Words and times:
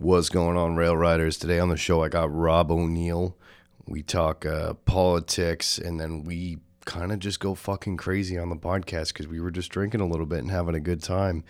What's 0.00 0.28
going 0.28 0.56
on, 0.56 0.76
Rail 0.76 0.96
Riders? 0.96 1.38
Today 1.38 1.58
on 1.58 1.70
the 1.70 1.76
show, 1.76 2.04
I 2.04 2.08
got 2.08 2.32
Rob 2.32 2.70
O'Neill. 2.70 3.36
We 3.84 4.04
talk 4.04 4.46
uh, 4.46 4.74
politics, 4.74 5.76
and 5.76 5.98
then 5.98 6.22
we 6.22 6.58
kind 6.84 7.10
of 7.10 7.18
just 7.18 7.40
go 7.40 7.56
fucking 7.56 7.96
crazy 7.96 8.38
on 8.38 8.48
the 8.48 8.54
podcast 8.54 9.08
because 9.08 9.26
we 9.26 9.40
were 9.40 9.50
just 9.50 9.72
drinking 9.72 10.00
a 10.00 10.06
little 10.06 10.24
bit 10.24 10.38
and 10.38 10.52
having 10.52 10.76
a 10.76 10.80
good 10.80 11.02
time. 11.02 11.42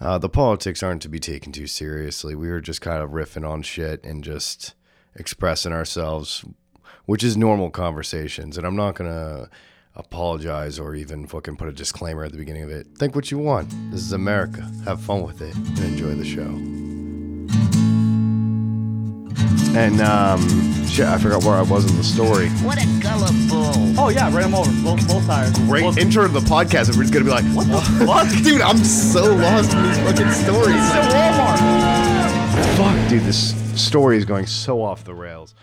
Uh, 0.00 0.16
the 0.16 0.30
politics 0.30 0.82
aren't 0.82 1.02
to 1.02 1.10
be 1.10 1.20
taken 1.20 1.52
too 1.52 1.66
seriously. 1.66 2.34
We 2.34 2.48
were 2.48 2.62
just 2.62 2.80
kind 2.80 3.02
of 3.02 3.10
riffing 3.10 3.46
on 3.46 3.60
shit 3.60 4.02
and 4.02 4.24
just 4.24 4.72
expressing 5.14 5.74
ourselves, 5.74 6.42
which 7.04 7.22
is 7.22 7.36
normal 7.36 7.68
conversations. 7.68 8.56
And 8.56 8.66
I'm 8.66 8.76
not 8.76 8.94
going 8.94 9.10
to 9.10 9.50
apologize 9.94 10.78
or 10.78 10.94
even 10.94 11.26
fucking 11.26 11.58
put 11.58 11.68
a 11.68 11.72
disclaimer 11.72 12.24
at 12.24 12.32
the 12.32 12.38
beginning 12.38 12.62
of 12.62 12.70
it. 12.70 12.86
Think 12.96 13.14
what 13.14 13.30
you 13.30 13.36
want. 13.36 13.68
This 13.90 14.00
is 14.00 14.12
America. 14.12 14.72
Have 14.86 15.02
fun 15.02 15.22
with 15.22 15.42
it 15.42 15.54
and 15.54 15.78
enjoy 15.80 16.14
the 16.14 16.24
show. 16.24 16.93
And 19.76 20.00
um, 20.00 20.86
shit, 20.86 21.04
I 21.06 21.18
forgot 21.18 21.42
where 21.44 21.56
I 21.56 21.62
was 21.62 21.90
in 21.90 21.96
the 21.96 22.04
story. 22.04 22.48
What 22.62 22.78
a 22.80 22.86
gullible. 23.02 23.98
Oh 23.98 24.08
yeah, 24.08 24.32
right 24.34 24.42
them 24.42 24.54
over. 24.54 24.70
Both, 24.82 25.06
both 25.08 25.26
tires. 25.26 25.56
Great 25.60 25.82
Both- 25.82 25.98
intro 25.98 26.26
to 26.26 26.32
the 26.32 26.40
podcast, 26.40 26.88
and 26.88 26.96
we're 26.96 27.02
just 27.04 27.12
gonna 27.12 27.24
be 27.24 27.30
like, 27.32 27.44
What 27.56 27.66
the 27.66 27.80
fuck? 28.06 28.28
dude? 28.44 28.60
I'm 28.60 28.78
so 28.78 29.34
lost 29.34 29.72
in 29.74 29.82
these 29.82 29.98
fucking 29.98 30.30
stories. 30.30 30.76
It's 30.76 30.94
at 30.94 31.10
Walmart. 31.12 32.76
Fuck, 32.76 33.08
dude, 33.10 33.22
this 33.24 33.54
story 33.80 34.16
is 34.16 34.24
going 34.24 34.46
so 34.46 34.80
off 34.82 35.04
the 35.04 35.14
rails. 35.14 35.54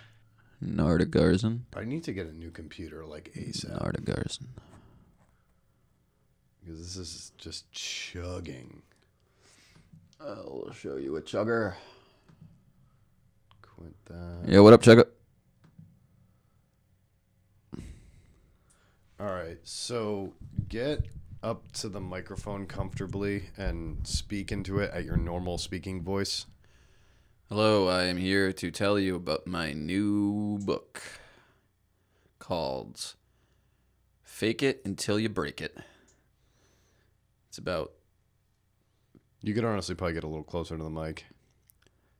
Nardagarzen. 0.63 1.62
I 1.75 1.85
need 1.85 2.03
to 2.03 2.13
get 2.13 2.27
a 2.27 2.34
new 2.34 2.51
computer 2.51 3.05
like 3.05 3.31
ASAP 3.35 3.79
Nardagarzen. 3.81 4.48
because 6.63 6.79
this 6.79 6.98
is 6.98 7.31
just 7.37 7.71
chugging. 7.71 8.81
I'll 10.20 10.70
show 10.73 10.98
you 10.98 11.15
a 11.15 11.21
chugger. 11.21 11.73
That. 14.05 14.44
Yeah, 14.48 14.59
what 14.59 14.73
up, 14.73 14.81
chugger? 14.81 15.05
All 19.20 19.32
right, 19.32 19.60
so 19.63 20.34
get 20.68 21.05
up 21.43 21.71
to 21.73 21.90
the 21.90 21.99
microphone 21.99 22.65
comfortably 22.65 23.49
and 23.57 24.05
speak 24.05 24.51
into 24.51 24.79
it 24.79 24.91
at 24.91 25.05
your 25.05 25.18
normal 25.18 25.57
speaking 25.57 26.01
voice. 26.01 26.46
Hello, 27.49 27.88
I 27.88 28.04
am 28.04 28.18
here 28.18 28.51
to 28.54 28.71
tell 28.71 28.98
you 28.98 29.15
about 29.15 29.46
my 29.46 29.73
new 29.73 30.60
book 30.60 31.01
called 32.40 33.16
Fake 34.23 34.63
It 34.63 34.82
Until 34.85 35.20
You 35.20 35.29
Break 35.29 35.62
It. 35.62 35.77
It's 37.49 37.57
about 37.57 37.91
You 39.41 39.54
could 39.54 39.66
honestly 39.66 39.95
probably 39.95 40.13
get 40.13 40.23
a 40.23 40.27
little 40.27 40.43
closer 40.43 40.77
to 40.77 40.84
the 40.84 40.90
mic. 40.90 41.26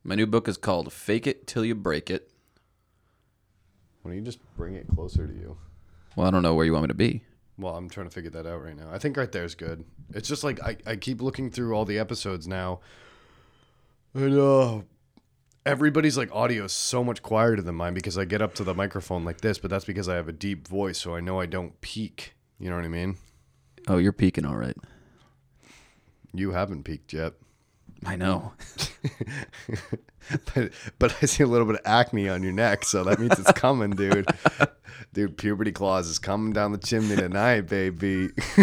My 0.04 0.14
new 0.14 0.26
book 0.26 0.48
is 0.48 0.56
called 0.56 0.92
Fake 0.92 1.26
It 1.26 1.46
Till 1.46 1.64
You 1.64 1.74
Break 1.74 2.10
It. 2.10 2.30
Why 4.02 4.10
don't 4.10 4.18
you 4.18 4.24
just 4.24 4.40
bring 4.56 4.74
it 4.74 4.86
closer 4.88 5.26
to 5.26 5.32
you? 5.32 5.56
Well, 6.16 6.26
I 6.26 6.30
don't 6.30 6.42
know 6.42 6.54
where 6.54 6.66
you 6.66 6.72
want 6.72 6.84
me 6.84 6.88
to 6.88 6.94
be. 6.94 7.22
Well, 7.58 7.76
I'm 7.76 7.88
trying 7.88 8.08
to 8.08 8.14
figure 8.14 8.30
that 8.30 8.46
out 8.46 8.62
right 8.62 8.76
now. 8.76 8.88
I 8.90 8.98
think 8.98 9.16
right 9.16 9.30
there 9.30 9.44
is 9.44 9.54
good. 9.54 9.84
It's 10.12 10.28
just 10.28 10.42
like 10.42 10.60
I, 10.62 10.76
I 10.86 10.96
keep 10.96 11.22
looking 11.22 11.50
through 11.50 11.74
all 11.74 11.84
the 11.84 11.98
episodes 11.98 12.48
now. 12.48 12.80
And 14.14 14.38
uh 14.38 14.80
everybody's 15.64 16.18
like 16.18 16.34
audio 16.34 16.64
is 16.64 16.72
so 16.72 17.04
much 17.04 17.22
quieter 17.22 17.62
than 17.62 17.76
mine 17.76 17.94
because 17.94 18.18
I 18.18 18.24
get 18.24 18.42
up 18.42 18.54
to 18.56 18.64
the 18.64 18.74
microphone 18.74 19.24
like 19.24 19.40
this, 19.40 19.58
but 19.58 19.70
that's 19.70 19.84
because 19.84 20.08
I 20.08 20.16
have 20.16 20.28
a 20.28 20.32
deep 20.32 20.66
voice, 20.66 20.98
so 20.98 21.14
I 21.14 21.20
know 21.20 21.40
I 21.40 21.46
don't 21.46 21.80
peak. 21.80 22.34
You 22.58 22.70
know 22.70 22.76
what 22.76 22.84
I 22.84 22.88
mean? 22.88 23.16
Oh, 23.88 23.98
you're 23.98 24.12
peaking 24.12 24.44
all 24.44 24.56
right. 24.56 24.76
You 26.32 26.52
haven't 26.52 26.84
peaked 26.84 27.12
yet. 27.12 27.34
I 28.04 28.16
know. 28.16 28.52
but 30.54 30.72
but 30.98 31.16
I 31.22 31.26
see 31.26 31.42
a 31.42 31.46
little 31.46 31.66
bit 31.66 31.76
of 31.76 31.82
acne 31.84 32.28
on 32.28 32.42
your 32.42 32.52
neck, 32.52 32.84
so 32.84 33.04
that 33.04 33.18
means 33.18 33.38
it's 33.38 33.52
coming, 33.52 33.90
dude. 33.90 34.26
Dude, 35.14 35.36
puberty 35.36 35.72
claws 35.72 36.08
is 36.08 36.18
coming 36.18 36.54
down 36.54 36.72
the 36.72 36.78
chimney 36.78 37.16
tonight, 37.16 37.62
baby. 37.62 38.30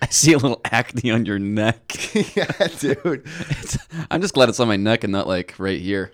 I 0.00 0.06
see 0.08 0.32
a 0.32 0.38
little 0.38 0.62
acne 0.64 1.10
on 1.10 1.26
your 1.26 1.38
neck. 1.38 2.14
yeah, 2.34 2.46
dude. 2.78 3.26
It's, 3.50 3.76
I'm 4.10 4.22
just 4.22 4.32
glad 4.32 4.48
it's 4.48 4.60
on 4.60 4.68
my 4.68 4.76
neck 4.76 5.04
and 5.04 5.12
not 5.12 5.26
like 5.26 5.54
right 5.58 5.78
here. 5.78 6.12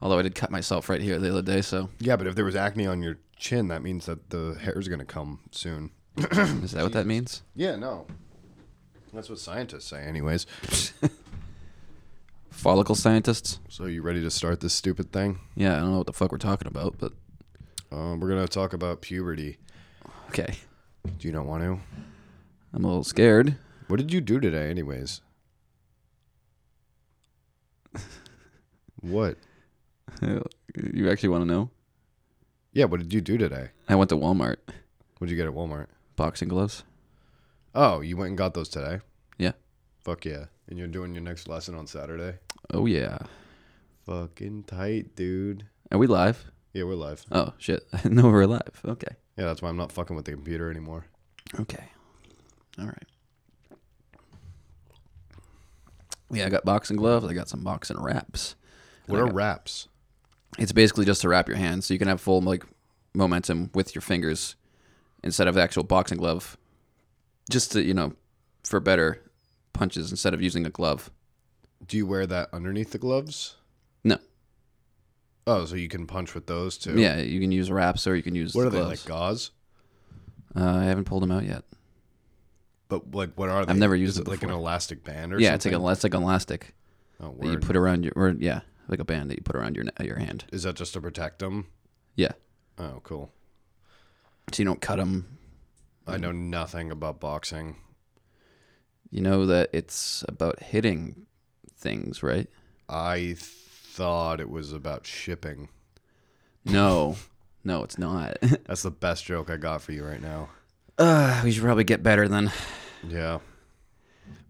Although 0.00 0.18
I 0.18 0.22
did 0.22 0.34
cut 0.34 0.50
myself 0.50 0.88
right 0.88 1.00
here 1.00 1.18
the 1.18 1.30
other 1.30 1.42
day, 1.42 1.60
so 1.60 1.90
Yeah, 1.98 2.16
but 2.16 2.26
if 2.26 2.36
there 2.36 2.44
was 2.44 2.56
acne 2.56 2.86
on 2.86 3.02
your 3.02 3.18
chin, 3.36 3.68
that 3.68 3.82
means 3.82 4.06
that 4.06 4.30
the 4.30 4.56
hair's 4.62 4.88
gonna 4.88 5.04
come 5.04 5.40
soon. 5.50 5.90
is 6.16 6.72
that 6.72 6.84
what 6.84 6.92
that 6.92 7.06
means? 7.06 7.42
Yeah, 7.54 7.76
no. 7.76 8.06
That's 9.12 9.28
what 9.28 9.40
scientists 9.40 9.86
say, 9.86 10.02
anyways. 10.04 10.46
Follicle 12.54 12.94
scientists? 12.94 13.58
So 13.68 13.84
you 13.86 14.00
ready 14.02 14.22
to 14.22 14.30
start 14.30 14.60
this 14.60 14.72
stupid 14.72 15.12
thing? 15.12 15.40
Yeah, 15.54 15.76
I 15.76 15.80
don't 15.80 15.90
know 15.92 15.98
what 15.98 16.06
the 16.06 16.12
fuck 16.12 16.32
we're 16.32 16.38
talking 16.38 16.68
about, 16.68 16.96
but 16.98 17.12
Um, 17.92 18.18
we're 18.20 18.28
gonna 18.28 18.48
talk 18.48 18.72
about 18.72 19.02
puberty. 19.02 19.58
okay. 20.28 20.56
Do 21.18 21.28
you 21.28 21.32
not 21.32 21.46
want 21.46 21.62
to? 21.64 21.78
I'm 22.72 22.84
a 22.84 22.86
little 22.88 23.04
scared. 23.04 23.56
What 23.88 23.96
did 23.98 24.12
you 24.12 24.20
do 24.20 24.40
today, 24.40 24.70
anyways? 24.70 25.20
what? 29.00 29.36
you 30.22 31.10
actually 31.10 31.28
want 31.28 31.42
to 31.42 31.46
know? 31.52 31.70
Yeah, 32.72 32.86
what 32.86 33.00
did 33.00 33.12
you 33.12 33.20
do 33.20 33.36
today? 33.36 33.68
I 33.88 33.94
went 33.94 34.08
to 34.10 34.16
Walmart. 34.16 34.56
What 35.18 35.26
did 35.28 35.30
you 35.30 35.36
get 35.36 35.46
at 35.46 35.54
Walmart? 35.54 35.86
Boxing 36.16 36.48
gloves? 36.48 36.82
Oh, 37.74 38.00
you 38.00 38.16
went 38.16 38.30
and 38.30 38.38
got 38.38 38.54
those 38.54 38.68
today? 38.68 39.00
Yeah. 39.38 39.52
Fuck 40.02 40.24
yeah. 40.24 40.46
And 40.68 40.78
you're 40.78 40.88
doing 40.88 41.14
your 41.14 41.22
next 41.22 41.48
lesson 41.48 41.74
on 41.74 41.86
Saturday? 41.86 42.38
Oh 42.72 42.86
yeah. 42.86 43.18
Fucking 44.06 44.64
tight, 44.64 45.14
dude. 45.16 45.66
Are 45.92 45.98
we 45.98 46.06
live? 46.06 46.44
Yeah, 46.72 46.84
we're 46.84 46.94
live. 46.94 47.24
Oh 47.30 47.52
shit. 47.58 47.86
I 47.92 47.98
didn't 47.98 48.16
know 48.16 48.24
we 48.24 48.30
were 48.32 48.46
live. 48.46 48.80
Okay. 48.84 49.14
Yeah, 49.36 49.44
that's 49.44 49.62
why 49.62 49.68
I'm 49.68 49.76
not 49.76 49.92
fucking 49.92 50.16
with 50.16 50.24
the 50.24 50.32
computer 50.32 50.70
anymore. 50.70 51.06
Okay. 51.60 51.84
All 52.78 52.86
right. 52.86 53.02
Yeah, 56.32 56.46
I 56.46 56.48
got 56.48 56.64
boxing 56.64 56.96
gloves. 56.96 57.26
I 57.26 57.34
got 57.34 57.48
some 57.48 57.62
boxing 57.62 58.00
wraps. 58.00 58.56
What 59.06 59.20
are 59.20 59.26
got- 59.26 59.34
wraps? 59.34 59.88
It's 60.58 60.72
basically 60.72 61.04
just 61.04 61.20
to 61.22 61.28
wrap 61.28 61.48
your 61.48 61.56
hands 61.56 61.86
so 61.86 61.94
you 61.94 61.98
can 61.98 62.08
have 62.08 62.20
full 62.20 62.40
like 62.40 62.64
momentum 63.12 63.70
with 63.74 63.94
your 63.94 64.02
fingers 64.02 64.54
instead 65.22 65.48
of 65.48 65.54
the 65.54 65.62
actual 65.62 65.82
boxing 65.82 66.18
glove. 66.18 66.56
Just 67.50 67.72
to, 67.72 67.82
you 67.82 67.92
know, 67.92 68.14
for 68.62 68.80
better 68.80 69.20
punches 69.74 70.10
instead 70.10 70.32
of 70.32 70.40
using 70.40 70.64
a 70.64 70.70
glove. 70.70 71.10
Do 71.86 71.98
you 71.98 72.06
wear 72.06 72.26
that 72.26 72.48
underneath 72.54 72.92
the 72.92 72.98
gloves? 72.98 73.56
No. 74.02 74.16
Oh, 75.46 75.66
so 75.66 75.74
you 75.74 75.88
can 75.88 76.06
punch 76.06 76.34
with 76.34 76.46
those 76.46 76.78
too? 76.78 76.98
Yeah, 76.98 77.18
you 77.18 77.38
can 77.40 77.52
use 77.52 77.70
wraps 77.70 78.06
or 78.06 78.16
you 78.16 78.22
can 78.22 78.34
use 78.34 78.54
What 78.54 78.66
are 78.66 78.70
they 78.70 78.78
gloves. 78.78 79.02
like 79.06 79.08
gauze? 79.08 79.50
Uh, 80.56 80.64
I 80.76 80.84
haven't 80.84 81.04
pulled 81.04 81.22
them 81.22 81.32
out 81.32 81.44
yet. 81.44 81.64
But 82.88 83.14
like, 83.14 83.32
what 83.34 83.48
are 83.50 83.66
they? 83.66 83.72
I've 83.72 83.78
never 83.78 83.96
used 83.96 84.14
Is 84.16 84.18
it 84.20 84.26
it 84.26 84.30
like 84.30 84.42
an 84.42 84.50
elastic 84.50 85.04
band 85.04 85.34
or 85.34 85.40
yeah, 85.40 85.54
it's 85.54 85.64
something? 85.64 85.82
like 85.82 85.90
a 85.90 85.92
it's 85.92 86.04
like 86.04 86.14
elastic 86.14 86.74
oh, 87.20 87.34
that 87.40 87.48
you 87.50 87.58
put 87.58 87.76
around 87.76 88.04
your 88.04 88.12
or 88.16 88.30
yeah, 88.38 88.60
like 88.88 89.00
a 89.00 89.04
band 89.04 89.30
that 89.30 89.36
you 89.36 89.42
put 89.42 89.56
around 89.56 89.76
your 89.76 89.84
your 90.00 90.18
hand. 90.18 90.44
Is 90.52 90.62
that 90.62 90.76
just 90.76 90.92
to 90.94 91.00
protect 91.00 91.40
them? 91.40 91.66
Yeah, 92.14 92.32
Oh, 92.78 93.00
cool. 93.02 93.32
so 94.52 94.62
you 94.62 94.64
don't 94.64 94.80
cut 94.80 94.96
them. 94.96 95.38
I 96.06 96.16
know 96.18 96.32
nothing 96.32 96.90
about 96.92 97.18
boxing. 97.18 97.76
You 99.14 99.20
know 99.20 99.46
that 99.46 99.70
it's 99.72 100.24
about 100.26 100.60
hitting 100.60 101.26
things, 101.76 102.20
right? 102.20 102.48
I 102.88 103.36
thought 103.38 104.40
it 104.40 104.50
was 104.50 104.72
about 104.72 105.06
shipping. 105.06 105.68
No, 106.64 107.14
no, 107.64 107.84
it's 107.84 107.96
not. 107.96 108.38
That's 108.40 108.82
the 108.82 108.90
best 108.90 109.24
joke 109.24 109.50
I 109.50 109.56
got 109.56 109.82
for 109.82 109.92
you 109.92 110.04
right 110.04 110.20
now. 110.20 110.48
uh, 110.98 111.42
we 111.44 111.52
should 111.52 111.62
probably 111.62 111.84
get 111.84 112.02
better 112.02 112.26
then. 112.26 112.50
Yeah. 113.08 113.38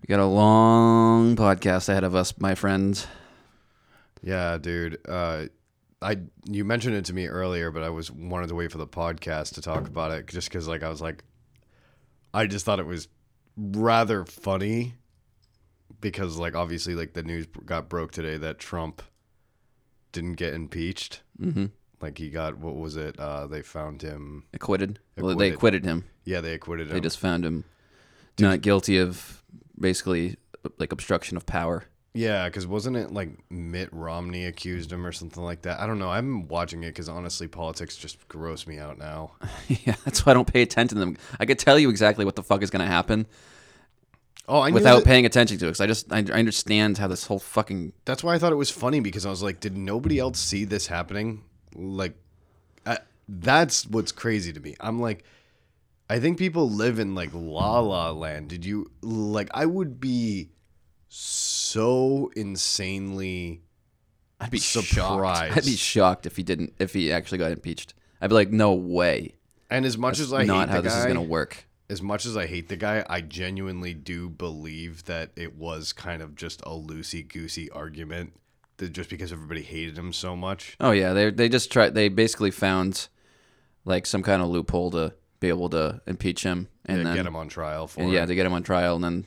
We 0.00 0.06
got 0.08 0.20
a 0.20 0.24
long 0.24 1.36
podcast 1.36 1.90
ahead 1.90 2.04
of 2.04 2.14
us, 2.14 2.32
my 2.40 2.54
friends. 2.54 3.06
Yeah, 4.22 4.56
dude. 4.56 4.98
Uh, 5.06 5.48
I 6.00 6.20
you 6.46 6.64
mentioned 6.64 6.96
it 6.96 7.04
to 7.04 7.12
me 7.12 7.26
earlier, 7.26 7.70
but 7.70 7.82
I 7.82 7.90
was 7.90 8.10
wanted 8.10 8.48
to 8.48 8.54
wait 8.54 8.72
for 8.72 8.78
the 8.78 8.86
podcast 8.86 9.56
to 9.56 9.60
talk 9.60 9.86
about 9.88 10.10
it 10.12 10.26
just 10.26 10.48
because, 10.48 10.66
like, 10.66 10.82
I 10.82 10.88
was 10.88 11.02
like, 11.02 11.22
I 12.32 12.46
just 12.46 12.64
thought 12.64 12.80
it 12.80 12.86
was 12.86 13.08
rather 13.56 14.24
funny 14.24 14.94
because, 16.00 16.36
like, 16.36 16.54
obviously, 16.54 16.94
like 16.94 17.12
the 17.12 17.22
news 17.22 17.46
got 17.64 17.88
broke 17.88 18.12
today 18.12 18.36
that 18.36 18.58
Trump 18.58 19.02
didn't 20.12 20.34
get 20.34 20.54
impeached. 20.54 21.22
Mm-hmm. 21.40 21.66
Like 22.00 22.18
he 22.18 22.28
got 22.30 22.58
what 22.58 22.76
was 22.76 22.96
it? 22.96 23.18
Uh, 23.18 23.46
they 23.46 23.62
found 23.62 24.02
him. 24.02 24.44
Acquitted. 24.52 24.98
Well, 25.16 25.28
they 25.28 25.48
Acquitted. 25.50 25.54
acquitted 25.54 25.84
him. 25.84 26.04
Yeah, 26.24 26.40
they 26.40 26.54
acquitted 26.54 26.88
him. 26.88 26.94
They 26.94 27.00
just 27.00 27.18
found 27.18 27.44
him 27.44 27.64
not 28.38 28.60
guilty 28.60 28.98
of 28.98 29.42
basically 29.78 30.36
like 30.78 30.92
obstruction 30.92 31.36
of 31.36 31.46
power. 31.46 31.84
Yeah, 32.16 32.44
because 32.48 32.64
wasn't 32.64 32.96
it 32.96 33.12
like 33.12 33.30
Mitt 33.50 33.88
Romney 33.90 34.44
accused 34.46 34.92
him 34.92 35.04
or 35.04 35.10
something 35.10 35.42
like 35.42 35.62
that? 35.62 35.80
I 35.80 35.86
don't 35.88 35.98
know. 35.98 36.10
I'm 36.10 36.46
watching 36.46 36.84
it 36.84 36.90
because 36.90 37.08
honestly, 37.08 37.48
politics 37.48 37.96
just 37.96 38.28
gross 38.28 38.68
me 38.68 38.78
out 38.78 38.98
now. 38.98 39.32
yeah, 39.68 39.96
that's 40.04 40.24
why 40.24 40.30
I 40.30 40.34
don't 40.34 40.50
pay 40.50 40.62
attention 40.62 40.96
to 40.96 41.00
them. 41.00 41.16
I 41.40 41.44
could 41.44 41.58
tell 41.58 41.76
you 41.76 41.90
exactly 41.90 42.24
what 42.24 42.36
the 42.36 42.42
fuck 42.44 42.62
is 42.62 42.70
going 42.70 42.84
to 42.84 42.90
happen. 42.90 43.26
Oh, 44.46 44.60
I 44.60 44.68
knew 44.68 44.74
without 44.74 44.98
that- 45.00 45.06
paying 45.06 45.26
attention 45.26 45.58
to 45.58 45.64
it. 45.64 45.68
Because 45.70 45.80
I 45.80 45.86
just 45.88 46.12
I, 46.12 46.18
I 46.18 46.38
understand 46.38 46.98
how 46.98 47.08
this 47.08 47.26
whole 47.26 47.40
fucking 47.40 47.92
That's 48.04 48.22
why 48.22 48.34
I 48.34 48.38
thought 48.38 48.52
it 48.52 48.56
was 48.56 48.70
funny 48.70 49.00
because 49.00 49.26
I 49.26 49.30
was 49.30 49.42
like, 49.42 49.58
did 49.58 49.76
nobody 49.76 50.20
else 50.20 50.38
see 50.38 50.64
this 50.64 50.86
happening? 50.86 51.42
Like, 51.74 52.14
I, 52.86 52.98
that's 53.28 53.86
what's 53.88 54.12
crazy 54.12 54.52
to 54.52 54.60
me. 54.60 54.76
I'm 54.78 55.00
like, 55.00 55.24
I 56.08 56.20
think 56.20 56.38
people 56.38 56.70
live 56.70 57.00
in 57.00 57.16
like 57.16 57.30
la 57.32 57.80
la 57.80 58.12
land. 58.12 58.50
Did 58.50 58.64
you 58.64 58.92
like? 59.02 59.48
I 59.52 59.66
would 59.66 59.98
be 59.98 60.50
so 61.08 61.53
insanely. 62.36 63.62
I'd 64.40 64.50
be 64.50 64.58
Surprised. 64.58 64.88
shocked. 64.94 65.56
I'd 65.56 65.64
be 65.64 65.76
shocked 65.76 66.26
if 66.26 66.36
he 66.36 66.42
didn't 66.42 66.74
if 66.78 66.92
he 66.92 67.12
actually 67.12 67.38
got 67.38 67.52
impeached. 67.52 67.94
I'd 68.20 68.28
be 68.28 68.34
like, 68.34 68.50
no 68.50 68.72
way. 68.74 69.34
And 69.70 69.84
as 69.86 69.96
much 69.98 70.18
as 70.18 70.32
I 70.32 70.44
Not 70.44 70.68
hate 70.68 70.72
how 70.72 70.76
the 70.76 70.82
this 70.82 70.92
guy, 70.94 71.00
is 71.00 71.06
gonna 71.06 71.22
work. 71.22 71.66
as 71.88 72.02
much 72.02 72.26
as 72.26 72.36
I 72.36 72.46
hate 72.46 72.68
the 72.68 72.76
guy, 72.76 73.04
I 73.08 73.20
genuinely 73.20 73.94
do 73.94 74.28
believe 74.28 75.04
that 75.04 75.30
it 75.36 75.56
was 75.56 75.92
kind 75.92 76.22
of 76.22 76.34
just 76.34 76.60
a 76.62 76.70
loosey 76.70 77.26
goosey 77.26 77.70
argument. 77.70 78.34
That 78.78 78.92
just 78.92 79.08
because 79.08 79.32
everybody 79.32 79.62
hated 79.62 79.96
him 79.96 80.12
so 80.12 80.34
much. 80.36 80.76
Oh 80.80 80.90
yeah, 80.90 81.12
they 81.12 81.30
they 81.30 81.48
just 81.48 81.70
tried. 81.72 81.94
They 81.94 82.08
basically 82.08 82.50
found 82.50 83.08
like 83.84 84.04
some 84.06 84.22
kind 84.22 84.42
of 84.42 84.48
loophole 84.48 84.90
to 84.92 85.14
be 85.40 85.48
able 85.48 85.68
to 85.70 86.00
impeach 86.06 86.42
him 86.42 86.68
and 86.86 86.98
to 86.98 87.04
then 87.04 87.16
get 87.16 87.26
him 87.26 87.36
on 87.36 87.48
trial 87.48 87.86
for 87.86 88.00
and 88.00 88.10
it. 88.10 88.14
yeah 88.14 88.26
to 88.26 88.34
get 88.34 88.44
him 88.46 88.52
on 88.52 88.62
trial, 88.64 88.96
and 88.96 89.04
then 89.04 89.26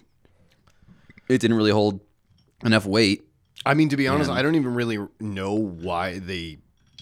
it 1.29 1.39
didn't 1.39 1.55
really 1.57 1.71
hold 1.71 2.01
enough 2.63 2.85
weight. 2.85 3.23
I 3.65 3.73
mean, 3.73 3.89
to 3.89 3.97
be 3.97 4.07
honest, 4.07 4.29
I 4.29 4.41
don't 4.41 4.55
even 4.55 4.73
really 4.73 4.99
know 5.19 5.53
why 5.53 6.19
they 6.19 6.59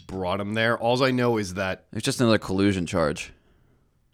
brought 0.08 0.40
him 0.40 0.54
there. 0.54 0.78
All 0.78 1.04
I 1.04 1.12
know 1.12 1.38
is 1.38 1.56
that 1.56 1.86
It's 1.92 2.06
just 2.06 2.22
another 2.22 2.38
collusion 2.38 2.86
charge. 2.86 3.32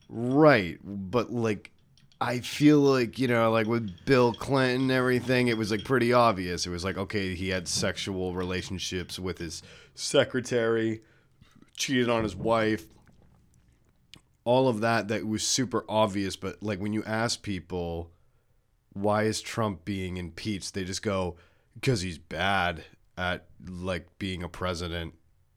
right, 0.09 0.77
but 0.83 1.31
like 1.31 1.71
I 2.19 2.39
feel 2.39 2.79
like, 2.79 3.17
you 3.17 3.27
know, 3.27 3.51
like 3.51 3.65
with 3.67 4.05
Bill 4.05 4.31
Clinton 4.33 4.81
and 4.83 4.91
everything, 4.91 5.47
it 5.47 5.57
was 5.57 5.71
like 5.71 5.83
pretty 5.83 6.13
obvious. 6.13 6.67
It 6.67 6.69
was 6.69 6.83
like, 6.83 6.97
okay, 6.97 7.33
he 7.33 7.49
had 7.49 7.67
sexual 7.67 8.35
relationships 8.35 9.17
with 9.17 9.39
his 9.39 9.63
secretary, 9.95 11.01
cheated 11.75 12.09
on 12.09 12.21
his 12.23 12.35
wife. 12.35 12.85
All 14.43 14.67
of 14.67 14.81
that 14.81 15.07
that 15.07 15.25
was 15.27 15.43
super 15.43 15.83
obvious, 15.89 16.35
but 16.35 16.61
like 16.61 16.79
when 16.79 16.93
you 16.93 17.03
ask 17.05 17.41
people 17.41 18.11
why 18.93 19.23
is 19.23 19.41
Trump 19.41 19.85
being 19.85 20.17
impeached, 20.17 20.73
they 20.73 20.83
just 20.83 21.01
go 21.03 21.35
because 21.75 22.01
he's 22.01 22.17
bad 22.17 22.83
at 23.17 23.45
like 23.67 24.07
being 24.19 24.43
a 24.43 24.49
president. 24.49 25.13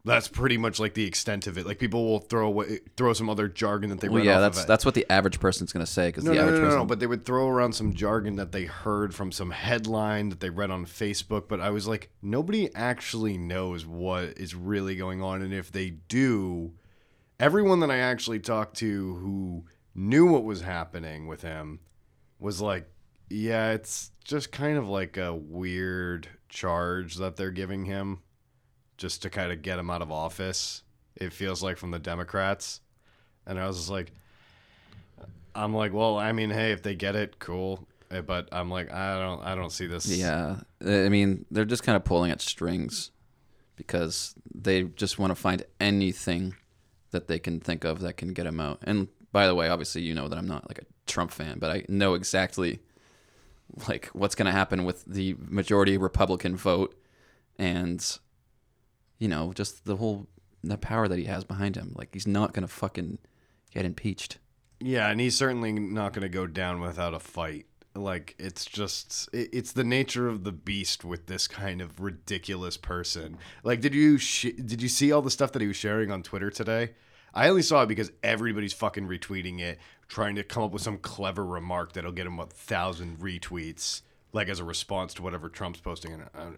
That's 0.06 0.28
pretty 0.28 0.58
much 0.58 0.78
like 0.78 0.92
the 0.92 1.06
extent 1.06 1.46
of 1.46 1.56
it. 1.56 1.66
Like 1.66 1.78
people 1.78 2.04
will 2.04 2.19
throw 2.19 2.48
away, 2.48 2.81
throw 2.94 3.14
some 3.14 3.31
other 3.31 3.48
jargon 3.48 3.88
that 3.88 4.00
they 4.00 4.08
Well, 4.08 4.19
read 4.19 4.26
yeah, 4.26 4.34
off 4.36 4.52
that's 4.54 4.66
that's 4.66 4.84
what 4.84 4.94
the 4.94 5.06
average 5.10 5.40
person's 5.40 5.72
gonna 5.72 5.86
say 5.86 6.08
because 6.08 6.25
No, 6.25 6.32
the 6.32 6.36
no, 6.36 6.42
no, 6.42 6.46
average 6.48 6.60
no, 6.60 6.66
person. 6.66 6.78
no, 6.81 6.84
but 6.84 7.00
they 7.00 7.06
would 7.06 7.25
throw 7.25 7.48
around 7.48 7.72
some 7.72 7.94
jargon 7.94 8.36
that 8.36 8.52
they 8.52 8.64
heard 8.66 9.14
from 9.14 9.32
some 9.32 9.50
headline 9.50 10.28
that 10.28 10.40
they 10.40 10.50
read 10.50 10.70
on 10.70 10.84
Facebook. 10.84 11.48
But 11.48 11.60
I 11.60 11.70
was 11.70 11.88
like, 11.88 12.10
nobody 12.20 12.69
actually 12.75 13.38
knows 13.38 13.86
what 13.86 14.36
is 14.36 14.54
really 14.54 14.94
going 14.94 15.22
on. 15.22 15.40
And 15.40 15.54
if 15.54 15.72
they 15.72 15.88
do, 15.90 16.75
everyone 17.40 17.81
that 17.81 17.90
I 17.90 17.96
actually 17.96 18.40
talked 18.40 18.76
to 18.78 19.14
who 19.16 19.64
knew 19.94 20.26
what 20.26 20.44
was 20.44 20.60
happening 20.60 21.26
with 21.28 21.40
him 21.40 21.81
was 22.38 22.60
like, 22.60 22.90
yeah, 23.29 23.73
it's 23.73 24.11
just 24.25 24.53
kind 24.53 24.79
of 24.79 24.88
like 24.88 25.17
a 25.17 25.35
weird 25.35 26.29
charge 26.49 27.17
that 27.17 27.37
they're 27.37 27.50
giving 27.50 27.85
him 27.85 28.21
just 28.97 29.23
to 29.23 29.31
kind 29.31 29.53
of 29.53 29.62
get 29.62 29.79
him 29.79 29.91
out 29.91 30.03
of 30.03 30.12
office. 30.12 30.82
It 31.17 31.32
feels 31.32 31.62
like 31.62 31.76
from 31.76 31.91
the 31.91 31.99
Democrats. 31.99 32.81
And 33.47 33.59
I 33.59 33.67
was 33.67 33.76
just 33.76 33.91
like, 33.91 34.12
I'm 35.55 35.75
like, 35.75 35.93
well, 35.93 36.19
I 36.19 36.32
mean, 36.32 36.50
hey, 36.50 36.73
if 36.73 36.82
they 36.82 36.94
get 36.94 37.15
it, 37.17 37.38
cool. 37.38 37.87
Eh, 38.11 38.21
But 38.21 38.49
I'm 38.53 38.71
like, 38.71 38.93
I 38.93 39.19
don't, 39.19 39.43
I 39.43 39.55
don't 39.55 39.70
see 39.70 39.87
this. 39.87 40.06
Yeah, 40.06 40.56
I 40.85 41.09
mean, 41.09 41.44
they're 41.50 41.65
just 41.65 41.82
kind 41.82 41.97
of 41.97 42.05
pulling 42.05 42.31
at 42.31 42.41
strings 42.41 43.11
because 43.77 44.35
they 44.55 44.85
just 44.85 45.19
want 45.19 45.31
to 45.31 45.35
find 45.35 45.65
anything 45.81 46.55
that 47.11 47.29
they 47.29 47.38
can 47.38 47.61
think 47.61 47.85
of 47.85 48.00
that 48.00 48.17
can 48.17 48.32
get 48.32 48.47
him 48.47 48.61
out. 48.61 48.79
And 48.82 49.09
by 49.32 49.47
the 49.47 49.55
way, 49.55 49.69
obviously, 49.69 50.03
you 50.03 50.15
know 50.15 50.29
that 50.29 50.38
I'm 50.38 50.49
not 50.49 50.69
like 50.69 50.79
a 50.79 50.85
Trump 51.06 51.31
fan, 51.31 51.59
but 51.59 51.70
I 51.70 51.85
know 51.88 52.15
exactly 52.15 52.81
like 53.88 54.06
what's 54.12 54.34
going 54.34 54.46
to 54.46 54.52
happen 54.52 54.84
with 54.84 55.05
the 55.05 55.37
majority 55.38 55.96
Republican 55.96 56.56
vote 56.56 56.94
and 57.58 58.19
you 59.19 59.28
know, 59.28 59.52
just 59.52 59.84
the 59.84 59.96
whole 59.96 60.26
the 60.62 60.78
power 60.78 61.08
that 61.08 61.19
he 61.19 61.25
has 61.25 61.44
behind 61.44 61.76
him. 61.76 61.94
Like 61.96 62.11
he's 62.12 62.26
not 62.26 62.52
going 62.52 62.66
to 62.66 62.72
fucking 62.72 63.19
get 63.72 63.84
impeached. 63.84 64.38
Yeah, 64.81 65.08
and 65.11 65.20
he's 65.20 65.37
certainly 65.37 65.72
not 65.72 66.12
going 66.12 66.22
to 66.22 66.28
go 66.28 66.46
down 66.46 66.81
without 66.81 67.14
a 67.14 67.20
fight. 67.20 67.66
Like 67.94 68.34
it's 68.38 68.64
just 68.64 69.28
it's 69.32 69.72
the 69.72 69.84
nature 69.84 70.28
of 70.28 70.43
the 70.43 70.52
beast 70.52 71.05
with 71.05 71.26
this 71.26 71.46
kind 71.46 71.81
of 71.81 72.00
ridiculous 72.00 72.76
person. 72.76 73.38
Like 73.62 73.81
did 73.81 73.94
you 73.94 74.19
sh- 74.19 74.56
did 74.64 74.82
you 74.82 74.88
see 74.88 75.12
all 75.12 75.22
the 75.22 75.31
stuff 75.31 75.52
that 75.52 75.62
he 75.62 75.69
was 75.69 75.76
sharing 75.76 76.10
on 76.10 76.22
Twitter 76.22 76.50
today? 76.50 76.90
I 77.34 77.48
only 77.48 77.62
saw 77.62 77.82
it 77.82 77.86
because 77.88 78.12
everybody's 78.22 78.72
fucking 78.72 79.08
retweeting 79.08 79.60
it, 79.60 79.78
trying 80.08 80.36
to 80.36 80.44
come 80.44 80.62
up 80.62 80.70
with 80.70 80.82
some 80.82 80.98
clever 80.98 81.44
remark 81.44 81.92
that'll 81.92 82.12
get 82.12 82.26
him 82.26 82.38
a 82.38 82.46
thousand 82.46 83.19
retweets, 83.19 84.02
like 84.32 84.48
as 84.48 84.60
a 84.60 84.64
response 84.64 85.12
to 85.14 85.22
whatever 85.22 85.48
Trump's 85.48 85.81
posting. 85.81 86.12
And 86.12 86.22
uh, 86.34 86.50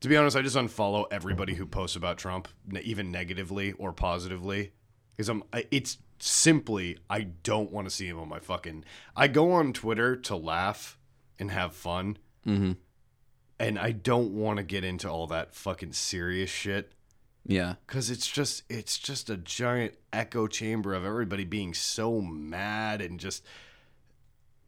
to 0.00 0.08
be 0.08 0.16
honest, 0.16 0.36
I 0.36 0.42
just 0.42 0.56
unfollow 0.56 1.06
everybody 1.10 1.54
who 1.54 1.66
posts 1.66 1.96
about 1.96 2.18
Trump, 2.18 2.46
even 2.82 3.10
negatively 3.10 3.72
or 3.72 3.92
positively, 3.92 4.72
because 5.16 5.28
I'm. 5.28 5.42
It's 5.72 5.98
simply 6.20 6.98
I 7.10 7.22
don't 7.22 7.72
want 7.72 7.88
to 7.88 7.94
see 7.94 8.06
him 8.06 8.18
on 8.20 8.28
my 8.28 8.38
fucking. 8.38 8.84
I 9.16 9.26
go 9.26 9.50
on 9.52 9.72
Twitter 9.72 10.14
to 10.16 10.36
laugh 10.36 10.98
and 11.40 11.50
have 11.50 11.74
fun, 11.74 12.16
Mhm. 12.46 12.76
and 13.58 13.76
I 13.78 13.90
don't 13.90 14.32
want 14.34 14.58
to 14.58 14.62
get 14.62 14.84
into 14.84 15.08
all 15.10 15.26
that 15.28 15.54
fucking 15.54 15.94
serious 15.94 16.50
shit 16.50 16.92
Yeah. 17.46 17.74
because 17.86 18.10
it's 18.10 18.26
just 18.28 18.62
it's 18.68 18.98
just 18.98 19.28
a 19.28 19.36
giant 19.36 19.94
echo 20.12 20.46
chamber 20.46 20.94
of 20.94 21.04
everybody 21.04 21.44
being 21.44 21.74
so 21.74 22.20
mad 22.20 23.00
and 23.00 23.18
just 23.18 23.44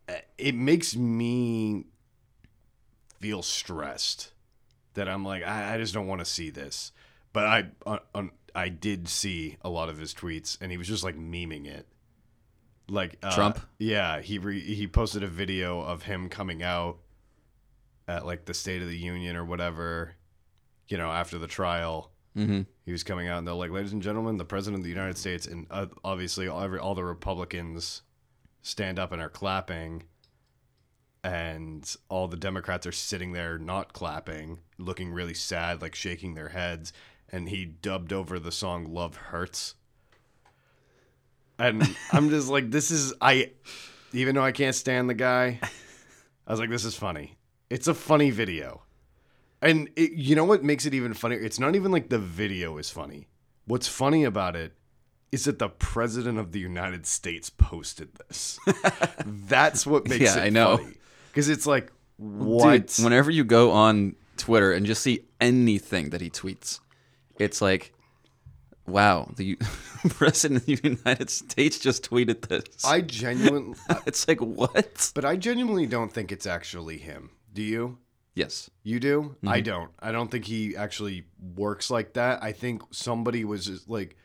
eh, 0.09 0.21
it 0.39 0.55
makes 0.55 0.97
me 0.97 1.87
feel 3.21 3.43
stressed 3.43 4.33
that 4.95 5.09
I'm 5.09 5.25
like 5.25 5.45
I, 5.45 5.75
I 5.75 5.79
just 5.79 5.95
don't 5.95 6.07
want 6.07 6.21
to 6.21 6.25
see 6.25 6.51
this 6.51 6.93
but 7.33 7.45
I 7.45 7.65
uh, 7.87 7.99
um, 8.15 8.33
I 8.55 8.69
did 8.69 9.09
see 9.09 9.57
a 9.63 9.69
lot 9.69 9.89
of 9.89 9.99
his 9.99 10.13
tweets 10.13 10.59
and 10.61 10.71
he 10.71 10.79
was 10.79 10.89
just 10.89 11.05
like 11.05 11.17
memeing 11.17 11.67
it 11.67 11.87
like 12.89 13.17
uh, 13.23 13.35
Trump? 13.35 13.61
yeah 13.79 14.21
he 14.21 14.39
re- 14.39 14.61
he 14.61 14.87
posted 14.87 15.23
a 15.23 15.29
video 15.29 15.81
of 15.81 16.03
him 16.03 16.29
coming 16.29 16.63
out 16.63 16.99
at 18.09 18.27
like 18.27 18.45
the 18.45 18.55
State 18.55 18.83
of 18.83 18.89
the 18.89 18.99
Union 18.99 19.37
or 19.37 19.45
whatever 19.45 20.15
you 20.89 20.99
know 20.99 21.11
after 21.11 21.39
the 21.39 21.47
trial 21.47 22.11
Mm-hmm. 22.37 22.63
he 22.85 22.91
was 22.91 23.05
coming 23.05 23.29
out 23.29 23.39
and 23.39 23.47
they're 23.47 23.55
like, 23.55 23.71
ladies 23.71 23.93
and 23.93 24.03
gentlemen, 24.03 24.39
the 24.39 24.45
president 24.45 24.81
of 24.81 24.85
the 24.85 24.91
United 24.91 25.17
States, 25.17 25.47
and 25.47 25.67
uh, 25.71 25.87
obviously 26.05 26.49
all, 26.49 26.61
every, 26.61 26.81
all 26.81 26.97
the 26.97 27.05
Republicans 27.05 28.03
stand 28.61 28.99
up 28.99 29.13
and 29.13 29.23
are 29.23 29.29
clapping, 29.29 30.03
and 31.23 31.95
all 32.09 32.27
the 32.27 32.37
Democrats 32.37 32.87
are 32.87 32.93
sitting 32.93 33.33
there 33.33 33.57
not 33.57 33.93
clapping, 33.93 34.59
looking 34.79 35.13
really 35.13 35.35
sad, 35.35 35.81
like 35.81 35.95
shaking 35.95 36.35
their 36.35 36.49
heads, 36.49 36.93
and 37.31 37.49
he 37.49 37.65
dubbed 37.65 38.13
over 38.13 38.39
the 38.39 38.53
song 38.53 38.93
"Love 38.93 39.17
Hurts," 39.17 39.75
and 41.59 41.83
I'm 42.13 42.31
just 42.31 42.49
like, 42.49 42.71
this 42.71 42.91
is 42.91 43.15
I, 43.21 43.53
even 44.13 44.35
though 44.35 44.45
I 44.45 44.53
can't 44.53 44.75
stand 44.75 45.09
the 45.09 45.15
guy, 45.15 45.61
I 46.47 46.51
was 46.51 46.61
like, 46.61 46.71
this 46.71 46.85
is 46.85 46.97
funny. 46.97 47.37
It's 47.71 47.89
a 47.89 47.95
funny 47.95 48.31
video. 48.31 48.83
And 49.65 49.89
it, 49.97 50.13
you 50.13 50.37
know 50.37 50.45
what 50.45 50.63
makes 50.63 50.85
it 50.85 50.93
even 50.93 51.15
funnier? 51.15 51.41
It's 51.41 51.59
not 51.59 51.75
even 51.75 51.91
like 51.91 52.11
the 52.11 52.19
video 52.19 52.77
is 52.77 52.91
funny. 52.91 53.29
What's 53.65 53.89
funny 53.89 54.25
about 54.25 54.57
it 54.57 54.75
is 55.33 55.47
that 55.47 55.59
the 55.59 55.71
president 55.71 56.39
of 56.39 56.53
the 56.53 56.61
United 56.61 57.07
States 57.07 57.49
posted 57.51 58.11
this. 58.29 58.59
That's 59.27 59.87
what 59.87 60.07
makes 60.07 60.23
Yeah, 60.23 60.39
it 60.39 60.47
I 60.47 60.49
know. 60.51 60.87
Because 61.29 61.49
it's 61.49 61.67
like, 61.67 61.91
what? 62.19 62.89
Dude, 62.89 63.05
whenever 63.05 63.31
you 63.31 63.43
go 63.43 63.73
on 63.73 64.15
Twitter 64.37 64.71
and 64.71 64.85
just 64.85 65.03
see 65.03 65.21
anything 65.41 66.11
that 66.11 66.21
he 66.21 66.29
tweets, 66.29 66.79
it's 67.39 67.63
like, 67.63 67.95
wow, 68.87 69.33
the 69.37 69.57
president 70.11 70.61
of 70.61 70.67
the 70.67 70.81
United 70.91 71.31
States 71.31 71.79
just 71.79 72.09
tweeted 72.09 72.49
this. 72.49 72.85
I 72.85 73.01
genuinely, 73.01 73.77
it's 74.07 74.29
like, 74.29 74.41
what? 74.41 75.11
but 75.15 75.25
I 75.25 75.37
genuinely 75.37 75.87
don't 75.87 76.13
think 76.13 76.31
it's 76.31 76.47
actually 76.47 76.99
him. 76.99 77.31
Do 77.53 77.63
you? 77.63 77.99
Yes. 78.35 78.69
You 78.83 78.99
do? 79.01 79.37
I 79.47 79.59
Mm-hmm. 79.59 79.65
don't. 79.65 79.91
I 80.01 80.11
don't 80.13 80.31
think 80.31 80.45
he 80.45 80.77
actually 80.77 81.25
works 81.55 81.91
like 81.91 82.15
that. 82.15 82.43
I 82.43 82.53
think 82.53 82.83
somebody 82.91 83.45
was 83.45 83.67
just 83.67 83.89
like, 83.89 84.17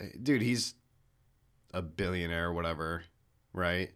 eh, 0.00 0.06
dude, 0.22 0.42
he's 0.42 0.74
a 1.74 1.82
billionaire 1.82 2.52
whatever, 2.52 3.02
right? 3.52 3.90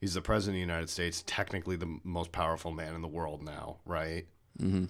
He's 0.00 0.14
the 0.14 0.22
president 0.22 0.56
of 0.56 0.66
the 0.66 0.72
United 0.72 0.88
States, 0.90 1.22
technically 1.26 1.76
the 1.76 1.98
most 2.04 2.32
powerful 2.32 2.72
man 2.72 2.94
in 2.94 3.02
the 3.02 3.08
world 3.08 3.42
now, 3.42 3.78
right? 3.84 4.26
hmm 4.58 4.86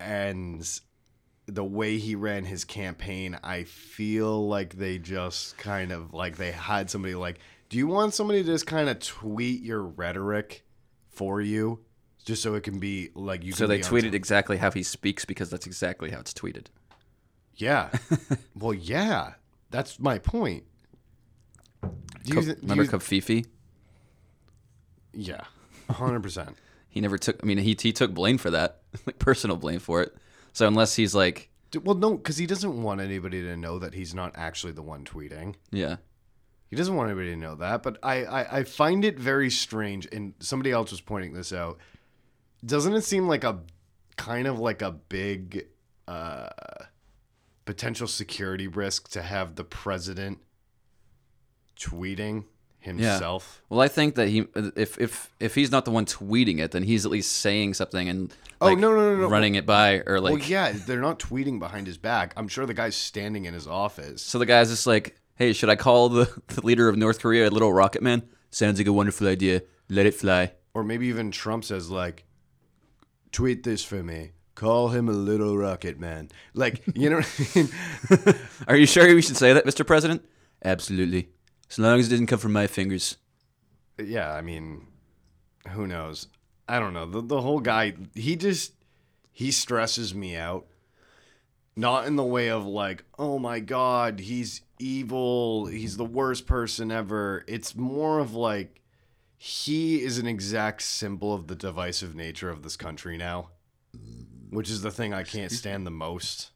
And 0.00 0.68
the 1.46 1.64
way 1.64 1.98
he 1.98 2.14
ran 2.14 2.44
his 2.44 2.64
campaign, 2.64 3.38
I 3.42 3.64
feel 3.64 4.46
like 4.48 4.74
they 4.76 4.98
just 4.98 5.56
kind 5.56 5.92
of 5.92 6.12
like 6.12 6.36
they 6.36 6.52
had 6.52 6.90
somebody 6.90 7.14
like, 7.14 7.38
Do 7.68 7.78
you 7.78 7.86
want 7.86 8.14
somebody 8.14 8.42
to 8.42 8.46
just 8.46 8.66
kind 8.66 8.88
of 8.88 8.98
tweet 8.98 9.62
your 9.62 9.82
rhetoric 9.82 10.64
for 11.08 11.40
you, 11.40 11.83
just 12.24 12.42
so 12.42 12.54
it 12.54 12.62
can 12.62 12.78
be 12.78 13.10
like 13.14 13.44
you? 13.44 13.52
So 13.52 13.66
they 13.66 13.78
tweeted 13.80 14.06
some- 14.06 14.14
exactly 14.14 14.56
how 14.56 14.70
he 14.70 14.82
speaks 14.82 15.24
because 15.24 15.50
that's 15.50 15.66
exactly 15.66 16.10
how 16.10 16.20
it's 16.20 16.32
tweeted. 16.32 16.66
Yeah. 17.56 17.90
well, 18.56 18.74
yeah. 18.74 19.34
That's 19.70 19.98
my 20.00 20.18
point. 20.18 20.64
Do 21.82 21.90
you, 22.24 22.34
Co- 22.34 22.54
remember 22.62 22.84
Covfefe? 22.86 23.44
Yeah, 25.12 25.42
hundred 25.90 26.22
percent. 26.22 26.56
He 26.88 27.00
never 27.00 27.18
took. 27.18 27.40
I 27.42 27.46
mean, 27.46 27.58
he 27.58 27.76
he 27.80 27.92
took 27.92 28.14
blame 28.14 28.38
for 28.38 28.50
that, 28.52 28.82
like 29.06 29.18
personal 29.18 29.56
blame 29.56 29.80
for 29.80 30.00
it. 30.00 30.14
So 30.52 30.68
unless 30.68 30.94
he's 30.94 31.12
like, 31.12 31.50
Well, 31.82 31.96
no, 31.96 32.14
because 32.16 32.36
he 32.36 32.46
doesn't 32.46 32.80
want 32.84 33.00
anybody 33.00 33.42
to 33.42 33.56
know 33.56 33.80
that 33.80 33.94
he's 33.94 34.14
not 34.14 34.30
actually 34.36 34.74
the 34.74 34.82
one 34.82 35.04
tweeting. 35.04 35.56
yeah, 35.72 35.96
He 36.70 36.76
doesn't 36.76 36.94
want 36.94 37.10
anybody 37.10 37.30
to 37.30 37.36
know 37.36 37.56
that. 37.56 37.82
But 37.82 37.98
I, 38.04 38.22
I, 38.24 38.58
I 38.58 38.62
find 38.62 39.04
it 39.04 39.18
very 39.18 39.50
strange, 39.50 40.06
and 40.12 40.34
somebody 40.38 40.70
else 40.70 40.92
was 40.92 41.00
pointing 41.00 41.32
this 41.32 41.52
out. 41.52 41.78
Doesn't 42.64 42.94
it 42.94 43.02
seem 43.02 43.28
like 43.28 43.44
a 43.44 43.60
kind 44.16 44.46
of 44.46 44.58
like 44.58 44.80
a 44.82 44.90
big 44.92 45.66
uh, 46.08 46.48
potential 47.64 48.06
security 48.06 48.68
risk 48.68 49.08
to 49.10 49.22
have 49.22 49.54
the 49.56 49.64
president 49.64 50.38
tweeting 51.78 52.44
himself? 52.78 53.62
Well, 53.68 53.80
I 53.80 53.88
think 53.88 54.14
that 54.16 54.28
he, 54.28 54.46
if 54.76 54.98
if 54.98 55.34
if 55.40 55.54
he's 55.54 55.70
not 55.70 55.84
the 55.84 55.90
one 55.90 56.06
tweeting 56.06 56.58
it, 56.60 56.70
then 56.72 56.82
he's 56.82 57.04
at 57.04 57.12
least 57.12 57.32
saying 57.32 57.74
something 57.74 58.08
and 58.08 58.32
Oh, 58.60 58.74
no, 58.74 58.94
no, 58.94 59.14
no, 59.14 59.16
no. 59.22 59.28
running 59.28 59.56
it 59.56 59.66
by 59.66 60.02
or 60.06 60.20
like. 60.20 60.32
well, 60.32 60.42
yeah, 60.42 60.72
they're 60.72 61.00
not 61.00 61.18
tweeting 61.18 61.58
behind 61.58 61.86
his 61.86 61.98
back. 61.98 62.32
I'm 62.36 62.48
sure 62.48 62.64
the 62.64 62.72
guy's 62.72 62.96
standing 62.96 63.44
in 63.44 63.52
his 63.52 63.66
office. 63.66 64.22
So 64.22 64.38
the 64.38 64.46
guy's 64.46 64.70
just 64.70 64.86
like, 64.86 65.16
"Hey, 65.34 65.52
should 65.52 65.68
I 65.68 65.76
call 65.76 66.08
the, 66.08 66.42
the 66.48 66.64
leader 66.64 66.88
of 66.88 66.96
North 66.96 67.20
Korea 67.20 67.48
a 67.48 67.50
little 67.50 67.72
rocket 67.72 68.02
man? 68.02 68.22
Sounds 68.50 68.78
like 68.78 68.86
a 68.86 68.92
wonderful 68.92 69.26
idea. 69.28 69.62
Let 69.90 70.06
it 70.06 70.14
fly." 70.14 70.52
Or 70.72 70.82
maybe 70.82 71.06
even 71.08 71.30
Trump 71.30 71.64
says 71.64 71.90
like, 71.90 72.24
tweet 73.34 73.64
this 73.64 73.84
for 73.84 74.02
me. 74.02 74.30
Call 74.54 74.88
him 74.88 75.08
a 75.08 75.12
little 75.12 75.58
rocket 75.58 75.98
man. 75.98 76.30
Like, 76.54 76.82
you 76.94 77.10
know 77.10 77.16
what 77.16 77.40
I 77.56 77.58
mean? 77.58 78.36
Are 78.68 78.76
you 78.76 78.86
sure 78.86 79.12
we 79.12 79.20
should 79.20 79.36
say 79.36 79.52
that, 79.52 79.66
Mr. 79.66 79.84
President? 79.84 80.24
Absolutely. 80.64 81.28
As 81.68 81.78
long 81.78 81.98
as 81.98 82.06
it 82.06 82.10
didn't 82.10 82.28
come 82.28 82.38
from 82.38 82.52
my 82.52 82.68
fingers. 82.68 83.16
yeah, 83.98 84.32
I 84.32 84.40
mean, 84.40 84.86
who 85.70 85.86
knows? 85.88 86.28
I 86.68 86.78
don't 86.78 86.94
know. 86.94 87.06
The, 87.06 87.20
the 87.20 87.40
whole 87.40 87.60
guy, 87.60 87.94
he 88.14 88.36
just, 88.36 88.72
he 89.32 89.50
stresses 89.50 90.14
me 90.14 90.36
out. 90.36 90.66
Not 91.76 92.06
in 92.06 92.14
the 92.14 92.22
way 92.22 92.50
of 92.50 92.64
like, 92.64 93.02
oh 93.18 93.40
my 93.40 93.58
God, 93.58 94.20
he's 94.20 94.60
evil. 94.78 95.66
He's 95.66 95.96
the 95.96 96.04
worst 96.04 96.46
person 96.46 96.92
ever. 96.92 97.44
It's 97.48 97.74
more 97.74 98.20
of 98.20 98.34
like, 98.34 98.80
he 99.36 100.02
is 100.02 100.18
an 100.18 100.26
exact 100.26 100.82
symbol 100.82 101.34
of 101.34 101.46
the 101.46 101.54
divisive 101.54 102.14
nature 102.14 102.50
of 102.50 102.62
this 102.62 102.76
country 102.76 103.16
now, 103.16 103.50
which 104.50 104.70
is 104.70 104.82
the 104.82 104.90
thing 104.90 105.12
I 105.12 105.22
can't 105.22 105.52
stand 105.52 105.86
the 105.86 105.90
most. 105.90 106.50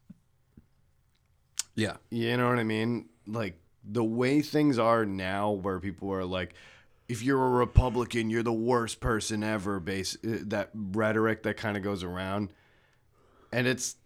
Yeah. 1.75 1.97
You 2.11 2.37
know 2.37 2.49
what 2.49 2.59
I 2.59 2.65
mean? 2.65 3.09
Like 3.27 3.61
the 3.85 4.05
way 4.05 4.43
things 4.43 4.79
are 4.79 5.05
now, 5.07 5.51
where 5.51 5.81
people 5.81 6.13
are 6.13 6.25
like, 6.25 6.55
if 7.09 7.23
you're 7.23 7.45
a 7.45 7.51
Republican, 7.51 8.31
you're 8.31 8.43
the 8.43 8.53
worst 8.53 9.01
person 9.01 9.43
ever. 9.43 9.81
Base 9.81 10.17
uh, 10.17 10.39
that 10.47 10.71
rhetoric 10.75 11.43
that 11.45 11.57
kind 11.57 11.77
of 11.77 11.83
goes 11.83 12.03
around, 12.03 12.53
and 13.53 13.67
it's 13.67 13.97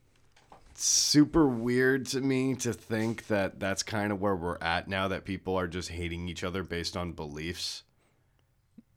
super 0.74 1.46
weird 1.46 2.06
to 2.06 2.20
me 2.20 2.54
to 2.54 2.72
think 2.72 3.26
that 3.26 3.58
that's 3.58 3.82
kind 3.82 4.12
of 4.12 4.20
where 4.20 4.36
we're 4.36 4.58
at 4.60 4.86
now. 4.86 5.08
That 5.08 5.24
people 5.24 5.58
are 5.58 5.66
just 5.66 5.88
hating 5.88 6.28
each 6.28 6.44
other 6.44 6.62
based 6.62 6.96
on 6.96 7.12
beliefs. 7.12 7.82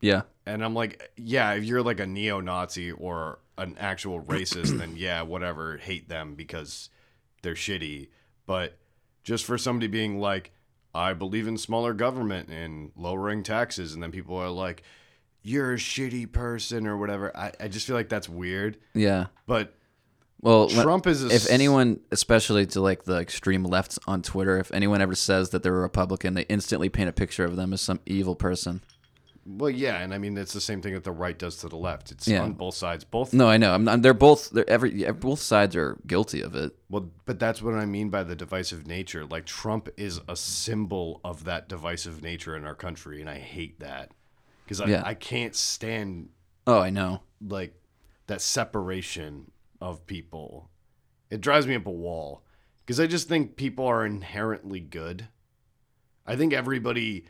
Yeah. 0.02 0.24
And 0.46 0.64
I'm 0.64 0.74
like, 0.74 1.12
yeah, 1.18 1.54
if 1.54 1.64
you're 1.64 1.82
like 1.82 2.00
a 2.00 2.06
neo 2.06 2.40
Nazi 2.40 2.92
or 2.92 3.40
an 3.58 3.76
actual 3.80 4.22
racist, 4.22 4.78
then 4.78 4.94
yeah, 4.98 5.22
whatever, 5.24 5.78
hate 5.78 6.10
them 6.10 6.36
because 6.36 6.90
they're 7.42 7.54
shitty. 7.56 8.10
But 8.46 8.78
just 9.24 9.46
for 9.46 9.58
somebody 9.58 9.88
being 9.88 10.20
like, 10.20 10.52
I 10.94 11.14
believe 11.14 11.48
in 11.48 11.58
smaller 11.58 11.94
government 11.94 12.50
and 12.50 12.92
lowering 12.96 13.44
taxes, 13.44 13.94
and 13.94 14.04
then 14.04 14.12
people 14.12 14.38
are 14.38 14.50
like, 14.50 14.84
you're 15.42 15.74
a 15.74 15.78
shitty 15.78 16.32
person 16.32 16.88
or 16.88 16.98
whatever. 16.98 17.36
I, 17.36 17.52
I 17.60 17.68
just 17.68 17.86
feel 17.88 17.96
like 17.96 18.10
that's 18.10 18.30
weird. 18.30 18.78
Yeah. 18.94 19.28
But 19.46 19.76
Well, 20.42 20.70
Trump 20.70 21.06
is 21.08 21.24
a 21.24 21.28
if 21.28 21.34
s- 21.34 21.50
anyone, 21.50 22.00
especially 22.12 22.66
to 22.68 22.82
like 22.82 23.04
the 23.04 23.18
extreme 23.20 23.64
left 23.64 24.00
on 24.08 24.22
Twitter, 24.22 24.58
if 24.58 24.72
anyone 24.74 25.02
ever 25.02 25.16
says 25.16 25.50
that 25.52 25.64
they're 25.64 25.76
a 25.76 25.82
Republican, 25.82 26.34
they 26.34 26.44
instantly 26.44 26.90
paint 26.90 27.10
a 27.10 27.14
picture 27.14 27.46
of 27.46 27.56
them 27.58 27.74
as 27.74 27.82
some 27.82 28.00
evil 28.06 28.36
person. 28.36 28.82
Well, 29.46 29.70
yeah, 29.70 29.98
and 30.02 30.14
I 30.14 30.18
mean 30.18 30.38
it's 30.38 30.54
the 30.54 30.62
same 30.62 30.82
thing 30.82 30.94
that 30.96 31.04
the 31.04 31.12
right 31.12 31.38
does 31.38 31.58
to 31.58 31.70
the 31.70 31.76
left. 31.78 32.12
It's 32.12 32.28
Yeah. 32.28 32.42
on 32.44 32.54
both 32.54 32.76
sides. 32.76 33.04
Both 33.04 33.34
No, 33.34 33.48
I 33.48 33.58
know. 33.58 33.74
I'm 33.74 33.84
not, 33.84 34.02
they're 34.02 34.14
both. 34.14 34.50
They're 34.50 34.70
every. 34.70 34.94
yeah, 34.96 35.12
Both 35.12 35.40
sides 35.40 35.76
are 35.76 35.98
guilty 36.08 36.42
of 36.42 36.56
it. 36.56 36.76
Well, 36.90 37.12
but 37.26 37.40
that's 37.40 37.62
what 37.62 37.76
I 37.76 37.86
mean 37.86 38.10
by 38.10 38.24
the 38.24 38.36
divisive 38.36 38.88
nature. 38.88 39.26
Like 39.26 39.46
Trump 39.46 39.90
is 39.98 40.20
a 40.28 40.36
symbol 40.36 41.22
of 41.24 41.44
that 41.46 41.70
divisive 41.70 42.22
nature 42.24 42.56
in 42.56 42.66
our 42.66 42.76
country, 42.76 43.22
and 43.22 43.30
I 43.30 43.38
hate 43.38 43.80
that 43.82 44.12
because 44.64 44.82
I, 44.82 44.88
Yeah. 44.88 45.04
I 45.06 45.14
can't 45.14 45.56
stand 45.56 46.30
Oh, 46.68 46.80
I 46.80 46.90
know. 46.90 47.22
like 47.40 47.76
that 48.28 48.42
separation 48.42 49.52
of 49.80 50.08
people. 50.08 50.70
It 51.30 51.42
drives 51.42 51.68
me 51.68 51.76
up 51.76 51.86
a 51.86 51.92
wall 51.92 52.44
because 52.84 53.00
I 53.00 53.06
just 53.08 53.28
think 53.28 53.56
people 53.56 53.86
are 53.86 54.06
inherently 54.06 54.80
good. 54.80 55.28
I 56.26 56.36
think 56.36 56.54
everybody, 56.54 57.26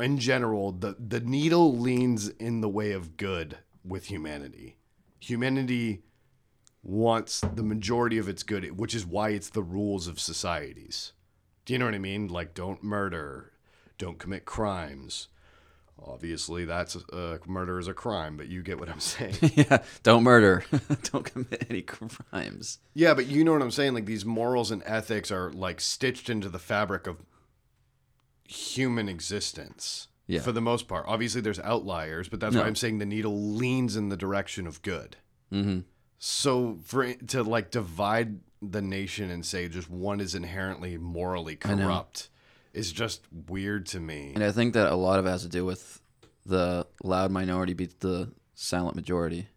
in 0.00 0.18
general, 0.18 0.72
the 0.72 0.96
the 0.98 1.20
needle 1.20 1.76
leans 1.76 2.28
in 2.28 2.60
the 2.60 2.68
way 2.68 2.92
of 2.92 3.16
good 3.16 3.58
with 3.84 4.06
humanity. 4.06 4.76
Humanity 5.20 6.02
wants 6.82 7.40
the 7.40 7.62
majority 7.62 8.18
of 8.18 8.28
its 8.28 8.42
good, 8.42 8.78
which 8.78 8.94
is 8.94 9.04
why 9.04 9.30
it's 9.30 9.50
the 9.50 9.62
rules 9.62 10.06
of 10.06 10.18
societies. 10.18 11.12
Do 11.64 11.72
you 11.72 11.78
know 11.78 11.84
what 11.84 11.94
I 11.94 11.98
mean? 11.98 12.28
Like, 12.28 12.54
don't 12.54 12.82
murder, 12.82 13.52
don't 13.98 14.18
commit 14.18 14.44
crimes. 14.44 15.28
Obviously, 16.02 16.64
that's 16.64 16.96
uh, 17.12 17.36
murder 17.46 17.78
is 17.78 17.86
a 17.86 17.92
crime, 17.92 18.38
but 18.38 18.48
you 18.48 18.62
get 18.62 18.80
what 18.80 18.88
I'm 18.88 19.00
saying. 19.00 19.34
yeah. 19.54 19.82
Don't 20.02 20.22
murder. 20.22 20.64
Don't 21.12 21.24
commit 21.24 21.66
any 21.68 21.82
crimes. 21.82 22.78
yeah, 22.94 23.12
but 23.12 23.26
you 23.26 23.44
know 23.44 23.52
what 23.52 23.60
I'm 23.60 23.70
saying? 23.70 23.92
Like, 23.92 24.06
these 24.06 24.24
morals 24.24 24.70
and 24.70 24.82
ethics 24.86 25.30
are 25.30 25.52
like 25.52 25.80
stitched 25.80 26.30
into 26.30 26.48
the 26.48 26.58
fabric 26.58 27.06
of 27.06 27.18
human 28.50 29.08
existence. 29.08 30.08
Yeah. 30.26 30.40
For 30.40 30.52
the 30.52 30.60
most 30.60 30.86
part. 30.86 31.06
Obviously, 31.08 31.40
there's 31.40 31.58
outliers, 31.58 32.28
but 32.28 32.38
that's 32.38 32.54
why 32.54 32.62
I'm 32.62 32.76
saying 32.76 32.98
the 32.98 33.06
needle 33.06 33.36
leans 33.36 33.96
in 33.96 34.10
the 34.10 34.16
direction 34.16 34.68
of 34.68 34.80
good. 34.80 35.16
Mm-hmm. 35.52 35.80
So 36.20 36.78
for 36.84 37.12
to 37.14 37.42
like 37.42 37.72
divide 37.72 38.38
the 38.62 38.80
nation 38.80 39.28
and 39.30 39.44
say 39.44 39.68
just 39.68 39.90
one 39.90 40.20
is 40.20 40.36
inherently 40.36 40.96
morally 40.98 41.56
corrupt 41.56 42.28
is 42.72 42.92
just 42.92 43.22
weird 43.48 43.86
to 43.86 43.98
me. 43.98 44.32
And 44.34 44.44
I 44.44 44.52
think 44.52 44.74
that 44.74 44.92
a 44.92 44.94
lot 44.94 45.18
of 45.18 45.26
it 45.26 45.30
has 45.30 45.42
to 45.42 45.48
do 45.48 45.64
with 45.64 46.00
the 46.46 46.86
loud 47.02 47.32
minority 47.32 47.74
beats 47.74 47.94
the 47.94 48.30
silent 48.54 48.94
majority, 48.94 49.48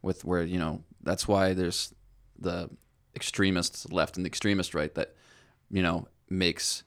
with 0.00 0.24
where 0.24 0.42
you 0.42 0.58
know 0.58 0.84
that's 1.02 1.28
why 1.28 1.52
there's 1.52 1.92
the 2.38 2.70
extremist 3.14 3.92
left 3.92 4.16
and 4.16 4.24
the 4.24 4.28
extremist 4.28 4.74
right 4.74 4.94
that 4.94 5.14
you 5.70 5.82
know 5.82 6.08
makes 6.30 6.82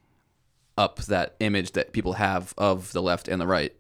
up 0.77 0.99
that 1.03 1.35
image 1.39 1.71
that 1.73 1.91
people 1.93 2.13
have 2.13 2.53
of 2.57 2.91
the 2.93 3.01
left 3.01 3.27
and 3.27 3.41
the 3.41 3.47
right. 3.47 3.73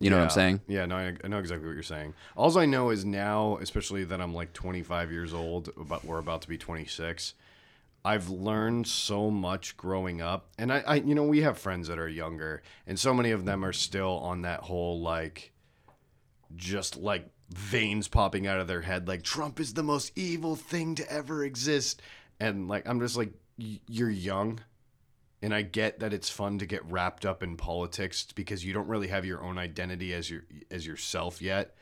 You 0.00 0.10
know 0.10 0.16
what 0.16 0.24
I'm 0.24 0.30
saying? 0.30 0.60
Yeah, 0.66 0.86
no, 0.86 0.96
I, 0.96 1.14
I 1.22 1.28
know 1.28 1.38
exactly 1.38 1.66
what 1.68 1.74
you're 1.74 1.82
saying. 1.82 2.14
All 2.36 2.58
I 2.58 2.66
know 2.66 2.90
is 2.90 3.04
now, 3.04 3.58
especially 3.58 4.04
that 4.04 4.20
I'm 4.20 4.34
like 4.34 4.52
25 4.52 5.12
years 5.12 5.32
old, 5.32 5.70
but 5.76 6.04
we're 6.04 6.18
about 6.18 6.42
to 6.42 6.48
be 6.48 6.58
26. 6.58 7.34
I've 8.04 8.28
learned 8.28 8.86
so 8.86 9.30
much 9.30 9.76
growing 9.78 10.20
up, 10.20 10.48
and 10.58 10.72
I, 10.72 10.80
I, 10.86 10.94
you 10.96 11.14
know, 11.14 11.22
we 11.22 11.40
have 11.42 11.56
friends 11.56 11.88
that 11.88 11.98
are 11.98 12.08
younger, 12.08 12.62
and 12.86 12.98
so 12.98 13.14
many 13.14 13.30
of 13.30 13.46
them 13.46 13.64
are 13.64 13.72
still 13.72 14.18
on 14.18 14.42
that 14.42 14.60
whole 14.60 15.00
like, 15.00 15.52
just 16.54 16.96
like 16.96 17.30
veins 17.50 18.08
popping 18.08 18.46
out 18.46 18.60
of 18.60 18.66
their 18.66 18.82
head, 18.82 19.08
like 19.08 19.22
Trump 19.22 19.58
is 19.58 19.72
the 19.74 19.82
most 19.82 20.12
evil 20.16 20.54
thing 20.56 20.94
to 20.96 21.10
ever 21.10 21.44
exist, 21.44 22.02
and 22.38 22.68
like 22.68 22.86
I'm 22.86 23.00
just 23.00 23.16
like, 23.16 23.32
y- 23.58 23.80
you're 23.88 24.10
young, 24.10 24.60
and 25.44 25.54
I 25.54 25.62
get 25.62 26.00
that 26.00 26.12
it's 26.14 26.30
fun 26.30 26.58
to 26.58 26.66
get 26.66 26.84
wrapped 26.90 27.24
up 27.26 27.42
in 27.42 27.56
politics 27.56 28.26
because 28.34 28.64
you 28.64 28.72
don't 28.72 28.88
really 28.88 29.08
have 29.08 29.24
your 29.24 29.42
own 29.42 29.58
identity 29.58 30.12
as 30.14 30.30
your 30.30 30.44
as 30.70 30.86
yourself 30.86 31.42
yet. 31.42 31.76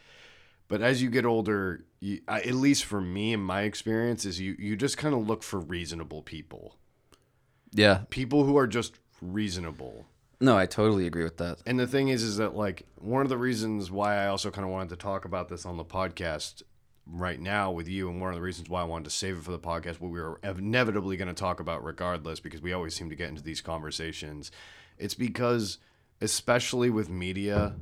But 0.68 0.80
as 0.82 1.02
you 1.02 1.10
get 1.10 1.24
older, 1.26 1.84
you, 2.00 2.20
I, 2.26 2.40
at 2.40 2.54
least 2.54 2.84
for 2.84 3.00
me 3.00 3.32
and 3.34 3.44
my 3.44 3.62
experience, 3.62 4.24
is 4.24 4.40
you 4.40 4.56
you 4.58 4.76
just 4.76 4.98
kind 4.98 5.14
of 5.14 5.26
look 5.26 5.42
for 5.42 5.58
reasonable 5.60 6.22
people, 6.22 6.76
Yeah. 7.72 8.02
people 8.10 8.44
who 8.44 8.56
are 8.56 8.66
just 8.66 8.98
reasonable. 9.20 10.06
No, 10.40 10.56
I 10.58 10.66
totally 10.66 11.06
agree 11.06 11.22
with 11.22 11.36
that. 11.36 11.58
And 11.66 11.78
the 11.78 11.86
thing 11.86 12.08
is, 12.08 12.22
is 12.24 12.38
that 12.38 12.56
like 12.56 12.84
one 12.96 13.22
of 13.22 13.28
the 13.28 13.38
reasons 13.38 13.90
why 13.92 14.16
I 14.16 14.26
also 14.26 14.50
kind 14.50 14.64
of 14.64 14.72
wanted 14.72 14.88
to 14.90 14.96
talk 14.96 15.24
about 15.24 15.48
this 15.48 15.64
on 15.64 15.76
the 15.76 15.84
podcast 15.84 16.62
right 17.06 17.40
now 17.40 17.70
with 17.70 17.88
you, 17.88 18.08
and 18.08 18.20
one 18.20 18.30
of 18.30 18.36
the 18.36 18.42
reasons 18.42 18.68
why 18.68 18.80
I 18.80 18.84
wanted 18.84 19.04
to 19.04 19.10
save 19.10 19.38
it 19.38 19.44
for 19.44 19.50
the 19.50 19.58
podcast, 19.58 20.00
what 20.00 20.10
we 20.10 20.20
were 20.20 20.38
inevitably 20.42 21.16
going 21.16 21.28
to 21.28 21.34
talk 21.34 21.60
about 21.60 21.84
regardless, 21.84 22.40
because 22.40 22.62
we 22.62 22.72
always 22.72 22.94
seem 22.94 23.10
to 23.10 23.16
get 23.16 23.28
into 23.28 23.42
these 23.42 23.60
conversations. 23.60 24.50
It's 24.98 25.14
because, 25.14 25.78
especially 26.20 26.90
with 26.90 27.10
media, 27.10 27.74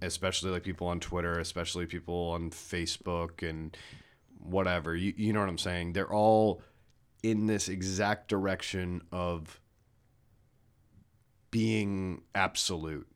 especially 0.00 0.50
like 0.50 0.62
people 0.62 0.86
on 0.86 1.00
Twitter, 1.00 1.38
especially 1.38 1.86
people 1.86 2.30
on 2.30 2.50
Facebook 2.50 3.46
and 3.48 3.76
whatever. 4.38 4.94
You, 4.94 5.12
you 5.16 5.32
know 5.32 5.40
what 5.40 5.48
I'm 5.48 5.58
saying? 5.58 5.92
They're 5.92 6.12
all 6.12 6.62
in 7.22 7.46
this 7.46 7.68
exact 7.68 8.28
direction 8.28 9.02
of 9.12 9.60
being 11.50 12.22
absolute. 12.34 13.08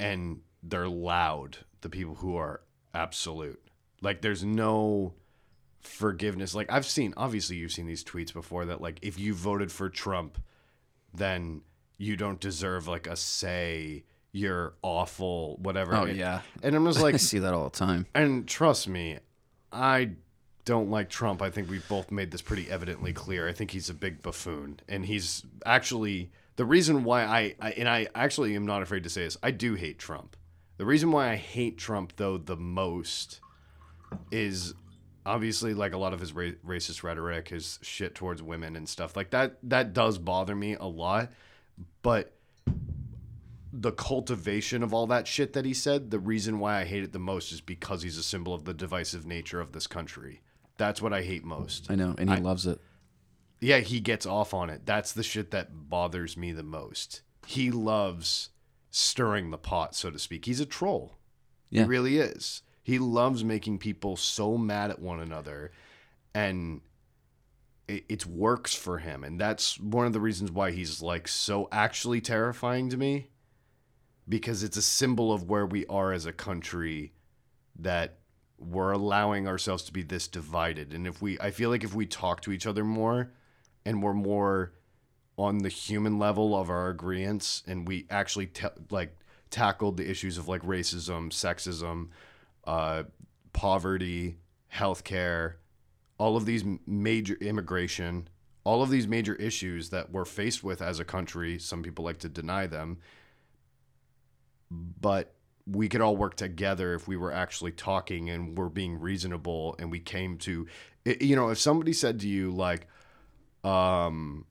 And 0.00 0.40
they're 0.62 0.88
loud, 0.88 1.58
the 1.80 1.88
people 1.88 2.16
who 2.16 2.36
are 2.36 2.62
absolute. 2.92 3.60
Like 4.02 4.20
there's 4.20 4.44
no 4.44 5.14
forgiveness. 5.80 6.54
Like 6.54 6.70
I've 6.70 6.86
seen 6.86 7.14
obviously 7.16 7.56
you've 7.56 7.72
seen 7.72 7.86
these 7.86 8.04
tweets 8.04 8.32
before 8.32 8.64
that 8.66 8.80
like 8.80 8.98
if 9.02 9.18
you 9.18 9.34
voted 9.34 9.70
for 9.72 9.88
Trump, 9.88 10.38
then 11.14 11.62
you 11.98 12.16
don't 12.16 12.40
deserve 12.40 12.88
like 12.88 13.06
a 13.06 13.16
say. 13.16 14.04
You're 14.34 14.72
awful, 14.80 15.58
whatever. 15.58 15.94
Oh 15.94 16.04
And- 16.04 16.16
yeah, 16.16 16.40
And 16.62 16.74
I'm 16.74 16.86
just 16.86 17.00
like 17.02 17.14
I 17.14 17.18
see 17.18 17.38
that 17.40 17.52
all 17.52 17.64
the 17.64 17.70
time. 17.76 18.06
and 18.14 18.48
trust 18.48 18.88
me, 18.88 19.18
I 19.70 20.12
don't 20.64 20.90
like 20.90 21.10
Trump. 21.10 21.42
I 21.42 21.50
think 21.50 21.68
we've 21.68 21.86
both 21.86 22.10
made 22.10 22.30
this 22.30 22.40
pretty 22.40 22.70
evidently 22.70 23.12
clear. 23.12 23.46
I 23.46 23.52
think 23.52 23.72
he's 23.72 23.90
a 23.90 23.94
big 23.94 24.22
buffoon, 24.22 24.80
and 24.88 25.04
he's 25.04 25.44
actually 25.66 26.30
the 26.56 26.64
reason 26.64 27.04
why 27.04 27.24
I, 27.24 27.54
I 27.60 27.70
and 27.72 27.86
I 27.86 28.08
actually 28.14 28.56
am 28.56 28.64
not 28.64 28.80
afraid 28.80 29.02
to 29.04 29.10
say 29.10 29.24
this. 29.24 29.36
I 29.42 29.50
do 29.50 29.74
hate 29.74 29.98
Trump. 29.98 30.34
The 30.78 30.86
reason 30.86 31.12
why 31.12 31.28
I 31.30 31.36
hate 31.36 31.76
Trump 31.76 32.14
though 32.16 32.38
the 32.38 32.56
most 32.56 33.38
is 34.30 34.74
obviously 35.24 35.74
like 35.74 35.92
a 35.92 35.98
lot 35.98 36.12
of 36.12 36.20
his 36.20 36.32
ra- 36.32 36.50
racist 36.66 37.02
rhetoric, 37.02 37.48
his 37.48 37.78
shit 37.82 38.14
towards 38.14 38.42
women 38.42 38.76
and 38.76 38.88
stuff 38.88 39.16
like 39.16 39.30
that. 39.30 39.56
That 39.62 39.92
does 39.92 40.18
bother 40.18 40.54
me 40.54 40.74
a 40.74 40.86
lot, 40.86 41.30
but 42.02 42.34
the 43.72 43.92
cultivation 43.92 44.82
of 44.82 44.92
all 44.92 45.06
that 45.06 45.26
shit 45.26 45.54
that 45.54 45.64
he 45.64 45.72
said, 45.72 46.10
the 46.10 46.18
reason 46.18 46.58
why 46.58 46.80
I 46.80 46.84
hate 46.84 47.04
it 47.04 47.12
the 47.12 47.18
most 47.18 47.52
is 47.52 47.60
because 47.60 48.02
he's 48.02 48.18
a 48.18 48.22
symbol 48.22 48.52
of 48.52 48.64
the 48.64 48.74
divisive 48.74 49.24
nature 49.26 49.60
of 49.60 49.72
this 49.72 49.86
country. 49.86 50.42
That's 50.76 51.00
what 51.00 51.12
I 51.12 51.22
hate 51.22 51.44
most. 51.44 51.90
I 51.90 51.94
know, 51.94 52.14
and 52.18 52.28
he 52.28 52.36
loves 52.36 52.66
it. 52.66 52.80
Yeah, 53.60 53.78
he 53.78 54.00
gets 54.00 54.26
off 54.26 54.52
on 54.52 54.68
it. 54.70 54.82
That's 54.84 55.12
the 55.12 55.22
shit 55.22 55.52
that 55.52 55.88
bothers 55.88 56.36
me 56.36 56.52
the 56.52 56.64
most. 56.64 57.22
He 57.46 57.70
loves 57.70 58.50
stirring 58.90 59.50
the 59.50 59.58
pot, 59.58 59.94
so 59.94 60.10
to 60.10 60.18
speak. 60.18 60.44
He's 60.44 60.60
a 60.60 60.66
troll. 60.66 61.16
Yeah. 61.70 61.82
He 61.82 61.88
really 61.88 62.18
is. 62.18 62.62
He 62.82 62.98
loves 62.98 63.44
making 63.44 63.78
people 63.78 64.16
so 64.16 64.58
mad 64.58 64.90
at 64.90 65.00
one 65.00 65.20
another 65.20 65.72
and 66.34 66.80
it, 67.88 68.04
it 68.08 68.26
works 68.26 68.74
for 68.74 68.98
him. 68.98 69.24
And 69.24 69.40
that's 69.40 69.78
one 69.78 70.06
of 70.06 70.12
the 70.12 70.20
reasons 70.20 70.50
why 70.50 70.72
he's 70.72 71.02
like 71.02 71.28
so 71.28 71.68
actually 71.70 72.20
terrifying 72.20 72.88
to 72.90 72.96
me 72.96 73.28
because 74.28 74.62
it's 74.62 74.76
a 74.76 74.82
symbol 74.82 75.32
of 75.32 75.48
where 75.48 75.66
we 75.66 75.86
are 75.86 76.12
as 76.12 76.26
a 76.26 76.32
country 76.32 77.12
that 77.78 78.18
we're 78.58 78.92
allowing 78.92 79.48
ourselves 79.48 79.82
to 79.84 79.92
be 79.92 80.02
this 80.02 80.28
divided. 80.28 80.92
And 80.92 81.06
if 81.06 81.20
we, 81.20 81.38
I 81.40 81.50
feel 81.50 81.70
like 81.70 81.84
if 81.84 81.94
we 81.94 82.06
talk 82.06 82.40
to 82.42 82.52
each 82.52 82.66
other 82.66 82.84
more 82.84 83.32
and 83.84 84.02
we're 84.02 84.12
more 84.14 84.72
on 85.36 85.58
the 85.58 85.68
human 85.68 86.18
level 86.18 86.58
of 86.58 86.70
our 86.70 86.88
agreements 86.88 87.62
and 87.66 87.88
we 87.88 88.06
actually 88.10 88.46
ta 88.46 88.70
like 88.90 89.16
tackled 89.50 89.96
the 89.96 90.08
issues 90.08 90.38
of 90.38 90.48
like 90.48 90.62
racism, 90.62 91.30
sexism, 91.30 92.08
uh, 92.64 93.04
poverty, 93.52 94.38
healthcare, 94.72 95.54
all 96.18 96.36
of 96.36 96.46
these 96.46 96.64
major 96.86 97.34
immigration, 97.40 98.28
all 98.64 98.82
of 98.82 98.90
these 98.90 99.08
major 99.08 99.34
issues 99.34 99.90
that 99.90 100.10
we're 100.10 100.24
faced 100.24 100.62
with 100.62 100.80
as 100.80 101.00
a 101.00 101.04
country. 101.04 101.58
Some 101.58 101.82
people 101.82 102.04
like 102.04 102.18
to 102.18 102.28
deny 102.28 102.66
them, 102.66 102.98
but 104.70 105.34
we 105.66 105.88
could 105.88 106.00
all 106.00 106.16
work 106.16 106.36
together 106.36 106.94
if 106.94 107.06
we 107.06 107.16
were 107.16 107.32
actually 107.32 107.72
talking 107.72 108.30
and 108.30 108.56
we're 108.56 108.68
being 108.68 108.98
reasonable 108.98 109.76
and 109.78 109.90
we 109.90 110.00
came 110.00 110.36
to, 110.38 110.66
you 111.04 111.36
know, 111.36 111.50
if 111.50 111.58
somebody 111.58 111.92
said 111.92 112.20
to 112.20 112.28
you 112.28 112.50
like, 112.50 112.88
um, 113.64 114.44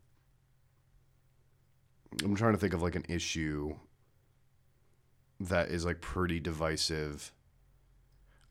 I'm 2.23 2.35
trying 2.35 2.53
to 2.53 2.59
think 2.59 2.73
of 2.73 2.81
like 2.81 2.95
an 2.95 3.05
issue 3.09 3.75
that 5.39 5.69
is 5.69 5.85
like 5.85 6.01
pretty 6.01 6.39
divisive. 6.39 7.33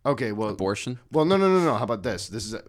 Okay, 0.04 0.32
well, 0.32 0.48
Abortion. 0.48 0.98
well, 1.12 1.24
no, 1.24 1.36
no, 1.36 1.48
no, 1.48 1.64
no. 1.64 1.74
How 1.74 1.84
about 1.84 2.02
this? 2.02 2.28
This 2.28 2.46
is, 2.46 2.54
a, 2.54 2.62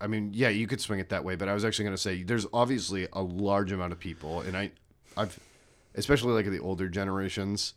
I 0.00 0.06
mean, 0.06 0.30
yeah, 0.32 0.48
you 0.48 0.66
could 0.66 0.80
swing 0.80 1.00
it 1.00 1.10
that 1.10 1.24
way, 1.24 1.36
but 1.36 1.48
I 1.48 1.54
was 1.54 1.64
actually 1.64 1.84
going 1.84 1.96
to 1.96 2.02
say 2.02 2.22
there's 2.22 2.46
obviously 2.52 3.08
a 3.12 3.22
large 3.22 3.72
amount 3.72 3.92
of 3.92 3.98
people, 3.98 4.40
and 4.40 4.56
I, 4.56 4.70
I've, 5.16 5.38
especially 5.94 6.32
like 6.32 6.50
the 6.50 6.60
older 6.60 6.88
generations, 6.88 7.74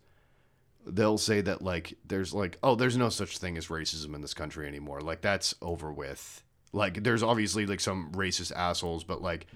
they'll 0.87 1.17
say 1.17 1.41
that 1.41 1.61
like 1.61 1.97
there's 2.05 2.33
like 2.33 2.57
oh 2.61 2.75
there's 2.75 2.95
no 2.95 3.09
such 3.09 3.39
thing 3.39 3.57
as 3.57 3.67
racism 3.67 4.13
in 4.13 4.21
this 4.21 4.33
country 4.33 4.67
anymore. 4.67 5.01
Like 5.01 5.21
that's 5.21 5.55
over 5.61 5.91
with. 5.91 6.43
Like 6.73 7.03
there's 7.03 7.23
obviously 7.23 7.65
like 7.65 7.79
some 7.79 8.11
racist 8.13 8.51
assholes, 8.53 9.03
but 9.03 9.21
like, 9.21 9.47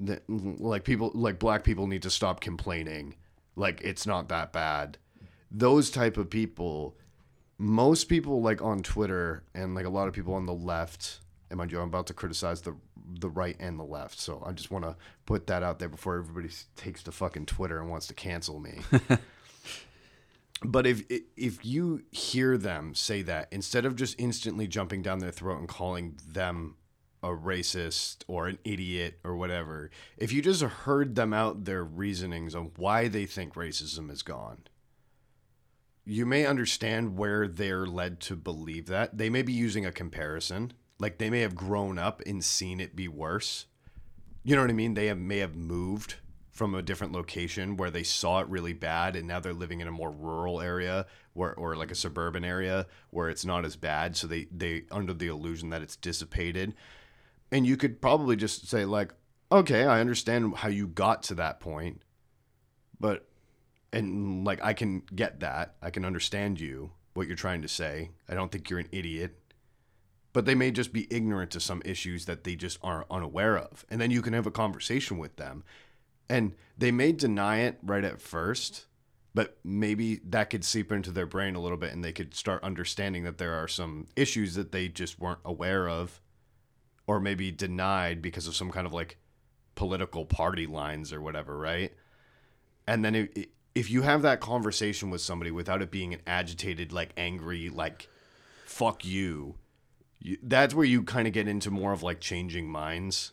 the, 0.00 0.20
like 0.28 0.84
people 0.84 1.10
like 1.14 1.38
black 1.38 1.64
people 1.64 1.86
need 1.86 2.02
to 2.02 2.10
stop 2.10 2.40
complaining. 2.40 3.14
Like 3.56 3.80
it's 3.82 4.06
not 4.06 4.28
that 4.28 4.52
bad. 4.52 4.98
Those 5.50 5.90
type 5.90 6.16
of 6.16 6.28
people 6.28 6.96
most 7.58 8.04
people 8.04 8.40
like 8.40 8.62
on 8.62 8.82
Twitter 8.82 9.42
and 9.54 9.74
like 9.74 9.84
a 9.84 9.90
lot 9.90 10.08
of 10.08 10.14
people 10.14 10.34
on 10.34 10.46
the 10.46 10.54
left, 10.54 11.20
and 11.50 11.58
mind 11.58 11.72
you, 11.72 11.80
I'm 11.80 11.88
about 11.88 12.06
to 12.06 12.14
criticize 12.14 12.62
the 12.62 12.76
the 13.20 13.30
right 13.30 13.56
and 13.58 13.78
the 13.78 13.84
left, 13.84 14.20
so 14.20 14.42
I 14.46 14.52
just 14.52 14.70
want 14.70 14.84
to 14.84 14.96
put 15.26 15.46
that 15.46 15.62
out 15.62 15.78
there 15.78 15.88
before 15.88 16.18
everybody 16.18 16.54
takes 16.76 17.02
to 17.04 17.12
fucking 17.12 17.46
Twitter 17.46 17.80
and 17.80 17.90
wants 17.90 18.06
to 18.08 18.14
cancel 18.14 18.60
me. 18.60 18.80
but 20.64 20.86
if 20.86 21.04
if 21.36 21.64
you 21.64 22.02
hear 22.10 22.56
them 22.56 22.94
say 22.94 23.22
that 23.22 23.48
instead 23.50 23.84
of 23.84 23.96
just 23.96 24.14
instantly 24.18 24.66
jumping 24.66 25.02
down 25.02 25.18
their 25.18 25.32
throat 25.32 25.58
and 25.58 25.68
calling 25.68 26.18
them 26.26 26.76
a 27.22 27.28
racist 27.28 28.18
or 28.28 28.46
an 28.46 28.58
idiot 28.64 29.18
or 29.24 29.36
whatever, 29.36 29.90
if 30.16 30.32
you 30.32 30.40
just 30.40 30.62
heard 30.62 31.16
them 31.16 31.32
out 31.32 31.64
their 31.64 31.82
reasonings 31.82 32.54
on 32.54 32.70
why 32.76 33.08
they 33.08 33.26
think 33.26 33.54
racism 33.54 34.10
is 34.10 34.22
gone, 34.22 34.58
you 36.08 36.24
may 36.24 36.46
understand 36.46 37.18
where 37.18 37.46
they're 37.46 37.86
led 37.86 38.18
to 38.20 38.34
believe 38.34 38.86
that. 38.86 39.18
They 39.18 39.28
may 39.28 39.42
be 39.42 39.52
using 39.52 39.84
a 39.84 39.92
comparison. 39.92 40.72
Like 40.98 41.18
they 41.18 41.28
may 41.28 41.40
have 41.40 41.54
grown 41.54 41.98
up 41.98 42.22
and 42.26 42.42
seen 42.42 42.80
it 42.80 42.96
be 42.96 43.08
worse. 43.08 43.66
You 44.42 44.56
know 44.56 44.62
what 44.62 44.70
I 44.70 44.74
mean? 44.74 44.94
They 44.94 45.06
have, 45.06 45.18
may 45.18 45.38
have 45.38 45.54
moved 45.54 46.14
from 46.50 46.74
a 46.74 46.82
different 46.82 47.12
location 47.12 47.76
where 47.76 47.90
they 47.90 48.02
saw 48.02 48.40
it 48.40 48.48
really 48.48 48.72
bad 48.72 49.16
and 49.16 49.28
now 49.28 49.38
they're 49.38 49.52
living 49.52 49.80
in 49.80 49.86
a 49.86 49.92
more 49.92 50.10
rural 50.10 50.62
area 50.62 51.06
where, 51.34 51.54
or 51.54 51.76
like 51.76 51.90
a 51.90 51.94
suburban 51.94 52.44
area 52.44 52.86
where 53.10 53.28
it's 53.28 53.44
not 53.44 53.66
as 53.66 53.76
bad. 53.76 54.16
So 54.16 54.26
they, 54.26 54.48
they 54.50 54.84
under 54.90 55.12
the 55.12 55.28
illusion 55.28 55.68
that 55.70 55.82
it's 55.82 55.94
dissipated. 55.94 56.74
And 57.52 57.66
you 57.66 57.76
could 57.76 58.00
probably 58.00 58.34
just 58.34 58.66
say 58.66 58.86
like, 58.86 59.12
okay, 59.52 59.84
I 59.84 60.00
understand 60.00 60.56
how 60.56 60.68
you 60.68 60.88
got 60.88 61.22
to 61.24 61.34
that 61.34 61.60
point, 61.60 62.02
but 62.98 63.27
and 63.92 64.44
like 64.44 64.62
I 64.62 64.72
can 64.72 65.02
get 65.14 65.40
that. 65.40 65.76
I 65.82 65.90
can 65.90 66.04
understand 66.04 66.60
you 66.60 66.92
what 67.14 67.26
you're 67.26 67.36
trying 67.36 67.62
to 67.62 67.68
say. 67.68 68.10
I 68.28 68.34
don't 68.34 68.52
think 68.52 68.70
you're 68.70 68.78
an 68.78 68.88
idiot. 68.92 69.38
But 70.32 70.44
they 70.44 70.54
may 70.54 70.70
just 70.70 70.92
be 70.92 71.08
ignorant 71.10 71.50
to 71.52 71.60
some 71.60 71.82
issues 71.84 72.26
that 72.26 72.44
they 72.44 72.54
just 72.54 72.78
aren't 72.82 73.10
unaware 73.10 73.56
of. 73.56 73.84
And 73.90 74.00
then 74.00 74.10
you 74.10 74.22
can 74.22 74.34
have 74.34 74.46
a 74.46 74.52
conversation 74.52 75.18
with 75.18 75.36
them. 75.36 75.64
And 76.28 76.54
they 76.76 76.92
may 76.92 77.12
deny 77.12 77.60
it 77.60 77.78
right 77.82 78.04
at 78.04 78.20
first, 78.20 78.84
but 79.34 79.58
maybe 79.64 80.20
that 80.26 80.50
could 80.50 80.64
seep 80.64 80.92
into 80.92 81.10
their 81.10 81.26
brain 81.26 81.54
a 81.54 81.60
little 81.60 81.78
bit 81.78 81.92
and 81.92 82.04
they 82.04 82.12
could 82.12 82.34
start 82.34 82.62
understanding 82.62 83.24
that 83.24 83.38
there 83.38 83.54
are 83.54 83.66
some 83.66 84.06
issues 84.14 84.54
that 84.54 84.70
they 84.70 84.88
just 84.88 85.18
weren't 85.18 85.40
aware 85.44 85.88
of 85.88 86.20
or 87.06 87.18
maybe 87.18 87.50
denied 87.50 88.20
because 88.20 88.46
of 88.46 88.54
some 88.54 88.70
kind 88.70 88.86
of 88.86 88.92
like 88.92 89.16
political 89.74 90.26
party 90.26 90.66
lines 90.66 91.12
or 91.12 91.22
whatever, 91.22 91.56
right? 91.56 91.94
And 92.86 93.04
then 93.04 93.14
if, 93.14 93.46
if 93.78 93.88
you 93.90 94.02
have 94.02 94.22
that 94.22 94.40
conversation 94.40 95.08
with 95.08 95.20
somebody 95.20 95.52
without 95.52 95.82
it 95.82 95.92
being 95.92 96.12
an 96.12 96.20
agitated, 96.26 96.92
like 96.92 97.12
angry, 97.16 97.70
like 97.70 98.08
fuck 98.66 99.04
you, 99.04 99.54
you 100.18 100.36
that's 100.42 100.74
where 100.74 100.84
you 100.84 101.04
kind 101.04 101.28
of 101.28 101.32
get 101.32 101.46
into 101.46 101.70
more 101.70 101.92
of 101.92 102.02
like 102.02 102.18
changing 102.18 102.68
minds. 102.68 103.32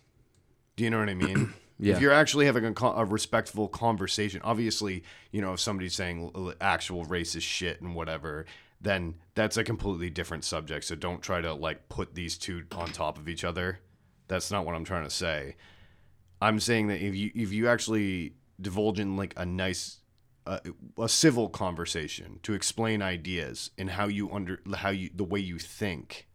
Do 0.76 0.84
you 0.84 0.92
know 0.92 1.00
what 1.00 1.10
I 1.10 1.16
mean? 1.16 1.54
Yeah. 1.78 1.96
If 1.96 2.02
you're 2.02 2.14
actually 2.14 2.46
having 2.46 2.64
a, 2.64 2.86
a 2.86 3.04
respectful 3.04 3.68
conversation, 3.68 4.40
obviously, 4.46 5.04
you 5.34 5.42
know, 5.42 5.52
if 5.52 5.60
somebody's 5.60 5.94
saying 5.94 6.32
l- 6.34 6.54
actual 6.62 7.06
racist 7.06 7.42
shit 7.42 7.82
and 7.82 7.94
whatever, 7.94 8.46
then 8.80 9.16
that's 9.34 9.58
a 9.58 9.64
completely 9.66 10.10
different 10.10 10.46
subject. 10.46 10.86
So 10.86 10.96
don't 10.96 11.22
try 11.22 11.42
to 11.42 11.54
like 11.54 11.90
put 11.90 12.16
these 12.16 12.38
two 12.38 12.64
on 12.78 12.94
top 12.94 13.18
of 13.18 13.28
each 13.28 13.44
other. 13.44 13.80
That's 14.30 14.52
not 14.52 14.66
what 14.66 14.74
I'm 14.74 14.86
trying 14.86 15.04
to 15.04 15.10
say. 15.10 15.58
I'm 16.42 16.62
saying 16.62 16.88
that 16.88 17.02
if 17.02 17.14
you 17.14 17.30
if 17.36 17.52
you 17.52 17.68
actually 17.68 18.36
divulge 18.62 19.02
in 19.02 19.18
like 19.18 19.34
a 19.36 19.46
nice 19.46 19.98
uh, 20.46 20.60
a 21.00 21.10
civil 21.10 21.50
conversation 21.50 22.40
to 22.44 22.54
explain 22.54 23.02
ideas 23.02 23.72
and 23.78 23.92
how 23.92 24.08
you 24.08 24.32
under 24.32 24.60
how 24.76 24.90
you 24.90 25.10
the 25.14 25.24
way 25.24 25.40
you 25.40 25.58
think. 25.58 26.28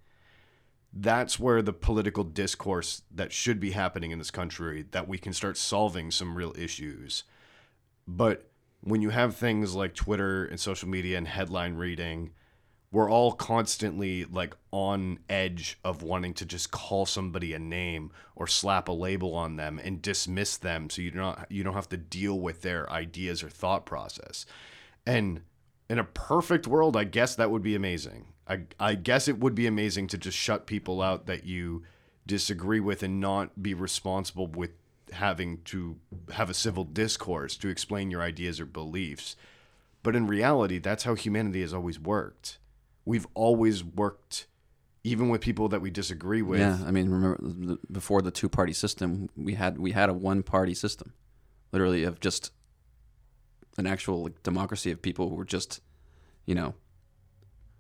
That's 0.93 1.39
where 1.39 1.63
the 1.63 1.73
political 1.73 2.25
discourse 2.25 3.03
that 3.13 3.33
should 3.33 3.61
be 3.61 3.71
happening 3.71 4.11
in 4.11 4.19
this 4.19 4.33
country 4.33 4.87
that 4.91 5.07
we 5.07 5.19
can 5.19 5.33
start 5.33 5.57
solving 5.57 6.11
some 6.11 6.35
real 6.35 6.53
issues. 6.59 7.23
But 8.09 8.51
when 8.81 9.01
you 9.01 9.11
have 9.11 9.37
things 9.37 9.75
like 9.75 9.95
Twitter 9.95 10.45
and 10.45 10.59
social 10.59 10.89
media 10.89 11.17
and 11.17 11.29
headline 11.29 11.75
reading, 11.75 12.33
we're 12.93 13.11
all 13.11 13.33
constantly 13.33 14.25
like 14.25 14.57
on 14.73 15.19
edge 15.29 15.79
of 15.85 16.03
wanting 16.03 16.35
to 16.35 16.45
just 16.45 16.71
call 16.73 17.07
somebody 17.07 17.55
a 17.55 17.59
name 17.59 18.11
or 18.35 18.47
slap 18.47 18.89
a 18.89 18.93
label 18.93 19.35
on 19.35 19.57
them 19.57 19.81
and 19.83 20.03
dismiss 20.03 20.57
them 20.57 20.91
so 20.91 21.01
you 21.01 21.11
don't 21.11 21.39
you 21.49 21.63
don't 21.63 21.75
have 21.75 21.89
to 21.89 21.97
deal 21.97 22.39
with 22.41 22.63
their 22.63 22.91
ideas 22.91 23.43
or 23.43 23.49
thought 23.49 23.87
process. 23.87 24.45
And 25.07 25.43
in 25.89 25.99
a 25.99 26.05
perfect 26.05 26.67
world, 26.67 26.97
I 26.97 27.05
guess 27.05 27.35
that 27.37 27.51
would 27.51 27.63
be 27.63 27.77
amazing. 27.77 28.27
I 28.49 28.63
I 28.81 28.95
guess 28.97 29.29
it 29.29 29.39
would 29.39 29.55
be 29.55 29.67
amazing 29.67 30.09
to 30.09 30.19
just 30.19 30.37
shut 30.37 30.67
people 30.67 31.01
out 31.01 31.27
that 31.27 31.45
you 31.45 31.85
disagree 32.27 32.81
with 32.81 33.03
and 33.03 33.21
not 33.21 33.63
be 33.63 33.75
responsible 33.75 34.47
with 34.49 34.71
having 35.13 35.59
to 35.65 35.97
have 36.33 36.51
a 36.51 36.55
civil 36.55 36.85
discourse 36.85 37.57
to 37.57 37.69
explain 37.69 38.11
your 38.11 38.23
ideas 38.23 38.61
or 38.61 38.67
beliefs. 38.67 39.37
But 40.03 40.17
in 40.17 40.27
reality, 40.27 40.79
that's 40.79 41.05
how 41.05 41.15
humanity 41.15 41.61
has 41.61 41.75
always 41.75 41.99
worked. 41.99 42.60
We've 43.11 43.27
always 43.35 43.83
worked, 43.83 44.47
even 45.03 45.29
with 45.31 45.41
people 45.41 45.69
that 45.69 45.81
we 45.81 45.91
disagree 45.91 46.43
with. 46.43 46.61
Yeah, 46.61 46.79
I 46.87 46.91
mean, 46.91 47.11
remember 47.11 47.79
before 47.91 48.23
the 48.23 48.31
two-party 48.31 48.73
system, 48.73 49.29
we 49.37 49.55
had 49.55 49.79
we 49.79 49.93
had 49.93 50.09
a 50.09 50.15
one-party 50.15 50.75
system, 50.75 51.13
literally 51.73 52.05
of 52.05 52.21
just 52.21 52.53
an 53.79 53.87
actual 53.87 54.25
like, 54.25 54.43
democracy 54.43 54.91
of 54.91 55.03
people 55.03 55.29
who 55.29 55.35
were 55.35 55.45
just, 55.45 55.81
you 56.47 56.55
know, 56.55 56.75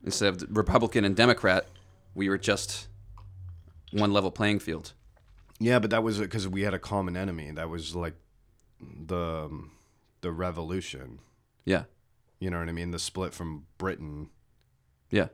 instead 0.05 0.29
of 0.35 0.57
Republican 0.57 1.05
and 1.05 1.15
Democrat, 1.15 1.67
we 2.15 2.29
were 2.29 2.39
just 2.39 2.89
one 3.93 4.13
level 4.13 4.31
playing 4.31 4.59
field. 4.59 4.95
Yeah, 5.59 5.79
but 5.79 5.91
that 5.91 6.03
was 6.03 6.19
because 6.19 6.49
we 6.49 6.63
had 6.63 6.75
a 6.75 6.79
common 6.79 7.17
enemy. 7.17 7.51
That 7.51 7.69
was 7.69 7.95
like 7.95 8.15
the 8.81 9.45
um, 9.47 9.73
the 10.23 10.33
revolution. 10.33 11.21
Yeah, 11.65 11.85
You 12.41 12.51
know 12.51 12.59
what 12.59 12.69
I 12.69 12.73
mean? 12.73 12.91
The 12.91 12.99
split 12.99 13.35
from 13.35 13.67
Britain. 13.79 14.31
Yeah, 15.11 15.29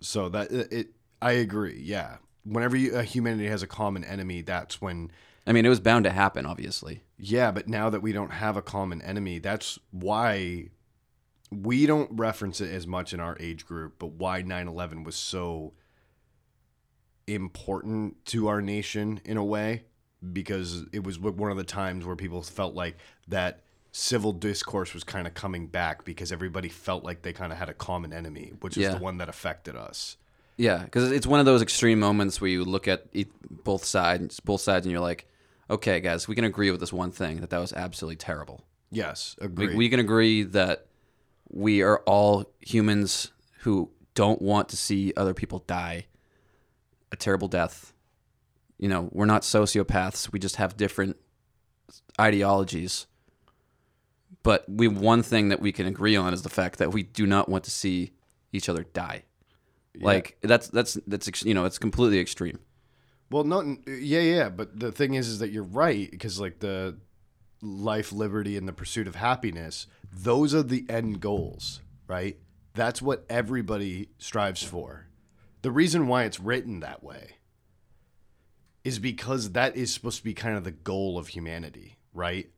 So 0.00 0.28
that 0.28 0.50
it, 0.50 0.72
it 0.72 0.86
I 1.20 1.32
agree. 1.32 1.80
Yeah. 1.82 2.16
Whenever 2.44 2.76
you, 2.76 2.96
uh, 2.96 3.02
humanity 3.02 3.46
has 3.48 3.62
a 3.62 3.66
common 3.66 4.04
enemy, 4.04 4.42
that's 4.42 4.80
when 4.80 5.10
I 5.48 5.52
mean, 5.52 5.64
it 5.64 5.70
was 5.70 5.80
bound 5.80 6.04
to 6.04 6.10
happen, 6.10 6.44
obviously. 6.44 7.02
Yeah, 7.16 7.50
but 7.50 7.68
now 7.68 7.88
that 7.88 8.00
we 8.00 8.12
don't 8.12 8.32
have 8.32 8.58
a 8.58 8.62
common 8.62 9.00
enemy, 9.00 9.38
that's 9.38 9.78
why 9.90 10.68
we 11.50 11.86
don't 11.86 12.10
reference 12.12 12.60
it 12.60 12.70
as 12.70 12.86
much 12.86 13.14
in 13.14 13.20
our 13.20 13.34
age 13.40 13.64
group, 13.64 13.94
but 13.98 14.12
why 14.12 14.42
9 14.42 14.68
11 14.68 15.04
was 15.04 15.16
so 15.16 15.72
important 17.26 18.24
to 18.26 18.48
our 18.48 18.60
nation 18.60 19.22
in 19.24 19.38
a 19.38 19.44
way, 19.44 19.84
because 20.32 20.84
it 20.92 21.02
was 21.02 21.18
one 21.18 21.50
of 21.50 21.56
the 21.56 21.64
times 21.64 22.04
where 22.04 22.16
people 22.16 22.42
felt 22.42 22.74
like 22.74 22.98
that 23.28 23.62
civil 23.92 24.32
discourse 24.32 24.92
was 24.94 25.02
kind 25.04 25.26
of 25.26 25.34
coming 25.34 25.66
back 25.66 26.04
because 26.04 26.30
everybody 26.32 26.68
felt 26.68 27.04
like 27.04 27.22
they 27.22 27.32
kind 27.32 27.52
of 27.52 27.58
had 27.58 27.68
a 27.68 27.74
common 27.74 28.12
enemy, 28.12 28.52
which 28.60 28.76
is 28.76 28.82
Yeah. 28.84 28.94
the 28.94 28.98
one 29.02 29.18
that 29.18 29.28
affected 29.28 29.76
us. 29.76 30.16
Yeah, 30.56 30.82
because 30.84 31.10
it's 31.12 31.26
one 31.26 31.40
of 31.40 31.46
those 31.46 31.62
extreme 31.62 31.98
moments 32.00 32.40
where 32.40 32.50
you 32.50 32.64
look 32.64 32.88
at 32.88 33.06
both 33.64 33.84
sides, 33.84 34.40
both 34.40 34.60
sides, 34.60 34.84
and 34.86 34.90
you're 34.92 35.00
like, 35.00 35.26
okay, 35.70 36.00
guys, 36.00 36.26
we 36.28 36.34
can 36.34 36.44
agree 36.44 36.70
with 36.70 36.80
this 36.80 36.92
one 36.92 37.10
thing 37.12 37.40
that 37.40 37.50
that 37.50 37.58
was 37.58 37.72
absolutely 37.72 38.16
terrible. 38.16 38.64
Yes, 38.90 39.36
We, 39.40 39.46
agreed. 39.46 39.76
we 39.76 39.88
can 39.88 40.00
agree 40.00 40.42
that 40.42 40.86
we 41.50 41.82
are 41.82 41.98
all 42.06 42.50
humans 42.60 43.32
who 43.60 43.90
don't 44.14 44.42
want 44.42 44.68
to 44.70 44.76
see 44.76 45.12
other 45.16 45.32
people 45.34 45.62
die 45.66 46.06
a 47.12 47.16
terrible 47.16 47.48
death. 47.48 47.92
You 48.78 48.88
know, 48.88 49.08
we're 49.12 49.26
not 49.26 49.42
sociopaths. 49.42 50.32
We 50.32 50.38
just 50.38 50.56
have 50.56 50.76
different 50.76 51.16
ideologies. 52.20 53.06
But 54.42 54.64
we 54.68 54.88
one 54.88 55.22
thing 55.22 55.48
that 55.48 55.60
we 55.60 55.72
can 55.72 55.86
agree 55.86 56.16
on 56.16 56.32
is 56.32 56.42
the 56.42 56.48
fact 56.48 56.78
that 56.78 56.92
we 56.92 57.02
do 57.02 57.26
not 57.26 57.48
want 57.48 57.64
to 57.64 57.70
see 57.70 58.12
each 58.52 58.68
other 58.68 58.84
die. 58.84 59.24
Like 60.00 60.38
that's 60.42 60.68
that's 60.68 60.98
that's 61.06 61.44
you 61.44 61.54
know 61.54 61.64
it's 61.64 61.78
completely 61.78 62.20
extreme. 62.20 62.60
Well, 63.30 63.44
not 63.44 63.64
yeah, 63.86 64.20
yeah, 64.20 64.48
but 64.48 64.78
the 64.78 64.92
thing 64.92 65.14
is, 65.14 65.28
is 65.28 65.40
that 65.40 65.50
you're 65.50 65.64
right 65.64 66.10
because 66.10 66.40
like 66.40 66.60
the 66.60 66.98
life, 67.60 68.12
liberty, 68.12 68.56
and 68.56 68.68
the 68.68 68.72
pursuit 68.72 69.08
of 69.08 69.16
happiness, 69.16 69.86
those 70.12 70.54
are 70.54 70.62
the 70.62 70.86
end 70.88 71.20
goals, 71.20 71.80
right? 72.06 72.38
That's 72.74 73.02
what 73.02 73.24
everybody 73.28 74.10
strives 74.18 74.62
for. 74.62 75.06
The 75.62 75.72
reason 75.72 76.06
why 76.06 76.24
it's 76.24 76.38
written 76.38 76.80
that 76.80 77.02
way 77.02 77.36
is 78.84 78.98
because 78.98 79.52
that 79.52 79.76
is 79.76 79.92
supposed 79.92 80.18
to 80.18 80.24
be 80.24 80.34
kind 80.34 80.56
of 80.56 80.64
the 80.64 80.70
goal 80.70 81.18
of 81.18 81.28
humanity, 81.28 81.98
right? 82.14 82.48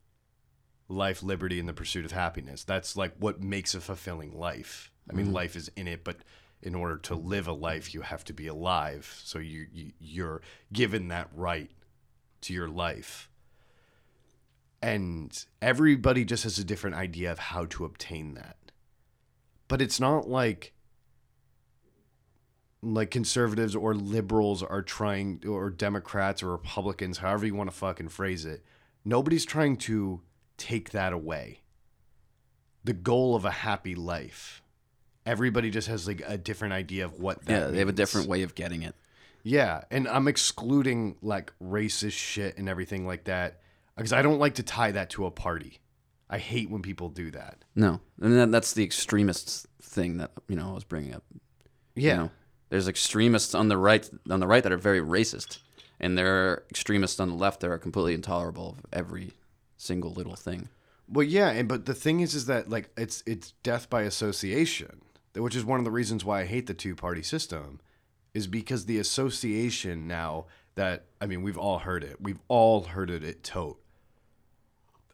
Life, 0.90 1.22
liberty, 1.22 1.60
and 1.60 1.68
the 1.68 1.72
pursuit 1.72 2.04
of 2.04 2.12
happiness. 2.12 2.64
That's 2.64 2.96
like 2.96 3.14
what 3.18 3.42
makes 3.42 3.74
a 3.74 3.80
fulfilling 3.80 4.36
life. 4.36 4.90
I 5.08 5.14
mean, 5.14 5.26
mm-hmm. 5.26 5.34
life 5.36 5.56
is 5.56 5.70
in 5.76 5.86
it, 5.88 6.04
but 6.04 6.16
in 6.62 6.74
order 6.74 6.96
to 6.96 7.14
live 7.14 7.46
a 7.46 7.52
life, 7.52 7.94
you 7.94 8.02
have 8.02 8.24
to 8.24 8.32
be 8.32 8.46
alive. 8.46 9.20
So 9.24 9.38
you, 9.38 9.66
you 9.72 9.92
you're 10.00 10.42
given 10.72 11.08
that 11.08 11.28
right 11.34 11.70
to 12.42 12.52
your 12.52 12.68
life. 12.68 13.30
And 14.82 15.44
everybody 15.60 16.24
just 16.24 16.44
has 16.44 16.58
a 16.58 16.64
different 16.64 16.96
idea 16.96 17.30
of 17.30 17.38
how 17.38 17.66
to 17.66 17.84
obtain 17.84 18.34
that. 18.34 18.56
But 19.68 19.80
it's 19.80 20.00
not 20.00 20.28
like 20.28 20.72
like 22.82 23.10
conservatives 23.10 23.76
or 23.76 23.94
liberals 23.94 24.62
are 24.62 24.82
trying 24.82 25.42
or 25.46 25.68
Democrats 25.70 26.42
or 26.42 26.50
Republicans, 26.50 27.18
however 27.18 27.46
you 27.46 27.54
want 27.54 27.70
to 27.70 27.76
fucking 27.76 28.08
phrase 28.08 28.44
it. 28.44 28.64
Nobody's 29.04 29.44
trying 29.44 29.76
to 29.78 30.22
take 30.60 30.90
that 30.90 31.12
away. 31.12 31.60
The 32.84 32.92
goal 32.92 33.34
of 33.34 33.44
a 33.44 33.50
happy 33.50 33.94
life. 33.94 34.62
Everybody 35.26 35.70
just 35.70 35.88
has 35.88 36.06
like 36.06 36.22
a 36.26 36.38
different 36.38 36.74
idea 36.74 37.04
of 37.04 37.18
what 37.18 37.44
that 37.46 37.52
yeah, 37.52 37.66
they 37.66 37.78
have 37.78 37.88
a 37.88 37.92
means. 37.92 37.96
different 37.96 38.28
way 38.28 38.42
of 38.42 38.54
getting 38.54 38.82
it. 38.82 38.94
Yeah, 39.42 39.84
and 39.90 40.06
I'm 40.06 40.28
excluding 40.28 41.16
like 41.22 41.52
racist 41.62 42.12
shit 42.12 42.58
and 42.58 42.68
everything 42.68 43.06
like 43.06 43.24
that 43.24 43.60
because 43.96 44.12
I 44.12 44.22
don't 44.22 44.38
like 44.38 44.54
to 44.56 44.62
tie 44.62 44.92
that 44.92 45.10
to 45.10 45.26
a 45.26 45.30
party. 45.30 45.80
I 46.28 46.38
hate 46.38 46.70
when 46.70 46.82
people 46.82 47.08
do 47.08 47.30
that. 47.32 47.64
No, 47.74 48.00
and 48.20 48.36
that, 48.36 48.52
that's 48.52 48.72
the 48.72 48.84
extremist 48.84 49.66
thing 49.82 50.18
that 50.18 50.30
you 50.48 50.56
know 50.56 50.70
I 50.70 50.74
was 50.74 50.84
bringing 50.84 51.14
up. 51.14 51.24
Yeah. 51.94 52.10
You 52.10 52.16
know, 52.18 52.30
there's 52.68 52.88
extremists 52.88 53.54
on 53.54 53.68
the 53.68 53.76
right 53.76 54.08
on 54.30 54.40
the 54.40 54.46
right 54.46 54.62
that 54.62 54.72
are 54.72 54.78
very 54.78 55.00
racist, 55.00 55.58
and 55.98 56.16
there 56.16 56.34
are 56.34 56.64
extremists 56.70 57.18
on 57.18 57.28
the 57.28 57.34
left 57.34 57.60
that 57.60 57.70
are 57.70 57.78
completely 57.78 58.14
intolerable 58.14 58.76
of 58.78 58.86
every 58.92 59.32
single 59.80 60.12
little 60.12 60.36
thing. 60.36 60.68
Well, 61.08 61.26
yeah, 61.26 61.50
and 61.50 61.68
but 61.68 61.86
the 61.86 61.94
thing 61.94 62.20
is, 62.20 62.34
is 62.34 62.46
that 62.46 62.68
like 62.68 62.90
it's 62.96 63.22
it's 63.26 63.52
death 63.62 63.90
by 63.90 64.02
association, 64.02 65.00
which 65.34 65.56
is 65.56 65.64
one 65.64 65.80
of 65.80 65.84
the 65.84 65.90
reasons 65.90 66.24
why 66.24 66.42
I 66.42 66.44
hate 66.44 66.66
the 66.66 66.74
two 66.74 66.94
party 66.94 67.22
system, 67.22 67.80
is 68.34 68.46
because 68.46 68.86
the 68.86 68.98
association 68.98 70.06
now 70.06 70.46
that 70.76 71.06
I 71.20 71.26
mean 71.26 71.42
we've 71.42 71.58
all 71.58 71.78
heard 71.78 72.04
it, 72.04 72.20
we've 72.20 72.40
all 72.48 72.82
heard 72.84 73.10
it 73.10 73.24
at 73.24 73.42
tote 73.42 73.80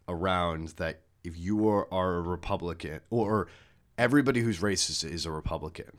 around 0.08 0.68
that 0.76 1.00
if 1.24 1.38
you 1.38 1.68
are, 1.68 1.92
are 1.92 2.16
a 2.16 2.20
Republican 2.20 3.00
or 3.10 3.48
everybody 3.98 4.40
who's 4.40 4.60
racist 4.60 5.08
is 5.08 5.24
a 5.24 5.30
Republican, 5.30 5.96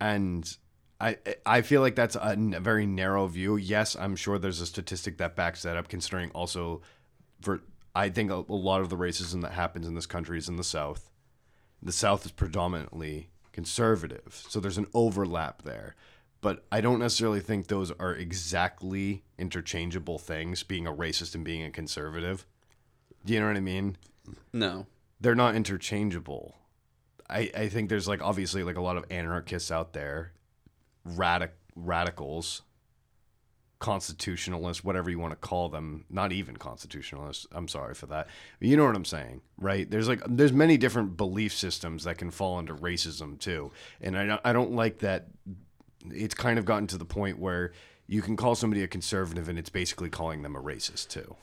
and 0.00 0.56
I 1.00 1.18
I 1.44 1.62
feel 1.62 1.80
like 1.80 1.94
that's 1.94 2.16
a 2.16 2.30
n- 2.30 2.56
very 2.60 2.86
narrow 2.86 3.26
view. 3.26 3.56
Yes, 3.56 3.96
I'm 3.96 4.16
sure 4.16 4.38
there's 4.38 4.60
a 4.60 4.66
statistic 4.66 5.18
that 5.18 5.36
backs 5.36 5.62
that 5.62 5.76
up, 5.76 5.88
considering 5.88 6.30
also 6.30 6.80
for 7.40 7.60
I 7.94 8.08
think 8.08 8.30
a, 8.30 8.44
a 8.48 8.54
lot 8.54 8.80
of 8.80 8.88
the 8.90 8.96
racism 8.96 9.42
that 9.42 9.52
happens 9.52 9.86
in 9.86 9.94
this 9.94 10.06
country 10.06 10.38
is 10.38 10.48
in 10.48 10.56
the 10.56 10.64
South. 10.64 11.10
The 11.82 11.92
South 11.92 12.24
is 12.24 12.32
predominantly 12.32 13.28
conservative, 13.52 14.44
so 14.48 14.58
there's 14.60 14.78
an 14.78 14.86
overlap 14.94 15.62
there. 15.62 15.94
But 16.40 16.64
I 16.70 16.80
don't 16.80 16.98
necessarily 17.00 17.40
think 17.40 17.66
those 17.66 17.90
are 17.92 18.14
exactly 18.14 19.24
interchangeable 19.38 20.18
things, 20.18 20.62
being 20.62 20.86
a 20.86 20.92
racist 20.92 21.34
and 21.34 21.44
being 21.44 21.62
a 21.62 21.70
conservative. 21.70 22.46
Do 23.24 23.32
you 23.32 23.40
know 23.40 23.46
what 23.48 23.56
I 23.56 23.60
mean? 23.60 23.96
No, 24.52 24.86
they're 25.20 25.34
not 25.34 25.54
interchangeable. 25.54 26.54
I, 27.28 27.50
I 27.56 27.68
think 27.68 27.88
there's 27.88 28.06
like 28.06 28.22
obviously 28.22 28.62
like 28.62 28.76
a 28.76 28.82
lot 28.82 28.96
of 28.96 29.04
anarchists 29.10 29.70
out 29.70 29.92
there, 29.92 30.32
radic 31.06 31.50
radicals, 31.74 32.62
constitutionalists, 33.78 34.82
whatever 34.82 35.10
you 35.10 35.18
want 35.18 35.32
to 35.32 35.36
call 35.48 35.68
them. 35.68 36.04
Not 36.08 36.32
even 36.32 36.56
constitutionalists. 36.56 37.46
I'm 37.52 37.68
sorry 37.68 37.94
for 37.94 38.06
that. 38.06 38.28
You 38.60 38.76
know 38.76 38.84
what 38.86 38.96
I'm 38.96 39.04
saying, 39.04 39.42
right? 39.58 39.88
There's 39.90 40.08
like 40.08 40.22
there's 40.28 40.52
many 40.52 40.76
different 40.78 41.16
belief 41.16 41.52
systems 41.52 42.04
that 42.04 42.18
can 42.18 42.30
fall 42.30 42.56
under 42.58 42.74
racism 42.74 43.38
too, 43.38 43.72
and 44.00 44.16
I 44.16 44.26
don't- 44.26 44.40
I 44.44 44.52
don't 44.52 44.72
like 44.72 44.98
that. 45.00 45.28
It's 46.10 46.34
kind 46.34 46.58
of 46.58 46.64
gotten 46.64 46.86
to 46.88 46.98
the 46.98 47.04
point 47.04 47.38
where 47.38 47.72
you 48.06 48.22
can 48.22 48.36
call 48.36 48.54
somebody 48.54 48.82
a 48.82 48.88
conservative 48.88 49.48
and 49.48 49.58
it's 49.58 49.70
basically 49.70 50.08
calling 50.08 50.42
them 50.42 50.54
a 50.56 50.62
racist 50.62 51.08
too. 51.08 51.36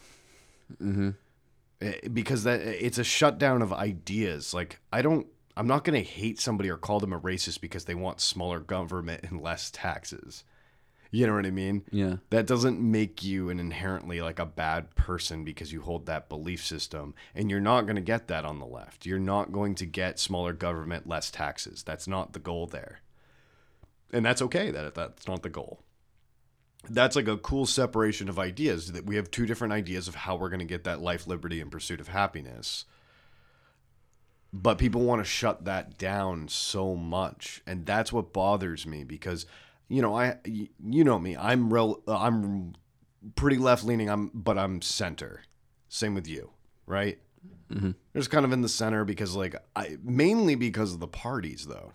Eh, 1.82 2.08
because 2.14 2.44
that 2.46 2.62
it's 2.62 2.98
a 2.98 3.04
shutdown 3.04 3.62
of 3.62 3.74
ideas. 3.74 4.54
Like 4.54 4.80
I 4.92 5.02
don't 5.02 5.28
I'm 5.56 5.68
not 5.68 5.84
going 5.84 6.02
to 6.02 6.10
hate 6.10 6.40
somebody 6.40 6.70
or 6.70 6.78
call 6.78 7.00
them 7.00 7.14
a 7.14 7.20
racist 7.20 7.62
because 7.62 7.86
they 7.86 7.96
want 7.96 8.22
smaller 8.22 8.60
government 8.60 9.24
and 9.24 9.42
less 9.42 9.70
taxes. 9.72 10.44
You 11.12 11.28
know 11.28 11.36
what 11.36 11.46
I 11.46 11.52
mean? 11.52 11.84
Yeah. 11.92 12.16
That 12.32 12.48
doesn't 12.48 12.82
make 12.82 13.24
you 13.24 13.52
an 13.52 13.60
inherently 13.60 14.20
like 14.20 14.40
a 14.40 14.48
bad 14.48 14.96
person 14.96 15.44
because 15.44 15.72
you 15.72 15.82
hold 15.82 16.08
that 16.08 16.28
belief 16.28 16.66
system. 16.66 17.14
And 17.36 17.52
you're 17.52 17.60
not 17.60 17.82
going 17.82 17.98
to 17.98 18.02
get 18.02 18.30
that 18.30 18.46
on 18.46 18.58
the 18.58 18.66
left. 18.66 19.06
You're 19.06 19.20
not 19.20 19.52
going 19.52 19.76
to 19.76 19.86
get 19.86 20.18
smaller 20.18 20.54
government, 20.54 21.08
less 21.08 21.30
taxes. 21.30 21.84
That's 21.84 22.08
not 22.08 22.34
the 22.34 22.40
goal 22.40 22.66
there. 22.66 23.02
And 24.12 24.26
that's 24.26 24.42
okay 24.42 24.72
that 24.72 24.96
that's 24.96 25.28
not 25.28 25.44
the 25.44 25.50
goal. 25.50 25.82
That's 26.90 27.16
like 27.16 27.28
a 27.28 27.38
cool 27.38 27.68
separation 27.68 28.28
of 28.28 28.40
ideas 28.40 28.92
that 28.92 29.06
we 29.06 29.16
have 29.16 29.30
two 29.30 29.46
different 29.46 29.74
ideas 29.74 30.08
of 30.08 30.16
how 30.16 30.36
we're 30.36 30.50
going 30.50 30.60
to 30.60 30.66
get 30.66 30.84
that 30.86 31.00
life, 31.00 31.28
liberty, 31.28 31.62
and 31.62 31.72
pursuit 31.72 32.02
of 32.02 32.08
happiness. 32.08 32.86
But 34.56 34.78
people 34.78 35.02
want 35.02 35.20
to 35.20 35.26
shut 35.26 35.66
that 35.66 35.98
down 35.98 36.48
so 36.48 36.96
much. 36.96 37.64
And 37.66 37.88
that's 37.88 38.14
what 38.14 38.32
bothers 38.32 38.86
me 38.86 39.04
because 39.04 39.48
you 39.90 40.02
know, 40.02 40.16
i 40.18 40.38
you 40.46 41.04
know 41.04 41.20
me. 41.20 41.36
I'm 41.36 41.74
real 41.74 42.02
I'm 42.08 42.74
pretty 43.36 43.58
left 43.58 43.84
leaning. 43.84 44.10
I'm 44.10 44.32
but 44.34 44.58
I'm 44.58 44.82
center. 44.82 45.42
Same 45.90 46.14
with 46.14 46.28
you, 46.28 46.52
right? 46.86 47.20
Mm-hmm. 47.72 47.92
Just 48.16 48.32
kind 48.32 48.46
of 48.46 48.52
in 48.52 48.62
the 48.62 48.70
center 48.70 49.06
because 49.06 49.36
like 49.36 49.56
I 49.76 49.98
mainly 50.04 50.56
because 50.56 50.94
of 50.94 51.00
the 51.00 51.08
parties 51.08 51.68
though. 51.68 51.94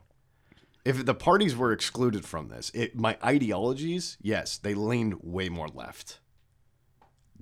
If 0.84 1.04
the 1.04 1.14
parties 1.14 1.54
were 1.56 1.72
excluded 1.72 2.24
from 2.24 2.48
this, 2.48 2.70
it 2.72 2.96
my 2.96 3.18
ideologies, 3.22 4.16
yes, 4.22 4.56
they 4.56 4.74
leaned 4.74 5.16
way 5.22 5.48
more 5.48 5.68
left. 5.68 6.20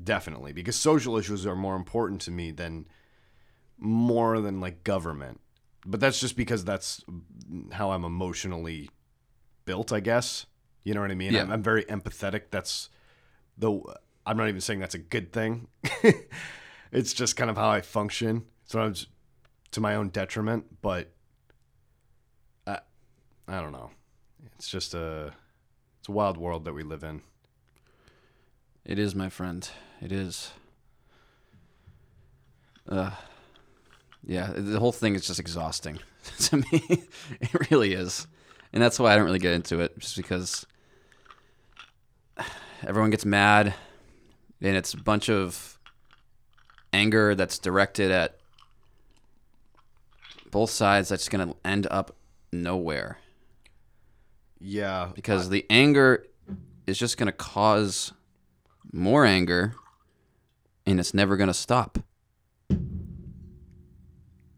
Definitely, 0.02 0.52
because 0.52 0.76
social 0.76 1.16
issues 1.16 1.46
are 1.46 1.54
more 1.54 1.76
important 1.76 2.20
to 2.22 2.30
me 2.30 2.50
than 2.50 2.86
more 3.78 4.40
than 4.40 4.60
like 4.60 4.84
government. 4.84 5.40
But 5.84 6.00
that's 6.00 6.18
just 6.18 6.36
because 6.36 6.64
that's 6.64 7.04
how 7.72 7.92
I'm 7.92 8.04
emotionally 8.04 8.90
built, 9.64 9.92
I 9.92 10.00
guess. 10.00 10.46
You 10.82 10.94
know 10.94 11.00
what 11.00 11.10
I 11.10 11.14
mean? 11.14 11.32
Yeah. 11.32 11.42
I'm, 11.42 11.52
I'm 11.52 11.62
very 11.62 11.84
empathetic. 11.84 12.44
That's 12.50 12.90
the. 13.58 13.80
I'm 14.24 14.36
not 14.36 14.48
even 14.48 14.60
saying 14.60 14.80
that's 14.80 14.94
a 14.94 15.00
good 15.00 15.32
thing. 15.32 15.68
it's 16.92 17.12
just 17.12 17.36
kind 17.36 17.50
of 17.50 17.56
how 17.56 17.68
I 17.68 17.80
function. 17.80 18.44
Sometimes 18.64 19.06
to 19.72 19.80
my 19.80 19.94
own 19.94 20.08
detriment, 20.08 20.80
but 20.82 21.12
I, 22.66 22.80
I 23.46 23.60
don't 23.60 23.72
know. 23.72 23.90
It's 24.56 24.68
just 24.68 24.94
a. 24.94 25.32
It's 26.00 26.08
a 26.08 26.12
wild 26.12 26.36
world 26.36 26.64
that 26.64 26.72
we 26.72 26.82
live 26.82 27.04
in. 27.04 27.22
It 28.84 28.98
is, 28.98 29.14
my 29.14 29.28
friend. 29.28 29.68
It 30.00 30.12
is. 30.12 30.52
Uh, 32.88 33.10
yeah, 34.26 34.52
the 34.54 34.78
whole 34.80 34.92
thing 34.92 35.14
is 35.14 35.26
just 35.26 35.40
exhausting 35.40 36.00
to 36.40 36.56
me. 36.58 37.04
it 37.40 37.70
really 37.70 37.92
is. 37.94 38.26
And 38.72 38.82
that's 38.82 38.98
why 38.98 39.12
I 39.12 39.16
don't 39.16 39.24
really 39.24 39.38
get 39.38 39.54
into 39.54 39.80
it, 39.80 39.98
just 39.98 40.16
because 40.16 40.66
everyone 42.86 43.10
gets 43.10 43.24
mad 43.24 43.74
and 44.60 44.76
it's 44.76 44.94
a 44.94 44.98
bunch 44.98 45.30
of 45.30 45.78
anger 46.92 47.34
that's 47.34 47.58
directed 47.58 48.10
at 48.10 48.38
both 50.50 50.70
sides 50.70 51.08
that's 51.08 51.28
going 51.28 51.46
to 51.46 51.56
end 51.64 51.86
up 51.90 52.16
nowhere 52.52 53.18
Yeah, 54.60 55.10
because 55.14 55.50
the 55.50 55.66
anger 55.68 56.24
is 56.86 56.98
just 56.98 57.18
going 57.18 57.26
to 57.26 57.32
cause 57.32 58.12
more 58.92 59.26
anger 59.26 59.74
and 60.86 60.98
it's 61.00 61.12
never 61.12 61.36
going 61.36 61.48
to 61.48 61.54
stop. 61.54 61.98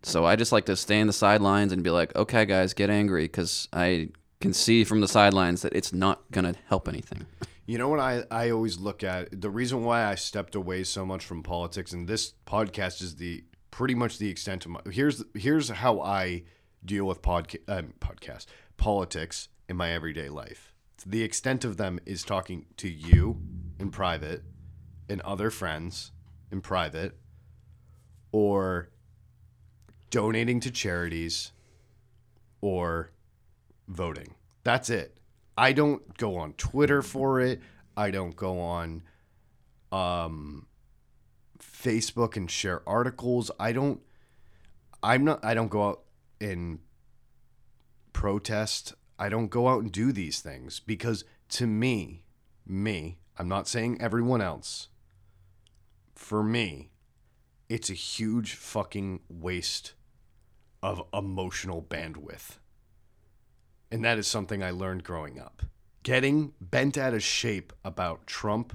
So 0.09 0.25
I 0.25 0.37
just 0.37 0.53
like 0.53 0.65
to 0.67 0.77
stay 0.77 1.01
in 1.01 1.07
the 1.07 1.13
sidelines 1.13 1.71
and 1.71 1.85
be 1.85 1.91
like, 1.91 2.17
okay, 2.17 2.47
guys, 2.47 2.73
get 2.73 2.89
angry 2.89 3.25
because 3.25 3.69
I 3.75 4.09
can 4.41 4.55
see 4.55 4.83
from 4.85 5.03
the 5.03 5.09
sidelines 5.09 5.61
that 5.61 5.75
it's 5.75 5.93
not 5.93 6.31
going 6.31 6.51
to 6.51 6.59
help 6.67 6.89
anything. 6.89 7.27
You 7.67 7.77
know 7.77 7.91
what 7.91 8.01
I, 8.01 8.25
I 8.31 8.49
always 8.49 8.79
look 8.79 9.05
at 9.05 9.29
the 9.39 9.51
reason 9.51 9.85
why 9.85 10.07
I 10.07 10.15
stepped 10.15 10.55
away 10.55 10.85
so 10.85 11.05
much 11.05 11.27
from 11.27 11.43
politics 11.43 11.93
and 11.93 12.09
this 12.09 12.33
podcast 12.47 13.03
is 13.03 13.17
the 13.17 13.45
pretty 13.71 13.95
much 13.95 14.17
the 14.17 14.31
extent 14.31 14.65
of 14.65 14.71
my 14.71 14.81
here's 14.91 15.23
here's 15.35 15.69
how 15.69 16.01
I 16.01 16.45
deal 16.83 17.05
with 17.05 17.21
podca- 17.21 17.69
um, 17.69 17.93
podcast 18.01 18.47
politics 18.79 19.49
in 19.69 19.77
my 19.77 19.93
everyday 19.93 20.31
life. 20.31 20.73
The 21.05 21.23
extent 21.23 21.67
of 21.67 21.77
them 21.77 22.01
is 22.07 22.25
talking 22.25 22.65
to 22.79 22.89
you 22.89 23.43
in 23.79 23.91
private 23.91 24.43
and 25.07 25.21
other 25.21 25.51
friends 25.51 26.13
in 26.51 26.63
private 26.63 27.19
or 28.33 28.89
donating 30.11 30.61
to 30.61 30.71
charities 30.71 31.53
or 32.61 33.11
voting. 33.87 34.35
That's 34.65 34.91
it. 34.91 35.19
I 35.57 35.73
don't 35.73 36.17
go 36.19 36.37
on 36.37 36.53
Twitter 36.55 37.03
for 37.03 37.41
it. 37.41 37.61
I 37.97 38.11
don't 38.11 38.37
go 38.37 38.61
on 38.61 39.03
um, 39.91 40.67
Facebook 41.61 42.37
and 42.37 42.51
share 42.51 42.83
articles. 42.89 43.51
I 43.59 43.73
don't. 43.73 44.01
I'm 45.03 45.25
not. 45.25 45.45
I 45.45 45.55
don't 45.55 45.69
go 45.69 45.89
out 45.89 46.03
and 46.41 46.79
protest. 48.13 48.95
I 49.19 49.29
don't 49.29 49.49
go 49.49 49.69
out 49.69 49.83
and 49.83 49.91
do 49.91 50.13
these 50.13 50.41
things 50.41 50.81
because 50.81 51.25
to 51.51 51.67
me, 51.67 52.23
me, 52.67 53.19
I'm 53.37 53.49
not 53.49 53.67
saying 53.67 54.01
everyone 54.01 54.41
else. 54.41 54.89
For 56.15 56.43
me, 56.43 56.91
it's 57.69 57.91
a 57.91 57.95
huge 57.95 58.55
fucking 58.55 59.21
waste 59.29 59.95
of 60.83 61.03
emotional 61.13 61.83
bandwidth. 61.83 62.59
And 63.91 64.05
that 64.05 64.19
is 64.19 64.27
something 64.27 64.63
I 64.63 64.71
learned 64.71 65.05
growing 65.05 65.41
up. 65.41 65.63
Getting 66.03 66.53
bent 66.61 66.97
out 66.97 67.15
of 67.15 67.23
shape 67.23 67.73
about 67.85 68.27
Trump, 68.27 68.75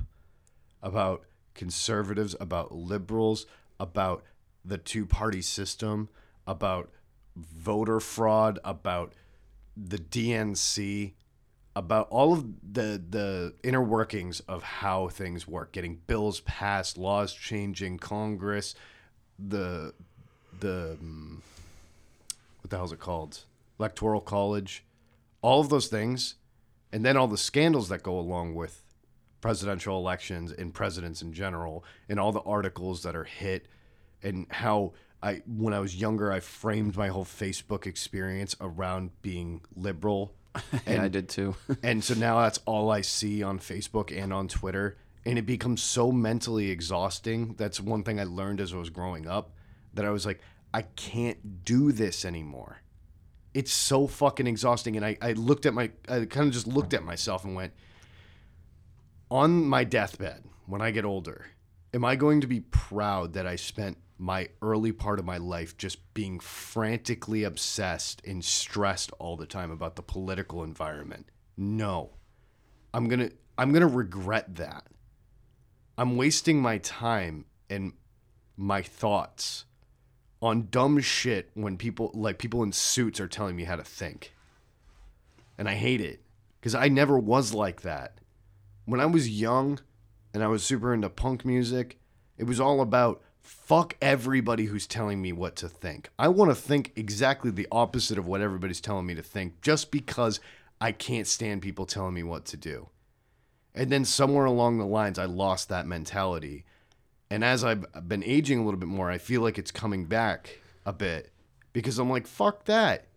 about 0.81 1.23
conservatives, 1.53 2.35
about 2.39 2.73
liberals, 2.73 3.45
about 3.79 4.23
the 4.65 4.77
two 4.77 5.05
party 5.05 5.41
system, 5.41 6.09
about 6.45 6.89
voter 7.35 7.99
fraud, 7.99 8.59
about 8.63 9.13
the 9.75 9.97
DNC, 9.97 11.13
about 11.75 12.07
all 12.09 12.33
of 12.33 12.45
the 12.61 13.01
the 13.09 13.55
inner 13.63 13.81
workings 13.81 14.39
of 14.41 14.63
how 14.63 15.07
things 15.07 15.47
work, 15.47 15.71
getting 15.71 16.01
bills 16.07 16.41
passed, 16.41 16.97
laws 16.97 17.33
changing, 17.33 17.97
Congress, 17.97 18.75
the 19.39 19.93
the 20.59 20.97
mm, 21.03 21.39
what 22.63 22.69
the 22.69 22.77
hell 22.77 22.85
is 22.85 22.93
it 22.93 22.99
called? 22.99 23.43
Electoral 23.77 24.21
college, 24.21 24.85
all 25.41 25.59
of 25.59 25.69
those 25.69 25.87
things, 25.87 26.35
and 26.93 27.03
then 27.03 27.17
all 27.17 27.27
the 27.27 27.37
scandals 27.37 27.89
that 27.89 28.03
go 28.03 28.17
along 28.17 28.55
with 28.55 28.81
presidential 29.41 29.97
elections 29.97 30.53
and 30.53 30.73
presidents 30.73 31.21
in 31.21 31.33
general, 31.33 31.83
and 32.07 32.19
all 32.19 32.31
the 32.31 32.41
articles 32.41 33.03
that 33.03 33.15
are 33.15 33.25
hit, 33.25 33.67
and 34.21 34.47
how 34.49 34.93
I 35.21 35.41
when 35.45 35.73
I 35.73 35.79
was 35.79 35.95
younger 35.95 36.31
I 36.31 36.39
framed 36.39 36.95
my 36.95 37.09
whole 37.09 37.25
Facebook 37.25 37.85
experience 37.85 38.55
around 38.61 39.11
being 39.21 39.61
liberal. 39.75 40.33
And 40.85 41.01
I 41.01 41.07
did 41.09 41.27
too. 41.29 41.55
And 41.83 42.03
so 42.03 42.13
now 42.13 42.41
that's 42.41 42.59
all 42.65 42.91
I 42.91 43.01
see 43.01 43.43
on 43.43 43.59
Facebook 43.59 44.15
and 44.15 44.31
on 44.31 44.47
Twitter. 44.47 44.97
And 45.25 45.37
it 45.37 45.45
becomes 45.45 45.81
so 45.81 46.11
mentally 46.11 46.69
exhausting. 46.69 47.55
That's 47.57 47.79
one 47.79 48.03
thing 48.03 48.19
I 48.19 48.25
learned 48.25 48.61
as 48.61 48.73
I 48.73 48.77
was 48.77 48.89
growing 48.89 49.27
up 49.27 49.51
that 49.93 50.05
I 50.05 50.09
was 50.09 50.25
like, 50.25 50.39
I 50.73 50.83
can't 50.83 51.63
do 51.63 51.91
this 51.91 52.25
anymore. 52.25 52.81
It's 53.53 53.71
so 53.71 54.07
fucking 54.07 54.47
exhausting. 54.47 54.95
And 54.95 55.05
I, 55.05 55.17
I 55.21 55.33
looked 55.33 55.65
at 55.65 55.73
my, 55.73 55.91
I 56.09 56.25
kind 56.25 56.47
of 56.47 56.53
just 56.53 56.67
looked 56.67 56.93
at 56.93 57.03
myself 57.03 57.43
and 57.43 57.55
went, 57.55 57.73
on 59.29 59.65
my 59.65 59.83
deathbed, 59.83 60.43
when 60.65 60.81
I 60.81 60.91
get 60.91 61.05
older, 61.05 61.47
am 61.93 62.05
I 62.05 62.15
going 62.15 62.41
to 62.41 62.47
be 62.47 62.61
proud 62.61 63.33
that 63.33 63.47
I 63.47 63.55
spent 63.55 63.97
my 64.17 64.49
early 64.61 64.91
part 64.91 65.19
of 65.19 65.25
my 65.25 65.37
life 65.37 65.77
just 65.77 66.13
being 66.13 66.39
frantically 66.39 67.43
obsessed 67.43 68.21
and 68.25 68.43
stressed 68.43 69.11
all 69.19 69.35
the 69.35 69.45
time 69.45 69.71
about 69.71 69.95
the 69.95 70.01
political 70.01 70.63
environment? 70.63 71.27
No. 71.57 72.11
I'm 72.93 73.07
going 73.07 73.19
to 73.19 73.31
I'm 73.57 73.71
going 73.71 73.81
to 73.81 73.87
regret 73.87 74.55
that. 74.55 74.87
I'm 75.97 76.17
wasting 76.17 76.59
my 76.61 76.79
time 76.79 77.45
and 77.69 77.93
my 78.57 78.81
thoughts 78.81 79.65
on 80.43 80.67
dumb 80.69 80.99
shit 80.99 81.49
when 81.53 81.77
people 81.77 82.11
like 82.13 82.37
people 82.37 82.61
in 82.63 82.71
suits 82.73 83.19
are 83.19 83.27
telling 83.27 83.55
me 83.55 83.63
how 83.63 83.77
to 83.77 83.83
think. 83.83 84.33
And 85.57 85.69
I 85.69 85.75
hate 85.75 86.01
it 86.01 86.21
cuz 86.61 86.75
I 86.75 86.89
never 86.89 87.17
was 87.17 87.53
like 87.53 87.81
that. 87.81 88.19
When 88.85 88.99
I 88.99 89.05
was 89.05 89.29
young 89.29 89.79
and 90.33 90.43
I 90.43 90.47
was 90.47 90.63
super 90.63 90.93
into 90.93 91.09
punk 91.09 91.45
music, 91.45 91.97
it 92.37 92.43
was 92.43 92.59
all 92.59 92.81
about 92.81 93.21
fuck 93.41 93.95
everybody 94.01 94.65
who's 94.65 94.85
telling 94.85 95.21
me 95.21 95.31
what 95.31 95.55
to 95.57 95.69
think. 95.69 96.09
I 96.19 96.27
want 96.27 96.51
to 96.51 96.55
think 96.55 96.91
exactly 96.95 97.49
the 97.49 97.67
opposite 97.71 98.17
of 98.17 98.27
what 98.27 98.41
everybody's 98.41 98.81
telling 98.81 99.05
me 99.05 99.15
to 99.15 99.23
think 99.23 99.61
just 99.61 99.91
because 99.91 100.41
I 100.81 100.91
can't 100.91 101.27
stand 101.27 101.61
people 101.61 101.85
telling 101.85 102.13
me 102.13 102.23
what 102.23 102.43
to 102.45 102.57
do. 102.57 102.89
And 103.73 103.89
then 103.89 104.03
somewhere 104.03 104.45
along 104.45 104.77
the 104.77 104.85
lines, 104.85 105.17
I 105.17 105.25
lost 105.25 105.69
that 105.69 105.87
mentality. 105.87 106.65
And 107.33 107.43
as 107.43 107.63
I've 107.63 107.83
been 108.07 108.23
aging 108.23 108.59
a 108.59 108.63
little 108.63 108.79
bit 108.79 108.89
more, 108.89 109.09
I 109.09 109.17
feel 109.17 109.41
like 109.41 109.57
it's 109.57 109.71
coming 109.71 110.05
back 110.05 110.59
a 110.85 110.93
bit 110.93 111.31
because 111.73 111.97
I'm 111.97 112.07
like, 112.07 112.27
fuck 112.27 112.65
that. 112.65 113.07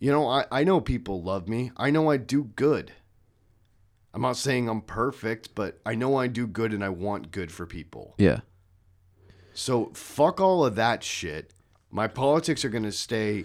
You 0.00 0.10
know, 0.10 0.26
I, 0.26 0.46
I 0.50 0.64
know 0.64 0.80
people 0.80 1.22
love 1.22 1.48
me. 1.48 1.70
I 1.76 1.92
know 1.92 2.10
I 2.10 2.16
do 2.16 2.42
good. 2.56 2.90
I'm 4.12 4.22
not 4.22 4.36
saying 4.36 4.68
I'm 4.68 4.80
perfect, 4.80 5.54
but 5.54 5.78
I 5.86 5.94
know 5.94 6.16
I 6.16 6.26
do 6.26 6.48
good 6.48 6.72
and 6.72 6.82
I 6.82 6.88
want 6.88 7.30
good 7.30 7.52
for 7.52 7.66
people. 7.66 8.16
Yeah. 8.18 8.40
So 9.54 9.92
fuck 9.94 10.40
all 10.40 10.64
of 10.64 10.74
that 10.74 11.04
shit. 11.04 11.54
My 11.88 12.08
politics 12.08 12.64
are 12.64 12.68
going 12.68 12.82
to 12.82 12.90
stay 12.90 13.44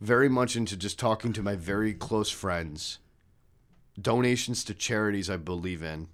very 0.00 0.28
much 0.28 0.56
into 0.56 0.76
just 0.76 0.98
talking 0.98 1.32
to 1.34 1.42
my 1.44 1.54
very 1.54 1.94
close 1.94 2.30
friends, 2.30 2.98
donations 3.96 4.64
to 4.64 4.74
charities 4.74 5.30
I 5.30 5.36
believe 5.36 5.84
in, 5.84 6.08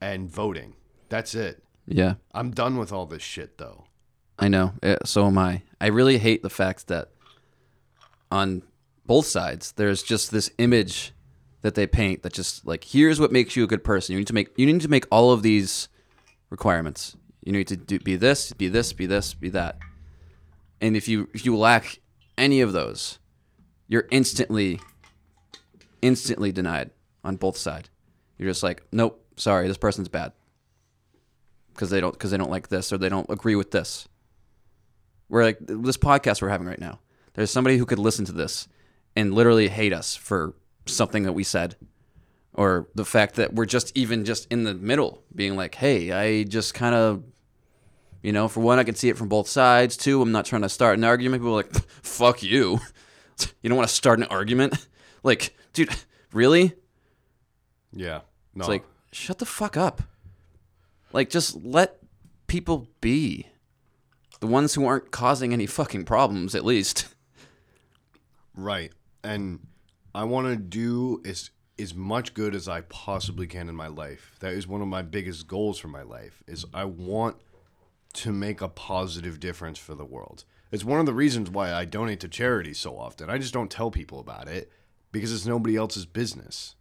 and 0.00 0.30
voting. 0.30 0.74
That's 1.08 1.34
it. 1.34 1.64
Yeah. 1.86 2.14
I'm 2.32 2.50
done 2.50 2.76
with 2.76 2.92
all 2.92 3.06
this 3.06 3.22
shit 3.22 3.58
though. 3.58 3.84
I 4.38 4.48
know. 4.48 4.72
So 5.04 5.26
am 5.26 5.38
I. 5.38 5.62
I 5.80 5.88
really 5.88 6.18
hate 6.18 6.42
the 6.42 6.50
fact 6.50 6.86
that 6.88 7.10
on 8.30 8.62
both 9.06 9.26
sides 9.26 9.72
there's 9.72 10.02
just 10.02 10.30
this 10.30 10.50
image 10.58 11.12
that 11.62 11.74
they 11.74 11.86
paint 11.86 12.22
that 12.22 12.32
just 12.32 12.66
like 12.66 12.84
here's 12.84 13.20
what 13.20 13.32
makes 13.32 13.56
you 13.56 13.64
a 13.64 13.66
good 13.66 13.84
person. 13.84 14.12
You 14.12 14.18
need 14.18 14.28
to 14.28 14.34
make 14.34 14.48
you 14.56 14.66
need 14.66 14.80
to 14.80 14.88
make 14.88 15.06
all 15.10 15.32
of 15.32 15.42
these 15.42 15.88
requirements. 16.48 17.16
You 17.44 17.52
need 17.52 17.68
to 17.68 17.76
do, 17.76 17.98
be 17.98 18.16
this, 18.16 18.52
be 18.52 18.68
this, 18.68 18.92
be 18.92 19.06
this, 19.06 19.34
be 19.34 19.48
that. 19.50 19.78
And 20.80 20.96
if 20.96 21.08
you 21.08 21.28
if 21.34 21.44
you 21.44 21.56
lack 21.56 22.00
any 22.38 22.60
of 22.60 22.72
those, 22.72 23.18
you're 23.88 24.06
instantly 24.10 24.80
instantly 26.00 26.52
denied 26.52 26.90
on 27.24 27.36
both 27.36 27.56
sides. 27.56 27.90
You're 28.38 28.48
just 28.48 28.62
like, 28.62 28.82
nope, 28.90 29.22
sorry, 29.36 29.68
this 29.68 29.76
person's 29.76 30.08
bad 30.08 30.32
because 31.80 31.88
they 31.88 32.00
don't 32.00 32.12
because 32.12 32.30
they 32.30 32.36
don't 32.36 32.50
like 32.50 32.68
this 32.68 32.92
or 32.92 32.98
they 32.98 33.08
don't 33.08 33.30
agree 33.30 33.56
with 33.56 33.70
this. 33.70 34.06
We're 35.30 35.44
like 35.44 35.56
this 35.60 35.96
podcast 35.96 36.42
we're 36.42 36.50
having 36.50 36.66
right 36.66 36.78
now. 36.78 37.00
There's 37.32 37.50
somebody 37.50 37.78
who 37.78 37.86
could 37.86 37.98
listen 37.98 38.26
to 38.26 38.32
this 38.32 38.68
and 39.16 39.32
literally 39.32 39.68
hate 39.68 39.94
us 39.94 40.14
for 40.14 40.52
something 40.84 41.22
that 41.22 41.32
we 41.32 41.42
said, 41.42 41.76
or 42.52 42.88
the 42.94 43.06
fact 43.06 43.36
that 43.36 43.54
we're 43.54 43.64
just 43.64 43.96
even 43.96 44.26
just 44.26 44.46
in 44.52 44.64
the 44.64 44.74
middle, 44.74 45.24
being 45.34 45.56
like, 45.56 45.74
"Hey, 45.74 46.12
I 46.12 46.44
just 46.44 46.74
kind 46.74 46.94
of." 46.94 47.24
You 48.22 48.32
know, 48.32 48.48
for 48.48 48.60
one, 48.60 48.78
I 48.78 48.84
can 48.84 48.94
see 48.94 49.08
it 49.08 49.16
from 49.16 49.28
both 49.28 49.48
sides. 49.48 49.96
Two, 49.96 50.20
I'm 50.20 50.30
not 50.30 50.44
trying 50.44 50.60
to 50.60 50.68
start 50.68 50.98
an 50.98 51.04
argument. 51.04 51.42
People 51.42 51.54
are 51.54 51.62
like, 51.62 51.72
"Fuck 52.02 52.42
you!" 52.42 52.80
You 53.62 53.70
don't 53.70 53.78
want 53.78 53.88
to 53.88 53.94
start 53.94 54.18
an 54.18 54.26
argument, 54.26 54.86
like, 55.22 55.56
dude, 55.72 55.88
really? 56.30 56.74
Yeah. 57.90 58.20
No. 58.54 58.60
It's 58.64 58.68
like, 58.68 58.84
shut 59.12 59.38
the 59.38 59.46
fuck 59.46 59.78
up. 59.78 60.02
Like, 61.12 61.30
just 61.30 61.64
let 61.64 61.98
people 62.46 62.88
be. 63.00 63.46
The 64.40 64.46
ones 64.46 64.74
who 64.74 64.86
aren't 64.86 65.10
causing 65.10 65.52
any 65.52 65.66
fucking 65.66 66.04
problems, 66.04 66.54
at 66.54 66.64
least. 66.64 67.08
Right. 68.54 68.92
And 69.22 69.66
I 70.14 70.24
want 70.24 70.48
to 70.48 70.56
do 70.56 71.20
as 71.24 71.50
as 71.78 71.94
much 71.94 72.34
good 72.34 72.54
as 72.54 72.68
I 72.68 72.82
possibly 72.82 73.46
can 73.46 73.68
in 73.68 73.74
my 73.74 73.86
life. 73.86 74.36
That 74.40 74.52
is 74.52 74.66
one 74.66 74.82
of 74.82 74.88
my 74.88 75.00
biggest 75.02 75.46
goals 75.46 75.78
for 75.78 75.88
my 75.88 76.02
life. 76.02 76.42
Is 76.46 76.66
I 76.74 76.84
want 76.84 77.36
to 78.14 78.32
make 78.32 78.60
a 78.60 78.68
positive 78.68 79.40
difference 79.40 79.78
for 79.78 79.94
the 79.94 80.04
world. 80.04 80.44
It's 80.72 80.84
one 80.84 81.00
of 81.00 81.06
the 81.06 81.14
reasons 81.14 81.50
why 81.50 81.72
I 81.72 81.84
donate 81.84 82.20
to 82.20 82.28
charities 82.28 82.78
so 82.78 82.98
often. 82.98 83.30
I 83.30 83.38
just 83.38 83.54
don't 83.54 83.70
tell 83.70 83.90
people 83.90 84.20
about 84.20 84.48
it 84.48 84.70
because 85.10 85.32
it's 85.32 85.46
nobody 85.46 85.76
else's 85.76 86.06
business. 86.06 86.76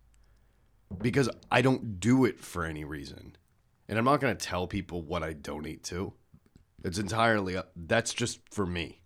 Because 1.01 1.29
I 1.51 1.61
don't 1.61 1.99
do 1.99 2.25
it 2.25 2.39
for 2.39 2.65
any 2.65 2.83
reason. 2.83 3.35
And 3.89 3.97
I'm 3.97 4.05
not 4.05 4.21
going 4.21 4.37
to 4.37 4.45
tell 4.45 4.67
people 4.67 5.01
what 5.01 5.23
I 5.23 5.33
donate 5.33 5.83
to. 5.85 6.13
It's 6.83 6.99
entirely 6.99 7.57
up. 7.57 7.71
That's 7.75 8.13
just 8.13 8.39
for 8.51 8.65
me. 8.65 9.01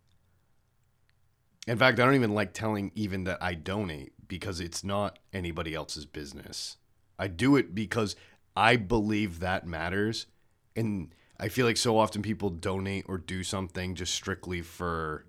In 1.65 1.78
fact, 1.78 2.00
I 2.00 2.06
don't 2.06 2.15
even 2.15 2.36
like 2.36 2.54
telling 2.54 2.91
even 2.93 3.24
that 3.24 3.41
I 3.41 3.54
donate 3.54 4.12
because 4.28 4.60
it's 4.60 4.84
not 4.84 5.17
anybody 5.32 5.74
else's 5.74 6.06
business. 6.06 6.78
I 7.17 7.28
do 7.28 7.56
it 7.56 7.74
because 7.74 8.17
I 8.56 8.76
believe 8.76 9.39
that 9.39 9.65
matters. 9.65 10.28
And 10.76 11.15
I 11.39 11.48
feel 11.48 11.65
like 11.65 11.78
so 11.78 11.98
often 11.98 12.22
people 12.22 12.50
donate 12.50 13.06
or 13.08 13.17
do 13.17 13.41
something 13.43 13.96
just 13.96 14.13
strictly 14.13 14.62
for 14.62 15.26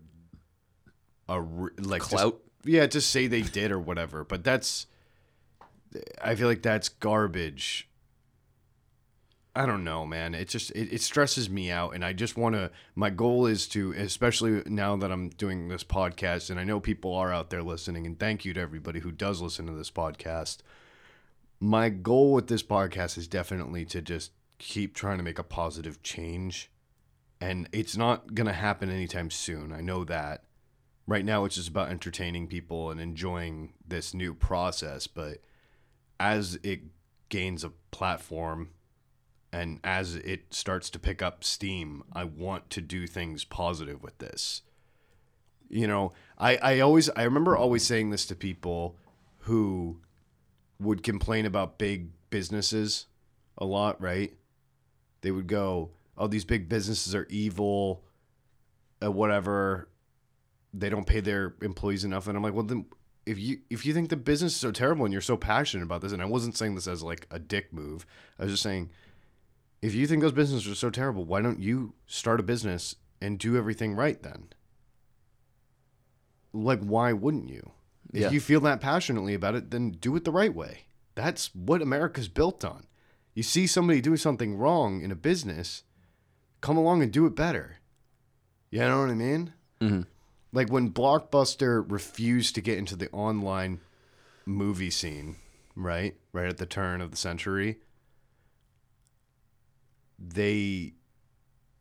a 1.28 1.40
re- 1.40 1.70
like 1.78 2.02
just- 2.02 2.12
Clout? 2.12 2.40
yeah, 2.64 2.86
just 2.86 3.10
say 3.10 3.28
they 3.28 3.42
did 3.42 3.70
or 3.70 3.78
whatever. 3.78 4.24
But 4.24 4.42
that's 4.42 4.86
I 6.20 6.34
feel 6.34 6.48
like 6.48 6.62
that's 6.62 6.88
garbage. 6.88 7.88
I 9.56 9.66
don't 9.66 9.84
know, 9.84 10.04
man. 10.04 10.34
It 10.34 10.48
just 10.48 10.72
it, 10.72 10.92
it 10.92 11.00
stresses 11.00 11.48
me 11.48 11.70
out, 11.70 11.94
and 11.94 12.04
I 12.04 12.12
just 12.12 12.36
want 12.36 12.56
to. 12.56 12.72
My 12.96 13.10
goal 13.10 13.46
is 13.46 13.68
to, 13.68 13.92
especially 13.92 14.62
now 14.66 14.96
that 14.96 15.12
I'm 15.12 15.28
doing 15.28 15.68
this 15.68 15.84
podcast, 15.84 16.50
and 16.50 16.58
I 16.58 16.64
know 16.64 16.80
people 16.80 17.14
are 17.14 17.32
out 17.32 17.50
there 17.50 17.62
listening, 17.62 18.04
and 18.04 18.18
thank 18.18 18.44
you 18.44 18.52
to 18.54 18.60
everybody 18.60 19.00
who 19.00 19.12
does 19.12 19.40
listen 19.40 19.66
to 19.66 19.72
this 19.72 19.92
podcast. 19.92 20.58
My 21.60 21.88
goal 21.88 22.32
with 22.32 22.48
this 22.48 22.64
podcast 22.64 23.16
is 23.16 23.28
definitely 23.28 23.84
to 23.86 24.02
just 24.02 24.32
keep 24.58 24.92
trying 24.92 25.18
to 25.18 25.24
make 25.24 25.38
a 25.38 25.44
positive 25.44 26.02
change, 26.02 26.68
and 27.40 27.68
it's 27.70 27.96
not 27.96 28.34
gonna 28.34 28.52
happen 28.52 28.90
anytime 28.90 29.30
soon. 29.30 29.72
I 29.72 29.80
know 29.80 30.04
that. 30.04 30.44
Right 31.06 31.24
now, 31.24 31.44
it's 31.44 31.56
just 31.56 31.68
about 31.68 31.90
entertaining 31.90 32.48
people 32.48 32.90
and 32.90 32.98
enjoying 33.00 33.74
this 33.86 34.14
new 34.14 34.34
process, 34.34 35.06
but 35.06 35.42
as 36.18 36.58
it 36.64 36.80
gains 37.28 37.62
a 37.62 37.70
platform 37.90 38.70
and 39.54 39.78
as 39.84 40.16
it 40.16 40.52
starts 40.52 40.90
to 40.90 40.98
pick 40.98 41.22
up 41.22 41.44
steam, 41.44 42.02
I 42.12 42.24
want 42.24 42.70
to 42.70 42.80
do 42.80 43.06
things 43.06 43.44
positive 43.44 44.02
with 44.02 44.18
this. 44.18 44.62
You 45.68 45.86
know, 45.86 46.12
I, 46.36 46.56
I 46.56 46.80
always 46.80 47.08
I 47.10 47.22
remember 47.22 47.56
always 47.56 47.86
saying 47.86 48.10
this 48.10 48.26
to 48.26 48.34
people 48.34 48.98
who 49.42 50.00
would 50.80 51.04
complain 51.04 51.46
about 51.46 51.78
big 51.78 52.08
businesses 52.30 53.06
a 53.56 53.64
lot, 53.64 54.02
right? 54.02 54.34
They 55.20 55.30
would 55.30 55.46
go, 55.46 55.92
"Oh, 56.18 56.26
these 56.26 56.44
big 56.44 56.68
businesses 56.68 57.14
are 57.14 57.28
evil, 57.30 58.02
uh, 59.00 59.12
whatever. 59.12 59.88
They 60.72 60.90
don't 60.90 61.06
pay 61.06 61.20
their 61.20 61.54
employees 61.62 62.02
enough." 62.02 62.26
And 62.26 62.36
I'm 62.36 62.42
like, 62.42 62.54
"Well, 62.54 62.64
then 62.64 62.86
if 63.24 63.38
you 63.38 63.60
if 63.70 63.86
you 63.86 63.94
think 63.94 64.08
the 64.08 64.16
business 64.16 64.54
is 64.54 64.60
so 64.60 64.72
terrible 64.72 65.04
and 65.04 65.12
you're 65.12 65.22
so 65.22 65.36
passionate 65.36 65.84
about 65.84 66.00
this, 66.00 66.10
and 66.10 66.20
I 66.20 66.26
wasn't 66.26 66.56
saying 66.56 66.74
this 66.74 66.88
as 66.88 67.04
like 67.04 67.28
a 67.30 67.38
dick 67.38 67.72
move, 67.72 68.04
I 68.36 68.42
was 68.42 68.54
just 68.54 68.64
saying." 68.64 68.90
If 69.84 69.94
you 69.94 70.06
think 70.06 70.22
those 70.22 70.32
businesses 70.32 70.70
are 70.72 70.74
so 70.74 70.88
terrible, 70.88 71.24
why 71.26 71.42
don't 71.42 71.60
you 71.60 71.92
start 72.06 72.40
a 72.40 72.42
business 72.42 72.96
and 73.20 73.38
do 73.38 73.54
everything 73.56 73.94
right 73.94 74.22
then? 74.22 74.48
Like, 76.54 76.80
why 76.80 77.12
wouldn't 77.12 77.48
you? 77.50 77.72
If 78.12 78.22
Yeah. 78.22 78.30
you 78.30 78.40
feel 78.40 78.60
that 78.60 78.80
passionately 78.80 79.34
about 79.34 79.54
it, 79.54 79.70
then 79.70 79.90
do 79.90 80.16
it 80.16 80.24
the 80.24 80.32
right 80.32 80.54
way. 80.54 80.86
That's 81.14 81.54
what 81.54 81.82
America's 81.82 82.28
built 82.28 82.64
on. 82.64 82.86
You 83.34 83.42
see 83.42 83.66
somebody 83.66 84.00
doing 84.00 84.16
something 84.16 84.56
wrong 84.56 85.02
in 85.02 85.10
a 85.10 85.16
business, 85.16 85.82
come 86.62 86.78
along 86.78 87.02
and 87.02 87.12
do 87.12 87.26
it 87.26 87.34
better. 87.36 87.76
You 88.70 88.80
know 88.80 89.00
what 89.00 89.10
I 89.10 89.14
mean? 89.14 89.52
Mm-hmm. 89.80 90.02
Like 90.52 90.70
when 90.70 90.92
Blockbuster 90.92 91.84
refused 91.90 92.54
to 92.54 92.60
get 92.62 92.78
into 92.78 92.96
the 92.96 93.10
online 93.10 93.80
movie 94.46 94.90
scene, 94.90 95.36
right? 95.76 96.16
Right 96.32 96.48
at 96.48 96.56
the 96.58 96.66
turn 96.66 97.00
of 97.02 97.10
the 97.10 97.16
century 97.18 97.80
they 100.18 100.94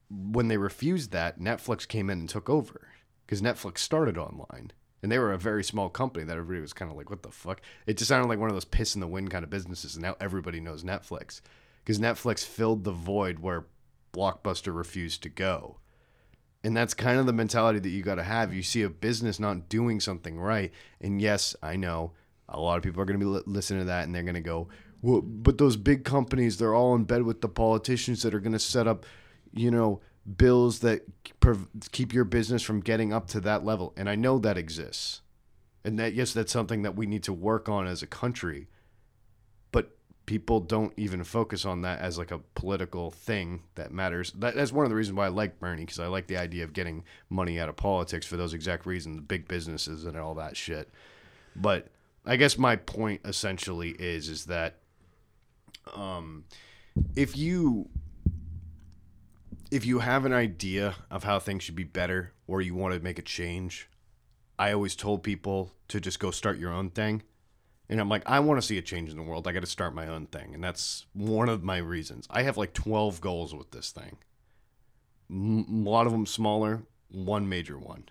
when 0.10 0.48
they 0.48 0.58
refused 0.58 1.12
that, 1.12 1.40
Netflix 1.40 1.88
came 1.88 2.10
in 2.10 2.20
and 2.20 2.30
took 2.30 2.50
over 2.50 2.88
because 3.26 3.42
Netflix 3.42 3.80
started 3.80 4.18
online. 4.18 4.72
And 5.02 5.12
they 5.12 5.20
were 5.20 5.34
a 5.34 5.38
very 5.38 5.64
small 5.64 5.90
company 5.90 6.24
that 6.26 6.38
everybody 6.38 6.62
was 6.62 6.72
kind 6.72 6.90
of 6.90 6.96
like, 6.96 7.10
what 7.10 7.24
the 7.24 7.32
fuck? 7.32 7.62
It 7.86 7.98
just 7.98 8.08
sounded 8.08 8.30
like 8.30 8.40
one 8.40 8.50
of 8.50 8.56
those 8.56 8.64
piss 8.64 8.96
in 8.96 9.02
the 9.02 9.08
wind 9.08 9.32
kind 9.32 9.44
of 9.44 9.50
businesses. 9.50 9.96
And 9.96 10.04
now 10.04 10.16
everybody 10.22 10.62
knows 10.62 10.84
Netflix 10.84 11.42
because 11.84 12.00
Netflix 12.00 12.46
filled 12.46 12.84
the 12.84 12.92
void 12.92 13.40
where 13.40 13.66
Blockbuster 14.14 14.76
refused 14.76 15.22
to 15.24 15.30
go. 15.30 15.80
And 16.64 16.78
that's 16.78 16.94
kind 16.94 17.20
of 17.20 17.26
the 17.26 17.34
mentality 17.34 17.80
that 17.80 17.90
you 17.90 18.02
got 18.02 18.16
to 18.16 18.24
have. 18.24 18.54
You 18.54 18.64
see 18.64 18.84
a 18.84 18.90
business 18.90 19.40
not 19.40 19.68
doing 19.68 20.00
something 20.00 20.40
right. 20.40 20.72
And 21.02 21.22
yes, 21.22 21.54
I 21.62 21.76
know 21.76 22.14
a 22.48 22.60
lot 22.62 22.78
of 22.78 22.84
people 22.84 23.02
are 23.02 23.06
going 23.06 23.20
to 23.20 23.26
be 23.26 23.44
listening 23.46 23.82
to 23.82 23.86
that 23.86 24.06
and 24.06 24.16
they're 24.16 24.24
going 24.24 24.36
to 24.36 24.42
go, 24.42 24.70
well, 25.04 25.22
but 25.22 25.58
those 25.58 25.76
big 25.76 26.06
companies, 26.06 26.58
they're 26.58 26.74
all 26.74 26.96
in 26.96 27.04
bed 27.04 27.24
with 27.24 27.42
the 27.42 27.50
politicians 27.50 28.24
that 28.24 28.34
are 28.34 28.40
going 28.40 28.54
to 28.54 28.60
set 28.60 28.88
up, 28.88 29.06
you 29.52 29.70
know, 29.70 30.00
bills 30.38 30.80
that 30.80 31.02
keep 31.92 32.14
your 32.14 32.24
business 32.24 32.64
from 32.64 32.80
getting 32.80 33.12
up 33.12 33.28
to 33.28 33.42
that 33.42 33.66
level. 33.66 33.94
And 33.98 34.10
I 34.10 34.16
know 34.16 34.40
that 34.40 34.58
exists. 34.58 35.22
And 35.84 36.00
that, 36.00 36.14
yes, 36.14 36.32
that's 36.32 36.54
something 36.54 36.84
that 36.84 36.96
we 36.96 37.06
need 37.06 37.24
to 37.24 37.34
work 37.34 37.68
on 37.68 37.86
as 37.86 38.02
a 38.02 38.08
country. 38.08 38.70
But 39.74 39.98
people 40.26 40.62
don't 40.62 40.94
even 40.96 41.26
focus 41.26 41.66
on 41.66 41.82
that 41.82 42.00
as 42.00 42.18
like 42.18 42.32
a 42.32 42.40
political 42.56 43.12
thing 43.12 43.64
that 43.76 43.92
matters. 43.92 44.32
That, 44.32 44.56
that's 44.56 44.72
one 44.72 44.86
of 44.86 44.90
the 44.90 44.96
reasons 44.96 45.18
why 45.18 45.26
I 45.26 45.30
like 45.30 45.60
Bernie, 45.60 45.82
because 45.82 46.00
I 46.00 46.08
like 46.08 46.28
the 46.28 46.38
idea 46.38 46.64
of 46.64 46.72
getting 46.72 47.04
money 47.30 47.60
out 47.60 47.68
of 47.68 47.76
politics 47.76 48.26
for 48.26 48.38
those 48.38 48.54
exact 48.54 48.86
reasons, 48.86 49.18
the 49.18 49.22
big 49.22 49.50
businesses 49.50 50.06
and 50.06 50.16
all 50.16 50.36
that 50.36 50.56
shit. 50.56 50.90
But 51.58 51.90
I 52.26 52.38
guess 52.38 52.58
my 52.58 52.78
point 52.78 53.20
essentially 53.26 53.90
is 53.90 54.30
is 54.30 54.46
that 54.46 54.78
um, 55.94 56.46
if 57.16 57.38
you 57.38 57.90
if 59.72 59.86
you 59.86 60.00
have 60.00 60.26
an 60.26 60.34
idea 60.34 60.96
of 61.10 61.24
how 61.24 61.40
things 61.40 61.64
should 61.64 61.76
be 61.76 61.84
better 61.84 62.34
or 62.48 62.62
you 62.62 62.76
want 62.76 62.94
to 62.94 63.00
make 63.00 63.18
a 63.18 63.24
change, 63.24 63.90
I 64.60 64.72
always 64.72 64.96
told 64.96 65.24
people 65.24 65.74
to 65.88 66.00
just 66.00 66.20
go 66.20 66.32
start 66.32 66.60
your 66.60 66.72
own 66.72 66.90
thing 66.92 67.24
And 67.90 68.00
I'm 68.02 68.10
like, 68.10 68.24
I 68.28 68.40
want 68.42 68.60
to 68.62 68.68
see 68.68 68.78
a 68.80 68.84
change 68.84 69.10
in 69.12 69.18
the 69.18 69.24
world. 69.24 69.48
I 69.48 69.54
got 69.54 69.62
to 69.62 69.68
start 69.68 69.96
my 69.96 70.08
own 70.08 70.28
thing. 70.28 70.54
And 70.56 70.64
that's 70.64 71.06
one 71.14 71.50
of 71.50 71.64
my 71.64 71.78
reasons. 71.78 72.28
I 72.32 72.44
have 72.44 72.58
like 72.58 72.74
12 72.74 73.22
goals 73.22 73.54
with 73.56 73.72
this 73.72 73.92
thing. 73.92 74.18
M- 75.30 75.86
a 75.86 75.90
lot 75.90 76.06
of 76.08 76.14
them 76.14 76.26
smaller, 76.26 76.84
one 77.10 77.50
major 77.50 77.78
one. 77.78 78.06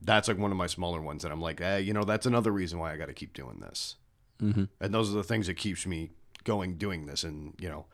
That's 0.00 0.28
like 0.28 0.38
one 0.38 0.50
of 0.52 0.56
my 0.56 0.66
smaller 0.66 1.00
ones 1.00 1.24
And 1.24 1.32
I'm 1.32 1.40
like, 1.40 1.60
eh, 1.60 1.78
you 1.78 1.92
know, 1.92 2.04
that's 2.04 2.26
another 2.26 2.52
reason 2.52 2.78
why 2.78 2.92
I 2.92 2.96
got 2.96 3.06
to 3.06 3.14
keep 3.14 3.32
doing 3.34 3.60
this. 3.60 3.96
Mm-hmm. 4.42 4.64
And 4.80 4.94
those 4.94 5.10
are 5.10 5.16
the 5.16 5.24
things 5.24 5.46
that 5.48 5.54
keeps 5.54 5.86
me 5.86 6.10
going 6.44 6.76
doing 6.76 7.06
this. 7.06 7.24
And, 7.24 7.54
you 7.58 7.68
know, 7.68 7.86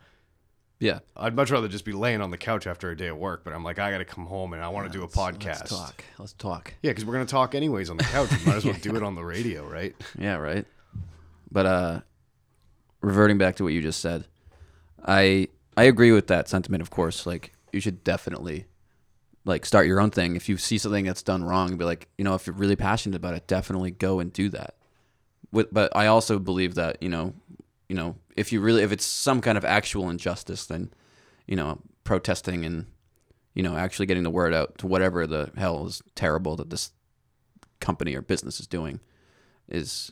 Yeah. 0.78 0.98
I'd 1.16 1.34
much 1.34 1.50
rather 1.50 1.68
just 1.68 1.84
be 1.84 1.92
laying 1.92 2.20
on 2.20 2.30
the 2.30 2.36
couch 2.36 2.66
after 2.66 2.90
a 2.90 2.96
day 2.96 3.08
of 3.08 3.16
work, 3.16 3.42
but 3.44 3.54
I'm 3.54 3.64
like, 3.64 3.78
I 3.78 3.90
got 3.90 3.98
to 3.98 4.04
come 4.04 4.26
home 4.26 4.52
and 4.52 4.62
I 4.62 4.68
want 4.68 4.86
to 4.90 4.92
do 4.98 5.04
a 5.04 5.08
podcast. 5.08 5.46
Let's 5.46 5.70
talk. 5.70 6.04
Let's 6.18 6.32
talk. 6.34 6.74
Yeah, 6.82 6.90
because 6.90 7.04
we're 7.04 7.14
gonna 7.14 7.24
talk 7.26 7.54
anyways 7.54 7.88
on 7.90 7.96
the 7.96 8.04
couch. 8.04 8.30
We 8.30 8.44
might 8.44 8.56
as 8.56 8.64
well 8.64 8.74
do 8.80 8.94
it 8.96 9.02
on 9.02 9.14
the 9.14 9.24
radio, 9.24 9.66
right? 9.66 9.94
Yeah, 10.18 10.36
right. 10.36 10.66
But 11.50 11.66
uh 11.66 12.00
reverting 13.00 13.38
back 13.38 13.56
to 13.56 13.64
what 13.64 13.72
you 13.72 13.80
just 13.82 14.00
said, 14.00 14.26
I 15.04 15.48
I 15.76 15.84
agree 15.84 16.12
with 16.12 16.26
that 16.28 16.48
sentiment, 16.48 16.82
of 16.82 16.90
course. 16.90 17.26
Like 17.26 17.52
you 17.72 17.80
should 17.80 18.04
definitely 18.04 18.66
like 19.44 19.64
start 19.66 19.86
your 19.86 20.00
own 20.00 20.10
thing. 20.10 20.36
If 20.36 20.48
you 20.48 20.56
see 20.56 20.78
something 20.78 21.04
that's 21.04 21.22
done 21.22 21.44
wrong, 21.44 21.76
be 21.76 21.84
like, 21.84 22.08
you 22.18 22.24
know, 22.24 22.34
if 22.34 22.46
you're 22.46 22.56
really 22.56 22.76
passionate 22.76 23.16
about 23.16 23.34
it, 23.34 23.46
definitely 23.46 23.90
go 23.90 24.20
and 24.20 24.32
do 24.32 24.48
that. 24.50 24.74
With, 25.54 25.72
but 25.72 25.96
I 25.96 26.08
also 26.08 26.38
believe 26.38 26.74
that, 26.74 27.02
you 27.02 27.08
know, 27.08 27.32
you 27.88 27.96
know, 27.96 28.16
if 28.36 28.52
you 28.52 28.60
really 28.60 28.82
if 28.82 28.92
it's 28.92 29.06
some 29.06 29.40
kind 29.40 29.56
of 29.56 29.64
actual 29.64 30.10
injustice, 30.10 30.66
then, 30.66 30.92
you 31.46 31.56
know, 31.56 31.80
protesting 32.02 32.64
and 32.66 32.86
you 33.54 33.62
know, 33.62 33.76
actually 33.76 34.06
getting 34.06 34.24
the 34.24 34.30
word 34.30 34.52
out 34.52 34.76
to 34.78 34.86
whatever 34.88 35.28
the 35.28 35.52
hell 35.56 35.86
is 35.86 36.02
terrible 36.16 36.56
that 36.56 36.70
this 36.70 36.90
company 37.80 38.16
or 38.16 38.20
business 38.20 38.58
is 38.58 38.66
doing 38.66 38.98
is 39.68 40.10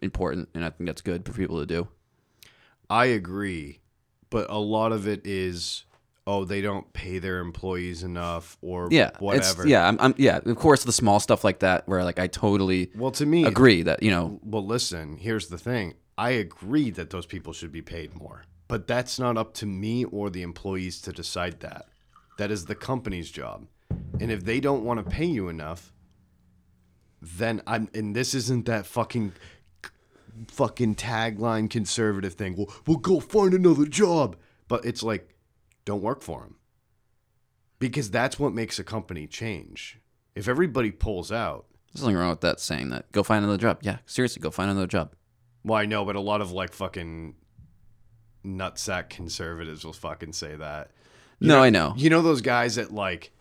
important 0.00 0.48
and 0.54 0.64
I 0.64 0.70
think 0.70 0.88
that's 0.88 1.02
good 1.02 1.26
for 1.26 1.32
people 1.32 1.60
to 1.60 1.66
do. 1.66 1.88
I 2.88 3.06
agree, 3.06 3.80
but 4.30 4.48
a 4.48 4.58
lot 4.58 4.92
of 4.92 5.06
it 5.06 5.20
is, 5.26 5.84
oh, 6.28 6.44
they 6.44 6.60
don't 6.60 6.92
pay 6.92 7.18
their 7.18 7.38
employees 7.40 8.02
enough, 8.02 8.58
or 8.60 8.88
Yeah. 8.90 9.10
whatever. 9.18 9.62
It's, 9.62 9.70
yeah, 9.70 9.88
I'm, 9.88 9.96
I'm 9.98 10.14
yeah, 10.18 10.40
of 10.44 10.56
course 10.56 10.84
the 10.84 10.92
small 10.92 11.20
stuff 11.20 11.42
like 11.42 11.60
that 11.60 11.88
where 11.88 12.04
like 12.04 12.18
I 12.18 12.26
totally 12.26 12.90
Well, 12.94 13.10
to 13.12 13.24
me, 13.24 13.44
agree 13.44 13.82
that, 13.82 14.02
you 14.02 14.10
know, 14.10 14.38
Well, 14.44 14.64
listen. 14.64 15.16
Here's 15.16 15.48
the 15.48 15.56
thing. 15.58 15.94
I 16.18 16.30
agree 16.30 16.90
that 16.90 17.08
those 17.10 17.24
people 17.26 17.52
should 17.54 17.72
be 17.72 17.80
paid 17.80 18.14
more, 18.14 18.44
but 18.68 18.86
that's 18.86 19.18
not 19.18 19.38
up 19.38 19.54
to 19.54 19.66
me 19.66 20.04
or 20.04 20.28
the 20.28 20.42
employees 20.42 21.00
to 21.02 21.12
decide 21.12 21.60
that. 21.60 21.86
That 22.36 22.50
is 22.50 22.66
the 22.66 22.74
company's 22.74 23.30
job, 23.30 23.66
and 24.20 24.30
if 24.30 24.44
they 24.44 24.60
don't 24.60 24.84
want 24.84 25.02
to 25.02 25.10
pay 25.10 25.24
you 25.24 25.48
enough, 25.48 25.92
then 27.22 27.62
I'm. 27.66 27.88
And 27.94 28.14
this 28.14 28.34
isn't 28.34 28.66
that 28.66 28.84
fucking 28.86 29.32
fucking 30.48 30.94
tagline 30.96 31.68
conservative 31.70 32.34
thing. 32.34 32.54
Well, 32.56 32.68
we'll 32.86 32.98
go 32.98 33.18
find 33.20 33.54
another 33.54 33.86
job, 33.86 34.36
but 34.68 34.84
it's 34.84 35.02
like, 35.02 35.34
don't 35.88 36.02
work 36.02 36.20
for 36.22 36.40
them, 36.42 36.56
because 37.78 38.10
that's 38.10 38.38
what 38.38 38.52
makes 38.52 38.78
a 38.78 38.84
company 38.84 39.26
change. 39.26 39.98
If 40.34 40.46
everybody 40.48 40.90
pulls 40.90 41.32
out, 41.32 41.64
there's 41.92 42.02
nothing 42.02 42.16
wrong 42.16 42.28
with 42.30 42.42
that 42.42 42.60
saying 42.60 42.90
that. 42.90 43.10
Go 43.12 43.22
find 43.22 43.42
another 43.44 43.58
job. 43.60 43.78
Yeah, 43.80 43.98
seriously, 44.04 44.40
go 44.40 44.50
find 44.50 44.70
another 44.70 44.86
job. 44.86 45.14
Well, 45.64 45.78
I 45.78 45.86
know, 45.86 46.04
but 46.04 46.14
a 46.14 46.20
lot 46.20 46.40
of 46.42 46.52
like 46.52 46.72
fucking 46.74 47.34
nutsack 48.44 49.08
conservatives 49.08 49.84
will 49.84 49.92
fucking 49.92 50.32
say 50.32 50.56
that. 50.56 50.90
You 51.40 51.48
no, 51.48 51.56
know- 51.56 51.62
I 51.62 51.70
know. 51.70 51.94
You 51.96 52.10
know 52.10 52.22
those 52.22 52.40
guys 52.42 52.76
that 52.76 52.92
like 52.92 53.32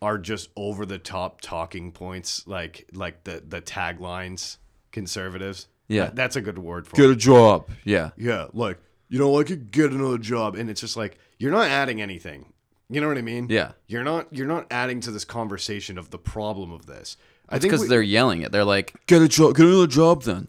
are 0.00 0.18
just 0.18 0.50
over 0.56 0.84
the 0.86 0.98
top 0.98 1.40
talking 1.40 1.92
points, 1.92 2.46
like 2.46 2.88
like 2.92 3.24
the 3.24 3.42
the 3.46 3.60
taglines, 3.60 4.58
conservatives. 4.90 5.68
Yeah. 5.88 6.04
That- 6.06 6.16
that's 6.16 6.36
a 6.36 6.40
good 6.40 6.58
word 6.58 6.86
for 6.86 6.96
Get 6.96 7.06
it. 7.06 7.12
a 7.12 7.16
job. 7.16 7.68
Yeah. 7.84 8.10
Yeah, 8.16 8.46
like 8.52 8.78
you 9.08 9.18
know, 9.18 9.30
like 9.32 9.48
could 9.48 9.70
get 9.70 9.90
another 9.92 10.18
job, 10.18 10.54
and 10.56 10.70
it's 10.70 10.80
just 10.80 10.96
like 10.96 11.18
you're 11.42 11.50
not 11.50 11.66
adding 11.68 12.00
anything. 12.00 12.52
You 12.88 13.00
know 13.00 13.08
what 13.08 13.18
I 13.18 13.22
mean? 13.22 13.46
Yeah. 13.50 13.72
You're 13.88 14.04
not 14.04 14.28
you're 14.30 14.46
not 14.46 14.66
adding 14.70 15.00
to 15.00 15.10
this 15.10 15.24
conversation 15.24 15.98
of 15.98 16.10
the 16.10 16.18
problem 16.18 16.70
of 16.72 16.86
this. 16.86 17.16
I 17.48 17.56
It's 17.56 17.62
think 17.62 17.72
because 17.72 17.80
we- 17.82 17.88
they're 17.88 18.02
yelling 18.02 18.42
it. 18.42 18.52
They're 18.52 18.64
like, 18.64 18.94
"Get 19.06 19.22
a 19.22 19.28
job, 19.28 19.56
get 19.56 19.66
another 19.66 19.86
job." 19.86 20.22
Then, 20.22 20.48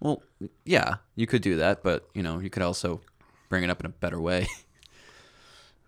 well, 0.00 0.22
yeah, 0.64 0.96
you 1.16 1.26
could 1.26 1.42
do 1.42 1.56
that, 1.56 1.82
but 1.82 2.08
you 2.14 2.22
know, 2.22 2.38
you 2.38 2.50
could 2.50 2.62
also 2.62 3.00
bring 3.48 3.64
it 3.64 3.70
up 3.70 3.80
in 3.80 3.86
a 3.86 3.90
better 3.90 4.20
way. 4.20 4.46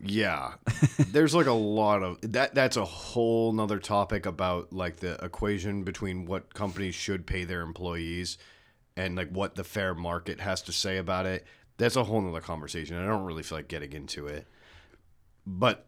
Yeah. 0.07 0.55
There's 0.99 1.35
like 1.35 1.47
a 1.47 1.53
lot 1.53 2.03
of 2.03 2.19
that 2.33 2.55
that's 2.55 2.77
a 2.77 2.85
whole 2.85 3.53
nother 3.53 3.79
topic 3.79 4.27
about 4.27 4.73
like 4.73 4.97
the 4.97 5.15
equation 5.25 5.83
between 5.83 6.27
what 6.27 6.53
companies 6.53 6.95
should 6.95 7.27
pay 7.27 7.45
their 7.45 7.63
employees 7.63 8.37
and 8.97 9.17
like 9.17 9.31
what 9.31 9.55
the 9.55 9.65
fair 9.65 9.95
market 9.95 10.41
has 10.41 10.61
to 10.63 10.73
say 10.73 10.99
about 10.99 11.25
it. 11.27 11.47
That's 11.77 11.97
a 11.97 12.05
whole 12.05 12.21
nother 12.21 12.41
conversation. 12.41 12.97
I 12.97 13.07
don't 13.07 13.25
really 13.25 13.43
feel 13.43 13.59
like 13.59 13.69
getting 13.69 13.93
into 13.93 14.27
it. 14.27 14.47
But 15.47 15.87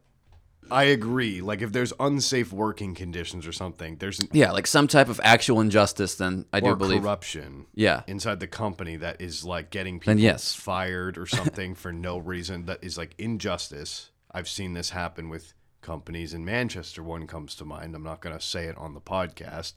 I 0.70 0.84
agree. 0.84 1.40
Like 1.40 1.62
if 1.62 1.72
there's 1.72 1.92
unsafe 2.00 2.52
working 2.52 2.94
conditions 2.94 3.46
or 3.46 3.52
something, 3.52 3.96
there's 3.96 4.20
an 4.20 4.28
yeah, 4.32 4.52
like 4.52 4.66
some 4.66 4.88
type 4.88 5.08
of 5.08 5.20
actual 5.22 5.60
injustice. 5.60 6.16
Then 6.16 6.46
I 6.52 6.60
do 6.60 6.74
believe. 6.74 7.02
corruption 7.02 7.66
Yeah, 7.74 8.02
inside 8.06 8.40
the 8.40 8.46
company 8.46 8.96
that 8.96 9.20
is 9.20 9.44
like 9.44 9.70
getting 9.70 10.00
people 10.00 10.18
yes. 10.18 10.54
fired 10.54 11.18
or 11.18 11.26
something 11.26 11.74
for 11.74 11.92
no 11.92 12.18
reason 12.18 12.66
that 12.66 12.82
is 12.82 12.98
like 12.98 13.14
injustice. 13.18 14.10
I've 14.30 14.48
seen 14.48 14.74
this 14.74 14.90
happen 14.90 15.28
with 15.28 15.54
companies 15.82 16.34
in 16.34 16.44
Manchester. 16.44 17.02
One 17.02 17.26
comes 17.26 17.54
to 17.56 17.64
mind. 17.64 17.94
I'm 17.94 18.02
not 18.02 18.20
going 18.20 18.36
to 18.36 18.44
say 18.44 18.64
it 18.64 18.76
on 18.76 18.94
the 18.94 19.00
podcast, 19.00 19.74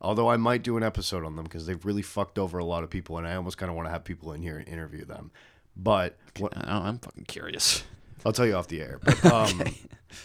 although 0.00 0.28
I 0.28 0.36
might 0.36 0.62
do 0.62 0.76
an 0.76 0.82
episode 0.82 1.24
on 1.24 1.36
them 1.36 1.44
because 1.44 1.66
they've 1.66 1.84
really 1.84 2.02
fucked 2.02 2.38
over 2.38 2.58
a 2.58 2.64
lot 2.64 2.84
of 2.84 2.90
people, 2.90 3.18
and 3.18 3.26
I 3.26 3.34
almost 3.36 3.58
kind 3.58 3.70
of 3.70 3.76
want 3.76 3.86
to 3.86 3.92
have 3.92 4.04
people 4.04 4.32
in 4.32 4.42
here 4.42 4.58
and 4.58 4.68
interview 4.68 5.04
them. 5.04 5.30
But 5.76 6.16
what, 6.38 6.56
I 6.56 6.88
am 6.88 6.98
fucking 6.98 7.24
curious. 7.24 7.84
I'll 8.24 8.32
tell 8.32 8.46
you 8.46 8.54
off 8.54 8.68
the 8.68 8.80
air. 8.80 8.98
But, 9.02 9.24
um, 9.32 9.62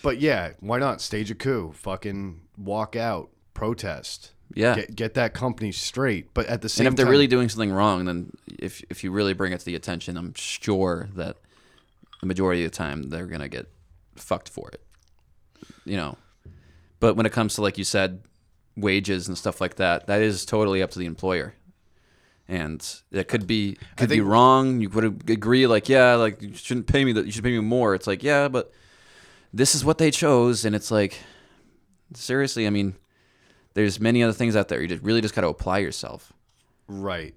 but 0.01 0.19
yeah, 0.19 0.53
why 0.59 0.80
not 0.80 1.01
stage 1.01 1.30
a 1.30 1.36
coup? 1.36 1.74
Fucking 1.76 2.41
walk 2.57 2.95
out, 2.95 3.30
protest. 3.53 4.32
Yeah. 4.53 4.76
Get, 4.76 4.95
get 4.95 5.13
that 5.15 5.34
company 5.34 5.72
straight. 5.72 6.34
But 6.34 6.47
at 6.47 6.61
the 6.61 6.69
same 6.69 6.88
and 6.88 6.93
if 6.93 6.97
they're 6.97 7.05
time, 7.05 7.11
really 7.11 7.28
doing 7.28 7.49
something 7.49 7.72
wrong, 7.72 8.05
then 8.05 8.32
if 8.59 8.84
if 8.89 9.03
you 9.03 9.11
really 9.11 9.34
bring 9.34 9.53
it 9.53 9.59
to 9.59 9.65
the 9.65 9.76
attention, 9.76 10.17
I'm 10.17 10.34
sure 10.34 11.09
that 11.15 11.38
the 12.19 12.28
majority 12.28 12.65
of 12.65 12.72
the 12.72 12.78
time 12.78 13.09
they're 13.09 13.28
gonna 13.28 13.49
get 13.49 13.67
fucked 14.15 14.49
for 14.49 14.69
it. 14.69 14.82
You 15.86 15.97
know, 15.97 16.17
but 16.99 17.15
when 17.15 17.26
it 17.26 17.32
comes 17.32 17.55
to 17.55 17.61
like 17.61 17.78
you 17.78 17.84
said, 17.84 18.22
wages 18.76 19.28
and 19.28 19.38
stuff 19.38 19.61
like 19.61 19.76
that, 19.76 20.07
that 20.07 20.22
is 20.22 20.45
totally 20.45 20.82
up 20.82 20.91
to 20.91 20.99
the 20.99 21.05
employer. 21.05 21.55
And 22.47 22.86
it 23.11 23.28
could 23.28 23.47
be 23.47 23.78
could 23.95 24.09
be 24.09 24.19
wrong. 24.19 24.82
You 24.82 24.89
would 24.89 25.30
agree, 25.30 25.67
like, 25.67 25.88
yeah, 25.88 26.15
like 26.15 26.41
you 26.41 26.53
shouldn't 26.53 26.88
pay 26.88 27.05
me 27.05 27.13
that. 27.13 27.26
You 27.26 27.32
should 27.32 27.43
pay 27.43 27.51
me 27.51 27.59
more. 27.59 27.95
It's 27.95 28.07
like, 28.07 28.24
yeah, 28.24 28.49
but 28.49 28.74
this 29.53 29.74
is 29.76 29.86
what 29.86 29.97
they 29.97 30.11
chose, 30.11 30.65
and 30.65 30.76
it's 30.76 30.91
like, 30.91 31.19
seriously, 32.13 32.67
I 32.67 32.69
mean, 32.69 32.95
there's 33.74 33.99
many 33.99 34.24
other 34.24 34.34
things 34.34 34.55
out 34.55 34.67
there. 34.67 34.82
You 34.82 34.88
just 34.88 35.03
really 35.03 35.22
just 35.22 35.34
got 35.34 35.41
to 35.41 35.47
apply 35.47 35.80
yourself. 35.80 36.34
Right. 36.88 37.36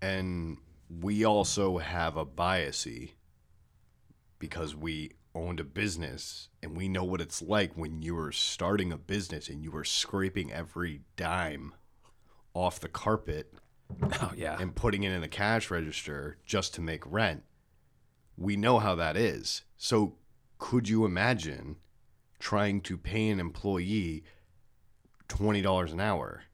And 0.00 0.58
we 1.00 1.24
also 1.24 1.78
have 1.78 2.16
a 2.16 2.26
biasy 2.26 3.10
because 4.38 4.74
we 4.74 5.12
owned 5.34 5.60
a 5.60 5.64
business 5.64 6.48
and 6.64 6.76
we 6.76 6.88
know 6.88 7.04
what 7.04 7.20
it's 7.20 7.40
like 7.42 7.72
when 7.76 8.02
you 8.02 8.18
are 8.18 8.32
starting 8.32 8.90
a 8.90 8.96
business 8.96 9.48
and 9.48 9.62
you 9.62 9.74
are 9.76 9.84
scraping 9.84 10.50
every 10.52 11.02
dime 11.16 11.74
off 12.54 12.80
the 12.80 12.88
carpet 12.88 13.52
Oh 14.20 14.32
yeah. 14.34 14.56
and 14.58 14.74
putting 14.74 15.02
it 15.02 15.12
in 15.12 15.20
the 15.20 15.28
cash 15.28 15.70
register 15.70 16.38
just 16.46 16.74
to 16.74 16.80
make 16.80 17.02
rent. 17.06 17.42
We 18.36 18.56
know 18.56 18.78
how 18.78 18.94
that 18.96 19.16
is. 19.16 19.62
So 19.76 20.14
could 20.58 20.88
you 20.88 21.04
imagine 21.04 21.76
trying 22.40 22.80
to 22.82 22.96
pay 22.96 23.28
an 23.28 23.38
employee 23.40 24.24
$20 25.28 25.92
an 25.92 26.00
hour 26.00 26.44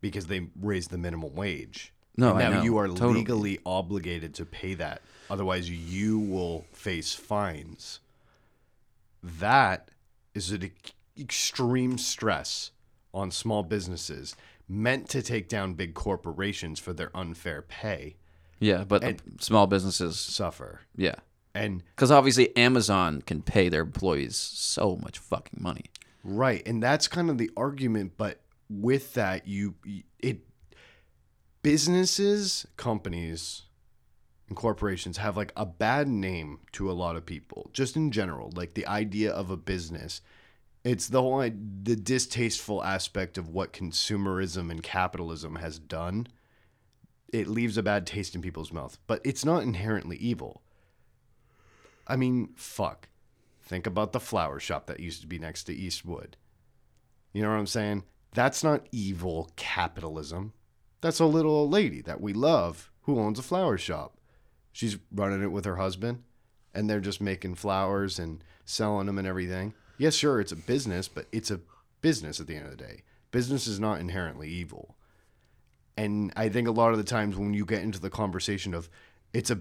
because 0.00 0.26
they 0.26 0.48
raised 0.60 0.90
the 0.90 0.98
minimum 0.98 1.34
wage? 1.34 1.92
No, 2.16 2.30
And 2.34 2.38
I 2.38 2.42
now 2.50 2.56
know. 2.56 2.62
you 2.64 2.76
are 2.78 2.88
Totally. 2.88 3.14
legally 3.20 3.58
obligated 3.64 4.34
to 4.34 4.44
pay 4.44 4.74
that. 4.74 5.02
Otherwise, 5.30 5.70
you 5.70 6.18
will 6.18 6.66
face 6.72 7.14
fines. 7.14 8.00
That 9.22 9.90
is 10.34 10.50
an 10.52 10.70
extreme 11.18 11.98
stress 11.98 12.70
on 13.12 13.30
small 13.30 13.62
businesses 13.62 14.36
meant 14.68 15.08
to 15.08 15.22
take 15.22 15.48
down 15.48 15.74
big 15.74 15.94
corporations 15.94 16.78
for 16.78 16.92
their 16.92 17.10
unfair 17.16 17.62
pay 17.62 18.16
Yeah, 18.60 18.84
but 18.84 19.00
the 19.02 19.16
small 19.40 19.66
businesses, 19.66 20.18
suffer. 20.20 20.80
yeah, 20.94 21.14
And 21.54 21.82
because 21.96 22.10
obviously 22.10 22.54
Amazon 22.56 23.22
can 23.22 23.40
pay 23.42 23.68
their 23.70 23.80
employees 23.82 24.36
so 24.36 24.96
much 25.02 25.18
fucking 25.18 25.60
money. 25.62 25.86
right, 26.22 26.62
and 26.66 26.82
that's 26.82 27.08
kind 27.08 27.30
of 27.30 27.38
the 27.38 27.50
argument, 27.56 28.12
but 28.18 28.40
with 28.68 29.14
that 29.14 29.48
you 29.48 29.74
it 30.20 30.40
businesses, 31.62 32.66
companies, 32.76 33.62
and 34.48 34.56
corporations 34.56 35.18
have 35.18 35.36
like 35.36 35.52
a 35.56 35.66
bad 35.66 36.08
name 36.08 36.60
to 36.72 36.90
a 36.90 36.92
lot 36.92 37.16
of 37.16 37.26
people, 37.26 37.70
just 37.72 37.96
in 37.96 38.10
general. 38.10 38.50
Like 38.54 38.74
the 38.74 38.86
idea 38.86 39.30
of 39.30 39.50
a 39.50 39.56
business, 39.56 40.20
it's 40.84 41.08
the 41.08 41.20
whole 41.20 41.40
the 41.40 41.96
distasteful 41.96 42.82
aspect 42.82 43.36
of 43.36 43.48
what 43.48 43.72
consumerism 43.72 44.70
and 44.70 44.82
capitalism 44.82 45.56
has 45.56 45.78
done. 45.78 46.26
it 47.32 47.46
leaves 47.46 47.76
a 47.76 47.82
bad 47.82 48.06
taste 48.06 48.34
in 48.34 48.42
people's 48.42 48.72
mouth, 48.72 48.98
but 49.06 49.20
it's 49.24 49.44
not 49.44 49.62
inherently 49.62 50.16
evil. 50.16 50.62
I 52.06 52.16
mean, 52.16 52.50
fuck. 52.56 53.08
Think 53.62 53.86
about 53.86 54.12
the 54.12 54.20
flower 54.20 54.58
shop 54.58 54.86
that 54.86 55.00
used 55.00 55.20
to 55.20 55.26
be 55.26 55.38
next 55.38 55.64
to 55.64 55.74
Eastwood. 55.74 56.38
You 57.34 57.42
know 57.42 57.50
what 57.50 57.58
I'm 57.58 57.66
saying? 57.66 58.04
That's 58.32 58.64
not 58.64 58.86
evil 58.92 59.50
capitalism. 59.56 60.54
That's 61.02 61.20
a 61.20 61.26
little 61.26 61.52
old 61.52 61.70
lady 61.70 62.00
that 62.02 62.20
we 62.20 62.32
love 62.32 62.90
who 63.02 63.20
owns 63.20 63.38
a 63.38 63.42
flower 63.42 63.76
shop. 63.76 64.17
She's 64.78 64.96
running 65.12 65.42
it 65.42 65.50
with 65.50 65.64
her 65.64 65.74
husband, 65.74 66.22
and 66.72 66.88
they're 66.88 67.00
just 67.00 67.20
making 67.20 67.56
flowers 67.56 68.16
and 68.16 68.44
selling 68.64 69.06
them 69.06 69.18
and 69.18 69.26
everything. 69.26 69.74
Yes, 69.96 70.14
sure, 70.14 70.40
it's 70.40 70.52
a 70.52 70.56
business, 70.56 71.08
but 71.08 71.26
it's 71.32 71.50
a 71.50 71.58
business 72.00 72.38
at 72.38 72.46
the 72.46 72.54
end 72.54 72.66
of 72.66 72.70
the 72.70 72.84
day. 72.84 73.02
Business 73.32 73.66
is 73.66 73.80
not 73.80 73.98
inherently 73.98 74.48
evil. 74.48 74.94
And 75.96 76.32
I 76.36 76.48
think 76.48 76.68
a 76.68 76.70
lot 76.70 76.92
of 76.92 76.98
the 76.98 77.02
times 77.02 77.36
when 77.36 77.54
you 77.54 77.66
get 77.66 77.82
into 77.82 77.98
the 77.98 78.08
conversation 78.08 78.72
of 78.72 78.88
it's 79.34 79.50
a 79.50 79.58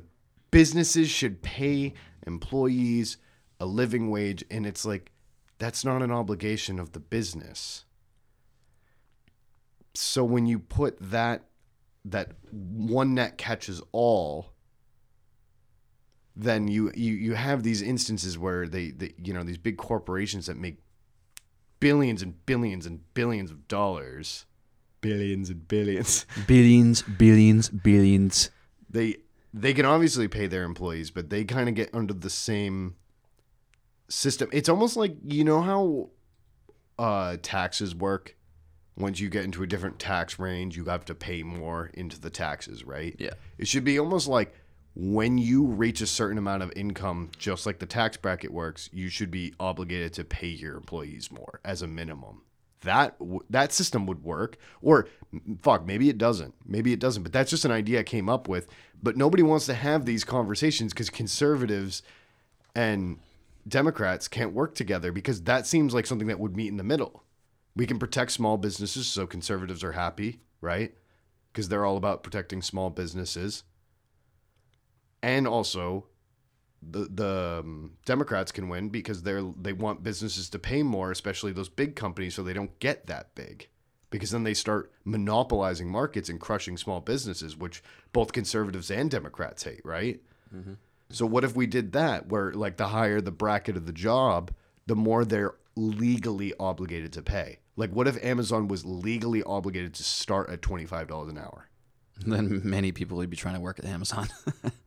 businesses 0.51 1.09
should 1.09 1.41
pay 1.41 1.95
employees 2.27 3.17
a 3.59 3.65
living 3.65 4.11
wage, 4.11 4.45
and 4.51 4.67
it's 4.67 4.85
like 4.85 5.11
that's 5.57 5.83
not 5.83 6.03
an 6.03 6.11
obligation 6.11 6.79
of 6.79 6.91
the 6.91 6.99
business. 6.99 7.85
So 9.95 10.23
when 10.23 10.45
you 10.45 10.59
put 10.59 10.99
that 10.99 11.45
that 12.05 12.33
one 12.51 13.15
net 13.15 13.39
catches 13.39 13.81
all, 13.91 14.51
then 16.37 16.67
you 16.67 16.91
you, 16.95 17.13
you 17.13 17.33
have 17.33 17.63
these 17.63 17.81
instances 17.81 18.37
where 18.37 18.67
they, 18.67 18.91
they 18.91 19.13
you 19.21 19.33
know 19.33 19.43
these 19.43 19.57
big 19.57 19.77
corporations 19.77 20.45
that 20.45 20.55
make 20.55 20.77
billions 21.79 22.21
and 22.21 22.45
billions 22.45 22.85
and 22.85 23.01
billions 23.15 23.49
of 23.49 23.67
dollars, 23.67 24.45
billions 25.01 25.49
and 25.49 25.67
billions. 25.67 26.25
Billions, 26.45 27.01
billions, 27.01 27.69
billions. 27.69 28.51
They 28.87 29.17
they 29.51 29.73
can 29.73 29.85
obviously 29.85 30.27
pay 30.27 30.45
their 30.45 30.63
employees, 30.63 31.09
but 31.09 31.31
they 31.31 31.43
kind 31.43 31.67
of 31.67 31.75
get 31.75 31.89
under 31.91 32.13
the 32.13 32.29
same 32.29 32.95
system. 34.07 34.47
It's 34.53 34.69
almost 34.69 34.95
like 34.95 35.15
you 35.23 35.43
know 35.43 35.61
how 35.61 36.09
uh, 36.99 37.37
taxes 37.41 37.95
work. 37.95 38.35
Once 38.95 39.19
you 39.19 39.29
get 39.29 39.43
into 39.43 39.61
a 39.61 39.67
different 39.67 39.99
tax 39.99 40.39
range, 40.39 40.75
you 40.75 40.85
have 40.85 41.05
to 41.05 41.13
pay 41.13 41.43
more 41.43 41.91
into 41.93 42.19
the 42.19 42.31
taxes, 42.31 42.83
right? 42.83 43.15
Yeah. 43.19 43.33
It 43.59 43.67
should 43.67 43.83
be 43.83 43.99
almost 43.99 44.27
like 44.27 44.55
when 44.99 45.37
you 45.37 45.63
reach 45.63 46.01
a 46.01 46.07
certain 46.07 46.39
amount 46.39 46.63
of 46.63 46.73
income, 46.75 47.29
just 47.37 47.67
like 47.67 47.77
the 47.77 47.85
tax 47.85 48.17
bracket 48.17 48.51
works, 48.51 48.89
you 48.91 49.09
should 49.09 49.29
be 49.29 49.53
obligated 49.59 50.11
to 50.13 50.23
pay 50.23 50.47
your 50.47 50.75
employees 50.75 51.31
more 51.31 51.59
as 51.63 51.83
a 51.83 51.87
minimum. 51.87 52.41
That 52.81 53.15
that 53.51 53.71
system 53.73 54.07
would 54.07 54.23
work, 54.23 54.57
or 54.81 55.07
fuck, 55.61 55.85
maybe 55.85 56.09
it 56.09 56.17
doesn't. 56.17 56.55
Maybe 56.65 56.93
it 56.93 56.99
doesn't. 56.99 57.21
But 57.21 57.31
that's 57.31 57.51
just 57.51 57.63
an 57.65 57.71
idea 57.71 57.99
I 57.99 58.03
came 58.03 58.27
up 58.27 58.47
with. 58.47 58.67
But 59.01 59.17
nobody 59.17 59.43
wants 59.43 59.67
to 59.67 59.75
have 59.75 60.05
these 60.05 60.23
conversations 60.23 60.93
because 60.93 61.11
conservatives 61.11 62.01
and 62.75 63.19
Democrats 63.67 64.27
can't 64.27 64.53
work 64.53 64.73
together 64.73 65.11
because 65.11 65.43
that 65.43 65.67
seems 65.67 65.93
like 65.93 66.07
something 66.07 66.27
that 66.27 66.39
would 66.39 66.55
meet 66.55 66.69
in 66.69 66.77
the 66.77 66.83
middle. 66.83 67.23
We 67.75 67.85
can 67.85 67.99
protect 67.99 68.31
small 68.31 68.57
businesses 68.57 69.05
so 69.05 69.27
conservatives 69.27 69.83
are 69.83 69.91
happy, 69.91 70.39
right? 70.59 70.95
Because 71.51 71.69
they're 71.69 71.85
all 71.85 71.97
about 71.97 72.23
protecting 72.23 72.63
small 72.63 72.89
businesses. 72.89 73.63
And 75.21 75.47
also, 75.47 76.05
the 76.81 77.07
the 77.11 77.59
um, 77.63 77.93
Democrats 78.05 78.51
can 78.51 78.69
win 78.69 78.89
because 78.89 79.23
they're 79.23 79.41
they 79.41 79.73
want 79.73 80.03
businesses 80.03 80.49
to 80.51 80.59
pay 80.59 80.83
more, 80.83 81.11
especially 81.11 81.51
those 81.51 81.69
big 81.69 81.95
companies, 81.95 82.35
so 82.35 82.43
they 82.43 82.53
don't 82.53 82.77
get 82.79 83.07
that 83.07 83.33
big. 83.35 83.67
Because 84.09 84.31
then 84.31 84.43
they 84.43 84.53
start 84.53 84.91
monopolizing 85.03 85.89
markets 85.89 86.29
and 86.29 86.39
crushing 86.39 86.77
small 86.77 87.01
businesses, 87.01 87.57
which 87.57 87.83
both 88.13 88.31
conservatives 88.31 88.89
and 88.89 89.11
Democrats 89.11 89.63
hate, 89.63 89.81
right? 89.83 90.21
So 91.09 91.25
what 91.25 91.43
if 91.43 91.55
we 91.57 91.67
did 91.67 91.91
that 91.91 92.27
where 92.29 92.53
like 92.53 92.77
the 92.77 92.87
higher 92.87 93.19
the 93.19 93.31
bracket 93.31 93.75
of 93.75 93.85
the 93.85 93.91
job, 93.91 94.51
the 94.85 94.95
more 94.95 95.25
they're 95.25 95.55
legally 95.75 96.53
obligated 96.57 97.11
to 97.13 97.21
pay? 97.21 97.59
Like 97.75 97.91
what 97.91 98.07
if 98.07 98.23
Amazon 98.23 98.67
was 98.69 98.85
legally 98.85 99.43
obligated 99.43 99.93
to 99.95 100.03
start 100.03 100.49
at 100.49 100.61
$25 100.61 101.29
an 101.29 101.37
hour? 101.37 101.67
Then 102.25 102.61
many 102.63 102.91
people 102.93 103.17
would 103.17 103.29
be 103.29 103.37
trying 103.37 103.55
to 103.55 103.61
work 103.61 103.77
at 103.77 103.85
Amazon. 103.85 104.29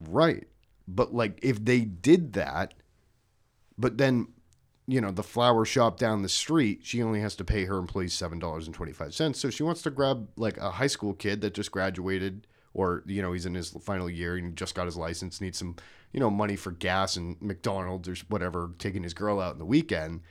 Right. 0.00 0.46
But 0.88 1.14
like 1.14 1.38
if 1.42 1.64
they 1.64 1.80
did 1.80 2.32
that, 2.34 2.74
but 3.78 3.98
then 3.98 4.28
you 4.88 5.00
know, 5.00 5.12
the 5.12 5.22
flower 5.22 5.64
shop 5.64 5.96
down 5.98 6.22
the 6.22 6.28
street, 6.28 6.80
she 6.82 7.02
only 7.02 7.20
has 7.20 7.36
to 7.36 7.44
pay 7.44 7.64
her 7.66 7.78
employees 7.78 8.12
seven 8.14 8.38
dollars 8.38 8.66
and 8.66 8.74
twenty 8.74 8.92
five 8.92 9.14
cents. 9.14 9.38
So 9.38 9.48
she 9.48 9.62
wants 9.62 9.82
to 9.82 9.90
grab 9.90 10.28
like 10.36 10.58
a 10.58 10.72
high 10.72 10.88
school 10.88 11.14
kid 11.14 11.40
that 11.42 11.54
just 11.54 11.70
graduated 11.70 12.46
or, 12.74 13.02
you 13.06 13.22
know, 13.22 13.32
he's 13.32 13.46
in 13.46 13.54
his 13.54 13.70
final 13.70 14.08
year 14.08 14.36
and 14.36 14.56
just 14.56 14.74
got 14.74 14.86
his 14.86 14.96
license, 14.96 15.40
needs 15.40 15.58
some, 15.58 15.76
you 16.12 16.20
know, 16.20 16.30
money 16.30 16.56
for 16.56 16.72
gas 16.72 17.16
and 17.16 17.40
McDonald's 17.40 18.08
or 18.08 18.16
whatever, 18.28 18.70
taking 18.78 19.02
his 19.02 19.14
girl 19.14 19.40
out 19.40 19.52
in 19.52 19.58
the 19.58 19.64
weekend. 19.64 20.22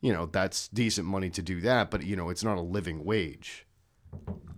You 0.00 0.12
know, 0.12 0.26
that's 0.26 0.68
decent 0.68 1.06
money 1.06 1.30
to 1.30 1.42
do 1.42 1.60
that, 1.60 1.90
but 1.90 2.02
you 2.04 2.16
know, 2.16 2.30
it's 2.30 2.44
not 2.44 2.58
a 2.58 2.62
living 2.62 3.04
wage. 3.04 3.66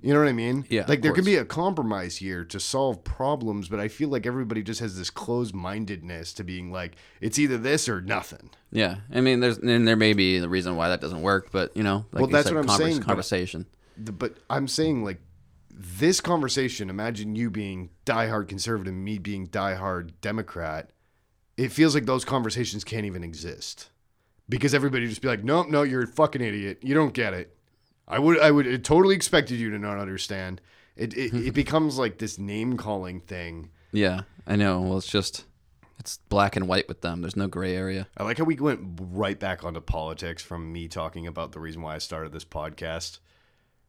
You 0.02 0.12
know 0.14 0.20
what 0.20 0.28
I 0.28 0.32
mean? 0.32 0.64
Yeah, 0.68 0.84
Like 0.86 1.02
there 1.02 1.12
can 1.12 1.24
be 1.24 1.34
a 1.36 1.44
compromise 1.44 2.16
here 2.18 2.44
to 2.44 2.60
solve 2.60 3.02
problems, 3.02 3.68
but 3.68 3.80
I 3.80 3.88
feel 3.88 4.08
like 4.08 4.24
everybody 4.24 4.62
just 4.62 4.78
has 4.78 4.96
this 4.96 5.10
closed 5.10 5.52
mindedness 5.52 6.32
to 6.34 6.44
being 6.44 6.70
like, 6.70 6.94
it's 7.20 7.38
either 7.40 7.58
this 7.58 7.88
or 7.88 8.00
nothing. 8.00 8.50
yeah, 8.70 8.98
I 9.12 9.20
mean, 9.20 9.40
there's 9.40 9.58
and 9.58 9.88
there 9.88 9.96
may 9.96 10.12
be 10.12 10.38
the 10.38 10.48
reason 10.48 10.76
why 10.76 10.90
that 10.90 11.00
doesn't 11.00 11.22
work, 11.22 11.50
but 11.50 11.76
you 11.76 11.82
know, 11.82 12.06
like 12.12 12.20
Well, 12.22 12.30
that's 12.30 12.46
said, 12.46 12.54
what 12.54 12.60
I'm 12.60 12.66
convers- 12.68 12.86
saying, 12.92 13.02
Conversation. 13.02 13.66
The- 13.96 14.12
But 14.12 14.36
I'm 14.48 14.68
saying 14.68 15.02
like 15.02 15.20
this 15.70 16.20
conversation, 16.20 16.88
imagine 16.88 17.34
you 17.34 17.50
being 17.50 17.90
diehard 18.04 18.46
conservative, 18.48 18.94
me 18.94 19.18
being 19.18 19.48
diehard 19.48 20.12
Democrat. 20.20 20.90
It 21.56 21.72
feels 21.72 21.94
like 21.94 22.06
those 22.06 22.24
conversations 22.24 22.84
can't 22.84 23.06
even 23.06 23.24
exist. 23.24 23.90
Because 24.48 24.72
everybody 24.74 25.08
just 25.08 25.20
be 25.22 25.26
like, 25.28 25.42
nope, 25.42 25.68
no, 25.68 25.82
you're 25.82 26.02
a 26.04 26.06
fucking 26.06 26.40
idiot. 26.42 26.78
You 26.82 26.94
don't 26.94 27.12
get 27.12 27.34
it. 27.34 27.55
I 28.08 28.18
would 28.18 28.38
I 28.40 28.50
would 28.50 28.84
totally 28.84 29.14
expected 29.14 29.58
you 29.58 29.70
to 29.70 29.78
not 29.78 29.98
understand. 29.98 30.60
It 30.96 31.16
it, 31.16 31.34
it 31.34 31.54
becomes 31.54 31.98
like 31.98 32.18
this 32.18 32.38
name 32.38 32.76
calling 32.76 33.20
thing. 33.20 33.70
Yeah, 33.92 34.22
I 34.46 34.56
know. 34.56 34.80
Well, 34.80 34.98
it's 34.98 35.06
just 35.06 35.44
it's 35.98 36.18
black 36.28 36.56
and 36.56 36.68
white 36.68 36.88
with 36.88 37.00
them. 37.00 37.20
There's 37.20 37.36
no 37.36 37.48
gray 37.48 37.74
area. 37.74 38.06
I 38.16 38.24
like 38.24 38.38
how 38.38 38.44
we 38.44 38.56
went 38.56 38.98
right 39.00 39.38
back 39.38 39.64
onto 39.64 39.80
politics 39.80 40.42
from 40.42 40.72
me 40.72 40.88
talking 40.88 41.26
about 41.26 41.52
the 41.52 41.60
reason 41.60 41.82
why 41.82 41.94
I 41.94 41.98
started 41.98 42.32
this 42.32 42.44
podcast. 42.44 43.18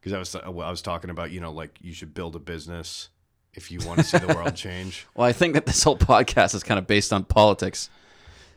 Because 0.00 0.12
I 0.12 0.18
was 0.18 0.34
I 0.34 0.70
was 0.70 0.82
talking 0.82 1.10
about 1.10 1.30
you 1.30 1.40
know 1.40 1.52
like 1.52 1.78
you 1.80 1.92
should 1.92 2.14
build 2.14 2.34
a 2.36 2.40
business 2.40 3.10
if 3.54 3.70
you 3.70 3.80
want 3.86 3.98
to 3.98 4.04
see 4.04 4.18
the 4.18 4.34
world 4.34 4.54
change. 4.56 5.06
Well, 5.14 5.26
I 5.26 5.32
think 5.32 5.54
that 5.54 5.66
this 5.66 5.82
whole 5.82 5.98
podcast 5.98 6.54
is 6.54 6.62
kind 6.62 6.78
of 6.78 6.86
based 6.86 7.12
on 7.12 7.24
politics. 7.24 7.90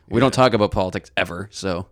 We 0.08 0.20
don't 0.20 0.34
talk 0.34 0.52
about 0.52 0.72
politics 0.72 1.10
ever, 1.16 1.48
so 1.50 1.86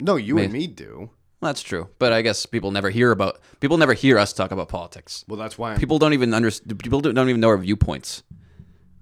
No, 0.00 0.16
you 0.16 0.38
and 0.38 0.52
me 0.52 0.66
do. 0.66 1.10
That's 1.48 1.62
true. 1.62 1.88
But 1.98 2.12
I 2.12 2.22
guess 2.22 2.46
people 2.46 2.70
never 2.70 2.90
hear 2.90 3.10
about 3.10 3.40
people 3.60 3.76
never 3.76 3.94
hear 3.94 4.18
us 4.18 4.32
talk 4.32 4.50
about 4.50 4.68
politics. 4.68 5.24
Well, 5.28 5.38
that's 5.38 5.58
why 5.58 5.72
I'm, 5.72 5.78
People 5.78 5.98
don't 5.98 6.12
even 6.12 6.32
understand. 6.34 6.78
People 6.78 7.00
don't 7.00 7.28
even 7.28 7.40
know 7.40 7.48
our 7.48 7.58
viewpoints. 7.58 8.22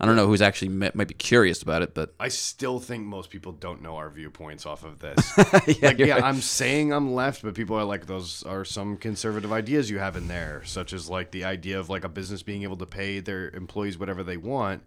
I 0.03 0.07
don't 0.07 0.17
know 0.17 0.27
who's 0.27 0.41
actually 0.41 0.71
might, 0.71 0.95
might 0.95 1.09
be 1.09 1.15
curious 1.15 1.63
about 1.63 1.83
it, 1.83 1.93
but 1.93 2.15
I 2.19 2.29
still 2.29 2.81
think 2.81 3.05
most 3.05 3.29
people 3.29 3.53
don't 3.53 3.83
know 3.83 3.97
our 3.97 4.09
viewpoints 4.09 4.65
off 4.65 4.83
of 4.83 4.99
this. 4.99 5.33
yeah, 5.37 5.89
like, 5.89 5.99
yeah, 5.99 6.15
right. 6.15 6.25
I'm 6.25 6.41
saying 6.41 6.91
I'm 6.91 7.13
left, 7.13 7.43
but 7.43 7.55
people 7.55 7.77
are 7.77 7.85
like, 7.85 8.07
those 8.07 8.43
are 8.45 8.65
some 8.65 8.97
conservative 8.97 9.53
ideas 9.53 9.91
you 9.91 9.99
have 9.99 10.17
in 10.17 10.27
there, 10.27 10.63
such 10.65 10.95
as 10.95 11.11
like 11.11 11.33
the 11.33 11.45
idea 11.45 11.79
of 11.79 11.91
like 11.91 12.05
a 12.05 12.09
business 12.09 12.43
being 12.43 12.63
able 12.63 12.79
to 12.79 12.87
pay 12.87 13.21
their 13.21 13.51
employees 13.51 13.99
whatever 13.99 14.23
they 14.23 14.39
want. 14.39 14.83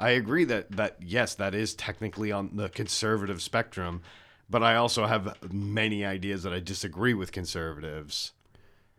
I 0.00 0.10
agree 0.10 0.44
that 0.46 0.72
that 0.72 0.96
yes, 1.00 1.36
that 1.36 1.54
is 1.54 1.74
technically 1.74 2.32
on 2.32 2.56
the 2.56 2.70
conservative 2.70 3.40
spectrum, 3.40 4.02
but 4.50 4.62
I 4.64 4.74
also 4.74 5.06
have 5.06 5.52
many 5.52 6.04
ideas 6.04 6.42
that 6.42 6.52
I 6.52 6.58
disagree 6.58 7.14
with 7.14 7.30
conservatives. 7.30 8.32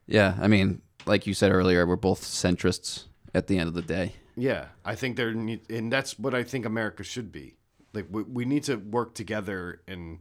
yeah. 0.07 0.35
I 0.39 0.47
mean, 0.47 0.81
like 1.05 1.27
you 1.27 1.33
said 1.33 1.51
earlier, 1.51 1.85
we're 1.85 1.97
both 1.97 2.21
centrists 2.21 3.05
at 3.35 3.47
the 3.47 3.57
end 3.57 3.67
of 3.67 3.73
the 3.73 3.81
day. 3.81 4.13
Yeah, 4.35 4.67
I 4.85 4.95
think 4.95 5.17
there 5.17 5.29
and 5.29 5.91
that's 5.91 6.17
what 6.17 6.33
I 6.33 6.43
think 6.43 6.65
America 6.65 7.03
should 7.03 7.31
be. 7.31 7.55
Like 7.93 8.07
we, 8.09 8.23
we 8.23 8.45
need 8.45 8.63
to 8.63 8.77
work 8.77 9.13
together 9.13 9.81
and 9.87 10.19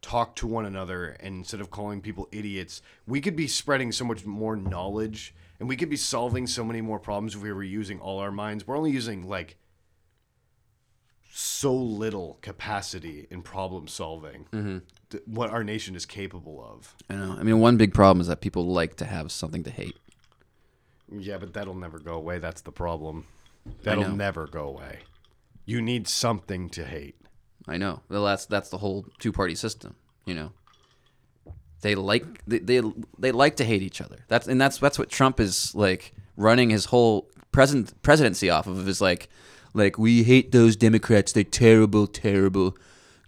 talk 0.00 0.36
to 0.36 0.46
one 0.46 0.64
another 0.64 1.08
and 1.20 1.36
instead 1.38 1.60
of 1.60 1.70
calling 1.70 2.00
people 2.00 2.28
idiots, 2.32 2.80
we 3.06 3.20
could 3.20 3.36
be 3.36 3.46
spreading 3.46 3.92
so 3.92 4.04
much 4.04 4.24
more 4.24 4.56
knowledge 4.56 5.34
and 5.60 5.68
we 5.68 5.76
could 5.76 5.90
be 5.90 5.96
solving 5.96 6.46
so 6.46 6.64
many 6.64 6.80
more 6.80 6.98
problems 6.98 7.34
if 7.34 7.42
we 7.42 7.52
were 7.52 7.62
using 7.62 8.00
all 8.00 8.18
our 8.18 8.30
minds. 8.30 8.66
We're 8.66 8.78
only 8.78 8.92
using 8.92 9.28
like 9.28 9.56
so 11.40 11.72
little 11.72 12.38
capacity 12.42 13.26
in 13.30 13.42
problem 13.42 13.86
solving. 13.86 14.46
Mm-hmm. 14.52 14.78
th- 15.10 15.22
What 15.26 15.50
our 15.50 15.62
nation 15.62 15.94
is 15.94 16.04
capable 16.04 16.64
of. 16.64 16.96
I 17.08 17.14
know. 17.14 17.36
I 17.38 17.42
mean, 17.44 17.60
one 17.60 17.76
big 17.76 17.94
problem 17.94 18.20
is 18.20 18.26
that 18.26 18.40
people 18.40 18.66
like 18.66 18.96
to 18.96 19.04
have 19.04 19.30
something 19.30 19.62
to 19.62 19.70
hate. 19.70 19.96
Yeah, 21.16 21.38
but 21.38 21.52
that'll 21.54 21.74
never 21.74 21.98
go 22.00 22.14
away. 22.14 22.38
That's 22.38 22.62
the 22.62 22.72
problem. 22.72 23.26
That'll 23.84 24.10
never 24.10 24.46
go 24.46 24.66
away. 24.66 24.98
You 25.64 25.80
need 25.80 26.08
something 26.08 26.68
to 26.70 26.84
hate. 26.84 27.14
I 27.68 27.76
know. 27.76 28.00
Well, 28.08 28.24
that's 28.24 28.46
that's 28.46 28.70
the 28.70 28.78
whole 28.78 29.06
two 29.18 29.30
party 29.32 29.54
system. 29.54 29.94
You 30.24 30.34
know, 30.34 30.52
they 31.82 31.94
like 31.94 32.24
they, 32.46 32.58
they 32.58 32.82
they 33.18 33.30
like 33.32 33.56
to 33.56 33.64
hate 33.64 33.82
each 33.82 34.00
other. 34.00 34.16
That's 34.28 34.48
and 34.48 34.60
that's 34.60 34.78
that's 34.78 34.98
what 34.98 35.08
Trump 35.08 35.38
is 35.38 35.74
like 35.74 36.14
running 36.36 36.70
his 36.70 36.86
whole 36.86 37.28
present 37.52 38.00
presidency 38.02 38.50
off 38.50 38.66
of 38.66 38.88
is 38.88 39.00
like, 39.00 39.28
like 39.74 39.98
we 39.98 40.22
hate 40.22 40.52
those 40.52 40.76
Democrats. 40.76 41.32
They're 41.32 41.44
terrible, 41.44 42.06
terrible, 42.06 42.76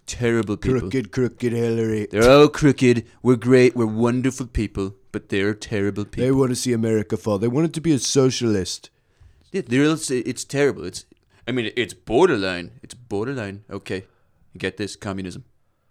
terrible 0.05 0.57
people. 0.57 0.79
crooked 0.81 1.11
crooked 1.11 1.53
Hillary. 1.53 2.07
They're 2.11 2.29
all 2.29 2.49
crooked. 2.49 3.05
We're 3.21 3.35
great. 3.35 3.75
We're 3.75 3.85
wonderful 3.85 4.47
people, 4.47 4.95
but 5.11 5.29
they're 5.29 5.53
terrible 5.53 6.05
people. 6.05 6.25
They 6.25 6.31
want 6.31 6.49
to 6.49 6.55
see 6.55 6.73
America 6.73 7.17
fall. 7.17 7.37
They 7.37 7.47
want 7.47 7.67
it 7.67 7.73
to 7.73 7.81
be 7.81 7.93
a 7.93 7.99
socialist. 7.99 8.89
Yeah, 9.51 9.61
they're, 9.67 9.83
it's, 9.83 10.09
it's 10.09 10.45
terrible. 10.45 10.85
It's, 10.85 11.05
I 11.47 11.51
mean, 11.51 11.71
it's 11.75 11.93
borderline. 11.93 12.71
It's 12.81 12.93
borderline. 12.93 13.63
Okay, 13.69 14.05
you 14.53 14.59
get 14.59 14.77
this? 14.77 14.95
Communism. 14.95 15.43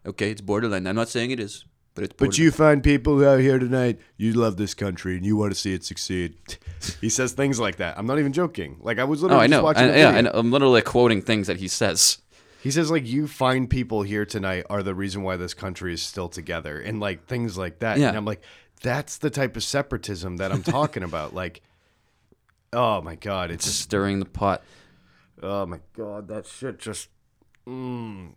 Okay, 0.07 0.31
it's 0.31 0.41
borderline. 0.41 0.87
I'm 0.87 0.97
not 0.97 1.11
saying 1.11 1.31
it 1.31 1.41
is, 1.41 1.65
but 1.95 2.05
it's. 2.05 2.15
But 2.17 2.39
you 2.39 2.51
find 2.51 2.83
people 2.83 3.27
out 3.27 3.41
here 3.41 3.59
tonight, 3.59 3.99
you 4.17 4.33
love 4.33 4.57
this 4.57 4.75
country 4.75 5.17
and 5.17 5.25
you 5.27 5.37
want 5.37 5.53
to 5.53 5.59
see 5.59 5.73
it 5.75 5.85
succeed. 5.85 6.37
he 7.01 7.09
says 7.09 7.33
things 7.33 7.59
like 7.61 7.77
that. 7.77 7.99
I'm 7.99 8.07
not 8.07 8.19
even 8.19 8.33
joking. 8.33 8.79
Like 8.81 8.99
I 8.99 9.05
was 9.05 9.23
Oh, 9.23 9.27
literally 9.27 9.45
I 9.45 9.49
just 9.49 9.59
know. 9.59 9.63
watching 9.65 9.85
I, 9.91 9.99
yeah. 9.99 10.09
I 10.11 10.21
know. 10.23 10.31
I'm 10.35 10.51
literally 10.51 10.83
quoting 10.83 11.23
things 11.23 11.47
that 11.47 11.59
he 11.59 11.69
says. 11.69 12.19
He 12.63 12.71
says 12.71 12.91
like 12.91 13.07
you 13.07 13.27
find 13.27 13.69
people 13.71 14.03
here 14.03 14.27
tonight 14.27 14.67
are 14.69 14.83
the 14.83 14.95
reason 14.95 15.23
why 15.23 15.37
this 15.37 15.55
country 15.55 15.95
is 15.95 16.03
still 16.03 16.29
together 16.29 16.79
and 16.81 17.01
like 17.01 17.27
things 17.27 17.57
like 17.57 17.79
that. 17.81 17.99
Yeah. 17.99 18.09
And 18.09 18.17
I'm 18.19 18.25
like, 18.27 18.43
that's 18.83 19.19
the 19.19 19.31
type 19.31 19.57
of 19.57 19.63
separatism 19.63 20.37
that 20.39 20.53
I'm 20.53 20.63
talking 20.63 21.03
about. 21.03 21.33
Like, 21.41 21.63
oh 22.73 23.01
my 23.01 23.15
god, 23.17 23.51
it's 23.51 23.65
just 23.65 23.81
Stirring 23.81 24.19
the 24.21 24.27
pot. 24.27 24.63
oh 25.43 25.67
my 25.67 25.81
god, 25.97 26.29
that 26.29 26.47
shit 26.47 26.79
just 26.79 27.09
mm, 27.67 28.33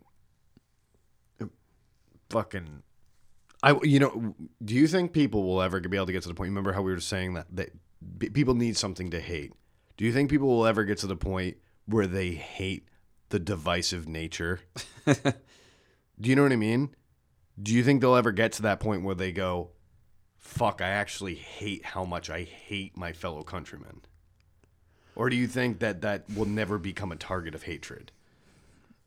fucking. 2.30 2.82
I 3.64 3.78
you 3.82 3.98
know, 3.98 4.34
do 4.62 4.74
you 4.74 4.86
think 4.86 5.14
people 5.14 5.42
will 5.42 5.62
ever 5.62 5.80
be 5.80 5.96
able 5.96 6.06
to 6.06 6.12
get 6.12 6.22
to 6.24 6.28
the 6.28 6.34
point? 6.34 6.50
Remember 6.50 6.74
how 6.74 6.82
we 6.82 6.92
were 6.92 7.00
saying 7.00 7.32
that 7.34 7.46
that 7.56 7.70
people 8.34 8.54
need 8.54 8.76
something 8.76 9.10
to 9.10 9.20
hate. 9.20 9.54
Do 9.96 10.04
you 10.04 10.12
think 10.12 10.28
people 10.28 10.48
will 10.48 10.66
ever 10.66 10.84
get 10.84 10.98
to 10.98 11.06
the 11.06 11.16
point 11.16 11.56
where 11.86 12.06
they 12.06 12.32
hate 12.32 12.88
the 13.30 13.38
divisive 13.38 14.06
nature? 14.06 14.60
Do 15.06 16.30
you 16.30 16.36
know 16.36 16.42
what 16.42 16.52
I 16.52 16.56
mean? 16.56 16.94
Do 17.60 17.72
you 17.72 17.82
think 17.82 18.00
they'll 18.00 18.16
ever 18.16 18.32
get 18.32 18.52
to 18.52 18.62
that 18.62 18.80
point 18.80 19.02
where 19.02 19.14
they 19.14 19.32
go, 19.32 19.70
fuck, 20.36 20.82
I 20.82 20.88
actually 20.88 21.34
hate 21.34 21.84
how 21.84 22.04
much 22.04 22.28
I 22.28 22.42
hate 22.42 22.96
my 22.96 23.12
fellow 23.12 23.42
countrymen? 23.42 24.02
Or 25.16 25.30
do 25.30 25.36
you 25.36 25.46
think 25.46 25.78
that 25.78 26.02
that 26.02 26.24
will 26.34 26.46
never 26.46 26.78
become 26.78 27.12
a 27.12 27.16
target 27.16 27.54
of 27.54 27.62
hatred? 27.62 28.12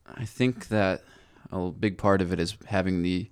I 0.07 0.25
think 0.25 0.69
that 0.69 1.03
a 1.51 1.69
big 1.69 1.97
part 1.97 2.21
of 2.21 2.33
it 2.33 2.39
is 2.39 2.57
having 2.65 3.03
the 3.03 3.29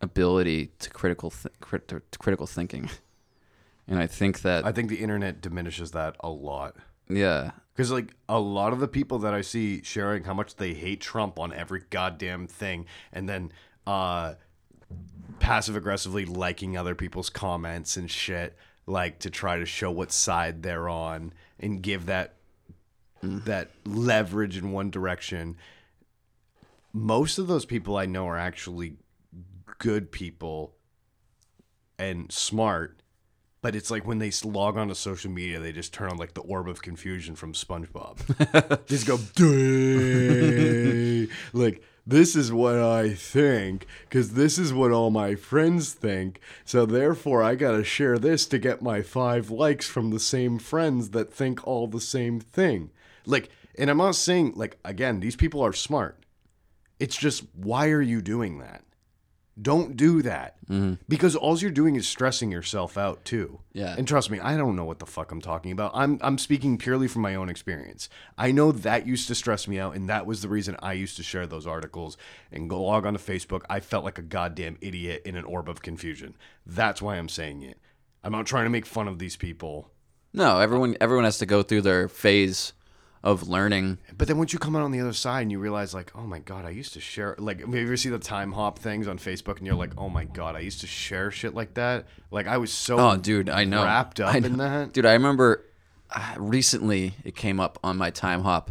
ability 0.00 0.72
to 0.80 0.90
critical 0.90 1.30
th- 1.30 1.54
crit- 1.60 1.88
to 1.88 2.00
critical 2.18 2.46
thinking, 2.46 2.90
and 3.88 3.98
I 3.98 4.06
think 4.06 4.42
that 4.42 4.64
I 4.64 4.72
think 4.72 4.88
the 4.88 4.96
internet 5.00 5.40
diminishes 5.40 5.90
that 5.92 6.16
a 6.20 6.28
lot. 6.30 6.76
yeah, 7.08 7.52
Because, 7.74 7.90
like, 7.90 8.14
a 8.28 8.38
lot 8.40 8.72
of 8.72 8.80
the 8.80 8.88
people 8.88 9.18
that 9.20 9.34
I 9.34 9.40
see 9.42 9.82
sharing 9.82 10.24
how 10.24 10.34
much 10.34 10.56
they 10.56 10.74
hate 10.74 11.00
Trump 11.00 11.38
on 11.38 11.52
every 11.52 11.82
goddamn 11.90 12.46
thing 12.46 12.86
and 13.12 13.28
then 13.28 13.52
uh, 13.86 14.34
passive 15.38 15.76
aggressively 15.76 16.24
liking 16.24 16.76
other 16.76 16.94
people's 16.94 17.28
comments 17.30 17.96
and 17.96 18.10
shit, 18.10 18.56
like 18.86 19.18
to 19.20 19.30
try 19.30 19.58
to 19.58 19.66
show 19.66 19.90
what 19.90 20.12
side 20.12 20.62
they're 20.62 20.88
on 20.88 21.32
and 21.60 21.82
give 21.82 22.06
that 22.06 22.34
that 23.22 23.70
leverage 23.86 24.56
in 24.58 24.70
one 24.70 24.90
direction. 24.90 25.56
Most 26.92 27.38
of 27.38 27.46
those 27.46 27.64
people 27.64 27.96
I 27.96 28.04
know 28.06 28.28
are 28.28 28.36
actually 28.38 28.96
good 29.78 30.10
people 30.12 30.74
and 31.98 32.30
smart 32.32 33.00
but 33.64 33.74
it's 33.74 33.90
like 33.90 34.06
when 34.06 34.18
they 34.18 34.30
log 34.44 34.76
on 34.76 34.88
to 34.88 34.94
social 34.94 35.30
media, 35.30 35.58
they 35.58 35.72
just 35.72 35.94
turn 35.94 36.10
on 36.10 36.18
like 36.18 36.34
the 36.34 36.42
orb 36.42 36.68
of 36.68 36.82
confusion 36.82 37.34
from 37.34 37.54
SpongeBob. 37.54 38.84
just 38.86 39.06
go, 39.06 39.16
like, 41.54 41.82
this 42.06 42.36
is 42.36 42.52
what 42.52 42.74
I 42.76 43.14
think, 43.14 43.86
because 44.02 44.34
this 44.34 44.58
is 44.58 44.74
what 44.74 44.92
all 44.92 45.10
my 45.10 45.34
friends 45.34 45.94
think. 45.94 46.40
So 46.66 46.84
therefore, 46.84 47.42
I 47.42 47.54
got 47.54 47.70
to 47.70 47.84
share 47.84 48.18
this 48.18 48.44
to 48.48 48.58
get 48.58 48.82
my 48.82 49.00
five 49.00 49.48
likes 49.48 49.88
from 49.88 50.10
the 50.10 50.20
same 50.20 50.58
friends 50.58 51.12
that 51.12 51.32
think 51.32 51.66
all 51.66 51.86
the 51.86 52.02
same 52.02 52.40
thing. 52.40 52.90
Like, 53.24 53.48
and 53.78 53.88
I'm 53.88 53.96
not 53.96 54.16
saying, 54.16 54.52
like, 54.56 54.76
again, 54.84 55.20
these 55.20 55.36
people 55.36 55.62
are 55.62 55.72
smart. 55.72 56.18
It's 57.00 57.16
just, 57.16 57.44
why 57.54 57.88
are 57.88 58.02
you 58.02 58.20
doing 58.20 58.58
that? 58.58 58.84
Don't 59.60 59.96
do 59.96 60.20
that 60.22 60.56
mm-hmm. 60.66 60.94
because 61.08 61.36
all 61.36 61.56
you're 61.58 61.70
doing 61.70 61.94
is 61.94 62.08
stressing 62.08 62.50
yourself 62.50 62.98
out 62.98 63.24
too. 63.24 63.60
Yeah. 63.72 63.94
And 63.96 64.06
trust 64.06 64.28
me, 64.28 64.40
I 64.40 64.56
don't 64.56 64.74
know 64.74 64.84
what 64.84 64.98
the 64.98 65.06
fuck 65.06 65.30
I'm 65.30 65.40
talking 65.40 65.70
about. 65.70 65.92
I'm 65.94 66.18
I'm 66.22 66.38
speaking 66.38 66.76
purely 66.76 67.06
from 67.06 67.22
my 67.22 67.36
own 67.36 67.48
experience. 67.48 68.08
I 68.36 68.50
know 68.50 68.72
that 68.72 69.06
used 69.06 69.28
to 69.28 69.34
stress 69.34 69.68
me 69.68 69.78
out, 69.78 69.94
and 69.94 70.08
that 70.08 70.26
was 70.26 70.42
the 70.42 70.48
reason 70.48 70.76
I 70.82 70.94
used 70.94 71.16
to 71.18 71.22
share 71.22 71.46
those 71.46 71.68
articles 71.68 72.16
and 72.50 72.68
go 72.68 72.82
log 72.82 73.06
onto 73.06 73.20
Facebook. 73.20 73.62
I 73.70 73.78
felt 73.78 74.04
like 74.04 74.18
a 74.18 74.22
goddamn 74.22 74.76
idiot 74.80 75.22
in 75.24 75.36
an 75.36 75.44
orb 75.44 75.68
of 75.68 75.82
confusion. 75.82 76.36
That's 76.66 77.00
why 77.00 77.16
I'm 77.16 77.28
saying 77.28 77.62
it. 77.62 77.78
I'm 78.24 78.32
not 78.32 78.46
trying 78.46 78.64
to 78.64 78.70
make 78.70 78.86
fun 78.86 79.06
of 79.06 79.20
these 79.20 79.36
people. 79.36 79.90
no, 80.32 80.58
everyone 80.58 80.96
everyone 81.00 81.24
has 81.24 81.38
to 81.38 81.46
go 81.46 81.62
through 81.62 81.82
their 81.82 82.08
phase 82.08 82.72
of 83.24 83.48
learning. 83.48 83.96
But 84.16 84.28
then 84.28 84.36
once 84.36 84.52
you 84.52 84.58
come 84.58 84.76
out 84.76 84.82
on 84.82 84.90
the 84.92 85.00
other 85.00 85.14
side 85.14 85.40
and 85.40 85.50
you 85.50 85.58
realize, 85.58 85.94
like, 85.94 86.12
oh 86.14 86.26
my 86.26 86.38
god, 86.38 86.66
I 86.66 86.70
used 86.70 86.92
to 86.92 87.00
share. 87.00 87.34
Like, 87.38 87.60
have 87.60 87.74
you 87.74 87.80
ever 87.82 87.96
see 87.96 88.10
the 88.10 88.18
time 88.18 88.52
hop 88.52 88.78
things 88.78 89.08
on 89.08 89.18
Facebook, 89.18 89.56
and 89.56 89.66
you're 89.66 89.74
like, 89.74 89.92
oh 89.96 90.10
my 90.10 90.24
god, 90.24 90.54
I 90.54 90.60
used 90.60 90.82
to 90.82 90.86
share 90.86 91.30
shit 91.30 91.54
like 91.54 91.74
that. 91.74 92.04
Like, 92.30 92.46
I 92.46 92.58
was 92.58 92.70
so 92.70 92.98
Oh, 92.98 93.16
dude, 93.16 93.48
I 93.48 93.64
know. 93.64 93.82
wrapped 93.82 94.20
up 94.20 94.34
I 94.34 94.36
in 94.36 94.58
that. 94.58 94.92
Dude, 94.92 95.06
I 95.06 95.14
remember 95.14 95.64
uh, 96.14 96.34
recently 96.36 97.14
it 97.24 97.34
came 97.34 97.58
up 97.58 97.78
on 97.82 97.96
my 97.96 98.10
time 98.10 98.42
hop 98.42 98.70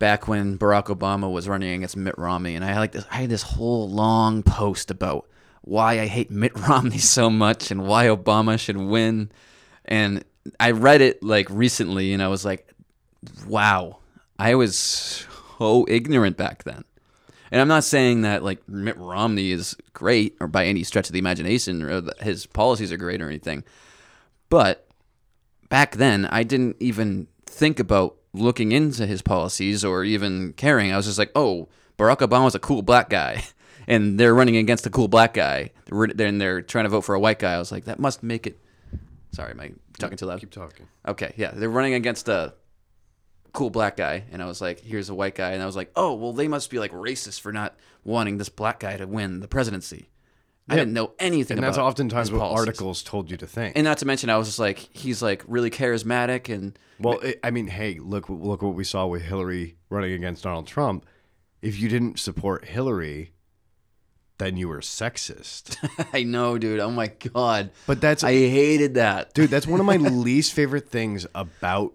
back 0.00 0.26
when 0.26 0.58
Barack 0.58 0.86
Obama 0.86 1.32
was 1.32 1.48
running 1.48 1.72
against 1.72 1.96
Mitt 1.96 2.18
Romney, 2.18 2.56
and 2.56 2.64
I 2.64 2.68
had 2.68 2.78
like 2.80 2.92
this, 2.92 3.06
I 3.08 3.18
had 3.18 3.30
this 3.30 3.42
whole 3.42 3.88
long 3.88 4.42
post 4.42 4.90
about 4.90 5.26
why 5.62 6.00
I 6.00 6.06
hate 6.06 6.28
Mitt 6.30 6.58
Romney 6.68 6.98
so 6.98 7.30
much 7.30 7.70
and 7.70 7.86
why 7.86 8.06
Obama 8.06 8.58
should 8.58 8.76
win, 8.76 9.30
and 9.84 10.24
I 10.58 10.72
read 10.72 11.00
it 11.00 11.22
like 11.22 11.46
recently, 11.50 12.12
and 12.12 12.20
I 12.20 12.26
was 12.26 12.44
like, 12.44 12.68
wow, 13.46 13.98
I 14.38 14.54
was 14.54 15.26
so 15.58 15.86
ignorant 15.88 16.36
back 16.36 16.64
then. 16.64 16.84
And 17.50 17.60
I'm 17.60 17.68
not 17.68 17.84
saying 17.84 18.22
that 18.22 18.42
like 18.42 18.68
Mitt 18.68 18.96
Romney 18.98 19.52
is 19.52 19.76
great 19.92 20.36
or 20.40 20.48
by 20.48 20.64
any 20.66 20.82
stretch 20.82 21.08
of 21.08 21.12
the 21.12 21.18
imagination 21.18 21.82
or 21.82 22.00
that 22.00 22.22
his 22.22 22.46
policies 22.46 22.90
are 22.90 22.96
great 22.96 23.22
or 23.22 23.28
anything. 23.28 23.62
But 24.48 24.88
back 25.68 25.96
then, 25.96 26.26
I 26.26 26.42
didn't 26.42 26.76
even 26.80 27.28
think 27.46 27.78
about 27.78 28.16
looking 28.32 28.72
into 28.72 29.06
his 29.06 29.22
policies 29.22 29.84
or 29.84 30.02
even 30.04 30.52
caring. 30.54 30.92
I 30.92 30.96
was 30.96 31.06
just 31.06 31.18
like, 31.18 31.30
oh, 31.34 31.68
Barack 31.98 32.18
Obama's 32.18 32.54
a 32.54 32.58
cool 32.58 32.82
black 32.82 33.08
guy. 33.08 33.44
And 33.86 34.18
they're 34.18 34.34
running 34.34 34.56
against 34.56 34.86
a 34.86 34.90
cool 34.90 35.08
black 35.08 35.34
guy. 35.34 35.70
Then 35.90 36.38
they're 36.38 36.62
trying 36.62 36.86
to 36.86 36.88
vote 36.88 37.02
for 37.02 37.14
a 37.14 37.20
white 37.20 37.38
guy. 37.38 37.52
I 37.52 37.58
was 37.58 37.70
like, 37.70 37.84
that 37.84 37.98
must 37.98 38.22
make 38.22 38.46
it. 38.46 38.58
Sorry, 39.32 39.50
am 39.50 39.60
I 39.60 39.72
talking 39.98 40.16
too 40.16 40.24
loud? 40.24 40.40
Keep 40.40 40.52
talking. 40.52 40.88
Okay, 41.06 41.34
yeah, 41.36 41.50
they're 41.50 41.68
running 41.68 41.92
against 41.92 42.30
a 42.30 42.54
cool 43.54 43.70
black 43.70 43.96
guy, 43.96 44.24
and 44.30 44.42
I 44.42 44.46
was 44.46 44.60
like, 44.60 44.80
"Here's 44.80 45.08
a 45.08 45.14
white 45.14 45.34
guy," 45.34 45.52
and 45.52 45.62
I 45.62 45.66
was 45.66 45.76
like, 45.76 45.90
"Oh, 45.96 46.12
well, 46.14 46.34
they 46.34 46.48
must 46.48 46.68
be 46.68 46.78
like 46.78 46.92
racist 46.92 47.40
for 47.40 47.52
not 47.52 47.74
wanting 48.04 48.36
this 48.36 48.50
black 48.50 48.80
guy 48.80 48.98
to 48.98 49.06
win 49.06 49.40
the 49.40 49.48
presidency." 49.48 50.10
I 50.68 50.76
didn't 50.76 50.94
know 50.94 51.12
anything 51.18 51.58
And 51.58 51.64
that's 51.66 51.76
oftentimes 51.76 52.32
what 52.32 52.38
policies. 52.38 52.60
articles 52.68 53.02
told 53.02 53.30
you 53.30 53.36
to 53.36 53.46
think. 53.46 53.76
And 53.76 53.84
not 53.84 53.98
to 53.98 54.06
mention, 54.06 54.30
I 54.30 54.38
was 54.38 54.48
just 54.48 54.58
like, 54.58 54.78
he's 54.78 55.20
like 55.20 55.44
really 55.46 55.70
charismatic, 55.70 56.52
and 56.52 56.78
well, 56.98 57.18
it, 57.20 57.38
I 57.44 57.50
mean, 57.50 57.66
hey, 57.66 57.98
look, 58.00 58.28
look 58.30 58.62
what 58.62 58.74
we 58.74 58.84
saw 58.84 59.06
with 59.06 59.22
Hillary 59.22 59.76
running 59.90 60.12
against 60.12 60.42
Donald 60.42 60.66
Trump. 60.66 61.04
If 61.60 61.78
you 61.78 61.88
didn't 61.90 62.18
support 62.18 62.64
Hillary, 62.64 63.32
then 64.38 64.56
you 64.56 64.68
were 64.68 64.80
sexist. 64.80 65.76
I 66.14 66.22
know, 66.22 66.56
dude. 66.58 66.80
Oh 66.80 66.90
my 66.90 67.08
god, 67.08 67.70
But 67.86 68.00
that's 68.00 68.24
I 68.24 68.32
hated 68.32 68.94
that, 68.94 69.34
dude 69.34 69.50
that's 69.50 69.66
one 69.66 69.80
of 69.80 69.86
my 69.86 69.96
least 70.26 70.54
favorite 70.54 70.88
things 70.88 71.26
about 71.34 71.92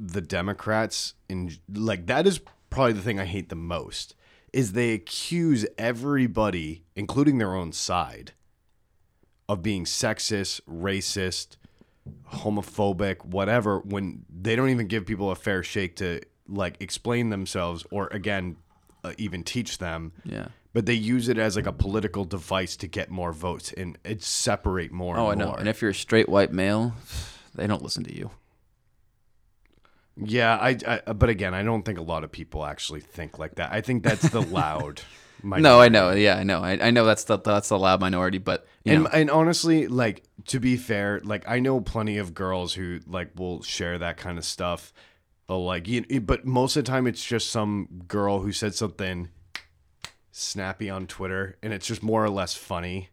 the 0.00 0.20
democrats 0.20 1.14
and 1.30 1.58
like 1.72 2.06
that 2.06 2.26
is 2.26 2.40
probably 2.70 2.92
the 2.92 3.00
thing 3.02 3.18
i 3.20 3.24
hate 3.24 3.48
the 3.48 3.54
most 3.56 4.14
is 4.52 4.72
they 4.72 4.92
accuse 4.92 5.64
everybody 5.78 6.82
including 6.96 7.38
their 7.38 7.54
own 7.54 7.72
side 7.72 8.32
of 9.48 9.62
being 9.62 9.84
sexist 9.84 10.60
racist 10.68 11.56
homophobic 12.32 13.24
whatever 13.24 13.78
when 13.80 14.24
they 14.28 14.56
don't 14.56 14.68
even 14.70 14.86
give 14.86 15.06
people 15.06 15.30
a 15.30 15.34
fair 15.36 15.62
shake 15.62 15.96
to 15.96 16.20
like 16.48 16.76
explain 16.80 17.30
themselves 17.30 17.84
or 17.90 18.08
again 18.08 18.56
uh, 19.04 19.12
even 19.18 19.42
teach 19.44 19.78
them 19.78 20.12
Yeah. 20.24 20.48
but 20.72 20.86
they 20.86 20.94
use 20.94 21.28
it 21.28 21.38
as 21.38 21.56
like 21.56 21.66
a 21.66 21.72
political 21.72 22.24
device 22.24 22.76
to 22.76 22.86
get 22.86 23.10
more 23.10 23.32
votes 23.32 23.72
and 23.76 23.96
it 24.04 24.22
separate 24.22 24.92
more 24.92 25.16
Oh, 25.18 25.30
I 25.30 25.34
know. 25.34 25.46
more. 25.48 25.58
And 25.58 25.68
if 25.68 25.80
you're 25.82 25.90
a 25.92 25.94
straight 25.94 26.28
white 26.28 26.52
male, 26.52 26.94
they 27.54 27.66
don't 27.66 27.82
listen 27.82 28.04
to 28.04 28.14
you. 28.14 28.30
Yeah, 30.16 30.56
I, 30.56 30.76
I. 30.86 31.12
But 31.12 31.28
again, 31.28 31.54
I 31.54 31.62
don't 31.62 31.82
think 31.84 31.98
a 31.98 32.02
lot 32.02 32.24
of 32.24 32.30
people 32.32 32.64
actually 32.64 33.00
think 33.00 33.38
like 33.38 33.56
that. 33.56 33.72
I 33.72 33.80
think 33.80 34.02
that's 34.04 34.28
the 34.28 34.40
loud. 34.40 35.00
No, 35.42 35.78
I 35.78 35.88
know. 35.90 36.12
Yeah, 36.12 36.36
I 36.36 36.42
know. 36.42 36.60
I, 36.62 36.86
I 36.86 36.90
know 36.90 37.04
that's 37.04 37.24
the 37.24 37.36
that's 37.36 37.68
the 37.68 37.78
loud 37.78 38.00
minority, 38.00 38.38
but 38.38 38.66
you 38.82 38.94
and, 38.94 39.02
know, 39.04 39.10
and 39.12 39.30
honestly, 39.30 39.88
like 39.88 40.22
to 40.46 40.58
be 40.58 40.78
fair, 40.78 41.20
like 41.22 41.46
I 41.46 41.58
know 41.58 41.82
plenty 41.82 42.16
of 42.16 42.32
girls 42.32 42.72
who 42.72 43.00
like 43.06 43.32
will 43.36 43.62
share 43.62 43.98
that 43.98 44.16
kind 44.16 44.38
of 44.38 44.46
stuff. 44.46 44.94
uh, 45.50 45.58
Like, 45.58 45.86
you, 45.86 46.02
but 46.22 46.46
most 46.46 46.76
of 46.76 46.84
the 46.84 46.90
time, 46.90 47.06
it's 47.06 47.22
just 47.22 47.50
some 47.50 48.04
girl 48.08 48.40
who 48.40 48.52
said 48.52 48.74
something 48.74 49.28
snappy 50.30 50.88
on 50.88 51.06
Twitter, 51.06 51.58
and 51.62 51.74
it's 51.74 51.86
just 51.86 52.02
more 52.02 52.24
or 52.24 52.30
less 52.30 52.54
funny. 52.54 53.10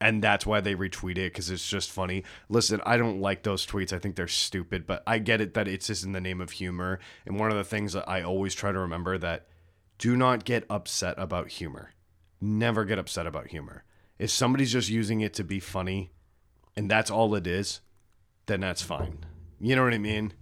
And 0.00 0.22
that's 0.22 0.44
why 0.44 0.60
they 0.60 0.74
retweet 0.74 1.12
it 1.12 1.32
because 1.32 1.50
it's 1.50 1.68
just 1.68 1.90
funny. 1.90 2.24
Listen, 2.48 2.80
I 2.84 2.96
don't 2.96 3.20
like 3.20 3.42
those 3.42 3.66
tweets. 3.66 3.92
I 3.92 3.98
think 3.98 4.16
they're 4.16 4.28
stupid, 4.28 4.86
but 4.86 5.02
I 5.06 5.18
get 5.18 5.40
it 5.40 5.54
that 5.54 5.68
it's 5.68 5.86
just 5.86 6.04
in 6.04 6.12
the 6.12 6.20
name 6.20 6.40
of 6.40 6.50
humor. 6.50 6.98
And 7.24 7.38
one 7.38 7.50
of 7.50 7.56
the 7.56 7.64
things 7.64 7.92
that 7.94 8.08
I 8.08 8.22
always 8.22 8.54
try 8.54 8.72
to 8.72 8.78
remember 8.78 9.16
that 9.18 9.46
do 9.98 10.16
not 10.16 10.44
get 10.44 10.66
upset 10.68 11.14
about 11.16 11.48
humor. 11.48 11.92
Never 12.40 12.84
get 12.84 12.98
upset 12.98 13.26
about 13.26 13.48
humor. 13.48 13.84
If 14.18 14.30
somebody's 14.30 14.72
just 14.72 14.90
using 14.90 15.20
it 15.20 15.32
to 15.34 15.44
be 15.44 15.60
funny 15.60 16.12
and 16.76 16.90
that's 16.90 17.10
all 17.10 17.34
it 17.34 17.46
is, 17.46 17.80
then 18.46 18.60
that's 18.60 18.82
fine. 18.82 19.24
You 19.60 19.76
know 19.76 19.84
what 19.84 19.94
I 19.94 19.98
mean? 19.98 20.34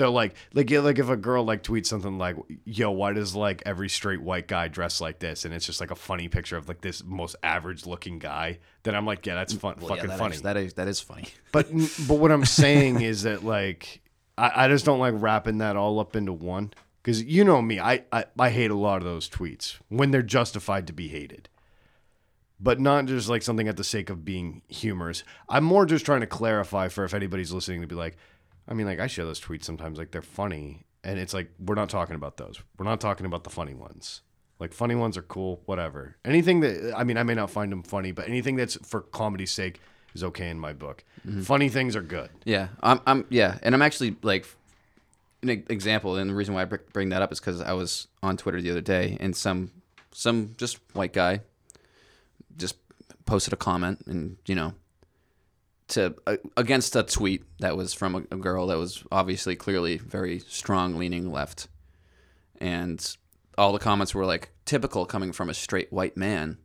They're 0.00 0.08
like, 0.08 0.34
like, 0.54 0.70
like 0.70 0.98
if 0.98 1.08
a 1.08 1.16
girl 1.16 1.44
like 1.44 1.62
tweets 1.62 1.86
something 1.86 2.18
like, 2.18 2.36
"Yo, 2.64 2.90
why 2.90 3.12
does 3.12 3.36
like 3.36 3.62
every 3.66 3.88
straight 3.88 4.20
white 4.20 4.48
guy 4.48 4.66
dress 4.68 5.00
like 5.00 5.18
this?" 5.20 5.44
and 5.44 5.54
it's 5.54 5.66
just 5.66 5.80
like 5.80 5.90
a 5.90 5.94
funny 5.94 6.26
picture 6.28 6.56
of 6.56 6.66
like 6.68 6.80
this 6.80 7.04
most 7.04 7.36
average 7.42 7.86
looking 7.86 8.18
guy, 8.18 8.58
then 8.82 8.94
I'm 8.94 9.04
like, 9.06 9.24
yeah, 9.26 9.34
that's 9.34 9.52
fun, 9.54 9.76
well, 9.78 9.90
yeah, 9.90 9.94
fucking 9.96 10.10
that 10.10 10.18
funny. 10.18 10.34
is- 10.36 10.42
that 10.42 10.56
is 10.56 10.74
that 10.74 10.88
is 10.88 11.00
funny. 11.00 11.28
But 11.52 11.70
but 12.08 12.14
what 12.14 12.32
I'm 12.32 12.44
saying 12.44 13.02
is 13.02 13.22
that 13.24 13.44
like 13.44 14.00
I, 14.38 14.64
I 14.64 14.68
just 14.68 14.84
don't 14.84 14.98
like 15.00 15.14
wrapping 15.16 15.58
that 15.58 15.76
all 15.76 16.00
up 16.00 16.16
into 16.16 16.32
one 16.32 16.72
because 17.02 17.22
you 17.22 17.44
know 17.44 17.60
me, 17.60 17.78
I, 17.78 18.04
I 18.10 18.24
I 18.38 18.50
hate 18.50 18.70
a 18.70 18.74
lot 18.76 18.96
of 18.98 19.04
those 19.04 19.28
tweets 19.28 19.76
when 19.88 20.10
they're 20.12 20.22
justified 20.22 20.86
to 20.86 20.92
be 20.92 21.08
hated, 21.08 21.48
but 22.58 22.78
not 22.80 23.06
just 23.06 23.28
like 23.28 23.42
something 23.42 23.68
at 23.68 23.76
the 23.76 23.84
sake 23.84 24.10
of 24.10 24.24
being 24.24 24.62
humorous. 24.68 25.24
I'm 25.48 25.64
more 25.64 25.86
just 25.86 26.04
trying 26.04 26.20
to 26.20 26.26
clarify 26.26 26.88
for 26.88 27.04
if 27.04 27.14
anybody's 27.14 27.52
listening 27.52 27.80
to 27.80 27.86
be 27.86 27.94
like, 27.94 28.16
I 28.70 28.74
mean, 28.74 28.86
like 28.86 29.00
I 29.00 29.06
share 29.08 29.24
those 29.24 29.40
tweets 29.40 29.64
sometimes, 29.64 29.98
like 29.98 30.12
they're 30.12 30.22
funny, 30.22 30.84
and 31.02 31.18
it's 31.18 31.34
like 31.34 31.50
we're 31.58 31.74
not 31.74 31.90
talking 31.90 32.14
about 32.14 32.36
those. 32.36 32.60
We're 32.78 32.86
not 32.86 33.00
talking 33.00 33.26
about 33.26 33.44
the 33.44 33.50
funny 33.50 33.74
ones. 33.74 34.22
Like 34.60 34.72
funny 34.72 34.94
ones 34.94 35.16
are 35.16 35.22
cool, 35.22 35.62
whatever. 35.64 36.16
Anything 36.24 36.60
that 36.60 36.94
I 36.96 37.04
mean, 37.04 37.16
I 37.16 37.22
may 37.22 37.34
not 37.34 37.50
find 37.50 37.72
them 37.72 37.82
funny, 37.82 38.12
but 38.12 38.28
anything 38.28 38.56
that's 38.56 38.76
for 38.86 39.00
comedy's 39.00 39.50
sake 39.50 39.80
is 40.14 40.22
okay 40.24 40.48
in 40.48 40.58
my 40.58 40.72
book. 40.72 41.04
Mm-hmm. 41.26 41.42
Funny 41.42 41.68
things 41.68 41.96
are 41.96 42.02
good. 42.02 42.30
Yeah, 42.44 42.68
I'm, 42.82 43.00
I'm, 43.06 43.26
yeah, 43.30 43.58
and 43.62 43.74
I'm 43.74 43.82
actually 43.82 44.16
like 44.22 44.46
an 45.42 45.64
example, 45.68 46.16
and 46.16 46.30
the 46.30 46.34
reason 46.34 46.54
why 46.54 46.62
I 46.62 46.64
bring 46.64 47.10
that 47.10 47.22
up 47.22 47.32
is 47.32 47.40
because 47.40 47.60
I 47.60 47.72
was 47.72 48.08
on 48.22 48.36
Twitter 48.36 48.60
the 48.60 48.70
other 48.70 48.80
day, 48.80 49.16
and 49.20 49.34
some, 49.34 49.70
some 50.12 50.54
just 50.56 50.78
white 50.92 51.12
guy, 51.12 51.40
just 52.56 52.76
posted 53.24 53.52
a 53.52 53.56
comment, 53.56 54.02
and 54.06 54.36
you 54.46 54.54
know, 54.54 54.74
to 55.90 56.14
uh, 56.26 56.36
against 56.56 56.96
a 56.96 57.02
tweet 57.02 57.44
that 57.60 57.76
was 57.76 57.92
from 57.94 58.14
a, 58.14 58.18
a 58.34 58.36
girl 58.38 58.66
that 58.68 58.78
was 58.78 59.04
obviously 59.12 59.56
clearly 59.56 59.98
very 59.98 60.38
strong 60.40 60.96
leaning 60.96 61.30
left, 61.30 61.68
and 62.60 63.16
all 63.58 63.72
the 63.72 63.78
comments 63.78 64.14
were 64.14 64.24
like 64.26 64.50
typical 64.64 65.06
coming 65.06 65.32
from 65.32 65.48
a 65.50 65.54
straight 65.54 65.92
white 65.92 66.16
man, 66.16 66.58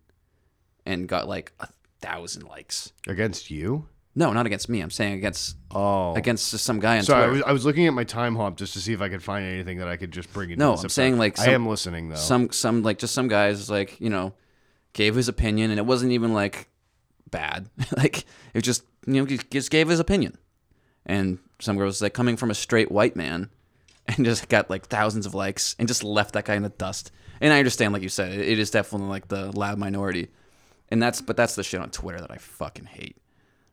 and 0.85 1.07
got 1.07 1.27
like 1.27 1.53
a 1.59 1.67
thousand 2.01 2.43
likes. 2.47 2.93
Against 3.07 3.49
you? 3.51 3.87
No, 4.17 4.31
not 4.31 4.45
against 4.45 4.69
me. 4.69 4.79
I'm 4.79 4.91
saying 4.91 5.15
against 5.15 5.57
Oh. 5.71 6.15
against 6.15 6.51
just 6.51 6.63
some 6.63 6.79
guy 6.79 6.97
on 6.97 7.03
Sorry, 7.03 7.23
I 7.25 7.27
was, 7.27 7.41
I 7.47 7.51
was 7.51 7.65
looking 7.65 7.85
at 7.85 7.93
my 7.93 8.05
time 8.05 8.37
hop 8.37 8.55
just 8.55 8.71
to 8.73 8.79
see 8.79 8.93
if 8.93 9.01
I 9.01 9.09
could 9.09 9.21
find 9.21 9.45
anything 9.45 9.79
that 9.79 9.89
I 9.89 9.97
could 9.97 10.11
just 10.11 10.31
bring 10.31 10.51
into 10.51 10.63
No, 10.63 10.73
I'm 10.75 10.87
saying, 10.87 11.17
like, 11.17 11.37
I 11.37 11.51
am 11.51 11.67
listening 11.67 12.07
though. 12.09 12.15
some 12.15 12.49
some 12.51 12.81
like 12.81 12.97
just 12.97 13.13
some 13.13 13.27
guys 13.27 13.69
like 13.69 13.99
you 13.99 14.09
know 14.09 14.33
gave 14.93 15.15
his 15.15 15.27
opinion 15.27 15.69
and 15.71 15.77
it 15.79 15.85
wasn't 15.85 16.13
even 16.13 16.33
like 16.33 16.69
bad. 17.35 17.69
Like 17.97 18.25
it 18.53 18.61
just 18.61 18.83
you 19.05 19.13
know 19.13 19.25
just 19.25 19.71
gave 19.71 19.87
his 19.87 19.99
opinion. 19.99 20.37
And 21.05 21.37
some 21.59 21.77
girl 21.77 21.85
was 21.85 22.01
like 22.01 22.13
coming 22.13 22.37
from 22.37 22.49
a 22.49 22.55
straight 22.55 22.91
white 22.91 23.15
man 23.15 23.49
and 24.07 24.25
just 24.25 24.49
got 24.49 24.69
like 24.69 24.87
thousands 24.87 25.25
of 25.25 25.33
likes 25.33 25.75
and 25.77 25.87
just 25.87 26.03
left 26.03 26.33
that 26.33 26.45
guy 26.45 26.55
in 26.55 26.63
the 26.63 26.69
dust. 26.69 27.11
And 27.41 27.53
i 27.53 27.59
understand 27.59 27.93
like 27.93 28.01
you 28.01 28.09
said 28.09 28.31
it, 28.31 28.59
is 28.59 28.71
definitely 28.71 29.07
like 29.07 29.27
the 29.27 29.51
loud 29.57 29.77
minority. 29.77 30.29
And 30.89 31.01
that's 31.01 31.21
but 31.21 31.37
that's 31.37 31.55
the 31.55 31.63
shit 31.63 31.81
on 31.81 31.89
twitter 31.89 32.19
that 32.19 32.31
i 32.31 32.37
fucking 32.37 32.85
hate. 32.85 33.17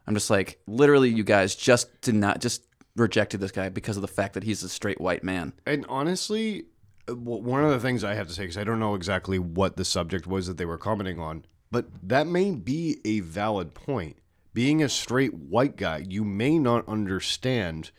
I'm 0.07 0.15
just 0.15 0.31
like 0.31 0.61
literally 0.67 1.11
you 1.11 1.25
guys 1.25 1.55
just 1.55 2.01
did 2.01 2.15
not 2.15 2.41
just 2.41 2.65
rejected 2.97 3.41
this 3.41 3.53
guy 3.53 3.69
because 3.69 3.97
of 3.97 4.03
the 4.03 4.09
fact 4.09 4.35
that 4.35 4.43
he's 4.43 4.63
a 4.63 4.69
straight 4.69 5.01
white 5.01 5.25
man. 5.25 5.53
And 5.67 5.87
honestly, 5.89 6.67
one 7.09 7.65
of 7.65 7.71
the 7.71 7.81
things 7.81 8.05
I 8.05 8.15
have 8.15 8.29
to 8.29 8.35
say, 8.35 8.43
because 8.43 8.59
I 8.59 8.65
don't 8.65 8.79
know 8.79 8.95
exactly 8.95 9.39
what 9.39 9.77
the 9.77 9.85
subject 9.85 10.27
was 10.27 10.47
that 10.47 10.57
they 10.59 10.67
were 10.67 10.79
commenting 10.79 11.19
on, 11.19 11.45
but 11.73 11.87
that 12.03 12.27
may 12.27 12.51
be 12.51 13.01
a 13.05 13.21
valid 13.21 13.75
point. 13.75 14.19
Being 14.53 14.83
a 14.83 14.91
straight 14.91 15.33
white 15.33 15.77
guy, 15.77 16.05
you 16.07 16.23
may 16.23 16.59
not 16.59 16.87
understand 16.87 17.91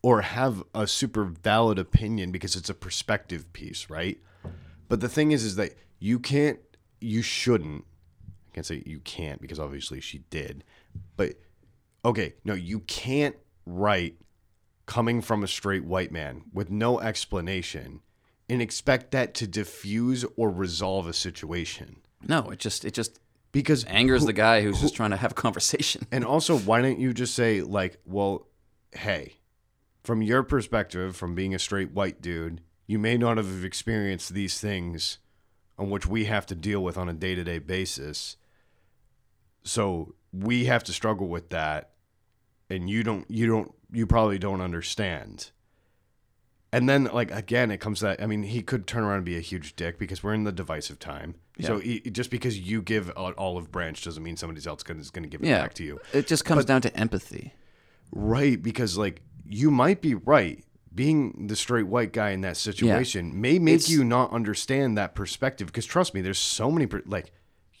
or 0.00 0.20
have 0.20 0.62
a 0.72 0.86
super 0.86 1.24
valid 1.24 1.80
opinion 1.80 2.30
because 2.30 2.54
it's 2.54 2.70
a 2.70 2.74
perspective 2.74 3.52
piece, 3.52 3.90
right? 3.90 4.18
But 4.88 5.00
the 5.00 5.08
thing 5.08 5.32
is, 5.32 5.42
is 5.42 5.56
that 5.56 5.74
you 5.98 6.20
can't, 6.20 6.60
you 7.00 7.20
shouldn't, 7.20 7.84
I 8.48 8.54
can't 8.54 8.64
say 8.64 8.84
you 8.86 9.00
can't 9.00 9.40
because 9.40 9.58
obviously 9.58 10.00
she 10.00 10.18
did, 10.30 10.62
but 11.16 11.34
okay, 12.04 12.34
no, 12.44 12.54
you 12.54 12.78
can't 12.80 13.34
write 13.66 14.14
coming 14.86 15.20
from 15.20 15.42
a 15.42 15.48
straight 15.48 15.84
white 15.84 16.12
man 16.12 16.42
with 16.52 16.70
no 16.70 17.00
explanation 17.00 18.02
and 18.48 18.62
expect 18.62 19.10
that 19.10 19.34
to 19.34 19.48
diffuse 19.48 20.24
or 20.36 20.48
resolve 20.48 21.08
a 21.08 21.12
situation. 21.12 21.96
No 22.22 22.50
it 22.50 22.58
just 22.58 22.84
it 22.84 22.94
just 22.94 23.18
Because 23.52 23.84
angers 23.84 24.24
the 24.24 24.32
guy 24.32 24.62
who's 24.62 24.80
just 24.80 24.94
trying 24.94 25.10
to 25.10 25.16
have 25.16 25.32
a 25.32 25.34
conversation. 25.34 26.06
and 26.12 26.24
also 26.24 26.58
why 26.58 26.82
don't 26.82 26.98
you 26.98 27.12
just 27.14 27.34
say 27.34 27.62
like, 27.62 27.98
well, 28.04 28.46
hey, 28.92 29.34
from 30.04 30.22
your 30.22 30.42
perspective 30.42 31.16
from 31.16 31.34
being 31.34 31.54
a 31.54 31.58
straight 31.58 31.92
white 31.92 32.20
dude, 32.22 32.60
you 32.86 32.98
may 32.98 33.16
not 33.16 33.36
have 33.36 33.64
experienced 33.64 34.32
these 34.34 34.60
things 34.60 35.18
on 35.78 35.90
which 35.90 36.06
we 36.06 36.24
have 36.26 36.46
to 36.46 36.54
deal 36.54 36.82
with 36.82 36.96
on 36.96 37.08
a 37.08 37.12
day-to-day 37.12 37.58
basis. 37.58 38.36
So 39.64 40.14
we 40.32 40.66
have 40.66 40.84
to 40.84 40.92
struggle 40.92 41.28
with 41.28 41.50
that 41.50 41.90
and 42.70 42.88
you 42.88 43.02
don't 43.02 43.30
you 43.30 43.46
don't 43.46 43.72
you 43.92 44.06
probably 44.06 44.38
don't 44.38 44.60
understand. 44.60 45.50
And 46.76 46.88
then 46.88 47.04
like 47.04 47.30
again 47.30 47.70
it 47.70 47.78
comes 47.78 48.00
to 48.00 48.04
that 48.06 48.22
I 48.22 48.26
mean 48.26 48.42
he 48.42 48.60
could 48.62 48.86
turn 48.86 49.02
around 49.04 49.16
and 49.16 49.24
be 49.24 49.36
a 49.36 49.40
huge 49.40 49.76
dick 49.76 49.98
because 49.98 50.22
we're 50.22 50.34
in 50.34 50.44
the 50.44 50.52
divisive 50.52 50.98
time. 50.98 51.34
So 51.60 51.78
he, 51.78 52.00
just 52.00 52.30
because 52.30 52.58
you 52.58 52.82
give 52.82 53.08
an 53.16 53.34
olive 53.38 53.72
branch 53.72 54.04
doesn't 54.04 54.22
mean 54.22 54.36
somebody 54.36 54.60
else 54.66 54.82
is 54.86 55.10
going 55.10 55.22
to 55.22 55.28
give 55.28 55.42
it 55.42 55.46
Yeah, 55.48 55.62
back 55.62 55.72
to 55.74 55.84
you. 55.84 55.98
It 56.12 56.26
just 56.26 56.44
comes 56.44 56.64
down 56.66 56.82
to 56.82 56.94
empathy. 56.96 57.54
Right, 58.12 58.62
because 58.62 58.96
like 58.98 59.22
you 59.46 59.70
might 59.70 60.00
be 60.00 60.14
right. 60.14 60.62
Being 60.94 61.46
the 61.48 61.56
straight 61.56 61.86
white 61.88 62.12
guy 62.12 62.30
in 62.30 62.40
that 62.40 62.56
situation 62.56 63.38
may 63.40 63.58
make 63.58 63.74
It's- 63.76 63.90
you 63.90 64.02
not 64.02 64.32
understand 64.32 64.96
that 64.96 65.14
perspective. 65.14 65.66
Because 65.68 65.84
trust 65.86 66.14
me, 66.14 66.20
there's 66.22 66.38
so 66.38 66.70
many 66.70 66.86
per- 66.86 67.02
like, 67.04 67.32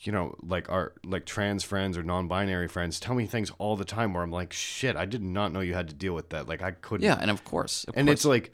you 0.02 0.12
know, 0.12 0.34
like 0.42 0.68
our 0.70 0.92
like 1.02 1.24
trans 1.24 1.64
friends 1.64 1.96
or 1.96 2.02
non-binary 2.02 2.68
friends 2.68 3.00
tell 3.00 3.14
me 3.14 3.24
things 3.26 3.50
all 3.58 3.74
the 3.74 3.86
time 3.86 4.12
where 4.12 4.22
I'm 4.22 4.30
like, 4.30 4.52
shit, 4.52 4.96
I 4.96 5.06
did 5.06 5.22
not 5.22 5.50
know 5.52 5.60
you 5.60 5.72
had 5.72 5.88
to 5.88 5.94
deal 5.94 6.14
with 6.14 6.28
that. 6.30 6.46
Like 6.46 6.60
I 6.62 6.72
couldn't. 6.72 7.04
Yeah, 7.06 7.18
and 7.20 7.30
of 7.30 7.42
course, 7.44 7.84
of 7.84 7.94
And 7.96 8.06
course. 8.08 8.18
it's 8.18 8.24
like, 8.26 8.52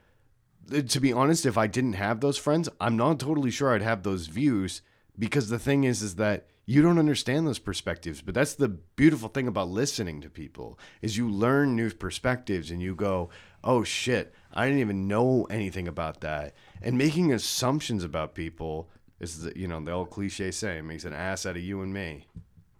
to 0.70 1.00
be 1.00 1.12
honest, 1.12 1.46
if 1.46 1.58
I 1.58 1.66
didn't 1.66 1.94
have 1.94 2.20
those 2.20 2.38
friends, 2.38 2.68
I'm 2.80 2.96
not 2.96 3.20
totally 3.20 3.50
sure 3.50 3.74
I'd 3.74 3.82
have 3.82 4.02
those 4.02 4.26
views 4.26 4.82
because 5.18 5.48
the 5.48 5.58
thing 5.58 5.84
is, 5.84 6.02
is 6.02 6.16
that 6.16 6.46
you 6.64 6.80
don't 6.80 6.98
understand 6.98 7.46
those 7.46 7.58
perspectives. 7.58 8.22
But 8.22 8.34
that's 8.34 8.54
the 8.54 8.68
beautiful 8.68 9.28
thing 9.28 9.48
about 9.48 9.68
listening 9.68 10.20
to 10.20 10.30
people 10.30 10.78
is 11.00 11.16
you 11.16 11.28
learn 11.28 11.76
new 11.76 11.90
perspectives 11.90 12.70
and 12.70 12.80
you 12.80 12.94
go, 12.94 13.30
oh 13.64 13.84
shit, 13.84 14.34
I 14.52 14.66
didn't 14.66 14.80
even 14.80 15.08
know 15.08 15.46
anything 15.50 15.88
about 15.88 16.20
that. 16.20 16.54
And 16.80 16.96
making 16.96 17.32
assumptions 17.32 18.04
about 18.04 18.34
people 18.34 18.88
is, 19.20 19.42
the, 19.42 19.58
you 19.58 19.68
know, 19.68 19.80
the 19.80 19.92
old 19.92 20.10
cliche 20.10 20.50
saying 20.50 20.86
makes 20.86 21.04
an 21.04 21.12
ass 21.12 21.46
out 21.46 21.56
of 21.56 21.62
you 21.62 21.82
and 21.82 21.92
me. 21.92 22.26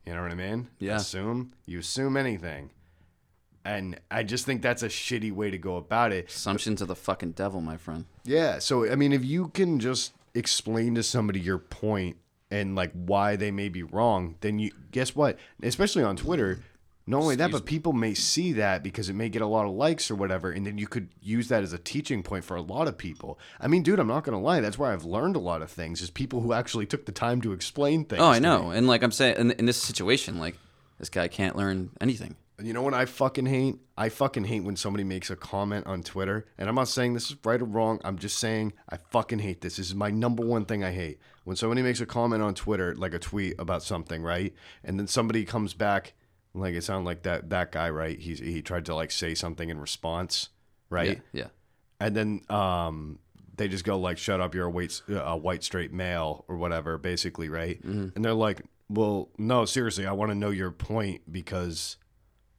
You 0.07 0.14
know 0.14 0.22
what 0.22 0.33
I 0.33 0.37
mean? 0.37 0.68
Yeah. 0.78 0.97
Assume 0.97 1.53
you 1.66 1.78
assume 1.78 2.16
anything. 2.16 2.70
And 3.65 4.01
I 4.11 4.23
just 4.23 4.45
think 4.45 4.61
that's 4.63 4.83
a 4.83 4.89
shitty 4.89 5.33
way 5.33 5.51
to 5.51 5.59
go 5.59 5.77
about 5.77 6.13
it. 6.13 6.29
assumptions 6.29 6.83
of 6.83 6.89
the 6.89 6.97
fucking 6.97 7.33
devil, 7.33 7.61
my 7.61 7.77
friend. 7.77 8.07
Yeah. 8.25 8.59
So 8.59 8.91
I 8.91 8.97
mean, 8.97 9.13
if 9.13 9.25
you 9.25 9.49
can 9.49 9.79
just 9.79 10.13
explain 10.35 10.95
to 10.97 11.03
somebody 11.03 11.41
your 11.41 11.59
point 11.59 12.17
and 12.51 12.75
like 12.75 12.93
why 12.93 13.37
they 13.37 13.51
may 13.51 13.69
be 13.69 13.83
wrong, 13.83 14.37
then 14.41 14.59
you 14.59 14.73
guess 14.91 15.15
what? 15.15 15.39
Especially 15.63 16.03
on 16.03 16.17
Twitter. 16.17 16.61
Not 17.05 17.23
only 17.23 17.35
that, 17.37 17.51
but 17.51 17.67
people 17.67 17.93
may 17.93 18.15
see 18.15 18.53
that 18.53 18.85
because 18.85 19.09
it 19.09 19.15
may 19.15 19.29
get 19.29 19.43
a 19.43 19.47
lot 19.47 19.67
of 19.67 19.73
likes 19.73 20.09
or 20.09 20.15
whatever, 20.15 20.53
and 20.53 20.65
then 20.65 20.79
you 20.79 20.87
could 20.87 21.09
use 21.21 21.49
that 21.49 21.65
as 21.65 21.73
a 21.73 21.79
teaching 21.79 22.23
point 22.23 22.45
for 22.45 22.57
a 22.57 22.63
lot 22.63 22.87
of 22.87 22.97
people. 22.97 23.41
I 23.61 23.67
mean, 23.67 23.83
dude, 23.83 23.99
I'm 23.99 24.07
not 24.07 24.23
gonna 24.23 24.41
lie. 24.41 24.61
That's 24.61 24.79
where 24.79 24.93
I've 24.93 25.05
learned 25.05 25.35
a 25.35 25.41
lot 25.41 25.63
of 25.63 25.71
things 25.71 26.01
is 26.01 26.11
people 26.11 26.43
who 26.43 26.53
actually 26.53 26.87
took 26.87 27.05
the 27.05 27.11
time 27.11 27.41
to 27.41 27.53
explain 27.53 28.05
things. 28.05 28.23
Oh, 28.23 28.27
I 28.29 28.39
know. 28.39 28.71
me. 28.71 28.77
And 28.77 28.87
like 28.87 29.03
I'm 29.03 29.11
saying, 29.11 29.37
in, 29.37 29.51
in 29.53 29.67
this 29.67 29.83
situation, 29.83 30.39
like 30.39 30.57
this 30.99 31.09
guy 31.09 31.27
can't 31.27 31.57
learn 31.57 31.91
anything. 32.01 32.37
You 32.61 32.73
know 32.73 32.83
what 32.83 32.95
I 32.95 33.07
fucking 33.07 33.47
hate? 33.47 33.77
I 33.97 34.09
fucking 34.09 34.45
hate 34.45 34.61
when 34.63 34.77
somebody 34.77 35.05
makes 35.05 35.31
a 35.31 35.37
comment 35.37 35.87
on 35.87 36.03
Twitter, 36.03 36.47
and 36.59 36.69
I'm 36.69 36.75
not 36.75 36.89
saying 36.89 37.15
this 37.15 37.31
is 37.31 37.37
right 37.45 37.61
or 37.61 37.65
wrong. 37.65 38.01
I'm 38.05 38.19
just 38.19 38.39
saying 38.39 38.73
I 38.89 38.99
fucking 39.11 39.41
hate 39.41 39.63
this. 39.63 39.77
This 39.77 39.89
is 39.89 39.95
my 39.95 40.11
number 40.11 40.45
one 40.45 40.65
thing 40.65 40.85
I 40.85 40.93
hate. 40.93 41.19
When 41.45 41.57
somebody 41.57 41.83
makes 41.83 42.01
a 42.01 42.07
comment 42.07 42.43
on 42.43 42.55
Twitter, 42.55 42.95
like 42.95 43.15
a 43.15 43.19
tweet 43.19 43.55
about 43.59 43.83
something, 43.83 44.23
right? 44.23 44.55
And 44.85 44.99
then 44.99 45.07
somebody 45.09 45.45
comes 45.45 45.75
back, 45.75 46.13
like 46.55 46.75
it 46.75 46.85
sounded 46.85 47.07
like 47.07 47.23
that 47.23 47.51
that 47.51 47.73
guy, 47.73 47.91
right? 47.91 48.19
He's 48.19 48.39
he 48.39 48.63
tried 48.63 48.85
to 48.87 48.95
like 48.95 49.11
say 49.11 49.35
something 49.35 49.69
in 49.69 49.81
response, 49.81 50.51
right? 50.91 51.21
Yeah. 51.33 51.45
yeah. 51.45 52.07
and 52.07 52.15
then 52.17 52.41
um, 52.49 53.19
they 53.57 53.67
just 53.69 53.85
go 53.85 53.99
like, 53.99 54.19
"Shut 54.19 54.41
up, 54.41 54.55
you're 54.55 54.67
a 54.67 54.71
white 54.71 55.01
a 55.09 55.37
white 55.37 55.65
straight 55.65 55.93
male" 55.93 56.45
or 56.49 56.57
whatever, 56.59 56.97
basically, 56.99 57.49
right? 57.49 57.83
And 58.15 58.25
they're 58.25 58.35
like, 58.35 58.63
"Well, 58.89 59.31
no, 59.39 59.65
seriously, 59.65 60.07
I 60.07 60.13
want 60.13 60.31
to 60.31 60.35
know 60.37 60.51
your 60.51 60.71
point 60.71 61.23
because, 61.31 61.97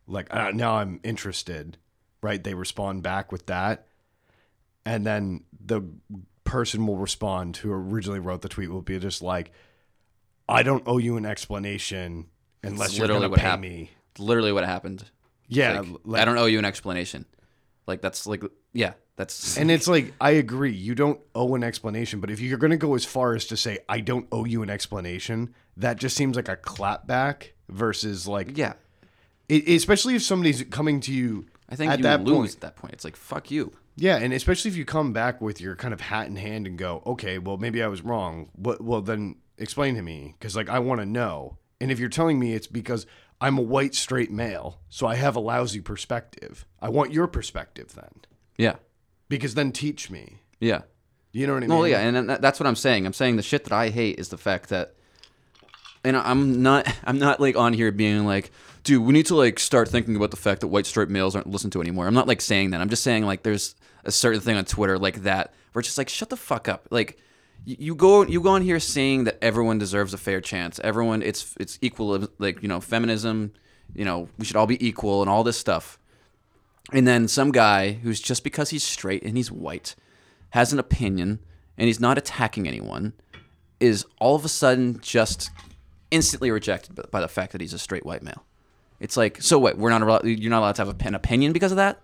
like, 0.07 0.33
uh, 0.33 0.51
now 0.51 0.75
I'm 0.75 0.99
interested." 1.03 1.77
Right? 2.21 2.41
They 2.43 2.53
respond 2.53 3.03
back 3.03 3.31
with 3.31 3.47
that, 3.47 3.87
and 4.85 5.05
then 5.05 5.43
the 5.65 5.81
person 6.43 6.85
will 6.87 6.97
respond 6.97 7.57
who 7.57 7.71
originally 7.71 8.19
wrote 8.19 8.41
the 8.41 8.49
tweet 8.49 8.69
will 8.69 8.81
be 8.81 8.97
just 8.99 9.21
like, 9.21 9.51
"I 10.47 10.63
don't 10.63 10.83
owe 10.85 10.97
you 10.97 11.17
an 11.17 11.25
explanation 11.25 12.27
unless 12.63 12.89
It's 12.89 12.97
you're 12.97 13.07
literally 13.07 13.21
going 13.21 13.31
what 13.31 13.37
to 13.37 13.41
pay 13.41 13.49
hap- 13.49 13.59
me." 13.59 13.91
Literally 14.19 14.51
what 14.53 14.63
happened. 14.65 15.05
Yeah, 15.47 15.79
Like, 15.81 15.89
like- 16.05 16.21
I 16.21 16.25
don't 16.25 16.37
owe 16.37 16.45
you 16.45 16.59
an 16.59 16.65
explanation. 16.65 17.25
Like 17.87 18.01
that's 18.01 18.25
like 18.25 18.43
yeah, 18.71 18.93
that's 19.17 19.57
And 19.57 19.69
it's 19.69 19.87
like, 19.87 20.13
I 20.21 20.31
agree, 20.31 20.71
you 20.71 20.95
don't 20.95 21.19
owe 21.35 21.55
an 21.55 21.63
explanation, 21.63 22.19
but 22.21 22.31
if 22.31 22.39
you're 22.39 22.57
going 22.57 22.71
to 22.71 22.77
go 22.77 22.95
as 22.95 23.03
far 23.05 23.35
as 23.35 23.45
to 23.47 23.57
say, 23.57 23.79
I 23.89 23.99
don't 23.99 24.27
owe 24.31 24.45
you 24.45 24.63
an 24.63 24.69
explanation, 24.69 25.53
that 25.77 25.97
just 25.97 26.15
seems 26.15 26.35
like 26.35 26.47
a 26.47 26.55
clapback 26.57 27.49
versus 27.69 28.27
like, 28.27 28.57
yeah. 28.57 28.73
It, 29.49 29.67
especially 29.67 30.15
if 30.15 30.23
somebody's 30.23 30.63
coming 30.63 30.99
to 31.01 31.13
you 31.13 31.45
I 31.69 31.75
think 31.75 31.91
at 31.91 31.99
you 31.99 32.03
that 32.03 32.23
lose 32.23 32.35
point. 32.37 32.53
at 32.55 32.61
that 32.61 32.75
point. 32.75 32.93
It's 32.93 33.03
like 33.03 33.15
fuck 33.15 33.51
you. 33.51 33.73
Yeah, 33.95 34.17
and 34.17 34.33
especially 34.33 34.71
if 34.71 34.77
you 34.77 34.85
come 34.85 35.13
back 35.13 35.39
with 35.39 35.61
your 35.61 35.75
kind 35.75 35.93
of 35.93 36.01
hat 36.01 36.25
in 36.27 36.35
hand 36.35 36.65
and 36.65 36.77
go, 36.79 37.03
okay, 37.05 37.37
well, 37.37 37.57
maybe 37.57 37.83
I 37.83 37.87
was 37.87 38.01
wrong. 38.01 38.49
What, 38.53 38.81
well, 38.81 39.01
then 39.01 39.35
explain 39.59 39.93
to 39.95 40.01
me 40.01 40.33
because, 40.39 40.55
like, 40.55 40.67
I 40.67 40.79
want 40.79 40.99
to 41.01 41.05
know. 41.05 41.57
And 41.79 41.91
if 41.91 41.99
you're 41.99 42.09
telling 42.09 42.39
me 42.39 42.53
it's 42.55 42.65
because 42.65 43.05
I'm 43.39 43.59
a 43.59 43.61
white 43.61 43.93
straight 43.93 44.31
male, 44.31 44.79
so 44.89 45.05
I 45.05 45.13
have 45.15 45.35
a 45.35 45.39
lousy 45.39 45.79
perspective, 45.79 46.65
I 46.81 46.89
want 46.89 47.11
your 47.13 47.27
perspective 47.27 47.93
then 47.93 48.09
Yeah. 48.57 48.77
because 49.29 49.53
then 49.53 49.71
teach 49.71 50.09
me. 50.09 50.39
Yeah. 50.59 50.81
You 51.31 51.45
know 51.45 51.53
what 51.53 51.63
I 51.63 51.67
mean? 51.67 51.77
Well, 51.77 51.87
yeah, 51.87 51.99
and 51.99 52.29
that's 52.29 52.59
what 52.59 52.65
I'm 52.65 52.75
saying. 52.75 53.05
I'm 53.05 53.13
saying 53.13 53.35
the 53.35 53.43
shit 53.43 53.63
that 53.65 53.73
I 53.73 53.89
hate 53.89 54.17
is 54.17 54.29
the 54.29 54.37
fact 54.39 54.69
that, 54.69 54.95
and 56.03 56.17
I'm 56.17 56.63
not, 56.63 56.87
I'm 57.03 57.19
not 57.19 57.39
like 57.39 57.55
on 57.55 57.73
here 57.73 57.91
being 57.91 58.25
like, 58.25 58.51
dude, 58.83 59.03
we 59.03 59.13
need 59.13 59.25
to 59.27 59.35
like 59.35 59.59
start 59.59 59.89
thinking 59.89 60.15
about 60.15 60.31
the 60.31 60.37
fact 60.37 60.61
that 60.61 60.67
white 60.67 60.85
straight 60.85 61.09
males 61.09 61.35
aren't 61.35 61.49
listened 61.49 61.73
to 61.73 61.81
anymore. 61.81 62.07
I'm 62.07 62.13
not 62.13 62.27
like 62.27 62.41
saying 62.41 62.71
that. 62.71 62.81
I'm 62.81 62.89
just 62.89 63.03
saying 63.03 63.25
like 63.25 63.43
there's 63.43 63.75
a 64.03 64.11
certain 64.11 64.41
thing 64.41 64.57
on 64.57 64.65
Twitter 64.65 64.99
like 64.99 65.23
that 65.23 65.53
where 65.71 65.79
it's 65.79 65.87
just 65.87 65.97
like 65.97 66.09
shut 66.09 66.29
the 66.29 66.37
fuck 66.37 66.67
up. 66.67 66.87
Like 66.91 67.17
you, 67.65 67.95
go, 67.95 68.23
you 68.23 68.41
go 68.41 68.49
on 68.49 68.61
here 68.61 68.79
saying 68.79 69.23
that 69.23 69.37
everyone 69.41 69.77
deserves 69.77 70.13
a 70.13 70.17
fair 70.17 70.41
chance. 70.41 70.79
Everyone, 70.83 71.21
it's 71.21 71.55
it's 71.59 71.79
equal, 71.81 72.27
like 72.37 72.61
you 72.61 72.67
know, 72.67 72.81
feminism. 72.81 73.53
You 73.95 74.05
know, 74.05 74.27
we 74.37 74.45
should 74.45 74.55
all 74.55 74.67
be 74.67 74.85
equal 74.85 75.21
and 75.21 75.29
all 75.29 75.43
this 75.43 75.57
stuff. 75.57 75.99
And 76.91 77.07
then 77.07 77.27
some 77.27 77.51
guy 77.51 77.93
who's 77.93 78.19
just 78.19 78.43
because 78.43 78.71
he's 78.71 78.83
straight 78.83 79.23
and 79.23 79.37
he's 79.37 79.51
white 79.51 79.95
has 80.49 80.73
an 80.73 80.79
opinion 80.79 81.39
and 81.77 81.87
he's 81.87 81.99
not 81.99 82.17
attacking 82.17 82.67
anyone 82.67 83.13
is 83.79 84.05
all 84.19 84.35
of 84.35 84.45
a 84.45 84.49
sudden 84.49 84.99
just 85.01 85.49
instantly 86.11 86.51
rejected 86.51 86.99
by 87.09 87.21
the 87.21 87.27
fact 87.27 87.51
that 87.53 87.61
he's 87.61 87.73
a 87.73 87.79
straight 87.79 88.05
white 88.05 88.21
male. 88.21 88.45
It's 89.03 89.17
like, 89.17 89.41
so 89.41 89.59
what? 89.59 89.77
We're 89.77 89.89
not 89.89 90.01
allowed, 90.01 90.25
you're 90.25 90.49
not 90.49 90.59
allowed 90.59 90.75
to 90.75 90.85
have 90.85 90.95
a- 91.01 91.07
an 91.07 91.13
opinion 91.13 91.51
because 91.51 91.71
of 91.73 91.75
that? 91.75 92.01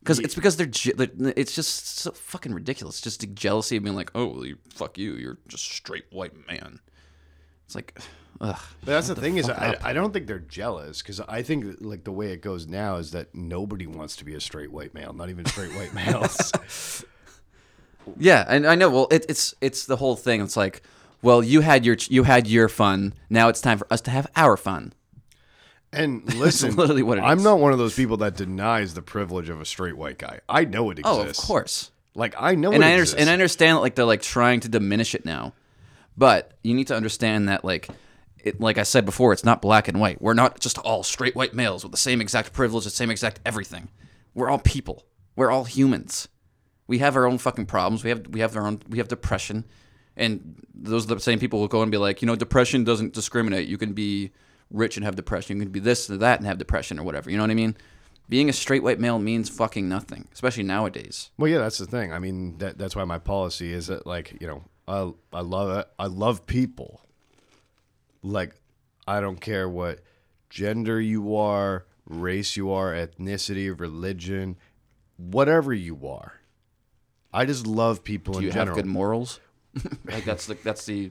Because 0.00 0.18
it's 0.18 0.34
because 0.34 0.56
they're, 0.56 0.66
they're- 0.94 1.34
it's 1.36 1.54
just 1.54 1.98
so 2.00 2.12
fucking 2.12 2.54
ridiculous. 2.54 2.98
Just 3.00 3.24
jealousy 3.34 3.76
of 3.76 3.84
being 3.84 3.94
like, 3.94 4.10
oh, 4.14 4.26
well, 4.28 4.46
you, 4.46 4.56
fuck 4.70 4.96
you, 4.96 5.12
you're 5.16 5.36
just 5.48 5.64
straight 5.70 6.06
white 6.10 6.32
man. 6.48 6.80
It's 7.66 7.74
like, 7.74 8.00
ugh. 8.40 8.58
But 8.80 8.86
that's 8.86 9.08
the 9.08 9.14
thing 9.14 9.36
is, 9.36 9.50
I. 9.50 9.76
I 9.82 9.92
don't 9.92 10.12
think 10.14 10.26
they're 10.26 10.38
jealous 10.38 11.02
because 11.02 11.20
I 11.20 11.42
think 11.42 11.76
like 11.80 12.04
the 12.04 12.10
way 12.10 12.32
it 12.32 12.40
goes 12.40 12.66
now 12.66 12.96
is 12.96 13.10
that 13.12 13.34
nobody 13.34 13.86
wants 13.86 14.16
to 14.16 14.24
be 14.24 14.34
a 14.34 14.40
straight 14.40 14.72
white 14.72 14.94
male, 14.94 15.12
not 15.12 15.28
even 15.28 15.44
straight 15.44 15.72
white 15.74 15.92
males. 16.00 17.04
Yeah, 18.18 18.44
and 18.48 18.66
I 18.66 18.74
know. 18.74 18.88
Well, 18.90 19.08
it, 19.10 19.26
it's 19.28 19.54
it's 19.60 19.86
the 19.86 19.96
whole 19.96 20.16
thing. 20.16 20.40
It's 20.40 20.56
like, 20.56 20.82
well, 21.22 21.42
you 21.44 21.60
had 21.60 21.84
your 21.86 21.96
you 22.08 22.24
had 22.24 22.48
your 22.48 22.68
fun. 22.68 23.14
Now 23.30 23.48
it's 23.48 23.60
time 23.60 23.78
for 23.78 23.86
us 23.92 24.00
to 24.02 24.10
have 24.10 24.26
our 24.34 24.56
fun. 24.56 24.92
And 25.92 26.34
listen, 26.38 26.74
literally 26.76 27.02
what 27.02 27.18
I'm 27.18 27.38
is. 27.38 27.44
not 27.44 27.58
one 27.58 27.72
of 27.72 27.78
those 27.78 27.94
people 27.94 28.16
that 28.18 28.36
denies 28.36 28.94
the 28.94 29.02
privilege 29.02 29.48
of 29.48 29.60
a 29.60 29.64
straight 29.64 29.96
white 29.96 30.18
guy. 30.18 30.40
I 30.48 30.64
know 30.64 30.90
it 30.90 30.98
exists. 30.98 31.18
Oh, 31.18 31.28
of 31.28 31.36
course. 31.36 31.90
Like 32.14 32.34
I 32.38 32.54
know 32.54 32.72
And 32.72 32.82
it 32.82 32.86
I 32.86 32.92
exists. 32.92 33.16
And 33.20 33.30
I 33.30 33.32
understand 33.32 33.80
like 33.80 33.94
they're 33.94 34.04
like 34.04 34.22
trying 34.22 34.60
to 34.60 34.68
diminish 34.68 35.14
it 35.14 35.24
now, 35.24 35.54
but 36.16 36.52
you 36.62 36.74
need 36.74 36.88
to 36.88 36.96
understand 36.96 37.48
that 37.48 37.64
like. 37.64 37.88
It, 38.44 38.60
like 38.60 38.76
I 38.76 38.82
said 38.82 39.04
before, 39.04 39.32
it's 39.32 39.44
not 39.44 39.62
black 39.62 39.86
and 39.86 40.00
white. 40.00 40.20
We're 40.20 40.34
not 40.34 40.58
just 40.58 40.76
all 40.78 41.04
straight 41.04 41.36
white 41.36 41.54
males 41.54 41.84
with 41.84 41.92
the 41.92 41.96
same 41.96 42.20
exact 42.20 42.52
privilege, 42.52 42.82
the 42.82 42.90
same 42.90 43.08
exact 43.08 43.38
everything. 43.46 43.86
We're 44.34 44.50
all 44.50 44.58
people. 44.58 45.04
We're 45.36 45.52
all 45.52 45.62
humans. 45.62 46.26
We 46.88 46.98
have 46.98 47.14
our 47.14 47.24
own 47.24 47.38
fucking 47.38 47.66
problems. 47.66 48.02
We 48.02 48.10
have 48.10 48.26
we 48.26 48.40
have 48.40 48.56
our 48.56 48.66
own 48.66 48.80
we 48.88 48.98
have 48.98 49.06
depression, 49.06 49.64
and 50.16 50.56
those 50.74 51.04
are 51.04 51.14
the 51.14 51.20
same 51.20 51.38
people 51.38 51.60
will 51.60 51.68
go 51.68 51.82
and 51.82 51.92
be 51.92 51.98
like, 51.98 52.20
you 52.20 52.26
know, 52.26 52.34
depression 52.34 52.82
doesn't 52.82 53.12
discriminate. 53.12 53.68
You 53.68 53.78
can 53.78 53.92
be 53.92 54.32
rich 54.72 54.96
and 54.96 55.04
have 55.04 55.14
depression. 55.16 55.56
You 55.58 55.62
can 55.64 55.72
be 55.72 55.80
this 55.80 56.10
or 56.10 56.16
that 56.18 56.38
and 56.40 56.46
have 56.46 56.58
depression 56.58 56.98
or 56.98 57.02
whatever. 57.04 57.30
You 57.30 57.36
know 57.36 57.42
what 57.44 57.50
I 57.50 57.54
mean? 57.54 57.76
Being 58.28 58.48
a 58.48 58.52
straight 58.52 58.82
white 58.82 58.98
male 58.98 59.18
means 59.18 59.48
fucking 59.48 59.88
nothing, 59.88 60.28
especially 60.32 60.62
nowadays. 60.62 61.30
Well, 61.38 61.50
yeah, 61.50 61.58
that's 61.58 61.78
the 61.78 61.86
thing. 61.86 62.12
I 62.12 62.18
mean, 62.18 62.58
that 62.58 62.78
that's 62.78 62.96
why 62.96 63.04
my 63.04 63.18
policy 63.18 63.72
is 63.72 63.88
that 63.88 64.06
like 64.06 64.40
you 64.40 64.46
know, 64.46 64.64
I 64.88 65.12
I 65.36 65.40
love. 65.42 65.84
I 65.98 66.06
love 66.06 66.46
people. 66.46 67.00
Like, 68.22 68.54
I 69.06 69.20
don't 69.20 69.40
care 69.40 69.68
what 69.68 69.98
gender 70.48 71.00
you 71.00 71.36
are, 71.36 71.86
race 72.06 72.56
you 72.56 72.70
are, 72.70 72.92
ethnicity, 72.92 73.78
religion, 73.78 74.56
whatever 75.16 75.72
you 75.74 76.06
are. 76.06 76.34
I 77.32 77.44
just 77.44 77.66
love 77.66 78.04
people 78.04 78.34
Do 78.34 78.38
in 78.40 78.44
you 78.46 78.52
general. 78.52 78.76
have 78.76 78.84
good 78.84 78.90
morals? 78.90 79.40
like 80.04 80.24
that's 80.24 80.46
the 80.46 80.54
that's 80.62 80.86
the. 80.86 81.10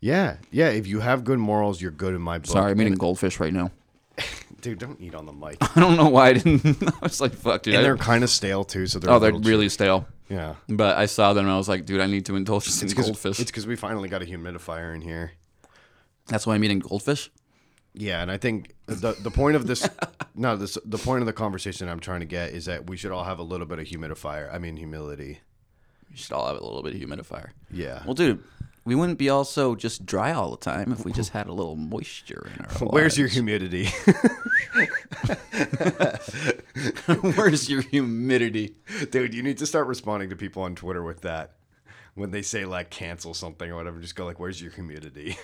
Yeah, 0.00 0.36
yeah. 0.50 0.68
If 0.68 0.86
you 0.86 1.00
have 1.00 1.24
good 1.24 1.38
morals, 1.38 1.80
you're 1.80 1.90
good 1.90 2.14
in 2.14 2.20
my 2.20 2.38
book. 2.38 2.46
Sorry, 2.50 2.70
I'm 2.70 2.80
eating 2.80 2.94
goldfish 2.94 3.40
right 3.40 3.52
now. 3.52 3.70
dude. 4.60 4.78
Don't 4.78 5.00
eat 5.00 5.14
on 5.14 5.26
the 5.26 5.32
mic. 5.32 5.56
I 5.76 5.80
don't 5.80 5.96
know 5.96 6.08
why 6.08 6.28
I 6.28 6.32
didn't. 6.34 6.82
I 6.88 6.98
was 7.02 7.20
like, 7.20 7.34
fuck, 7.34 7.62
dude. 7.62 7.74
and 7.74 7.80
I- 7.80 7.82
they're 7.84 7.96
kind 7.96 8.24
of 8.24 8.30
stale 8.30 8.64
too, 8.64 8.86
so 8.86 8.98
they're 8.98 9.10
oh, 9.10 9.16
a 9.16 9.20
they're 9.20 9.32
little 9.32 9.48
really 9.48 9.68
stale. 9.68 10.06
yeah. 10.28 10.54
But 10.68 10.96
I 10.96 11.06
saw 11.06 11.32
them 11.32 11.46
and 11.46 11.52
I 11.52 11.56
was 11.56 11.68
like, 11.68 11.86
dude, 11.86 12.00
I 12.00 12.06
need 12.06 12.26
to 12.26 12.36
indulge 12.36 12.66
in 12.82 12.88
goldfish. 12.88 13.40
it's 13.40 13.50
because 13.50 13.66
we 13.66 13.76
finally 13.76 14.08
got 14.08 14.22
a 14.22 14.26
humidifier 14.26 14.94
in 14.94 15.00
here. 15.00 15.32
That's 16.26 16.46
why 16.46 16.54
I'm 16.54 16.64
eating 16.64 16.80
goldfish. 16.80 17.30
Yeah, 17.94 18.20
and 18.20 18.30
I 18.30 18.36
think 18.36 18.74
the 18.86 19.12
the 19.12 19.30
point 19.30 19.56
of 19.56 19.66
this 19.66 19.88
no, 20.34 20.56
this 20.56 20.76
the 20.84 20.98
point 20.98 21.22
of 21.22 21.26
the 21.26 21.32
conversation 21.32 21.88
I'm 21.88 22.00
trying 22.00 22.20
to 22.20 22.26
get 22.26 22.50
is 22.50 22.66
that 22.66 22.90
we 22.90 22.96
should 22.96 23.10
all 23.10 23.24
have 23.24 23.38
a 23.38 23.42
little 23.42 23.66
bit 23.66 23.78
of 23.78 23.86
humidifier. 23.86 24.52
I 24.52 24.58
mean 24.58 24.76
humility. 24.76 25.40
We 26.10 26.16
should 26.16 26.32
all 26.32 26.46
have 26.46 26.60
a 26.60 26.64
little 26.64 26.82
bit 26.82 26.94
of 26.94 27.00
humidifier. 27.00 27.50
Yeah. 27.70 28.02
Well, 28.04 28.14
dude, 28.14 28.44
we 28.86 28.94
wouldn't 28.94 29.18
be 29.18 29.28
also 29.28 29.74
just 29.74 30.06
dry 30.06 30.32
all 30.32 30.52
the 30.52 30.56
time 30.56 30.92
if 30.92 31.04
we 31.04 31.10
just 31.10 31.30
had 31.30 31.48
a 31.48 31.52
little 31.52 31.74
moisture 31.74 32.48
in 32.54 32.64
our 32.64 32.70
lives. 32.70 32.82
Where's 32.92 33.18
your 33.18 33.26
humidity? 33.26 33.88
Where's 37.20 37.68
your 37.68 37.82
humidity? 37.82 38.76
Dude, 39.10 39.34
you 39.34 39.42
need 39.42 39.58
to 39.58 39.66
start 39.66 39.88
responding 39.88 40.30
to 40.30 40.36
people 40.36 40.62
on 40.62 40.76
Twitter 40.76 41.02
with 41.02 41.22
that. 41.22 41.54
When 42.14 42.30
they 42.30 42.42
say 42.42 42.64
like 42.64 42.88
cancel 42.90 43.34
something 43.34 43.68
or 43.68 43.74
whatever, 43.74 44.00
just 44.00 44.14
go 44.14 44.24
like, 44.24 44.38
"Where's 44.40 44.62
your 44.62 44.70
humidity?" 44.70 45.36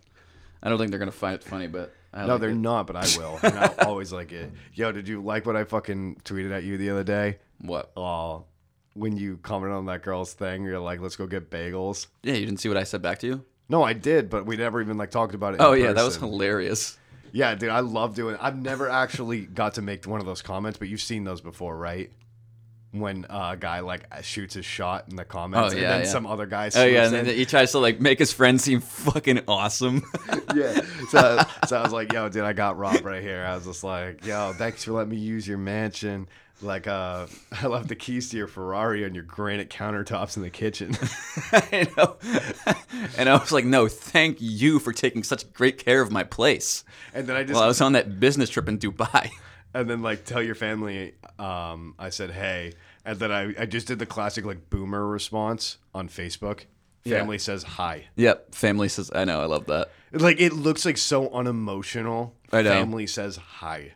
I 0.62 0.68
don't 0.68 0.78
think 0.78 0.90
they're 0.90 0.98
gonna 0.98 1.12
find 1.12 1.34
it 1.36 1.44
funny, 1.44 1.68
but 1.68 1.94
I 2.12 2.22
no, 2.22 2.32
like 2.32 2.40
they're 2.40 2.50
it. 2.50 2.56
not, 2.56 2.88
but 2.88 2.96
I 2.96 3.06
will. 3.16 3.38
And 3.42 3.56
I'll 3.56 3.88
always 3.88 4.12
like 4.12 4.32
it. 4.32 4.50
Yo, 4.74 4.90
did 4.90 5.06
you 5.06 5.22
like 5.22 5.46
what 5.46 5.54
I 5.54 5.62
fucking 5.62 6.22
tweeted 6.24 6.50
at 6.50 6.64
you 6.64 6.76
the 6.76 6.90
other 6.90 7.04
day? 7.04 7.38
What? 7.60 7.92
Oh, 7.96 8.46
when 8.98 9.16
you 9.16 9.38
commented 9.38 9.76
on 9.76 9.86
that 9.86 10.02
girl's 10.02 10.32
thing, 10.32 10.64
you're 10.64 10.78
like, 10.80 11.00
"Let's 11.00 11.16
go 11.16 11.26
get 11.26 11.50
bagels." 11.50 12.06
Yeah, 12.22 12.34
you 12.34 12.44
didn't 12.44 12.60
see 12.60 12.68
what 12.68 12.76
I 12.78 12.84
said 12.84 13.02
back 13.02 13.18
to 13.20 13.26
you? 13.26 13.44
No, 13.68 13.82
I 13.82 13.92
did, 13.92 14.30
but 14.30 14.46
we 14.46 14.56
never 14.56 14.80
even 14.80 14.96
like 14.96 15.10
talked 15.10 15.34
about 15.34 15.54
it. 15.54 15.60
Oh 15.60 15.72
yeah, 15.72 15.92
that 15.92 16.04
was 16.04 16.16
hilarious. 16.16 16.98
Yeah, 17.32 17.54
dude, 17.54 17.68
I 17.68 17.80
love 17.80 18.14
doing. 18.14 18.34
It. 18.34 18.40
I've 18.42 18.56
never 18.56 18.88
actually 18.88 19.42
got 19.42 19.74
to 19.74 19.82
make 19.82 20.06
one 20.06 20.20
of 20.20 20.26
those 20.26 20.42
comments, 20.42 20.78
but 20.78 20.88
you've 20.88 21.02
seen 21.02 21.24
those 21.24 21.40
before, 21.40 21.76
right? 21.76 22.10
when 22.92 23.26
uh, 23.26 23.50
a 23.52 23.56
guy 23.56 23.80
like 23.80 24.06
shoots 24.22 24.54
his 24.54 24.64
shot 24.64 25.06
in 25.10 25.16
the 25.16 25.24
comments, 25.24 25.74
Oh, 25.74 25.76
yeah, 25.76 25.82
and 25.84 25.92
then 25.92 26.00
yeah. 26.02 26.08
some 26.08 26.26
other 26.26 26.46
guy. 26.46 26.70
Oh 26.74 26.84
yeah, 26.84 27.04
and 27.04 27.14
then 27.14 27.26
in. 27.26 27.36
he 27.36 27.44
tries 27.44 27.72
to 27.72 27.78
like 27.78 28.00
make 28.00 28.18
his 28.18 28.32
friend 28.32 28.60
seem 28.60 28.80
fucking 28.80 29.42
awesome. 29.46 30.02
yeah. 30.54 30.80
So, 31.10 31.40
so 31.66 31.78
I 31.78 31.82
was 31.82 31.92
like, 31.92 32.12
yo, 32.12 32.28
dude, 32.28 32.44
I 32.44 32.52
got 32.52 32.78
Rob 32.78 33.04
right 33.04 33.22
here. 33.22 33.44
I 33.44 33.54
was 33.54 33.66
just 33.66 33.84
like, 33.84 34.24
yo, 34.24 34.52
thanks 34.54 34.84
for 34.84 34.92
letting 34.92 35.10
me 35.10 35.16
use 35.18 35.46
your 35.46 35.58
mansion. 35.58 36.28
Like, 36.60 36.86
uh, 36.86 37.26
I 37.62 37.66
left 37.66 37.88
the 37.88 37.94
keys 37.94 38.30
to 38.30 38.36
your 38.36 38.48
Ferrari 38.48 39.04
on 39.04 39.14
your 39.14 39.24
granite 39.24 39.70
countertops 39.70 40.36
in 40.36 40.42
the 40.42 40.50
kitchen. 40.50 40.96
I 41.52 41.88
know. 41.96 42.16
and 43.16 43.28
I 43.28 43.36
was 43.36 43.52
like, 43.52 43.64
no, 43.64 43.88
thank 43.88 44.38
you 44.40 44.78
for 44.78 44.92
taking 44.92 45.22
such 45.22 45.52
great 45.52 45.78
care 45.78 46.00
of 46.00 46.10
my 46.10 46.24
place. 46.24 46.84
and 47.14 47.26
then 47.26 47.36
I 47.36 47.42
just, 47.42 47.54
While 47.54 47.64
I 47.64 47.68
was 47.68 47.80
on 47.80 47.92
that 47.92 48.18
business 48.20 48.50
trip 48.50 48.68
in 48.68 48.78
Dubai. 48.78 49.30
and 49.74 49.88
then 49.88 50.02
like 50.02 50.24
tell 50.24 50.42
your 50.42 50.54
family, 50.54 51.14
um, 51.38 51.94
I 51.98 52.10
said, 52.10 52.30
hey, 52.30 52.72
and 53.04 53.18
then 53.18 53.32
I, 53.32 53.54
I 53.58 53.66
just 53.66 53.86
did 53.86 53.98
the 53.98 54.06
classic 54.06 54.44
like 54.44 54.68
boomer 54.70 55.06
response 55.06 55.78
on 55.94 56.08
Facebook. 56.08 56.64
Yeah. 57.04 57.18
Family 57.18 57.38
says 57.38 57.62
hi. 57.62 58.06
Yep, 58.16 58.54
family 58.54 58.88
says. 58.88 59.10
I 59.14 59.24
know, 59.24 59.40
I 59.40 59.46
love 59.46 59.66
that. 59.66 59.90
Like 60.12 60.40
it 60.40 60.52
looks 60.52 60.84
like 60.84 60.98
so 60.98 61.30
unemotional. 61.30 62.34
I 62.52 62.62
know. 62.62 62.70
Family 62.70 63.06
says 63.06 63.36
hi. 63.36 63.92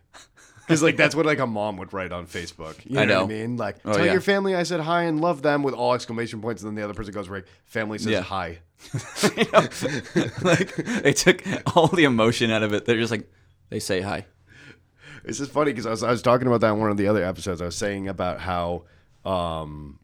Because 0.73 0.83
like 0.83 0.97
that's 0.97 1.15
what 1.15 1.27
like 1.27 1.39
a 1.39 1.47
mom 1.47 1.77
would 1.79 1.93
write 1.93 2.13
on 2.13 2.27
Facebook. 2.27 2.85
You 2.85 2.97
know, 2.97 3.01
I 3.03 3.05
know. 3.05 3.25
what 3.25 3.33
I 3.33 3.35
mean? 3.35 3.57
Like 3.57 3.77
Oh, 3.85 3.93
tell 3.95 4.07
yeah. 4.07 4.13
your 4.13 4.21
family 4.21 4.55
I 4.55 4.63
said 4.63 4.81
hi 4.81 5.03
and 5.05 5.21
love 5.21 5.43
them 5.43 5.63
with 5.63 5.75
all 5.75 5.95
exclamation 5.95 6.41
points, 6.41 6.63
and 6.63 6.69
then 6.71 6.75
the 6.75 6.83
other 6.83 6.95
person 6.95 7.13
goes 7.13 7.29
right. 7.29 7.45
Family 7.65 7.99
says 7.99 8.13
Yeah. 8.13 8.23
hi. 8.23 8.59
like 10.43 10.75
they 11.03 11.13
took 11.13 11.43
all 11.77 11.89
the 11.89 12.05
emotion 12.05 12.51
out 12.51 12.63
of 12.63 12.73
it. 12.73 12.85
They're 12.85 12.99
just 12.99 13.11
like, 13.11 13.31
they 13.71 13.79
say 13.79 14.01
hi. 14.01 14.27
This 15.25 15.41
is 15.41 15.49
funny 15.49 15.71
because 15.73 15.87
I 15.87 15.91
was 15.91 16.03
I 16.03 16.11
was 16.11 16.23
talking 16.23 16.49
about 16.49 16.61
that 16.63 16.73
in 16.73 16.81
one 16.81 16.91
of 16.91 16.97
the 16.97 17.07
other 17.07 17.23
episodes. 17.25 17.63
I 17.63 17.67
was 17.67 17.77
saying 17.77 18.09
about 18.09 18.41
how 18.41 18.85
um 19.25 19.99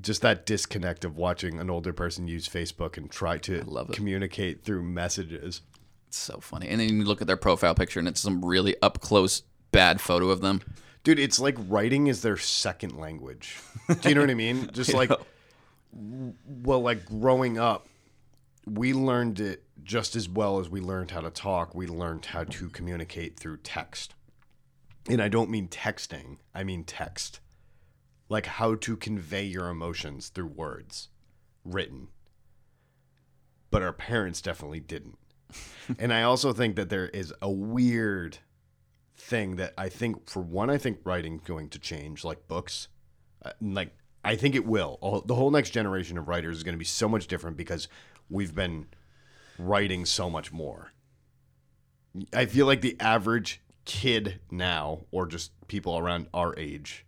just 0.00 0.22
that 0.22 0.44
disconnect 0.44 1.04
of 1.04 1.16
watching 1.16 1.60
an 1.60 1.70
older 1.70 1.92
person 1.92 2.26
use 2.28 2.48
Facebook 2.48 2.96
and 2.96 3.10
try 3.10 3.38
to 3.38 3.86
communicate 3.92 4.64
through 4.64 4.82
messages. 4.82 5.62
It's 6.08 6.18
so 6.18 6.40
funny. 6.40 6.68
And 6.68 6.80
then 6.80 6.88
you 6.88 7.04
look 7.04 7.20
at 7.20 7.26
their 7.26 7.36
profile 7.36 7.74
picture, 7.74 8.00
and 8.00 8.08
it's 8.08 8.20
some 8.20 8.44
really 8.44 8.74
up 8.82 9.00
close 9.00 9.44
bad 9.74 10.00
photo 10.00 10.30
of 10.30 10.40
them. 10.40 10.60
Dude, 11.02 11.18
it's 11.18 11.38
like 11.38 11.56
writing 11.68 12.06
is 12.06 12.22
their 12.22 12.36
second 12.36 12.96
language. 12.96 13.58
Do 14.00 14.08
you 14.08 14.14
know 14.14 14.22
what 14.22 14.30
I 14.30 14.34
mean? 14.34 14.70
Just 14.72 14.94
like, 14.94 15.10
well, 15.92 16.80
like 16.80 17.04
growing 17.04 17.58
up, 17.58 17.86
we 18.66 18.94
learned 18.94 19.40
it 19.40 19.62
just 19.82 20.16
as 20.16 20.28
well 20.28 20.58
as 20.58 20.70
we 20.70 20.80
learned 20.80 21.10
how 21.10 21.20
to 21.20 21.30
talk. 21.30 21.74
We 21.74 21.86
learned 21.86 22.24
how 22.26 22.44
to 22.44 22.70
communicate 22.70 23.38
through 23.38 23.58
text. 23.58 24.14
And 25.08 25.20
I 25.20 25.28
don't 25.28 25.50
mean 25.50 25.68
texting, 25.68 26.38
I 26.54 26.64
mean 26.64 26.84
text. 26.84 27.40
Like 28.30 28.46
how 28.46 28.74
to 28.76 28.96
convey 28.96 29.44
your 29.44 29.68
emotions 29.68 30.28
through 30.28 30.46
words 30.46 31.08
written. 31.64 32.08
But 33.70 33.82
our 33.82 33.92
parents 33.92 34.40
definitely 34.40 34.80
didn't. 34.80 35.18
and 35.98 36.12
I 36.12 36.22
also 36.22 36.54
think 36.54 36.76
that 36.76 36.88
there 36.88 37.08
is 37.08 37.34
a 37.42 37.50
weird 37.50 38.38
thing 39.16 39.56
that 39.56 39.74
I 39.78 39.88
think, 39.88 40.28
for 40.28 40.40
one, 40.40 40.70
I 40.70 40.78
think 40.78 40.98
writing 41.04 41.40
going 41.44 41.68
to 41.70 41.78
change, 41.78 42.24
like 42.24 42.48
books. 42.48 42.88
Uh, 43.44 43.52
like 43.60 43.92
I 44.24 44.36
think 44.36 44.54
it 44.54 44.66
will. 44.66 44.98
All, 45.00 45.20
the 45.20 45.34
whole 45.34 45.50
next 45.50 45.70
generation 45.70 46.16
of 46.16 46.28
writers 46.28 46.56
is 46.56 46.62
going 46.62 46.74
to 46.74 46.78
be 46.78 46.84
so 46.84 47.08
much 47.08 47.26
different 47.26 47.56
because 47.56 47.88
we've 48.30 48.54
been 48.54 48.86
writing 49.58 50.06
so 50.06 50.30
much 50.30 50.52
more. 50.52 50.92
I 52.32 52.46
feel 52.46 52.66
like 52.66 52.80
the 52.80 52.96
average 53.00 53.60
kid 53.84 54.40
now, 54.50 55.00
or 55.10 55.26
just 55.26 55.52
people 55.68 55.98
around 55.98 56.28
our 56.32 56.56
age, 56.56 57.04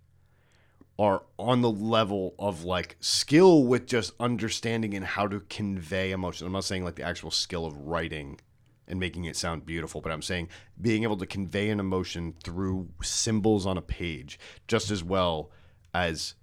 are 0.99 1.23
on 1.39 1.61
the 1.61 1.71
level 1.71 2.35
of 2.39 2.65
like 2.65 2.97
skill 3.01 3.65
with 3.65 3.87
just 3.87 4.13
understanding 4.19 4.95
and 4.95 5.05
how 5.05 5.27
to 5.27 5.41
convey 5.41 6.11
emotion. 6.11 6.47
I'm 6.47 6.53
not 6.53 6.65
saying 6.65 6.85
like 6.85 6.97
the 6.97 7.03
actual 7.03 7.31
skill 7.31 7.67
of 7.67 7.77
writing 7.79 8.41
and 8.89 9.01
making 9.01 9.25
it 9.25 9.37
sound 9.37 9.67
beautiful, 9.67 10.01
but 10.01 10.13
I'm 10.13 10.23
saying 10.23 10.49
being 10.81 11.03
able 11.03 11.17
to 11.19 11.27
convey 11.27 11.71
an 11.71 11.81
emotion 11.81 12.35
through 12.45 12.89
symbols 13.03 13.67
on 13.67 13.77
a 13.77 13.83
page 13.83 14.39
just 14.69 14.91
as 14.91 15.03
well 15.03 15.51
as 15.95 16.35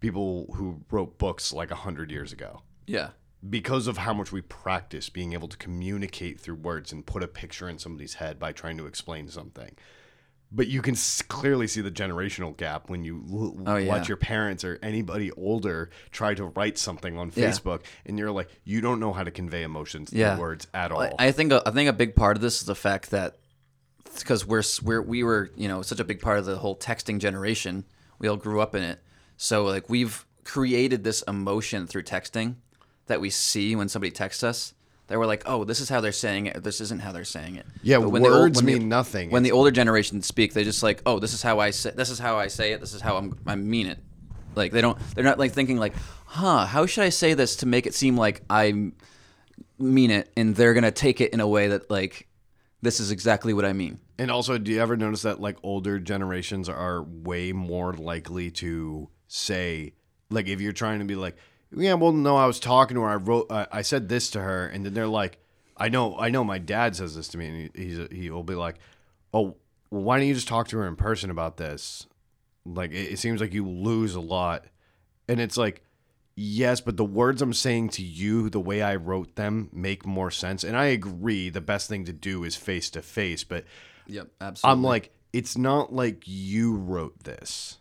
people 0.00 0.52
who 0.54 0.82
wrote 0.90 1.18
books 1.18 1.52
like 1.52 1.70
a 1.70 1.76
hundred 1.76 2.10
years 2.10 2.32
ago 2.32 2.62
Yeah. 2.86 3.10
because 3.48 3.86
of 3.86 3.98
how 3.98 4.12
much 4.14 4.32
we 4.32 4.40
practice 4.42 5.08
being 5.08 5.32
able 5.32 5.46
to 5.48 5.56
communicate 5.56 6.40
through 6.40 6.56
words 6.56 6.90
and 6.92 7.06
put 7.06 7.22
a 7.22 7.28
picture 7.28 7.68
in 7.68 7.78
somebody's 7.78 8.14
head 8.14 8.38
by 8.38 8.52
trying 8.52 8.76
to 8.78 8.86
explain 8.86 9.28
something. 9.28 9.76
But 10.54 10.66
you 10.68 10.82
can 10.82 10.94
s- 10.94 11.22
clearly 11.22 11.66
see 11.66 11.80
the 11.80 11.90
generational 11.90 12.54
gap 12.54 12.90
when 12.90 13.04
you 13.04 13.24
l- 13.32 13.56
Oh, 13.66 13.76
yeah. 13.76 13.88
watch 13.88 14.06
your 14.08 14.18
parents 14.18 14.64
or 14.64 14.78
anybody 14.82 15.30
older 15.32 15.88
try 16.10 16.34
to 16.34 16.44
write 16.44 16.76
something 16.76 17.16
on 17.16 17.32
Yeah. 17.34 17.48
Facebook, 17.48 17.80
and 18.04 18.18
you're 18.18 18.30
like, 18.30 18.48
you 18.64 18.82
don't 18.82 19.00
know 19.00 19.12
how 19.14 19.24
to 19.24 19.30
convey 19.30 19.62
emotions 19.62 20.10
through 20.10 20.20
Yeah. 20.20 20.38
words 20.38 20.66
at 20.74 20.92
all. 20.92 21.00
I- 21.00 21.28
I 21.28 21.32
think 21.32 21.52
I 21.52 21.70
think 21.70 21.88
a 21.88 21.92
big 21.94 22.14
part 22.14 22.36
of 22.36 22.42
this 22.42 22.60
is 22.60 22.66
the 22.66 22.74
fact 22.74 23.10
that 23.12 23.38
because 24.18 24.44
we're 24.46 24.62
we're 24.82 25.00
we 25.00 25.22
were 25.24 25.50
you 25.56 25.68
know 25.68 25.80
such 25.80 26.00
a 26.00 26.04
big 26.04 26.20
part 26.20 26.38
of 26.38 26.44
the 26.44 26.58
whole 26.58 26.76
texting 26.76 27.18
generation. 27.18 27.84
We 28.18 28.28
all 28.28 28.36
grew 28.36 28.60
up 28.60 28.74
in 28.74 28.82
it, 28.82 29.00
so 29.38 29.64
like 29.64 29.88
we've 29.88 30.26
created 30.44 31.02
this 31.02 31.22
emotion 31.22 31.86
through 31.86 32.02
texting 32.02 32.56
that 33.06 33.20
we 33.22 33.30
see 33.30 33.74
when 33.74 33.88
somebody 33.88 34.10
texts 34.10 34.42
us. 34.44 34.74
That 35.08 35.18
we're 35.18 35.26
like, 35.26 35.42
oh, 35.46 35.64
this 35.64 35.80
is 35.80 35.88
how 35.88 36.00
they're 36.00 36.12
saying 36.12 36.46
it. 36.46 36.62
This 36.62 36.80
isn't 36.80 37.00
how 37.00 37.12
they're 37.12 37.24
saying 37.24 37.56
it. 37.56 37.66
Yeah, 37.82 37.98
But 37.98 38.10
when 38.10 38.22
the 38.22 38.28
old- 38.30 38.40
words 38.40 38.56
when 38.62 38.66
the- 38.66 38.78
mean 38.78 38.88
nothing. 38.88 39.30
When 39.30 39.42
the 39.42 39.52
older 39.52 39.70
generation 39.70 40.22
speak, 40.22 40.54
they 40.54 40.64
just 40.64 40.82
like, 40.82 41.02
oh, 41.04 41.18
this 41.18 41.34
is 41.34 41.42
how 41.42 41.58
I 41.58 41.70
say. 41.70 41.90
This 41.90 42.08
is 42.08 42.18
how 42.18 42.38
I 42.38 42.46
say 42.46 42.72
it. 42.72 42.80
This 42.80 42.94
is 42.94 43.00
how 43.00 43.16
I'm, 43.16 43.36
I 43.46 43.56
mean 43.56 43.88
it. 43.88 43.98
Like 44.54 44.72
they 44.72 44.80
don't. 44.80 44.98
They're 45.14 45.24
not 45.24 45.38
like 45.38 45.52
thinking 45.52 45.76
like, 45.78 45.94
huh? 46.26 46.66
How 46.66 46.86
should 46.86 47.04
I 47.04 47.08
say 47.08 47.34
this 47.34 47.56
to 47.56 47.66
make 47.66 47.86
it 47.86 47.94
seem 47.94 48.16
like 48.16 48.42
I 48.48 48.92
mean 49.78 50.10
it, 50.10 50.30
and 50.36 50.54
they're 50.54 50.74
gonna 50.74 50.90
take 50.90 51.20
it 51.20 51.32
in 51.32 51.40
a 51.40 51.48
way 51.48 51.68
that 51.68 51.90
like, 51.90 52.28
this 52.82 53.00
is 53.00 53.10
exactly 53.10 53.52
what 53.54 53.64
I 53.64 53.72
mean. 53.72 53.98
And 54.18 54.30
also, 54.30 54.58
do 54.58 54.70
you 54.70 54.80
ever 54.80 54.96
notice 54.96 55.22
that 55.22 55.40
like 55.40 55.56
older 55.62 55.98
generations 55.98 56.68
are 56.68 57.02
way 57.02 57.52
more 57.52 57.92
likely 57.94 58.50
to 58.52 59.08
say, 59.26 59.94
like, 60.30 60.48
if 60.48 60.60
you're 60.60 60.72
trying 60.72 60.98
to 61.00 61.04
be 61.06 61.16
like, 61.16 61.36
yeah, 61.76 61.94
well, 61.94 62.12
no, 62.12 62.36
I 62.36 62.46
was 62.46 62.60
talking 62.60 62.94
to 62.96 63.02
her, 63.02 63.08
I 63.08 63.16
wrote, 63.16 63.50
uh, 63.50 63.66
I 63.72 63.82
said 63.82 64.08
this 64.08 64.30
to 64.30 64.40
her, 64.40 64.66
and 64.66 64.84
then 64.84 64.94
they're 64.94 65.06
like, 65.06 65.38
I 65.76 65.88
know, 65.88 66.18
I 66.18 66.28
know, 66.30 66.44
my 66.44 66.58
dad 66.58 66.96
says 66.96 67.14
this 67.16 67.28
to 67.28 67.38
me, 67.38 67.46
and 67.48 67.70
he, 67.74 67.84
he's 67.84 68.08
he 68.10 68.30
will 68.30 68.42
be 68.42 68.54
like, 68.54 68.76
oh, 69.32 69.56
well, 69.90 70.02
why 70.02 70.18
don't 70.18 70.26
you 70.26 70.34
just 70.34 70.48
talk 70.48 70.68
to 70.68 70.78
her 70.78 70.86
in 70.86 70.96
person 70.96 71.30
about 71.30 71.56
this? 71.56 72.06
Like, 72.64 72.92
it, 72.92 73.12
it 73.12 73.18
seems 73.18 73.40
like 73.40 73.52
you 73.52 73.68
lose 73.68 74.14
a 74.14 74.20
lot, 74.20 74.64
and 75.28 75.40
it's 75.40 75.56
like. 75.56 75.82
Yes, 76.34 76.80
but 76.80 76.96
the 76.96 77.04
words 77.04 77.42
I'm 77.42 77.52
saying 77.52 77.90
to 77.90 78.02
you, 78.02 78.48
the 78.48 78.58
way 78.58 78.80
I 78.80 78.96
wrote 78.96 79.36
them, 79.36 79.68
make 79.70 80.06
more 80.06 80.30
sense. 80.30 80.64
And 80.64 80.78
I 80.78 80.86
agree, 80.86 81.50
the 81.50 81.60
best 81.60 81.90
thing 81.90 82.06
to 82.06 82.12
do 82.14 82.42
is 82.44 82.56
face 82.56 82.88
to 82.88 83.02
face. 83.02 83.44
But 83.44 83.66
Yep, 84.06 84.28
absolutely. 84.40 84.72
I'm 84.72 84.82
like, 84.82 85.10
it's 85.32 85.56
not 85.56 85.92
like 85.92 86.22
you 86.24 86.74
wrote 86.74 87.24
this. 87.24 87.78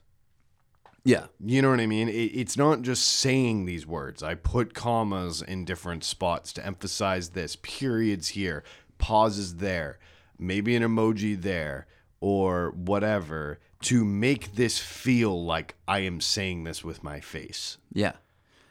Yeah, 1.04 1.26
You 1.44 1.62
know 1.62 1.70
what 1.72 1.80
I 1.80 1.88
mean? 1.88 2.10
It, 2.10 2.14
it's 2.14 2.58
not 2.58 2.84
just 2.84 3.06
saying 3.06 3.66
these 3.66 3.88
words. 3.88 4.22
I 4.22 4.36
put 4.36 4.74
commas 4.74 5.42
in 5.42 5.66
different 5.66 6.04
spots 6.04 6.54
to 6.54 6.66
emphasize 6.66 7.30
this, 7.30 7.56
periods 7.56 8.30
here, 8.30 8.64
pauses 8.98 9.56
there, 9.56 9.98
maybe 10.38 10.76
an 10.76 10.84
emoji 10.84 11.42
there, 11.42 11.88
or 12.20 12.72
whatever 12.72 13.60
to 13.82 14.06
make 14.06 14.54
this 14.54 14.78
feel 14.78 15.44
like 15.44 15.76
I 15.88 16.00
am 16.00 16.22
saying 16.22 16.66
this 16.66 16.84
with 16.84 17.04
my 17.04 17.20
face. 17.20 17.78
yeah, 17.92 18.14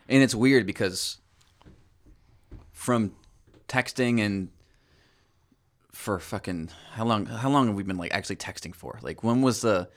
and 0.09 0.22
it's 0.22 0.35
weird 0.35 0.66
because 0.66 1.18
from 2.72 3.12
texting 3.66 4.20
and 4.20 4.51
for 5.93 6.18
fucking 6.18 6.70
how 6.93 7.05
long? 7.05 7.26
How 7.26 7.51
long 7.51 7.66
have 7.66 7.76
we 7.76 7.83
been 7.83 7.99
like 7.99 8.14
actually 8.14 8.37
texting 8.37 8.74
for? 8.74 9.01
Like 9.03 9.24
when 9.24 9.43
was 9.43 9.62
the? 9.62 9.89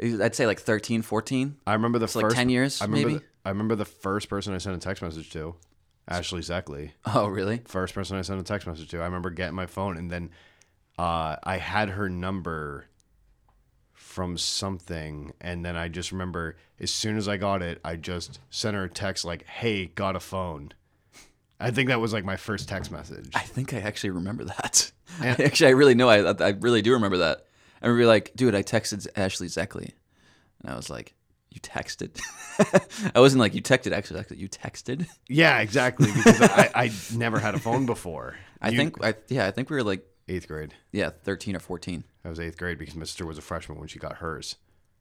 I'd 0.00 0.34
say 0.34 0.46
like 0.46 0.60
13, 0.60 1.02
14. 1.02 1.56
I 1.66 1.72
remember 1.74 1.98
the 1.98 2.06
like 2.06 2.24
first 2.24 2.36
10 2.36 2.48
years, 2.48 2.80
I 2.80 2.84
remember 2.86 3.08
maybe? 3.08 3.18
The, 3.18 3.24
I 3.44 3.48
remember 3.50 3.74
the 3.74 3.84
first 3.84 4.28
person 4.28 4.54
I 4.54 4.58
sent 4.58 4.76
a 4.76 4.78
text 4.78 5.02
message 5.02 5.30
to, 5.30 5.54
Ashley 6.08 6.40
Zeckley. 6.40 6.92
Oh, 7.06 7.26
really? 7.26 7.62
first 7.66 7.94
person 7.94 8.16
I 8.16 8.22
sent 8.22 8.40
a 8.40 8.44
text 8.44 8.66
message 8.66 8.88
to. 8.90 9.00
I 9.00 9.04
remember 9.04 9.30
getting 9.30 9.54
my 9.54 9.66
phone 9.66 9.96
and 9.96 10.10
then 10.10 10.30
uh, 10.98 11.36
I 11.42 11.56
had 11.58 11.90
her 11.90 12.08
number 12.08 12.86
from 14.12 14.36
something, 14.36 15.32
and 15.40 15.64
then 15.64 15.74
I 15.74 15.88
just 15.88 16.12
remember 16.12 16.56
as 16.78 16.90
soon 16.90 17.16
as 17.16 17.28
I 17.28 17.38
got 17.38 17.62
it, 17.62 17.80
I 17.84 17.96
just 17.96 18.40
sent 18.50 18.76
her 18.76 18.84
a 18.84 18.88
text 18.88 19.24
like, 19.24 19.46
"Hey, 19.46 19.86
got 19.86 20.16
a 20.16 20.20
phone." 20.20 20.72
I 21.58 21.70
think 21.70 21.88
that 21.88 22.00
was 22.00 22.12
like 22.12 22.24
my 22.24 22.36
first 22.36 22.68
text 22.68 22.90
message. 22.90 23.30
I 23.34 23.40
think 23.40 23.72
I 23.72 23.78
actually 23.78 24.10
remember 24.10 24.44
that. 24.44 24.92
actually, 25.22 25.68
I 25.68 25.70
really 25.70 25.94
know. 25.94 26.10
I 26.10 26.30
I 26.30 26.50
really 26.50 26.82
do 26.82 26.92
remember 26.92 27.18
that. 27.18 27.46
I 27.82 27.86
remember 27.88 28.06
like, 28.06 28.32
dude, 28.36 28.54
I 28.54 28.62
texted 28.62 29.06
Ashley 29.16 29.48
Zeckley, 29.48 29.90
and 30.62 30.70
I 30.72 30.76
was 30.76 30.88
like, 30.88 31.14
you 31.50 31.60
texted? 31.60 32.18
I 33.14 33.20
wasn't 33.20 33.40
like 33.40 33.54
you 33.54 33.60
texted 33.62 33.92
Ashley 33.92 34.18
Zeckley. 34.20 34.38
You 34.38 34.48
texted? 34.48 35.06
Yeah, 35.28 35.58
exactly. 35.60 36.06
Because 36.14 36.40
I, 36.42 36.70
I 36.74 36.92
never 37.14 37.38
had 37.38 37.54
a 37.54 37.58
phone 37.58 37.84
before. 37.86 38.36
I 38.60 38.70
You- 38.70 38.76
think 38.78 39.04
I 39.04 39.14
yeah, 39.28 39.46
I 39.46 39.50
think 39.50 39.68
we 39.68 39.76
were 39.76 39.82
like 39.82 40.06
eighth 40.28 40.46
grade. 40.48 40.72
yeah, 40.92 41.10
thirteen 41.24 41.56
or 41.56 41.60
fourteen. 41.60 42.04
I 42.24 42.28
was 42.28 42.38
eighth 42.40 42.56
grade 42.56 42.78
because 42.78 42.94
my 42.94 43.04
sister 43.04 43.26
was 43.26 43.36
a 43.36 43.42
freshman 43.42 43.78
when 43.78 43.88
she 43.88 43.98
got 43.98 44.18
hers. 44.18 44.54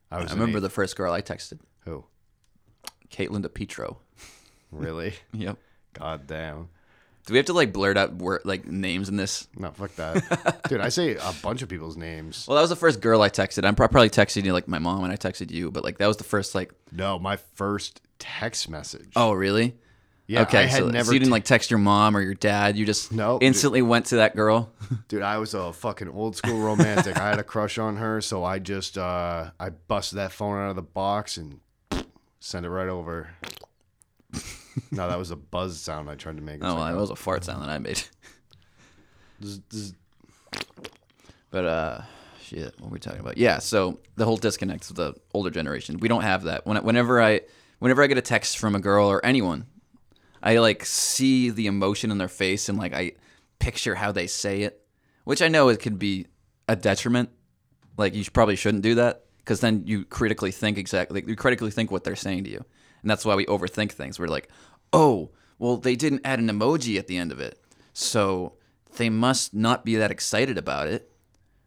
I 0.10 0.22
was 0.24 0.32
I 0.32 0.34
remember 0.34 0.60
the 0.60 0.70
first 0.70 0.96
girl 0.98 1.14
I 1.14 1.22
texted. 1.22 1.60
who 1.86 2.04
Caitlin 3.12 3.46
DePietro. 3.46 3.98
Really? 4.74 5.14
Yep. 5.34 5.58
God 5.92 6.28
damn. 6.28 6.70
Do 7.32 7.36
we 7.36 7.38
have 7.38 7.46
to 7.46 7.54
like 7.54 7.72
blurt 7.72 7.96
out 7.96 8.16
word, 8.16 8.42
like 8.44 8.68
names 8.68 9.08
in 9.08 9.16
this? 9.16 9.48
No, 9.56 9.72
fuck 9.72 9.96
that. 9.96 10.64
Dude, 10.68 10.82
I 10.82 10.90
say 10.90 11.16
a 11.16 11.34
bunch 11.42 11.62
of 11.62 11.70
people's 11.70 11.96
names. 11.96 12.46
Well, 12.46 12.56
that 12.56 12.62
was 12.62 12.70
the 12.70 12.76
first 12.76 13.00
girl 13.00 13.22
I 13.22 13.30
texted. 13.30 13.66
I'm 13.66 13.74
probably 13.74 14.10
texted 14.10 14.44
you 14.44 14.52
like 14.52 14.68
my 14.68 14.80
mom 14.80 15.06
and 15.06 15.14
I 15.14 15.16
texted 15.16 15.50
you, 15.50 15.72
but 15.72 15.82
like 15.82 15.98
that 16.00 16.08
was 16.08 16.18
the 16.18 16.26
first 16.26 16.56
like. 16.56 16.74
No, 16.92 17.18
my 17.20 17.38
first 17.38 18.02
text 18.20 18.68
message. 18.68 19.14
Oh, 19.16 19.32
really? 19.32 19.78
yeah. 20.28 20.42
okay, 20.42 20.58
I 20.60 20.64
had 20.64 20.80
so, 20.80 20.90
never. 20.90 21.06
so 21.06 21.12
you 21.14 21.20
didn't 21.20 21.32
like 21.32 21.46
text 21.46 21.72
your 21.72 21.78
mom 21.78 22.18
or 22.18 22.22
your 22.22 22.34
dad. 22.34 22.76
You 22.76 22.86
just 22.86 23.14
No, 23.14 23.40
dude. 23.40 23.48
instantly 23.48 23.82
went 23.82 24.08
to 24.08 24.18
that 24.18 24.36
girl. 24.36 24.70
Dude, 25.08 25.22
I 25.22 25.38
was 25.38 25.54
a 25.54 25.72
fucking 25.72 26.10
old 26.10 26.36
school 26.36 26.60
romantic. 26.60 27.18
I 27.18 27.30
had 27.30 27.40
a 27.40 27.44
crush 27.44 27.78
on 27.78 27.96
her, 27.96 28.20
so 28.20 28.44
I 28.44 28.60
just 28.60 28.98
uh 28.98 29.52
I 29.58 29.70
busted 29.70 30.18
that 30.18 30.34
phone 30.34 30.58
out 30.58 30.70
of 30.70 30.76
the 30.76 30.82
box 30.82 31.38
and 31.38 31.62
sent 32.42 32.66
it 32.66 32.70
right 32.70 32.90
over. 32.90 33.30
No, 34.92 35.08
that 35.08 35.18
was 35.18 35.32
a 35.32 35.36
buzz 35.36 35.80
sound 35.80 36.10
I 36.10 36.16
tried 36.16 36.38
to 36.38 36.42
make. 36.42 36.64
Oh, 36.64 36.76
well, 36.76 36.86
that 36.86 36.96
was 36.96 37.10
a 37.10 37.16
fart 37.16 37.44
sound 37.44 37.62
that 37.64 37.70
I 37.70 37.78
made. 37.78 38.04
zzz, 39.44 39.62
zzz. 39.74 39.94
But 41.50 41.66
uh, 41.66 42.02
shit, 42.42 42.74
what 42.80 42.90
were 42.90 42.94
we 42.94 43.00
talking 43.00 43.20
about? 43.20 43.38
Yeah, 43.38 43.60
so 43.60 44.00
the 44.16 44.26
whole 44.26 44.38
disconnect 44.38 44.88
with 44.88 44.98
the 44.98 45.16
older 45.34 45.50
generation. 45.50 45.98
We 46.00 46.08
don't 46.08 46.24
have 46.24 46.44
that. 46.44 46.66
When 46.66 46.78
whenever 46.84 47.22
I 47.22 47.42
whenever 47.80 48.04
I 48.04 48.08
get 48.08 48.18
a 48.18 48.22
text 48.22 48.58
from 48.58 48.76
a 48.76 48.80
girl 48.80 49.08
or 49.08 49.24
anyone, 49.26 49.66
I 50.42 50.58
like 50.58 50.86
see 50.86 51.50
the 51.50 51.68
emotion 51.68 52.12
in 52.12 52.18
their 52.18 52.28
face 52.28 52.70
and 52.70 52.78
like 52.78 52.94
I 52.94 53.14
picture 53.60 53.96
how 53.96 54.12
they 54.12 54.28
say 54.28 54.62
it, 54.62 54.82
which 55.24 55.42
I 55.42 55.48
know 55.48 55.70
it 55.70 55.80
could 55.80 56.00
be 56.00 56.28
a 56.68 56.76
detriment. 56.76 57.30
Like 57.98 58.16
you 58.16 58.24
probably 58.32 58.56
shouldn't 58.56 58.84
do 58.84 58.96
that 58.96 59.26
because 59.40 59.60
then 59.60 59.84
you 59.86 60.06
critically 60.06 60.52
think 60.52 60.78
exactly 60.78 61.22
like, 61.22 61.28
you 61.28 61.36
critically 61.36 61.72
think 61.72 61.92
what 61.92 62.04
they're 62.04 62.16
saying 62.16 62.46
to 62.46 62.50
you, 62.50 62.66
and 63.02 63.10
that's 63.10 63.26
why 63.26 63.36
we 63.36 63.46
overthink 63.46 63.92
things. 63.92 64.20
We're 64.20 64.28
like, 64.28 64.50
oh, 64.94 65.32
well, 65.60 65.78
they 65.78 65.96
didn't 65.96 66.22
add 66.26 66.40
an 66.40 66.48
emoji 66.48 66.98
at 66.98 67.08
the 67.08 67.18
end 67.18 67.32
of 67.32 67.40
it, 67.40 67.60
so 67.94 68.54
they 68.98 69.10
must 69.10 69.54
not 69.54 69.86
be 69.86 69.96
that 69.96 70.12
excited 70.12 70.58
about 70.58 70.88
it 70.88 71.12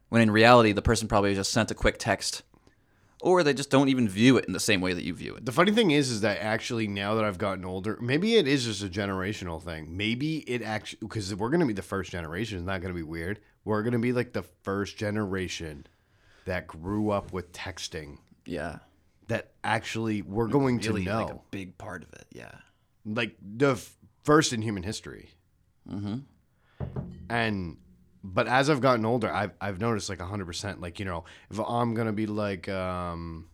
when 0.08 0.20
in 0.22 0.30
reality 0.30 0.72
the 0.72 0.82
person 0.82 1.08
probably 1.08 1.34
just 1.34 1.52
sent 1.52 1.70
a 1.70 1.74
quick 1.74 1.96
text 1.98 2.42
or 3.24 3.42
they 3.42 3.54
just 3.54 3.70
don't 3.70 3.88
even 3.88 4.06
view 4.06 4.36
it 4.36 4.44
in 4.44 4.52
the 4.52 4.60
same 4.60 4.82
way 4.82 4.92
that 4.92 5.02
you 5.02 5.14
view 5.14 5.34
it 5.34 5.46
The 5.46 5.52
funny 5.52 5.72
thing 5.72 5.92
is, 5.92 6.10
is 6.10 6.20
that 6.20 6.38
actually 6.40 6.86
now 6.86 7.14
that 7.14 7.24
I've 7.24 7.38
gotten 7.38 7.64
older, 7.64 7.98
maybe 8.00 8.36
it 8.36 8.46
is 8.46 8.64
just 8.64 8.82
a 8.82 8.88
generational 8.88 9.62
thing. 9.62 9.96
Maybe 9.96 10.38
it 10.40 10.60
actually 10.62 10.98
because 11.00 11.34
we're 11.34 11.48
gonna 11.48 11.66
be 11.66 11.72
the 11.72 11.82
first 11.82 12.12
generation. 12.12 12.58
It's 12.58 12.66
not 12.66 12.82
gonna 12.82 12.94
be 12.94 13.02
weird. 13.02 13.40
We're 13.64 13.82
gonna 13.82 13.98
be 13.98 14.12
like 14.12 14.34
the 14.34 14.42
first 14.62 14.98
generation 14.98 15.86
that 16.44 16.66
grew 16.66 17.10
up 17.10 17.32
with 17.32 17.50
texting. 17.52 18.18
yeah 18.44 18.80
That 19.28 19.52
actually 19.62 20.22
we're 20.22 20.48
going 20.48 20.80
to 20.80 20.90
really 20.90 21.04
know, 21.04 21.24
like 21.24 21.34
a 21.34 21.40
big 21.50 21.78
part 21.78 22.02
of 22.02 22.12
it 22.12 22.26
yeah 22.30 22.50
like 23.06 23.36
the 23.40 23.72
f- 23.72 23.96
first 24.22 24.52
in 24.52 24.62
human 24.62 24.82
history. 24.82 25.30
Mm-hmm. 25.90 26.18
And 27.28 27.76
but 28.22 28.48
as 28.48 28.70
I've 28.70 28.80
gotten 28.80 29.04
older, 29.04 29.32
I've 29.32 29.52
I've 29.60 29.80
noticed 29.80 30.08
like 30.08 30.20
hundred 30.20 30.46
percent. 30.46 30.80
Like 30.80 30.98
you 30.98 31.04
know, 31.04 31.24
if 31.50 31.60
I'm 31.60 31.94
gonna 31.94 32.12
be 32.12 32.26
like, 32.26 32.68
um, 32.68 33.48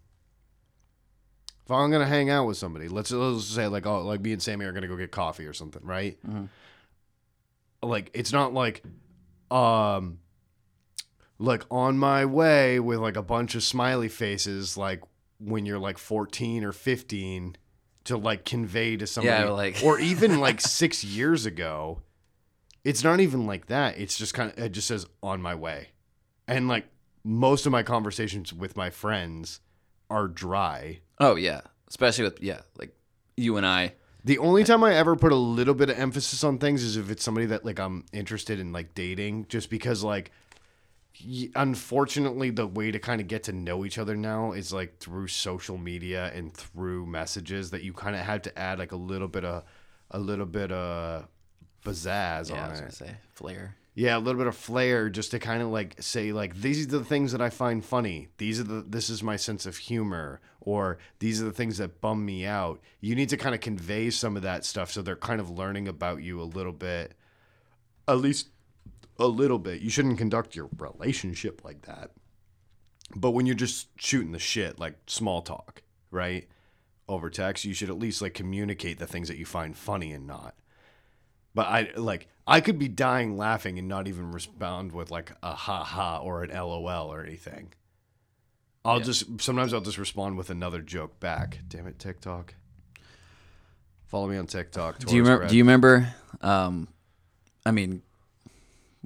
if 1.65 1.71
I'm 1.71 1.91
gonna 1.91 2.07
hang 2.07 2.31
out 2.31 2.47
with 2.47 2.57
somebody, 2.57 2.89
let's 2.89 3.11
let's 3.11 3.45
say 3.45 3.67
like 3.67 3.87
oh 3.87 4.03
like 4.03 4.21
me 4.21 4.33
and 4.33 4.43
Sammy 4.43 4.65
are 4.65 4.73
gonna 4.73 4.89
go 4.89 4.97
get 4.97 5.11
coffee 5.11 5.47
or 5.47 5.53
something, 5.53 5.83
right? 5.85 6.19
Like 7.83 8.11
it's 8.15 8.33
not 8.33 8.53
like, 8.53 8.83
um, 9.51 10.19
like 11.39 11.65
on 11.71 11.99
my 11.99 12.27
way 12.27 12.79
with 12.79 12.99
like 12.99 13.17
a 13.17 13.23
bunch 13.23 13.55
of 13.55 13.63
smiley 13.63 14.09
faces, 14.09 14.77
like 14.77 15.03
when 15.41 15.67
you're 15.67 15.79
like 15.79 15.99
14 15.99 16.65
or 16.65 16.73
15 16.73 17.57
to 18.05 18.17
like 18.17 18.45
convey 18.45 18.97
to 18.97 19.07
somebody 19.07 19.45
Yeah, 19.45 19.51
like- 19.51 19.83
or 19.83 19.99
even 19.99 20.39
like 20.47 20.61
6 20.61 21.05
years 21.05 21.47
ago 21.47 22.03
it's 22.83 23.05
not 23.05 23.21
even 23.21 23.47
like 23.47 23.67
that. 23.67 23.99
It's 23.99 24.17
just 24.17 24.33
kind 24.33 24.51
of 24.51 24.59
it 24.59 24.73
just 24.73 24.89
says 24.89 25.05
on 25.23 25.43
my 25.43 25.55
way. 25.55 25.89
And 26.49 26.67
like 26.67 26.87
most 27.23 27.67
of 27.67 27.73
my 27.73 27.83
conversations 27.83 28.55
with 28.55 28.75
my 28.75 28.89
friends 28.89 29.61
are 30.09 30.27
dry. 30.27 31.01
Oh 31.19 31.37
yeah. 31.37 31.61
Especially 31.89 32.25
with 32.25 32.43
yeah 32.43 32.61
like 32.79 32.95
you 33.37 33.59
and 33.59 33.67
i. 33.67 33.93
The 34.25 34.39
only 34.39 34.65
time 34.65 34.83
I 34.83 34.95
ever 34.95 35.15
put 35.17 35.31
a 35.33 35.37
little 35.37 35.75
bit 35.75 35.91
of 35.91 35.99
emphasis 35.99 36.43
on 36.45 36.57
things 36.59 36.83
is 36.83 36.97
if 36.97 37.11
it's 37.11 37.23
somebody 37.23 37.47
that 37.49 37.65
like 37.67 37.79
I'm 37.79 38.05
interested 38.15 38.59
in 38.59 38.73
like 38.73 38.95
dating, 38.95 39.47
just 39.49 39.69
because 39.69 40.03
like 40.03 40.31
unfortunately 41.55 42.51
the 42.51 42.67
way 42.67 42.91
to 42.91 42.99
kind 42.99 43.21
of 43.21 43.27
get 43.29 43.43
to 43.45 43.53
know 43.53 43.85
each 43.85 43.99
other 43.99 44.17
now 44.17 44.53
is 44.53 44.73
like 44.73 44.99
through 44.99 45.27
social 45.29 45.77
media 45.79 46.31
and 46.35 46.53
through 46.55 47.07
messages 47.07 47.71
that 47.71 47.83
you 47.83 47.93
kind 47.93 48.17
of 48.17 48.23
had 48.23 48.45
to 48.45 48.59
add 48.59 48.79
like 48.79 48.93
a 48.93 48.97
little 48.97 49.29
bit 49.29 49.45
of 49.45 49.65
a 50.11 50.19
little 50.19 50.47
bit 50.47 50.73
of 50.73 51.27
pizzazz 51.85 52.51
yeah 52.51 52.57
i 52.57 52.65
on 52.65 52.71
was 52.71 52.79
it. 52.79 52.83
gonna 52.83 52.93
say 52.93 53.17
flair 53.33 53.77
Yeah, 53.95 54.17
a 54.17 54.21
little 54.21 54.39
bit 54.39 54.47
of 54.47 54.57
flair 54.57 55.11
just 55.11 55.33
to 55.33 55.39
kind 55.39 55.61
of 55.63 55.69
like 55.69 55.97
say 56.01 56.33
like 56.33 56.55
these 56.61 56.85
are 56.87 56.99
the 56.99 57.05
things 57.05 57.33
that 57.33 57.41
I 57.43 57.51
find 57.51 57.85
funny. 57.85 58.29
These 58.39 58.61
are 58.61 58.65
the 58.65 58.85
this 58.89 59.11
is 59.11 59.23
my 59.23 59.37
sense 59.37 59.67
of 59.67 59.77
humor 59.77 60.41
or 60.61 60.99
these 61.19 61.43
are 61.43 61.45
the 61.45 61.53
things 61.53 61.79
that 61.79 62.01
bum 62.01 62.25
me 62.25 62.47
out. 62.47 62.81
You 63.01 63.15
need 63.17 63.29
to 63.31 63.37
kind 63.37 63.55
of 63.55 63.61
convey 63.61 64.09
some 64.11 64.37
of 64.37 64.43
that 64.43 64.65
stuff 64.65 64.91
so 64.93 65.03
they're 65.03 65.17
kind 65.17 65.41
of 65.41 65.51
learning 65.51 65.89
about 65.89 66.23
you 66.23 66.41
a 66.41 66.45
little 66.45 66.73
bit. 66.73 67.15
At 68.07 68.19
least 68.19 68.49
a 69.21 69.27
little 69.27 69.59
bit. 69.59 69.83
You 69.83 69.91
shouldn't 69.91 70.19
conduct 70.19 70.57
your 70.57 70.69
relationship 70.79 71.63
like 71.65 71.83
that. 71.83 72.11
But 73.15 73.33
when 73.33 73.47
you're 73.47 73.55
just 73.55 73.89
shooting 74.01 74.33
the 74.33 74.39
shit 74.39 74.79
like 74.81 74.95
small 75.07 75.43
talk, 75.43 75.83
right? 76.11 76.49
Over 77.09 77.29
text, 77.29 77.65
you 77.65 77.75
should 77.75 77.91
at 77.91 77.99
least 77.99 78.23
like 78.23 78.35
communicate 78.35 78.99
the 78.99 79.07
things 79.07 79.29
that 79.29 79.37
you 79.37 79.45
find 79.45 79.77
funny 79.77 80.13
and 80.13 80.27
not. 80.27 80.55
But 81.55 81.67
I 81.67 81.91
like 81.97 82.29
I 82.47 82.61
could 82.61 82.79
be 82.79 82.89
dying 82.89 83.37
laughing 83.37 83.79
and 83.79 83.89
not 83.89 84.09
even 84.09 84.33
respond 84.33 84.93
with 84.93 85.11
like 85.11 85.33
a 85.43 85.55
ha 85.55 85.85
ha 85.85 86.19
or 86.19 86.43
an 86.43 86.51
LOL 86.51 87.13
or 87.13 87.23
anything. 87.23 87.73
I'll 88.85 89.01
just 89.01 89.41
sometimes 89.41 89.75
I'll 89.75 89.81
just 89.81 89.99
respond 89.99 90.39
with 90.39 90.49
another 90.51 90.81
joke 90.81 91.21
back. 91.21 91.59
Damn 91.69 91.87
it, 91.89 91.99
TikTok. 91.99 92.55
Follow 94.07 94.29
me 94.29 94.37
on 94.37 94.47
TikTok. 94.47 94.99
do 94.99 95.15
you 95.15 95.23
remember 95.23 95.47
do 95.47 95.57
you 95.57 95.63
remember 95.63 96.15
um 96.41 96.89
i 97.65 97.71
mean 97.71 98.03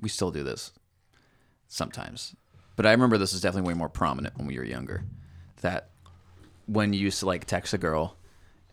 we 0.01 0.09
still 0.09 0.30
do 0.30 0.42
this 0.42 0.72
sometimes. 1.68 2.34
But 2.76 2.86
i 2.86 2.90
remember 2.90 3.18
this 3.18 3.32
is 3.32 3.40
definitely 3.40 3.68
way 3.68 3.78
more 3.78 3.88
prominent 3.88 4.36
when 4.36 4.47
we 4.47 4.59
were 4.59 4.64
younger 4.64 5.05
that 5.61 5.90
when 6.66 6.92
you 6.92 7.01
used 7.01 7.20
to 7.20 7.26
like 7.26 7.45
text 7.45 7.72
a 7.72 7.78
girl 7.78 8.16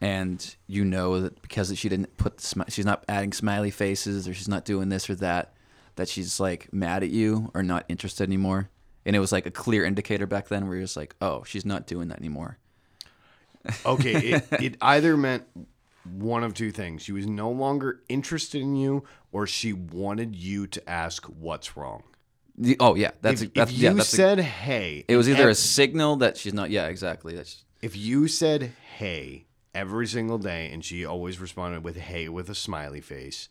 and 0.02 0.56
you 0.68 0.84
know 0.84 1.22
that 1.22 1.42
because 1.42 1.78
she 1.78 1.88
didn't 1.88 2.18
put 2.18 2.38
the 2.38 2.44
smi- 2.44 2.72
she's 2.72 2.86
not 2.86 3.06
adding 3.08 3.32
smiley 3.32 3.72
faces 3.72 4.28
or 4.28 4.34
she's 4.34 4.48
not 4.48 4.66
doing 4.66 4.90
this 4.90 5.10
or 5.10 5.16
that 5.16 5.54
that 5.96 6.10
she's 6.10 6.40
like 6.40 6.74
mad 6.74 7.04
at 7.04 7.10
you 7.10 7.52
or 7.54 7.62
not 7.64 7.86
interested 7.90 8.24
anymore. 8.24 8.70
And 9.06 9.16
it 9.16 9.20
was 9.20 9.32
like 9.32 9.46
a 9.46 9.52
clear 9.52 9.84
indicator 9.84 10.26
back 10.26 10.48
then 10.48 10.68
where 10.68 10.78
you're 10.78 10.86
just 10.86 10.98
like 10.98 11.16
oh 11.22 11.44
she's 11.44 11.66
not 11.66 11.86
doing 11.86 12.08
that 12.08 12.20
anymore. 12.20 12.58
Okay, 13.86 14.14
it, 14.14 14.48
it 14.52 14.78
either 14.82 15.16
meant 15.16 15.44
one 16.04 16.44
of 16.44 16.56
two 16.56 16.72
things. 16.72 17.04
She 17.04 17.12
was 17.12 17.28
no 17.28 17.52
longer 17.52 18.02
interested 18.10 18.62
in 18.62 18.76
you 18.76 19.04
or 19.32 19.48
she 19.48 19.74
wanted 19.74 20.36
you 20.36 20.68
to 20.68 20.90
ask 20.90 21.26
what's 21.26 21.76
wrong. 21.78 22.04
The- 22.58 22.78
oh 22.80 22.96
yeah 22.96 23.12
that's 23.22 23.42
If, 23.42 23.54
that's 23.54 23.72
if 23.72 23.78
yeah 23.78 23.92
you 23.92 23.98
that's 23.98 24.12
a- 24.14 24.16
said 24.16 24.40
hey, 24.40 25.06
It 25.08 25.16
was 25.18 25.30
either 25.30 25.50
a 25.50 25.56
signal 25.56 26.18
that 26.18 26.38
she's 26.38 26.54
not. 26.54 26.70
Yeah, 26.70 26.88
exactly. 26.88 27.36
That's 27.36 27.64
if 27.82 27.96
you 27.96 28.28
said 28.28 28.74
hey 28.98 29.46
every 29.74 30.06
single 30.06 30.38
day 30.38 30.70
and 30.72 30.84
she 30.84 31.06
always 31.06 31.40
responded 31.40 31.84
with 31.84 31.96
hey 31.96 32.28
with 32.28 32.50
a 32.50 32.56
smiley 32.56 33.00
face 33.02 33.48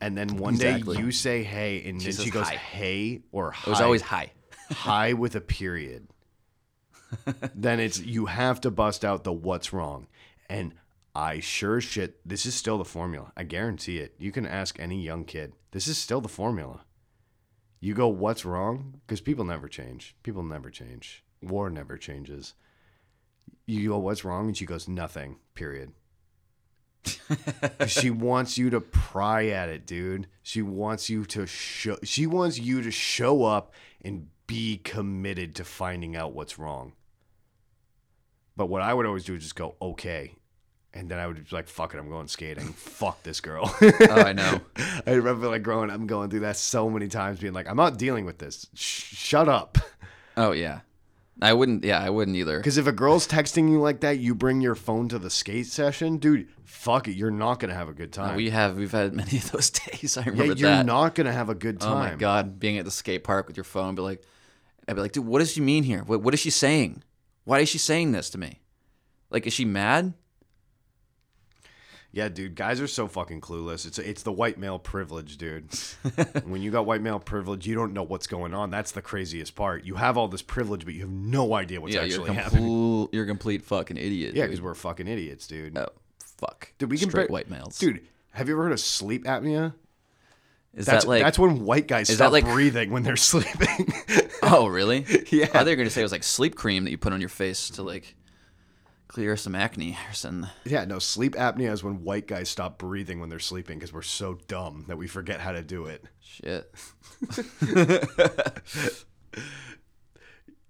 and 0.00 0.16
then 0.16 0.36
one 0.36 0.54
Exactly. 0.54 0.96
day 0.96 1.02
you 1.02 1.10
say 1.10 1.42
hey 1.42 1.82
and 1.88 1.98
then 2.00 2.12
she 2.12 2.30
goes 2.30 2.46
hi. 2.46 2.56
hey 2.56 3.22
or 3.32 3.50
hi 3.52 3.62
it 3.66 3.70
was 3.70 3.80
always 3.80 4.02
high. 4.02 4.30
hi 4.70 5.14
with 5.14 5.34
a 5.34 5.40
period 5.40 6.06
then 7.54 7.80
it's 7.80 7.98
you 7.98 8.26
have 8.26 8.60
to 8.60 8.70
bust 8.70 9.04
out 9.04 9.24
the 9.24 9.32
what's 9.32 9.72
wrong 9.72 10.06
and 10.50 10.74
i 11.18 11.40
sure 11.40 11.80
shit 11.80 12.20
this 12.24 12.46
is 12.46 12.54
still 12.54 12.78
the 12.78 12.84
formula. 12.84 13.32
I 13.36 13.42
guarantee 13.42 13.98
it. 13.98 14.14
You 14.18 14.30
can 14.30 14.46
ask 14.46 14.78
any 14.78 15.02
young 15.02 15.24
kid. 15.24 15.52
This 15.72 15.88
is 15.88 15.98
still 15.98 16.20
the 16.20 16.28
formula. 16.28 16.82
You 17.80 17.92
go 17.92 18.06
what's 18.06 18.44
wrong? 18.44 19.00
Because 19.04 19.20
people 19.20 19.44
never 19.44 19.66
change. 19.66 20.14
People 20.22 20.44
never 20.44 20.70
change. 20.70 21.24
War 21.42 21.70
never 21.70 21.96
changes. 21.96 22.54
You 23.66 23.88
go 23.88 23.98
what's 23.98 24.24
wrong? 24.24 24.46
And 24.46 24.56
she 24.56 24.64
goes 24.64 24.86
nothing 24.86 25.38
period. 25.54 25.92
she 27.88 28.10
wants 28.10 28.56
you 28.56 28.70
to 28.70 28.80
pry 28.80 29.48
at 29.48 29.68
it 29.68 29.86
dude. 29.86 30.28
She 30.44 30.62
wants 30.62 31.10
you 31.10 31.24
to 31.26 31.48
show 31.48 31.96
she 32.04 32.28
wants 32.28 32.60
you 32.60 32.80
to 32.80 32.92
show 32.92 33.42
up 33.42 33.74
and 34.04 34.28
be 34.46 34.76
committed 34.76 35.56
to 35.56 35.64
finding 35.64 36.14
out 36.14 36.32
what's 36.32 36.60
wrong. 36.60 36.92
But 38.56 38.66
what 38.66 38.82
i 38.82 38.94
would 38.94 39.06
always 39.06 39.24
do 39.24 39.34
is 39.34 39.42
just 39.42 39.56
go 39.56 39.74
okay 39.82 40.37
and 40.94 41.08
then 41.10 41.18
i 41.18 41.26
would 41.26 41.36
be 41.36 41.44
like 41.56 41.68
fuck 41.68 41.94
it 41.94 41.98
i'm 41.98 42.08
going 42.08 42.28
skating 42.28 42.72
fuck 42.72 43.22
this 43.22 43.40
girl 43.40 43.74
Oh, 43.82 44.22
I 44.22 44.32
know. 44.32 44.60
I 45.06 45.12
remember 45.12 45.48
like 45.48 45.62
growing 45.62 45.90
up, 45.90 45.96
I'm 45.96 46.06
going 46.06 46.30
through 46.30 46.40
that 46.40 46.56
so 46.56 46.88
many 46.88 47.08
times, 47.08 47.38
being 47.40 47.52
like, 47.52 47.68
I'm 47.68 47.76
not 47.76 47.98
dealing 47.98 48.24
with 48.24 48.38
this. 48.38 48.66
Sh- 48.74 49.14
shut 49.16 49.48
up. 49.48 49.78
Oh 50.36 50.52
yeah. 50.52 50.80
I 51.40 51.52
wouldn't. 51.52 51.84
Yeah, 51.84 52.00
I 52.00 52.10
wouldn't 52.10 52.36
either. 52.36 52.58
Because 52.58 52.78
if 52.78 52.86
a 52.86 52.92
girl's 52.92 53.28
texting 53.28 53.70
you 53.70 53.80
like 53.80 54.00
that, 54.00 54.18
you 54.18 54.34
bring 54.34 54.60
your 54.60 54.74
phone 54.74 55.08
to 55.10 55.18
the 55.18 55.30
skate 55.30 55.66
session, 55.66 56.16
dude. 56.18 56.48
Fuck 56.64 57.06
it, 57.08 57.12
you're 57.12 57.30
not 57.30 57.60
gonna 57.60 57.74
have 57.74 57.88
a 57.88 57.92
good 57.92 58.12
time. 58.12 58.34
We 58.36 58.50
have 58.50 58.76
we've 58.76 58.90
had 58.92 59.12
many 59.14 59.36
of 59.38 59.52
those 59.52 59.70
days. 59.86 60.16
I 60.16 60.24
remember 60.24 60.54
yeah, 60.54 60.54
you're 60.54 60.70
that. 60.70 60.86
not 60.86 61.14
gonna 61.14 61.32
have 61.32 61.48
a 61.48 61.54
good 61.54 61.80
time. 61.80 61.92
oh 61.92 62.10
my 62.10 62.14
god, 62.16 62.58
being 62.58 62.78
at 62.78 62.84
the 62.84 62.90
skate 62.90 63.24
park 63.24 63.46
with 63.46 63.56
your 63.56 63.64
phone, 63.64 63.94
be 63.94 64.02
like, 64.02 64.22
I'd 64.88 64.94
be 64.96 65.02
like, 65.02 65.12
dude, 65.12 65.26
what 65.26 65.38
does 65.40 65.52
she 65.52 65.60
mean 65.60 65.84
here? 65.84 66.02
What 66.02 66.22
what 66.22 66.34
is 66.34 66.40
she 66.40 66.50
saying? 66.50 67.02
Why 67.44 67.60
is 67.60 67.68
she 67.68 67.78
saying 67.78 68.12
this 68.12 68.30
to 68.30 68.38
me? 68.38 68.60
Like, 69.30 69.46
is 69.46 69.52
she 69.52 69.64
mad? 69.64 70.14
Yeah, 72.18 72.28
dude, 72.28 72.56
guys 72.56 72.80
are 72.80 72.88
so 72.88 73.06
fucking 73.06 73.40
clueless. 73.40 73.86
It's 73.86 73.98
it's 73.98 74.22
the 74.24 74.32
white 74.32 74.58
male 74.58 74.78
privilege, 74.80 75.36
dude. 75.38 75.68
when 76.44 76.62
you 76.62 76.72
got 76.72 76.84
white 76.84 77.00
male 77.00 77.20
privilege, 77.20 77.64
you 77.64 77.76
don't 77.76 77.92
know 77.92 78.02
what's 78.02 78.26
going 78.26 78.54
on. 78.54 78.70
That's 78.70 78.90
the 78.90 79.02
craziest 79.02 79.54
part. 79.54 79.84
You 79.84 79.94
have 79.94 80.16
all 80.18 80.26
this 80.26 80.42
privilege, 80.42 80.84
but 80.84 80.94
you 80.94 81.00
have 81.02 81.10
no 81.10 81.54
idea 81.54 81.80
what's 81.80 81.94
yeah, 81.94 82.02
you're 82.02 82.20
actually 82.22 82.34
happening. 82.34 82.64
complete. 82.64 83.14
You're 83.14 83.24
a 83.24 83.28
complete 83.28 83.62
fucking 83.62 83.96
idiot. 83.96 84.34
Yeah, 84.34 84.46
because 84.46 84.60
we're 84.60 84.74
fucking 84.74 85.06
idiots, 85.06 85.46
dude. 85.46 85.78
oh 85.78 85.88
fuck, 86.38 86.72
Dude, 86.78 86.90
we 86.90 86.98
can 86.98 87.08
straight 87.10 87.28
bar- 87.28 87.32
white 87.34 87.50
males, 87.50 87.78
Dude, 87.78 88.00
have 88.32 88.48
you 88.48 88.54
ever 88.54 88.64
heard 88.64 88.72
of 88.72 88.80
sleep 88.80 89.24
apnea? 89.24 89.74
Is 90.74 90.86
That's 90.86 91.04
that 91.04 91.08
like? 91.08 91.22
that's 91.22 91.38
when 91.38 91.64
white 91.64 91.88
guys 91.88 92.08
stop 92.12 92.30
like- 92.32 92.44
breathing 92.44 92.90
when 92.90 93.02
they're 93.02 93.16
sleeping. 93.32 93.92
oh 94.42 94.66
really? 94.66 95.04
Yeah. 95.30 95.44
I 95.44 95.46
thought 95.48 95.66
you 95.66 95.70
were 95.72 95.76
gonna 95.76 95.90
say 95.90 96.00
it 96.00 96.04
was 96.04 96.12
like 96.12 96.22
sleep 96.24 96.54
cream 96.56 96.84
that 96.84 96.90
you 96.90 96.98
put 96.98 97.12
on 97.12 97.20
your 97.20 97.28
face 97.28 97.70
to 97.70 97.82
like 97.82 98.14
clear 99.08 99.36
some 99.36 99.54
acne 99.54 99.98
or 100.08 100.14
something. 100.14 100.48
yeah, 100.64 100.84
no, 100.84 100.98
sleep 100.98 101.34
apnea 101.34 101.72
is 101.72 101.82
when 101.82 102.04
white 102.04 102.26
guys 102.26 102.48
stop 102.48 102.78
breathing 102.78 103.18
when 103.20 103.28
they're 103.28 103.38
sleeping 103.38 103.78
because 103.78 103.92
we're 103.92 104.02
so 104.02 104.38
dumb 104.46 104.84
that 104.88 104.96
we 104.96 105.06
forget 105.08 105.40
how 105.40 105.52
to 105.52 105.62
do 105.62 105.86
it. 105.86 106.04
Shit. 106.20 106.72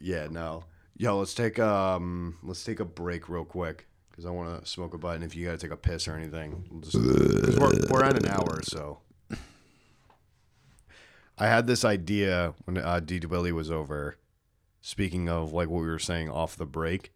Yeah, 0.01 0.29
no. 0.31 0.65
Yo, 0.97 1.19
let's 1.19 1.35
take 1.35 1.59
um 1.59 2.39
let's 2.43 2.65
take 2.65 2.81
a 2.81 2.85
break 2.85 3.29
real 3.29 3.45
quick 3.45 3.87
because 4.11 4.27
I 4.27 4.31
want 4.31 4.61
to 4.61 4.69
smoke 4.69 4.95
a 4.95 4.99
button. 4.99 5.23
If 5.23 5.35
you 5.35 5.47
got 5.47 5.53
to 5.53 5.59
take 5.59 5.71
a 5.73 5.77
piss 5.77 6.09
or 6.09 6.15
anything, 6.15 6.65
we'll 6.71 6.81
just, 6.81 6.97
we're, 6.97 7.71
we're 7.91 8.05
at 8.05 8.17
an 8.17 8.29
hour, 8.29 8.61
so. 8.63 8.99
I 11.41 11.47
had 11.47 11.69
this 11.69 11.85
idea 11.85 12.55
when 12.65 12.79
uh, 12.79 12.99
D. 12.99 13.21
Willie 13.21 13.53
was 13.53 13.71
over. 13.71 14.17
Speaking 14.81 15.29
of 15.29 15.53
like 15.53 15.69
what 15.69 15.83
we 15.83 15.89
were 15.89 15.99
saying 16.01 16.31
off 16.31 16.57
the 16.57 16.67
break, 16.67 17.13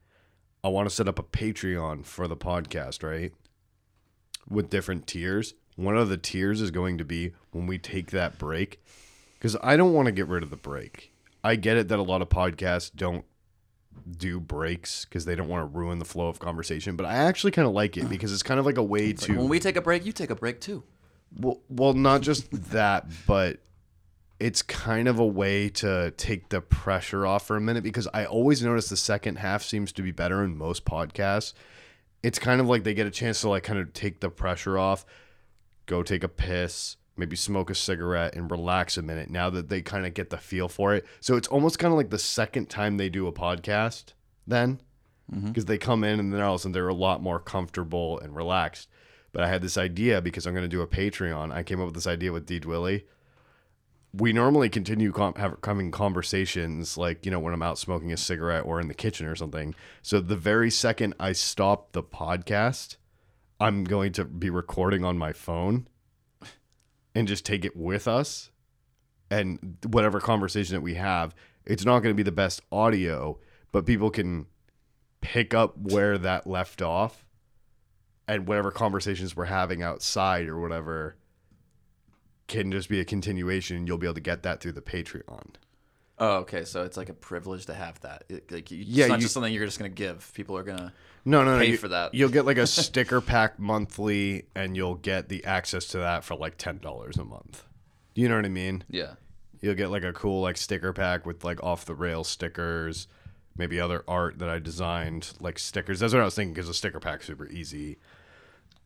I 0.65 0.69
want 0.69 0.89
to 0.89 0.95
set 0.95 1.09
up 1.09 1.19
a 1.19 1.25
Patreon 1.25 2.05
for 2.05 2.29
the 2.29 2.37
podcast, 2.37 3.03
right? 3.03 3.33
With 4.49 4.71
different 4.71 5.07
tiers. 5.07 5.55
One 5.77 5.97
of 5.97 6.09
the 6.09 6.17
tiers 6.17 6.61
is 6.61 6.71
going 6.71 6.99
to 6.99 7.05
be 7.05 7.33
when 7.51 7.67
we 7.67 7.79
take 7.79 8.11
that 8.13 8.39
break, 8.39 8.81
because 9.39 9.57
I 9.63 9.77
don't 9.77 9.93
want 9.93 10.07
to 10.07 10.13
get 10.13 10.29
rid 10.29 10.43
of 10.43 10.51
the 10.51 10.57
break. 10.57 11.13
I 11.43 11.57
get 11.57 11.77
it 11.77 11.89
that 11.89 11.99
a 11.99 12.03
lot 12.03 12.23
of 12.23 12.29
podcasts 12.29 12.91
don't 12.95 13.25
do 14.17 14.39
breaks 14.39 15.05
because 15.05 15.25
they 15.25 15.35
don't 15.35 15.49
want 15.49 15.63
to 15.63 15.79
ruin 15.79 15.99
the 15.99 16.05
flow 16.05 16.29
of 16.29 16.39
conversation, 16.39 16.95
but 16.97 17.07
I 17.07 17.15
actually 17.15 17.51
kind 17.51 17.67
of 17.67 17.75
like 17.75 17.97
it 17.97 18.09
because 18.09 18.33
it's 18.33 18.43
kind 18.43 18.61
of 18.61 18.67
like 18.67 18.79
a 18.79 18.83
way 18.83 19.13
to 19.13 19.37
When 19.37 19.49
we 19.49 19.59
take 19.59 19.77
a 19.77 19.83
break, 19.83 20.05
you 20.07 20.13
take 20.13 20.31
a 20.31 20.35
break 20.37 20.61
too. 20.61 20.85
well, 21.37 21.61
well, 21.69 21.93
not 21.95 22.21
just 22.21 22.49
that, 22.71 23.07
but 23.27 23.59
it's 24.43 24.61
kind 24.61 25.07
of 25.07 25.21
a 25.21 25.25
way 25.25 25.69
to 25.69 26.11
take 26.17 26.49
the 26.49 26.61
pressure 26.61 27.25
off 27.25 27.47
for 27.47 27.57
a 27.57 27.61
minute 27.61 27.85
because 27.85 28.09
I 28.13 28.25
always 28.25 28.61
notice 28.61 28.89
the 28.89 28.97
second 28.97 29.37
half 29.37 29.63
seems 29.63 29.93
to 29.93 30.03
be 30.03 30.11
better 30.11 30.43
in 30.43 30.59
most 30.59 30.85
podcasts. 30.85 31.53
It's 32.25 32.41
kind 32.41 32.61
of 32.61 32.67
like 32.67 32.83
they 32.83 32.93
get 32.93 33.07
a 33.07 33.11
chance 33.13 33.41
to 33.43 33.49
like 33.49 33.63
kind 33.63 33.79
of 33.79 33.93
take 33.93 34.19
the 34.19 34.31
pressure 34.31 34.77
off, 34.77 35.07
go 35.87 36.03
take 36.03 36.25
a 36.25 36.29
piss, 36.29 36.97
maybe 37.17 37.37
smoke 37.37 37.71
a 37.71 37.75
cigarette 37.77 38.35
and 38.35 38.51
relax 38.51 38.97
a 38.97 39.03
minute 39.03 39.31
now 39.31 39.49
that 39.49 39.69
they 39.69 39.81
kind 39.81 40.07
of 40.07 40.13
get 40.13 40.31
the 40.31 40.39
feel 40.39 40.69
for 40.69 40.93
it. 40.93 41.07
So 41.21 41.37
it's 41.37 41.47
almost 41.47 41.79
kind 41.79 41.93
of 41.93 41.97
like 41.97 42.11
the 42.11 42.19
second 42.19 42.69
time 42.69 42.97
they 42.97 43.09
do 43.09 43.29
a 43.29 43.33
podcast 43.33 44.15
then 44.49 44.81
mm-hmm. 45.33 45.47
because 45.47 45.67
they 45.67 45.79
come 45.79 46.03
in 46.03 46.19
and 46.19 46.33
then 46.33 46.41
all 46.41 46.55
of 46.55 46.59
a 46.59 46.63
sudden 46.63 46.73
they're 46.73 46.89
a 46.89 46.95
lot 46.95 47.23
more 47.23 47.39
comfortable 47.39 48.19
and 48.19 48.35
relaxed. 48.35 48.89
But 49.31 49.45
I 49.45 49.49
had 49.49 49.63
this 49.63 49.79
idea 49.79 50.21
because 50.21 50.49
I'm 50.49 50.53
going 50.53 50.65
to 50.65 50.69
do 50.69 50.83
a 50.83 50.87
Patreon. 50.89 51.53
I 51.53 51.63
came 51.63 51.79
up 51.79 51.87
with 51.87 51.95
this 51.95 52.09
idea 52.09 52.33
with 52.33 52.45
D. 52.45 52.59
Willie. 52.59 53.07
We 54.15 54.33
normally 54.33 54.69
continue 54.69 55.11
com- 55.11 55.57
having 55.65 55.91
conversations 55.91 56.99
like, 56.99 57.25
you 57.25 57.31
know, 57.31 57.39
when 57.39 57.55
I'm 57.55 57.63
out 57.63 57.79
smoking 57.79 58.13
a 58.13 58.17
cigarette 58.17 58.65
or 58.67 58.79
in 58.79 58.89
the 58.89 58.95
kitchen 58.95 59.27
or 59.27 59.35
something. 59.35 59.75
So 60.03 60.21
the 60.21 60.37
very 60.37 60.71
second 60.71 61.15
I 61.19 61.33
stop 61.33 61.93
the 61.93 62.03
podcast, 62.03 62.97
I'm 63.59 63.85
going 63.85 64.13
to 64.13 64.25
be 64.25 64.51
recording 64.51 65.05
on 65.05 65.17
my 65.17 65.33
phone 65.33 65.89
and 67.15 67.27
just 67.27 67.47
take 67.47 67.65
it 67.65 67.77
with 67.77 68.07
us. 68.07 68.51
And 69.31 69.79
whatever 69.87 70.21
conversation 70.21 70.75
that 70.75 70.83
we 70.83 70.95
have, 70.95 71.35
it's 71.65 71.85
not 71.85 72.01
going 72.01 72.15
to 72.15 72.17
be 72.17 72.23
the 72.23 72.33
best 72.33 72.61
audio, 72.71 73.39
but 73.71 73.87
people 73.87 74.11
can 74.11 74.47
pick 75.23 75.55
up 75.55 75.77
where 75.79 76.19
that 76.19 76.47
left 76.47 76.83
off 76.83 77.25
and 78.29 78.47
whatever 78.47 78.71
conversations 78.71 79.35
we're 79.35 79.47
having 79.47 79.83
outside 79.83 80.49
or 80.49 80.61
whatever 80.61 81.17
can 82.53 82.71
just 82.73 82.89
be 82.89 83.01
a 83.01 83.05
continuation 83.05 83.77
and 83.77 83.89
you'll 83.89 83.99
be 83.99 84.07
able 84.07 84.15
to 84.15 84.21
get 84.21 84.43
that 84.45 84.61
through 84.61 84.73
the 84.73 84.81
Patreon. 84.83 85.55
Oh, 86.19 86.37
okay. 86.39 86.65
So 86.65 86.85
it's 86.85 86.97
like 86.97 87.09
a 87.09 87.15
privilege 87.15 87.67
to 87.67 87.75
have 87.75 87.99
that. 88.03 88.25
It, 88.29 88.53
like, 88.53 88.71
you, 88.71 88.79
Yeah, 88.87 89.05
it's 89.05 89.09
not 89.11 89.19
you- 89.19 89.23
just 89.23 89.35
something 89.35 89.53
you're 89.53 89.65
just 89.67 89.79
gonna 89.79 89.89
give. 89.89 90.31
People 90.35 90.57
are 90.57 90.63
gonna. 90.63 90.93
No, 91.25 91.43
no, 91.45 91.55
no. 91.55 91.59
Pay 91.61 91.71
you- 91.71 91.77
for 91.79 91.89
that. 91.89 92.15
You'll 92.15 92.29
get 92.29 92.45
like 92.45 92.59
a 92.59 92.67
sticker 92.69 93.21
pack 93.21 93.59
monthly 93.59 94.45
and 94.55 94.77
you'll 94.77 94.95
get 94.97 95.29
the 95.29 95.45
access 95.45 95.87
to 95.89 95.99
that 95.99 96.23
for 96.25 96.37
like 96.37 96.59
$10 96.59 97.19
a 97.19 97.25
month. 97.25 97.65
You 98.15 98.29
know 98.29 98.37
what 98.37 98.45
I 98.45 98.49
mean? 98.51 98.85
Yeah. 98.89 99.15
You'll 99.61 99.75
get 99.75 99.91
like 99.91 100.05
a 100.05 100.13
cool 100.13 100.43
like 100.43 100.57
sticker 100.57 100.93
pack 100.93 101.25
with 101.27 101.45
like 101.45 101.63
off 101.63 101.85
the 101.87 101.95
rail 101.95 102.25
stickers, 102.25 103.07
maybe 103.57 103.81
other 103.81 104.05
art 104.07 104.39
that 104.41 104.49
I 104.49 104.59
designed, 104.59 105.33
like 105.41 105.59
stickers. 105.59 106.01
That's 106.01 106.13
what 106.13 106.21
I 106.23 106.25
was 106.25 106.35
thinking 106.35 106.53
because 106.55 106.69
a 106.69 106.75
sticker 106.75 107.01
pack's 107.01 107.27
super 107.27 107.47
easy. 107.49 107.99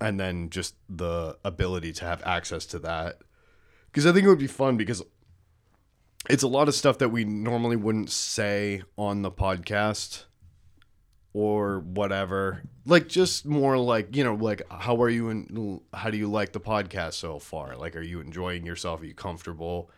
And 0.01 0.21
then 0.21 0.51
just 0.51 0.75
the 0.89 1.39
ability 1.45 1.93
to 1.95 2.05
have 2.05 2.23
access 2.25 2.67
to 2.67 2.79
that. 2.81 3.19
Because 3.97 4.05
I 4.05 4.12
think 4.12 4.27
it 4.27 4.28
would 4.28 4.39
be 4.39 4.47
fun 4.47 4.77
because 4.77 5.02
it's 6.28 6.43
a 6.43 6.48
lot 6.48 6.68
of 6.68 6.74
stuff 6.74 6.98
that 6.98 7.09
we 7.09 7.24
normally 7.24 7.77
wouldn't 7.77 8.10
say 8.10 8.82
on 8.98 9.23
the 9.23 9.31
podcast 9.31 10.24
or 11.32 11.78
whatever. 11.78 12.60
Like 12.85 13.09
just 13.09 13.47
more 13.47 13.78
like, 13.78 14.14
you 14.14 14.23
know, 14.23 14.35
like 14.35 14.60
how 14.70 15.01
are 15.01 15.09
you 15.09 15.31
and 15.31 15.81
how 15.94 16.10
do 16.10 16.18
you 16.18 16.31
like 16.31 16.52
the 16.52 16.60
podcast 16.60 17.14
so 17.14 17.39
far? 17.39 17.74
Like 17.74 17.97
are 17.97 18.02
you 18.02 18.20
enjoying 18.20 18.66
yourself? 18.66 19.01
Are 19.01 19.06
you 19.06 19.14
comfortable? 19.14 19.90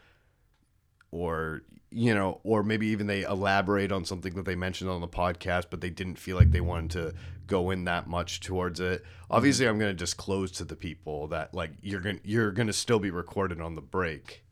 Or 1.11 1.63
you 1.91 2.15
know, 2.15 2.41
or 2.45 2.63
maybe 2.63 2.89
even 2.89 3.07
they 3.07 3.23
elaborate 3.23 3.93
on 3.93 4.05
something 4.05 4.35
that 4.35 4.45
they 4.45 4.55
mentioned 4.55 4.91
on 4.91 5.01
the 5.01 5.09
podcast, 5.09 5.67
but 5.71 5.81
they 5.81 5.91
didn't 5.91 6.19
feel 6.19 6.37
like 6.37 6.51
they 6.51 6.61
wanted 6.61 6.91
to 6.91 7.15
go 7.47 7.71
in 7.71 7.85
that 7.85 8.07
much 8.07 8.41
towards 8.41 8.79
it. 8.81 9.05
Obviously, 9.31 9.65
mm-hmm. 9.65 9.73
I'm 9.73 9.79
going 9.79 9.91
to 9.91 9.99
disclose 9.99 10.51
to 10.53 10.65
the 10.65 10.77
people 10.77 11.29
that 11.29 11.55
like 11.55 11.71
you're 11.81 12.01
going 12.01 12.19
to 12.19 12.29
you're 12.29 12.53
going 12.53 12.67
to 12.67 12.73
still 12.73 12.99
be 12.99 13.11
recorded 13.11 13.61
on 13.61 13.75
the 13.75 13.81
break 13.81 14.45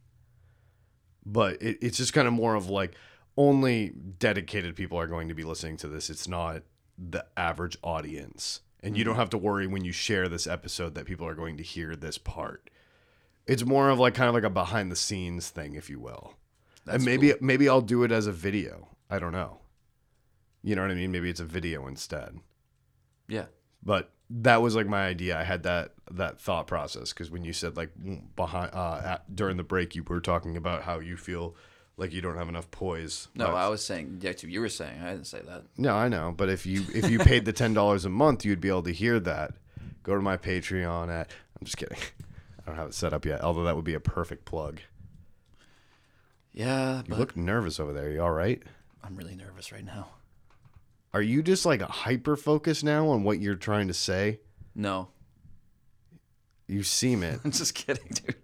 but 1.27 1.61
it, 1.61 1.79
it's 1.83 1.99
just 1.99 2.13
kind 2.13 2.29
of 2.29 2.33
more 2.33 2.55
of 2.55 2.71
like 2.71 2.95
only 3.37 3.91
dedicated 4.19 4.77
people 4.77 4.99
are 4.99 5.09
going 5.09 5.29
to 5.29 5.35
be 5.35 5.45
listening 5.45 5.77
to 5.79 5.89
this. 5.89 6.09
It's 6.09 6.29
not 6.29 6.63
the 6.97 7.27
average 7.37 7.77
audience. 7.83 8.61
And 8.83 8.97
you 8.97 9.05
don't 9.05 9.15
mm-hmm. 9.15 9.21
have 9.21 9.31
to 9.31 9.39
worry 9.39 9.67
when 9.67 9.85
you 9.85 9.93
share 9.93 10.29
this 10.29 10.47
episode 10.47 10.95
that 10.95 11.07
people 11.07 11.27
are 11.27 11.35
going 11.35 11.57
to 11.57 11.63
hear 11.63 11.97
this 11.97 12.19
part. 12.19 12.71
It's 13.47 13.65
more 13.65 13.91
of 13.91 13.99
like 13.99 14.15
kind 14.15 14.29
of 14.29 14.35
like 14.35 14.45
a 14.45 14.51
behind 14.51 14.93
the 14.93 14.97
scenes 14.97 15.51
thing, 15.51 15.75
if 15.75 15.91
you 15.91 15.99
will. 15.99 16.35
And 16.87 17.05
maybe 17.05 17.35
maybe 17.41 17.69
I'll 17.69 17.81
do 17.81 18.03
it 18.03 18.13
as 18.13 18.27
a 18.27 18.33
video. 18.33 18.89
I 19.11 19.19
don't 19.19 19.33
know. 19.33 19.59
You 20.63 20.75
know 20.75 20.83
what 20.83 20.91
I 20.91 20.95
mean? 20.95 21.13
Maybe 21.13 21.31
it's 21.31 21.41
a 21.41 21.45
video 21.45 21.87
instead. 21.87 22.41
Yeah. 23.29 23.47
But 23.83 24.11
that 24.31 24.63
was 24.63 24.75
like 24.75 24.89
my 24.89 25.07
idea. 25.07 25.39
I 25.39 25.45
had 25.45 25.63
that 25.63 25.95
that 26.11 26.41
thought 26.41 26.67
process 26.67 27.13
because 27.13 27.31
when 27.31 27.45
you 27.45 27.53
said 27.53 27.77
like 27.77 27.91
behind 28.35 28.73
uh, 28.75 29.01
at, 29.05 29.37
during 29.37 29.57
the 29.57 29.63
break, 29.63 29.95
you 29.95 30.03
were 30.03 30.21
talking 30.21 30.57
about 30.57 30.83
how 30.83 30.99
you 30.99 31.17
feel 31.17 31.55
like 31.97 32.13
you 32.13 32.21
don't 32.21 32.37
have 32.37 32.49
enough 32.49 32.71
poise. 32.71 33.29
No, 33.35 33.47
I 33.47 33.69
was 33.69 33.85
saying. 33.85 34.19
Yeah, 34.21 34.33
you 34.43 34.61
were 34.61 34.69
saying. 34.69 35.01
I 35.03 35.13
didn't 35.13 35.27
say 35.27 35.41
that. 35.47 35.65
no, 35.79 35.95
I 35.95 36.09
know. 36.09 36.35
But 36.37 36.49
if 36.49 36.67
you 36.67 36.85
if 36.95 37.11
you 37.11 37.19
paid 37.19 37.45
the 37.45 37.53
ten 37.53 37.75
dollars 37.75 38.05
a 38.05 38.11
month, 38.11 38.45
you'd 38.45 38.61
be 38.61 38.69
able 38.69 38.83
to 38.85 38.93
hear 38.93 39.21
that. 39.21 39.53
Go 40.03 40.15
to 40.15 40.21
my 40.21 40.37
Patreon 40.37 41.09
at. 41.09 41.31
I'm 41.59 41.65
just 41.65 41.77
kidding. 41.77 41.99
I 42.67 42.71
don't 42.71 42.77
have 42.77 42.89
it 42.89 42.95
set 42.95 43.13
up 43.13 43.25
yet. 43.25 43.43
Although 43.43 43.65
that 43.65 43.77
would 43.77 43.85
be 43.85 43.95
a 43.95 44.01
perfect 44.01 44.45
plug. 44.45 44.81
Yeah, 46.57 47.03
You 47.07 47.15
look 47.15 47.37
nervous 47.37 47.78
over 47.78 47.93
there. 47.93 48.11
You 48.11 48.23
all 48.23 48.33
right? 48.33 48.62
I'm 49.05 49.15
really 49.15 49.37
nervous 49.37 49.70
right 49.73 49.85
now. 49.85 50.09
Are 51.12 51.20
you 51.23 51.43
just 51.43 51.66
like 51.66 51.83
hyper 51.83 52.35
focused 52.37 52.83
now 52.83 53.09
on 53.09 53.23
what 53.24 53.41
you're 53.41 53.55
trying 53.57 53.89
to 53.89 53.95
say? 53.95 54.41
No, 54.74 55.09
You 56.66 56.83
seem 56.83 57.23
it. 57.23 57.41
I'm 57.45 57.51
just 57.51 57.74
kidding, 57.74 58.09
dude. 58.11 58.35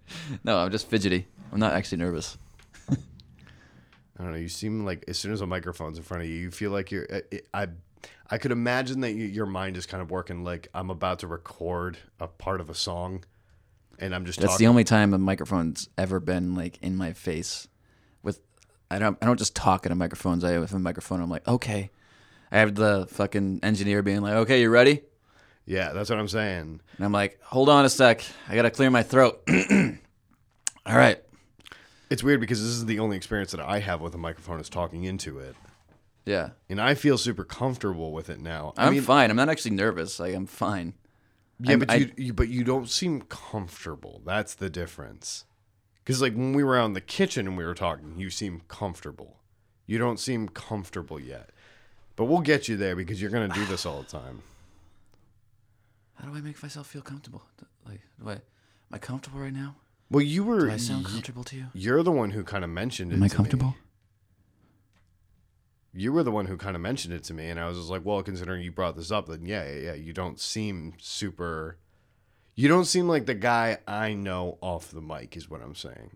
No, 0.45 0.59
I'm 0.59 0.71
just 0.71 0.89
fidgety. 0.89 1.27
I'm 1.53 1.59
not 1.59 1.73
actually 1.73 1.99
nervous. 1.99 2.37
I 2.91 2.97
don't 4.19 4.33
know. 4.33 4.39
You 4.39 4.49
seem 4.49 4.85
like 4.85 5.05
as 5.09 5.19
soon 5.19 5.33
as 5.33 5.41
a 5.41 5.47
microphone's 5.47 5.97
in 5.99 6.05
front 6.05 6.23
of 6.23 6.29
you, 6.29 6.37
you 6.37 6.51
feel 6.51 6.71
like 6.71 6.91
you're. 6.91 7.07
Uh, 7.11 7.21
I, 7.55 7.63
I, 7.63 7.69
I 8.31 8.39
could 8.39 8.53
imagine 8.53 9.01
that 9.01 9.13
you, 9.13 9.25
your 9.25 9.47
mind 9.47 9.77
is 9.79 9.87
kind 9.87 10.03
of 10.03 10.11
working 10.11 10.45
like 10.45 10.69
I'm 10.75 10.91
about 10.91 11.21
to 11.21 11.27
record 11.27 11.97
a 12.21 12.29
part 12.29 12.61
of 12.61 12.69
a 12.71 12.75
song, 12.75 13.25
and 13.99 14.15
I'm 14.15 14.25
just 14.27 14.39
That's 14.39 14.53
talking. 14.53 14.65
the 14.65 14.69
only 14.69 14.85
time 14.85 15.13
a 15.15 15.19
microphone's 15.19 15.89
ever 15.99 16.21
been 16.21 16.55
like 16.55 16.79
in 16.83 16.95
my 16.97 17.13
face. 17.15 17.69
I 18.93 18.99
don't 18.99 19.19
I 19.23 19.27
don't 19.27 19.39
just 19.39 19.57
talk 19.57 19.87
into 19.87 19.97
microphones. 19.97 20.45
I 20.45 20.53
have 20.53 20.73
a 20.73 20.79
microphone. 20.79 21.21
I'm 21.21 21.31
like, 21.31 21.47
okay. 21.49 21.91
I 22.51 22.59
have 22.59 22.75
the 22.75 23.07
fucking 23.11 23.61
engineer 23.63 24.03
being 24.03 24.21
like, 24.21 24.35
okay, 24.35 24.61
you 24.61 24.69
ready? 24.71 25.03
Yeah, 25.65 25.93
that's 25.93 26.11
what 26.11 26.19
I'm 26.19 26.29
saying. 26.29 26.81
And 26.97 27.05
I'm 27.05 27.13
like, 27.13 27.39
hold 27.43 27.69
on 27.69 27.85
a 27.85 27.89
sec. 27.89 28.23
I 28.49 28.55
gotta 28.55 28.71
clear 28.71 28.91
my 28.91 29.03
throat. 29.03 29.43
All 30.87 30.97
right. 30.97 31.19
It's 32.11 32.23
weird 32.23 32.41
because 32.41 32.61
this 32.61 32.71
is 32.73 32.85
the 32.87 32.99
only 32.99 33.17
experience 33.17 33.53
that 33.53 33.61
I 33.61 33.79
have 33.79 34.01
with 34.01 34.15
a 34.15 34.19
microphone 34.19 34.61
is 34.61 34.69
talking 34.69 35.05
into 35.05 35.39
it. 35.39 35.57
Yeah. 36.27 36.51
And 36.69 36.81
I 36.81 36.95
feel 36.95 37.17
super 37.17 37.45
comfortable 37.45 38.13
with 38.13 38.29
it 38.29 38.39
now. 38.39 38.75
I 38.77 38.87
I'm 38.87 38.93
mean, 38.95 39.03
fine. 39.03 39.31
I'm 39.31 39.37
not 39.37 39.49
actually 39.49 39.73
nervous. 39.77 40.21
Like 40.21 40.35
I'm 40.35 40.47
fine. 40.47 40.95
yeah, 41.61 41.71
I'm- 41.71 41.79
but 41.79 41.91
I- 41.91 41.95
you, 41.97 42.13
you 42.17 42.33
but 42.35 42.49
you 42.49 42.65
don't 42.65 42.91
seem 42.91 43.23
comfortable. 43.23 44.21
That's 44.27 44.55
the 44.55 44.69
difference. 44.69 45.45
Cuz 46.05 46.21
like 46.21 46.35
when 46.35 46.53
we 46.53 46.65
were 46.65 46.77
out 46.77 46.87
in 46.87 46.93
the 46.95 47.01
kitchen 47.01 47.47
and 47.47 47.57
we 47.57 47.65
were 47.65 47.75
talking, 47.75 48.15
you 48.19 48.31
seem 48.31 48.63
comfortable. 48.69 49.39
You 49.87 49.99
don't 49.99 50.19
seem 50.19 50.49
comfortable 50.49 51.21
yet. 51.21 51.51
But 52.17 52.27
we'll 52.27 52.41
get 52.41 52.69
you 52.69 52.77
there 52.77 52.95
because 52.95 53.21
you're 53.21 53.31
going 53.31 53.51
to 53.51 53.55
do 53.55 53.65
this 53.67 53.87
all 53.87 54.03
the 54.03 54.09
time. 54.09 54.43
How 56.15 56.29
do 56.29 56.37
I 56.37 56.41
make 56.41 56.63
myself 56.63 56.87
feel 56.87 57.03
comfortable? 57.03 57.43
Like, 57.87 58.01
do 58.21 58.29
I, 58.29 58.33
am 58.35 58.41
I 58.93 58.99
comfortable 58.99 59.41
right 59.41 59.53
now? 59.53 59.77
Well, 60.11 60.23
you 60.23 60.45
were 60.45 60.67
Do 60.67 60.73
I 60.73 60.77
sound 60.77 61.07
comfortable 61.07 61.43
to 61.45 61.57
you? 61.57 61.67
You're 61.73 62.03
the 62.03 62.13
one 62.13 62.31
who 62.31 62.45
kind 62.45 62.65
of 62.65 62.71
mentioned 62.71 63.13
it. 63.13 63.17
Am 63.17 63.23
I 63.23 63.29
to 63.29 63.33
me. 63.33 63.37
comfortable? 63.37 63.77
You 65.95 66.13
were 66.13 66.23
the 66.23 66.31
one 66.31 66.47
who 66.47 66.57
kind 66.57 66.77
of 66.77 66.83
mentioned 66.83 67.15
it 67.15 67.25
to 67.25 67.35
me, 67.35 67.49
and 67.49 67.59
I 67.59 67.67
was 67.67 67.79
just 67.79 67.91
like, 67.91 68.05
"Well, 68.05 68.23
considering 68.23 68.63
you 68.63 68.73
brought 68.73 68.97
this 68.97 69.11
up, 69.11 69.27
then 69.27 69.45
yeah, 69.45 69.67
yeah, 69.69 69.81
yeah. 69.81 69.95
You 69.95 70.13
don't 70.13 70.41
seem 70.41 70.95
super. 70.99 71.77
You 72.55 72.69
don't 72.69 72.85
seem 72.85 73.09
like 73.09 73.27
the 73.27 73.35
guy 73.35 73.79
I 73.87 74.13
know 74.15 74.59
off 74.61 74.91
the 74.91 75.01
mic, 75.01 75.37
is 75.37 75.49
what 75.49 75.63
I'm 75.63 75.75
saying. 75.75 76.13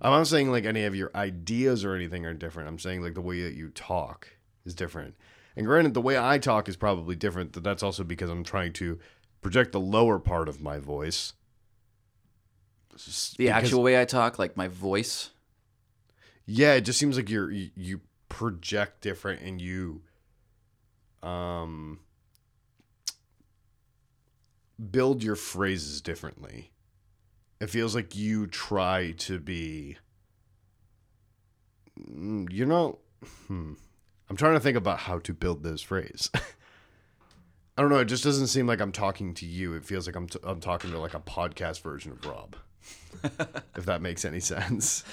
I'm 0.00 0.10
not 0.10 0.26
saying 0.26 0.50
like 0.50 0.64
any 0.64 0.84
of 0.84 0.94
your 0.94 1.10
ideas 1.14 1.84
or 1.84 1.94
anything 1.94 2.26
are 2.26 2.34
different. 2.34 2.68
I'm 2.68 2.78
saying 2.78 3.02
like 3.02 3.14
the 3.14 3.20
way 3.20 3.42
that 3.42 3.54
you 3.54 3.68
talk 3.70 4.28
is 4.64 4.74
different. 4.74 5.14
And 5.56 5.66
granted, 5.66 5.94
the 5.94 6.00
way 6.02 6.18
I 6.18 6.38
talk 6.38 6.68
is 6.68 6.76
probably 6.76 7.14
different. 7.16 7.52
But 7.52 7.62
that's 7.62 7.82
also 7.82 8.02
because 8.04 8.28
I'm 8.28 8.44
trying 8.44 8.72
to 8.74 8.98
project 9.40 9.72
the 9.72 9.80
lower 9.80 10.18
part 10.18 10.48
of 10.48 10.60
my 10.60 10.78
voice. 10.78 11.32
The 13.38 13.50
actual 13.50 13.82
way 13.82 14.00
I 14.00 14.04
talk, 14.04 14.38
like 14.38 14.56
my 14.56 14.68
voice. 14.68 15.30
yeah, 16.46 16.74
it 16.74 16.82
just 16.82 16.98
seems 16.98 17.16
like 17.16 17.30
you're 17.30 17.50
you, 17.50 17.70
you 17.76 18.00
project 18.28 19.00
different 19.00 19.42
and 19.42 19.60
you 19.60 20.02
um 21.22 22.00
build 24.90 25.22
your 25.22 25.36
phrases 25.36 26.00
differently. 26.00 26.70
It 27.60 27.70
feels 27.70 27.94
like 27.94 28.14
you 28.14 28.46
try 28.46 29.12
to 29.18 29.38
be 29.38 29.98
Mm, 32.00 32.52
you 32.52 32.66
know 32.66 32.98
hmm. 33.46 33.74
I'm 34.28 34.36
trying 34.36 34.54
to 34.54 34.60
think 34.60 34.76
about 34.76 35.00
how 35.00 35.18
to 35.20 35.32
build 35.34 35.62
this 35.62 35.82
phrase. 35.82 36.30
I 36.34 37.82
don't 37.82 37.90
know, 37.90 37.98
it 37.98 38.06
just 38.06 38.24
doesn't 38.24 38.46
seem 38.48 38.66
like 38.66 38.80
I'm 38.80 38.92
talking 38.92 39.34
to 39.34 39.46
you. 39.46 39.74
It 39.74 39.84
feels 39.84 40.06
like 40.06 40.16
I'm 40.16 40.28
t- 40.28 40.38
I'm 40.44 40.60
talking 40.60 40.90
to 40.92 40.98
like 40.98 41.14
a 41.14 41.20
podcast 41.20 41.82
version 41.82 42.12
of 42.12 42.24
Rob. 42.24 42.56
if 43.76 43.86
that 43.86 44.00
makes 44.00 44.24
any 44.24 44.40
sense. 44.40 45.04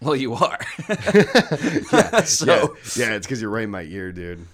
Well, 0.00 0.16
you 0.16 0.34
are. 0.34 0.58
yeah, 0.88 2.22
so 2.24 2.46
yeah, 2.46 2.66
yeah, 2.96 3.14
it's 3.14 3.26
because 3.26 3.42
you're 3.42 3.50
right 3.50 3.64
in 3.64 3.70
my 3.70 3.82
ear, 3.82 4.12
dude. 4.12 4.46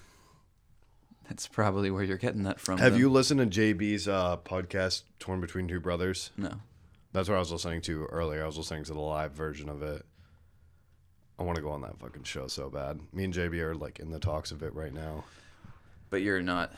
That's 1.28 1.46
probably 1.46 1.90
where 1.90 2.04
you're 2.04 2.16
getting 2.16 2.44
that 2.44 2.60
from. 2.60 2.78
Have 2.78 2.92
then. 2.92 3.00
you 3.00 3.10
listened 3.10 3.40
to 3.40 3.60
JB's 3.60 4.08
uh, 4.08 4.36
podcast, 4.38 5.02
Torn 5.18 5.40
Between 5.40 5.68
Two 5.68 5.80
Brothers? 5.80 6.30
No. 6.36 6.60
That's 7.12 7.28
what 7.28 7.36
I 7.36 7.38
was 7.38 7.52
listening 7.52 7.80
to 7.82 8.04
earlier. 8.06 8.42
I 8.42 8.46
was 8.46 8.58
listening 8.58 8.84
to 8.84 8.92
the 8.92 9.00
live 9.00 9.32
version 9.32 9.68
of 9.68 9.82
it. 9.82 10.04
I 11.38 11.42
want 11.42 11.56
to 11.56 11.62
go 11.62 11.70
on 11.70 11.82
that 11.82 11.98
fucking 11.98 12.24
show 12.24 12.46
so 12.46 12.70
bad. 12.70 13.00
Me 13.12 13.24
and 13.24 13.34
JB 13.34 13.58
are 13.60 13.74
like 13.74 13.98
in 13.98 14.10
the 14.10 14.18
talks 14.18 14.50
of 14.50 14.62
it 14.62 14.74
right 14.74 14.92
now. 14.92 15.24
But 16.08 16.22
you're 16.22 16.40
not 16.40 16.72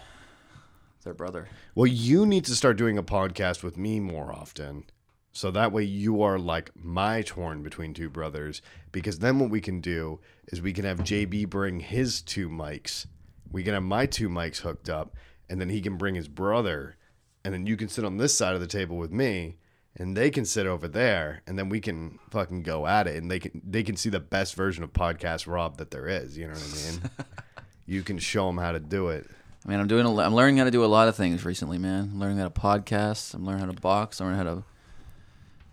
their 1.04 1.14
brother. 1.14 1.48
Well, 1.74 1.86
you 1.86 2.26
need 2.26 2.44
to 2.46 2.56
start 2.56 2.76
doing 2.76 2.98
a 2.98 3.02
podcast 3.02 3.62
with 3.62 3.76
me 3.76 4.00
more 4.00 4.32
often. 4.32 4.84
So 5.32 5.50
that 5.52 5.72
way 5.72 5.84
you 5.84 6.22
are 6.22 6.38
like 6.38 6.70
my 6.74 7.22
torn 7.22 7.62
between 7.62 7.94
two 7.94 8.08
brothers. 8.08 8.62
Because 8.90 9.20
then 9.20 9.38
what 9.38 9.50
we 9.50 9.60
can 9.60 9.80
do 9.80 10.20
is 10.48 10.60
we 10.60 10.72
can 10.72 10.84
have 10.84 11.00
JB 11.00 11.48
bring 11.48 11.80
his 11.80 12.20
two 12.22 12.48
mics. 12.48 13.06
We 13.50 13.62
can 13.62 13.74
have 13.74 13.82
my 13.82 14.06
two 14.06 14.28
mics 14.28 14.58
hooked 14.58 14.88
up. 14.88 15.14
And 15.48 15.60
then 15.60 15.68
he 15.68 15.80
can 15.80 15.96
bring 15.96 16.14
his 16.14 16.28
brother. 16.28 16.96
And 17.44 17.54
then 17.54 17.66
you 17.66 17.76
can 17.76 17.88
sit 17.88 18.04
on 18.04 18.16
this 18.16 18.36
side 18.36 18.54
of 18.54 18.60
the 18.60 18.66
table 18.66 18.96
with 18.96 19.10
me. 19.10 19.56
And 19.96 20.16
they 20.16 20.30
can 20.30 20.44
sit 20.44 20.66
over 20.66 20.86
there. 20.86 21.42
And 21.46 21.58
then 21.58 21.68
we 21.68 21.80
can 21.80 22.18
fucking 22.30 22.62
go 22.62 22.86
at 22.86 23.06
it. 23.06 23.16
And 23.16 23.30
they 23.30 23.38
can 23.38 23.62
they 23.64 23.82
can 23.82 23.96
see 23.96 24.10
the 24.10 24.20
best 24.20 24.54
version 24.54 24.84
of 24.84 24.92
podcast 24.92 25.46
Rob 25.46 25.78
that 25.78 25.90
there 25.90 26.06
is. 26.06 26.36
You 26.36 26.46
know 26.46 26.54
what 26.54 26.80
I 26.86 26.90
mean? 26.90 27.10
you 27.86 28.02
can 28.02 28.18
show 28.18 28.46
them 28.46 28.58
how 28.58 28.72
to 28.72 28.80
do 28.80 29.08
it. 29.08 29.26
I 29.64 29.70
mean, 29.70 29.80
I'm 29.80 29.88
doing. 29.88 30.06
A, 30.06 30.16
I'm 30.16 30.34
learning 30.34 30.58
how 30.58 30.64
to 30.64 30.70
do 30.70 30.84
a 30.84 30.86
lot 30.86 31.08
of 31.08 31.16
things 31.16 31.44
recently, 31.44 31.78
man. 31.78 32.10
I'm 32.12 32.20
learning 32.20 32.38
how 32.38 32.48
to 32.48 32.50
podcast. 32.50 33.34
I'm 33.34 33.44
learning 33.44 33.60
how 33.60 33.72
to 33.72 33.80
box. 33.80 34.20
I'm 34.20 34.28
learning 34.28 34.46
how 34.46 34.54
to 34.54 34.64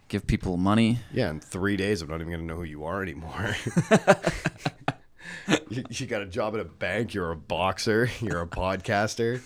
give 0.08 0.26
people 0.26 0.58
money. 0.58 1.00
Yeah, 1.14 1.30
in 1.30 1.40
three 1.40 1.78
days, 1.78 2.02
I'm 2.02 2.10
not 2.10 2.22
even 2.22 2.32
gonna 2.32 2.44
know 2.44 2.56
who 2.56 2.64
you 2.64 2.84
are 2.86 3.02
anymore. 3.02 3.56
you, 5.70 5.84
you 5.90 6.06
got 6.06 6.22
a 6.22 6.26
job 6.26 6.54
at 6.56 6.60
a 6.60 6.66
bank. 6.66 7.14
You're 7.14 7.32
a 7.32 7.36
boxer. 7.38 8.10
You're 8.22 8.42
a 8.42 8.48
podcaster. 8.48 9.42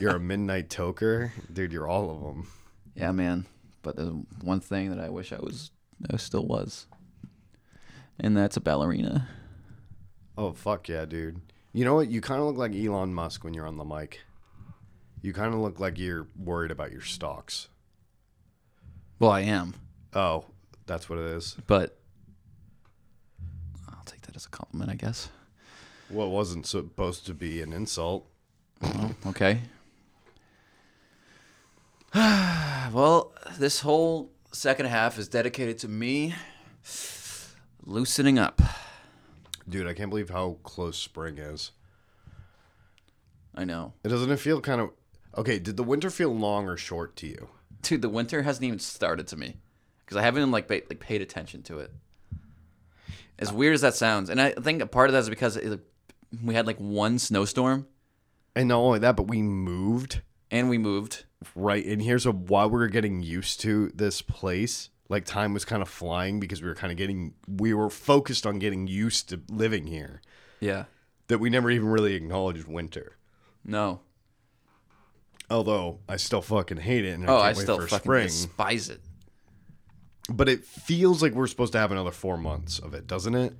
You're 0.00 0.16
a 0.16 0.20
midnight 0.20 0.68
toker, 0.70 1.30
dude. 1.52 1.72
You're 1.72 1.88
all 1.88 2.10
of 2.10 2.20
them. 2.22 2.48
Yeah, 2.94 3.12
man. 3.12 3.46
But 3.82 3.96
there's 3.96 4.12
one 4.42 4.60
thing 4.60 4.90
that 4.94 4.98
I 5.04 5.08
wish 5.10 5.32
I 5.32 5.38
was, 5.40 5.70
I 6.12 6.16
still 6.16 6.46
was, 6.46 6.86
and 8.20 8.36
that's 8.36 8.56
a 8.56 8.60
ballerina. 8.60 9.28
Oh 10.38 10.52
fuck 10.52 10.88
yeah, 10.88 11.04
dude. 11.04 11.40
You 11.72 11.84
know 11.84 11.94
what? 11.94 12.08
You 12.08 12.20
kind 12.20 12.40
of 12.40 12.46
look 12.46 12.56
like 12.56 12.74
Elon 12.74 13.12
Musk 13.12 13.44
when 13.44 13.54
you're 13.54 13.66
on 13.66 13.76
the 13.76 13.84
mic. 13.84 14.20
You 15.20 15.32
kind 15.32 15.52
of 15.54 15.60
look 15.60 15.78
like 15.80 15.98
you're 15.98 16.26
worried 16.38 16.70
about 16.70 16.90
your 16.92 17.00
stocks. 17.02 17.68
Well, 19.18 19.30
I 19.30 19.40
am, 19.42 19.74
Oh, 20.14 20.44
that's 20.86 21.08
what 21.08 21.18
it 21.18 21.26
is. 21.26 21.56
but 21.66 21.98
that 24.32 24.36
as 24.36 24.46
a 24.46 24.50
compliment, 24.50 24.90
I 24.90 24.94
guess. 24.94 25.28
Well, 26.10 26.26
it 26.26 26.30
wasn't 26.30 26.66
supposed 26.66 27.26
to 27.26 27.34
be 27.34 27.60
an 27.62 27.72
insult. 27.72 28.26
Oh, 28.82 29.14
okay. 29.26 29.60
well, 32.14 33.32
this 33.58 33.80
whole 33.80 34.30
second 34.52 34.86
half 34.86 35.18
is 35.18 35.28
dedicated 35.28 35.78
to 35.78 35.88
me 35.88 36.34
loosening 37.84 38.38
up. 38.38 38.60
Dude, 39.68 39.86
I 39.86 39.94
can't 39.94 40.10
believe 40.10 40.30
how 40.30 40.58
close 40.62 40.98
spring 40.98 41.38
is. 41.38 41.70
I 43.54 43.64
know. 43.64 43.92
It 44.02 44.08
doesn't 44.08 44.30
it 44.30 44.38
feel 44.38 44.60
kind 44.60 44.80
of 44.80 44.90
okay? 45.36 45.58
Did 45.58 45.76
the 45.76 45.84
winter 45.84 46.10
feel 46.10 46.34
long 46.34 46.66
or 46.66 46.76
short 46.76 47.16
to 47.16 47.26
you? 47.26 47.48
Dude, 47.82 48.02
the 48.02 48.08
winter 48.08 48.42
hasn't 48.42 48.64
even 48.64 48.78
started 48.78 49.26
to 49.28 49.36
me 49.36 49.56
because 50.00 50.16
I 50.16 50.22
haven't 50.22 50.50
like 50.50 50.68
like 50.70 51.00
paid 51.00 51.22
attention 51.22 51.62
to 51.64 51.78
it. 51.78 51.92
As 53.42 53.52
weird 53.52 53.74
as 53.74 53.80
that 53.82 53.94
sounds, 53.94 54.30
and 54.30 54.40
I 54.40 54.52
think 54.52 54.80
a 54.80 54.86
part 54.86 55.08
of 55.10 55.12
that 55.12 55.20
is 55.20 55.28
because 55.30 55.56
it, 55.56 55.80
we 56.42 56.54
had 56.54 56.66
like 56.66 56.78
one 56.78 57.18
snowstorm 57.18 57.86
And 58.56 58.68
not 58.68 58.78
only 58.78 58.98
that, 59.00 59.16
but 59.16 59.24
we 59.28 59.42
moved 59.42 60.22
and 60.50 60.68
we 60.70 60.78
moved. 60.78 61.24
right 61.54 61.84
in 61.84 62.00
here. 62.00 62.18
So 62.18 62.32
while 62.32 62.70
we 62.70 62.78
were 62.78 62.88
getting 62.88 63.22
used 63.22 63.60
to 63.62 63.90
this 63.94 64.22
place, 64.22 64.90
like 65.08 65.24
time 65.24 65.52
was 65.54 65.64
kind 65.64 65.82
of 65.82 65.88
flying 65.88 66.40
because 66.40 66.62
we 66.62 66.68
were 66.68 66.74
kind 66.74 66.90
of 66.92 66.96
getting, 66.96 67.34
we 67.48 67.74
were 67.74 67.90
focused 67.90 68.46
on 68.46 68.58
getting 68.58 68.86
used 68.86 69.28
to 69.30 69.40
living 69.50 69.86
here. 69.86 70.22
Yeah. 70.60 70.84
That 71.28 71.38
we 71.38 71.50
never 71.50 71.70
even 71.70 71.88
really 71.88 72.14
acknowledged 72.14 72.66
winter. 72.68 73.16
No. 73.64 74.00
Although 75.50 75.98
I 76.08 76.16
still 76.16 76.40
fucking 76.42 76.78
hate 76.78 77.04
it, 77.04 77.10
and 77.10 77.24
I 77.24 77.26
Oh, 77.28 77.36
can't 77.36 77.44
I 77.44 77.48
wait 77.58 77.62
still 77.62 77.76
for 77.80 77.86
fucking 77.86 78.04
spring. 78.04 78.26
despise 78.26 78.88
it. 78.88 79.00
But 80.32 80.48
it 80.48 80.64
feels 80.64 81.22
like 81.22 81.32
we're 81.32 81.46
supposed 81.46 81.72
to 81.72 81.78
have 81.78 81.92
another 81.92 82.10
four 82.10 82.36
months 82.38 82.78
of 82.78 82.94
it, 82.94 83.06
doesn't 83.06 83.34
it? 83.34 83.54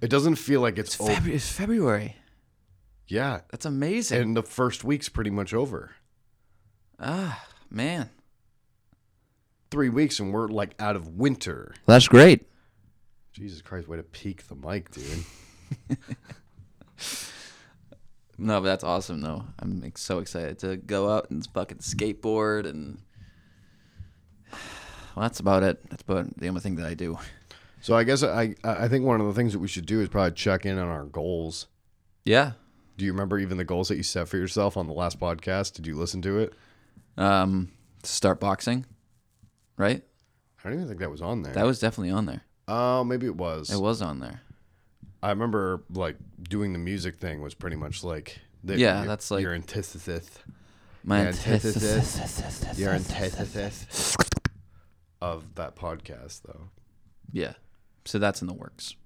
It 0.00 0.08
doesn't 0.10 0.36
feel 0.36 0.60
like 0.60 0.78
it's, 0.78 1.00
over. 1.00 1.12
February. 1.12 1.36
It's 1.36 1.52
February. 1.52 2.16
Yeah, 3.06 3.40
That's 3.50 3.66
amazing. 3.66 4.20
and 4.20 4.36
the 4.36 4.42
first 4.42 4.84
week's 4.84 5.08
pretty 5.08 5.30
much 5.30 5.52
over. 5.54 5.92
ah, 6.98 7.44
man. 7.70 8.10
Three 9.70 9.88
weeks, 9.90 10.18
and 10.20 10.32
we're 10.32 10.48
like 10.48 10.74
out 10.78 10.96
of 10.96 11.08
winter. 11.16 11.74
That's 11.86 12.08
great. 12.08 12.46
Jesus 13.32 13.62
Christ, 13.62 13.88
way 13.88 13.96
to 13.96 14.02
peak 14.02 14.46
the 14.48 14.54
mic, 14.54 14.90
dude. 14.90 15.24
No, 18.38 18.60
but 18.60 18.64
that's 18.66 18.82
awesome 18.84 19.20
though. 19.20 19.44
I'm 19.60 19.80
like, 19.80 19.96
so 19.96 20.18
excited 20.18 20.58
to 20.60 20.76
go 20.76 21.08
out 21.08 21.30
and 21.30 21.46
fucking 21.54 21.78
skateboard 21.78 22.66
and. 22.66 22.98
Well, 25.14 25.22
that's 25.22 25.40
about 25.40 25.62
it. 25.62 25.88
That's 25.90 26.02
about 26.02 26.36
the 26.38 26.48
only 26.48 26.60
thing 26.60 26.76
that 26.76 26.86
I 26.86 26.94
do. 26.94 27.18
So 27.80 27.96
I 27.96 28.04
guess 28.04 28.22
I 28.22 28.54
I 28.64 28.88
think 28.88 29.04
one 29.04 29.20
of 29.20 29.26
the 29.26 29.34
things 29.34 29.52
that 29.52 29.58
we 29.58 29.68
should 29.68 29.86
do 29.86 30.00
is 30.00 30.08
probably 30.08 30.32
check 30.32 30.64
in 30.64 30.78
on 30.78 30.88
our 30.88 31.04
goals. 31.04 31.66
Yeah. 32.24 32.52
Do 32.96 33.04
you 33.04 33.12
remember 33.12 33.38
even 33.38 33.56
the 33.56 33.64
goals 33.64 33.88
that 33.88 33.96
you 33.96 34.02
set 34.02 34.28
for 34.28 34.36
yourself 34.36 34.76
on 34.76 34.86
the 34.86 34.92
last 34.92 35.18
podcast? 35.18 35.74
Did 35.74 35.86
you 35.86 35.96
listen 35.96 36.22
to 36.22 36.38
it? 36.38 36.52
Um, 37.16 37.72
start 38.04 38.38
boxing, 38.38 38.86
right? 39.76 40.02
I 40.60 40.68
don't 40.68 40.74
even 40.74 40.86
think 40.88 41.00
that 41.00 41.10
was 41.10 41.22
on 41.22 41.42
there. 41.42 41.52
That 41.54 41.66
was 41.66 41.80
definitely 41.80 42.12
on 42.12 42.26
there. 42.26 42.42
Oh, 42.68 43.02
maybe 43.02 43.26
it 43.26 43.34
was. 43.36 43.70
It 43.70 43.80
was 43.80 44.00
on 44.00 44.20
there. 44.20 44.42
I 45.22 45.30
remember 45.30 45.82
like 45.92 46.16
doing 46.48 46.72
the 46.72 46.78
music 46.78 47.18
thing 47.18 47.42
was 47.42 47.54
pretty 47.54 47.76
much 47.76 48.04
like 48.04 48.38
the, 48.62 48.78
Yeah, 48.78 48.98
your- 48.98 49.06
that's 49.08 49.30
like- 49.30 49.42
your 49.42 49.54
antithesis. 49.54 50.30
My 51.04 51.18
Your 51.22 51.28
antithesis. 51.30 52.78
Your 52.78 52.90
antithesis 52.92 54.16
of 55.22 55.54
that 55.54 55.76
podcast, 55.76 56.42
though. 56.42 56.68
Yeah. 57.32 57.52
So 58.04 58.18
that's 58.18 58.42
in 58.42 58.48
the 58.48 58.54
works. 58.54 58.96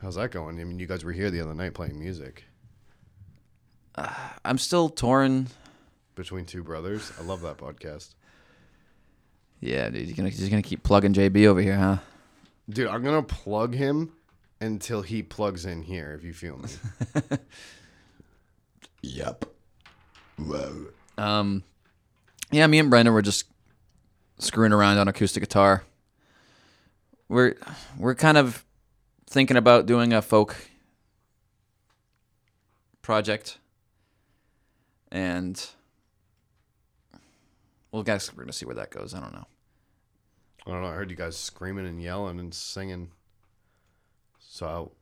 How's 0.00 0.14
that 0.14 0.30
going? 0.30 0.58
I 0.58 0.64
mean, 0.64 0.78
you 0.78 0.86
guys 0.86 1.04
were 1.04 1.12
here 1.12 1.30
the 1.30 1.40
other 1.42 1.54
night 1.54 1.74
playing 1.74 1.98
music 2.00 2.44
I'm 4.46 4.56
still 4.56 4.88
torn. 4.88 5.48
between 6.14 6.46
two 6.46 6.62
brothers. 6.62 7.12
I 7.20 7.22
love 7.24 7.42
that 7.42 7.58
podcast, 7.58 8.14
Yeah, 9.60 9.90
dude. 9.90 10.06
You're 10.08 10.16
gonna 10.16 10.30
you're 10.30 10.48
gonna 10.48 10.62
keep 10.62 10.82
plugging 10.82 11.12
JB 11.12 11.44
over 11.46 11.60
here, 11.60 11.76
huh? 11.76 11.98
dude. 12.70 12.88
I'm 12.88 13.02
gonna 13.04 13.22
plug 13.22 13.74
him 13.74 14.12
until 14.58 15.02
he 15.02 15.22
plugs 15.22 15.66
in 15.66 15.82
here. 15.82 16.14
If 16.14 16.24
you 16.24 16.32
feel 16.32 16.56
me. 16.56 16.68
yep. 19.02 19.44
Whoa. 20.38 20.86
Um, 21.18 21.62
yeah, 22.50 22.66
me 22.66 22.78
and 22.78 22.88
Brendan 22.88 23.12
were 23.12 23.20
just 23.22 23.44
screwing 24.40 24.72
around 24.72 24.98
on 24.98 25.08
acoustic 25.08 25.42
guitar. 25.42 25.84
We're 27.28 27.54
we're 27.96 28.14
kind 28.14 28.36
of 28.36 28.64
thinking 29.28 29.56
about 29.56 29.86
doing 29.86 30.12
a 30.12 30.20
folk 30.20 30.56
project, 33.02 33.58
and 35.12 35.64
well, 37.92 38.02
guys, 38.02 38.34
we're 38.34 38.42
gonna 38.42 38.52
see 38.52 38.66
where 38.66 38.74
that 38.74 38.90
goes. 38.90 39.14
I 39.14 39.20
don't 39.20 39.32
know. 39.32 39.46
I 40.66 40.70
don't 40.70 40.82
know. 40.82 40.88
I 40.88 40.94
heard 40.94 41.10
you 41.10 41.16
guys 41.16 41.36
screaming 41.36 41.86
and 41.86 42.02
yelling 42.02 42.38
and 42.38 42.52
singing. 42.52 43.10
So, 44.38 44.92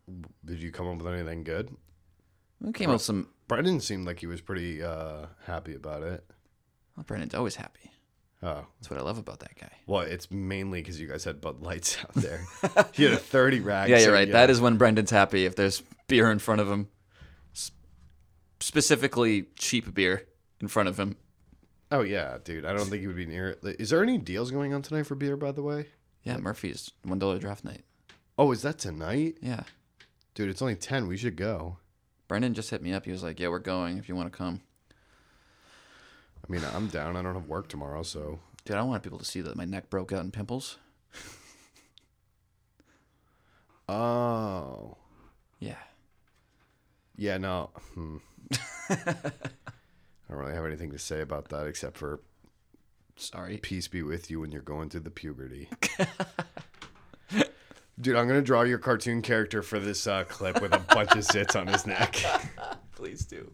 did 0.44 0.62
you 0.62 0.70
come 0.70 0.86
up 0.88 0.98
with 0.98 1.12
anything 1.12 1.42
good? 1.42 1.74
We 2.60 2.72
came 2.72 2.90
up 2.90 2.94
with 2.94 3.02
some. 3.02 3.28
Brendan 3.46 3.80
seemed 3.80 4.06
like 4.06 4.20
he 4.20 4.26
was 4.26 4.42
pretty 4.42 4.82
uh, 4.82 5.26
happy 5.46 5.74
about 5.74 6.02
it. 6.02 6.24
Well, 6.96 7.04
Brendan's 7.04 7.34
always 7.34 7.56
happy. 7.56 7.90
Oh, 8.40 8.64
That's 8.78 8.88
what 8.88 9.00
I 9.00 9.02
love 9.02 9.18
about 9.18 9.40
that 9.40 9.56
guy. 9.58 9.70
well, 9.88 10.02
it's 10.02 10.30
mainly 10.30 10.80
because 10.80 11.00
you 11.00 11.08
guys 11.08 11.24
had 11.24 11.40
Bud 11.40 11.60
Lights 11.60 11.98
out 12.04 12.14
there. 12.14 12.44
he 12.92 13.02
had 13.04 13.12
a 13.14 13.16
30 13.16 13.60
rack. 13.60 13.88
Yeah, 13.88 13.98
you're 13.98 14.12
right. 14.12 14.30
That 14.30 14.48
is 14.48 14.60
when 14.60 14.76
Brendan's 14.76 15.10
happy 15.10 15.44
if 15.44 15.56
there's 15.56 15.82
beer 16.06 16.30
in 16.30 16.38
front 16.38 16.60
of 16.60 16.70
him, 16.70 16.88
S- 17.52 17.72
specifically 18.60 19.46
cheap 19.56 19.92
beer 19.92 20.26
in 20.60 20.68
front 20.68 20.88
of 20.88 20.98
him. 21.00 21.16
Oh, 21.90 22.02
yeah, 22.02 22.38
dude. 22.44 22.64
I 22.64 22.72
don't 22.74 22.86
think 22.86 23.00
he 23.00 23.06
would 23.06 23.16
be 23.16 23.26
near 23.26 23.50
it. 23.62 23.80
Is 23.80 23.90
there 23.90 24.02
any 24.02 24.18
deals 24.18 24.50
going 24.50 24.72
on 24.74 24.82
tonight 24.82 25.04
for 25.06 25.14
beer, 25.14 25.36
by 25.36 25.52
the 25.52 25.62
way? 25.62 25.86
Yeah, 26.22 26.36
Murphy's 26.36 26.90
one 27.02 27.18
dollar 27.18 27.38
draft 27.38 27.64
night. 27.64 27.82
Oh, 28.36 28.52
is 28.52 28.62
that 28.62 28.78
tonight? 28.78 29.38
Yeah. 29.40 29.62
Dude, 30.34 30.50
it's 30.50 30.62
only 30.62 30.76
10. 30.76 31.08
We 31.08 31.16
should 31.16 31.36
go. 31.36 31.78
Brendan 32.28 32.54
just 32.54 32.70
hit 32.70 32.82
me 32.82 32.92
up. 32.92 33.04
He 33.06 33.10
was 33.10 33.22
like, 33.22 33.40
"Yeah, 33.40 33.48
we're 33.48 33.58
going. 33.58 33.96
If 33.98 34.08
you 34.08 34.14
want 34.14 34.30
to 34.30 34.36
come, 34.36 34.60
I 36.48 36.52
mean, 36.52 36.62
I'm 36.74 36.86
down. 36.88 37.16
I 37.16 37.22
don't 37.22 37.34
have 37.34 37.46
work 37.48 37.68
tomorrow, 37.68 38.02
so. 38.02 38.38
dude. 38.64 38.76
I 38.76 38.80
don't 38.80 38.88
want 38.88 39.02
people 39.02 39.18
to 39.18 39.24
see 39.24 39.40
that 39.42 39.56
my 39.56 39.64
neck 39.64 39.90
broke 39.90 40.12
out 40.12 40.24
in 40.24 40.30
pimples. 40.30 40.78
Oh. 43.88 44.98
Yeah, 45.60 45.76
Yeah, 47.16 47.38
no. 47.38 47.70
Hmm. 47.94 48.18
I 48.90 48.96
don't 50.28 50.38
really 50.38 50.52
have 50.52 50.66
anything 50.66 50.90
to 50.90 50.98
say 50.98 51.22
about 51.22 51.48
that 51.48 51.66
except 51.66 51.96
for 51.96 52.20
sorry. 53.16 53.56
peace 53.56 53.88
be 53.88 54.02
with 54.02 54.30
you 54.30 54.40
when 54.40 54.52
you're 54.52 54.60
going 54.60 54.90
through 54.90 55.00
the 55.00 55.10
puberty. 55.10 55.70
Dude, 58.00 58.14
I'm 58.14 58.28
gonna 58.28 58.42
draw 58.42 58.62
your 58.62 58.78
cartoon 58.78 59.22
character 59.22 59.62
for 59.62 59.80
this 59.80 60.06
uh, 60.06 60.24
clip 60.24 60.60
with 60.60 60.74
a 60.74 60.78
bunch 60.94 61.12
of 61.12 61.24
zits 61.24 61.58
on 61.58 61.66
his 61.66 61.86
neck. 61.86 62.22
Please 62.94 63.24
do. 63.24 63.50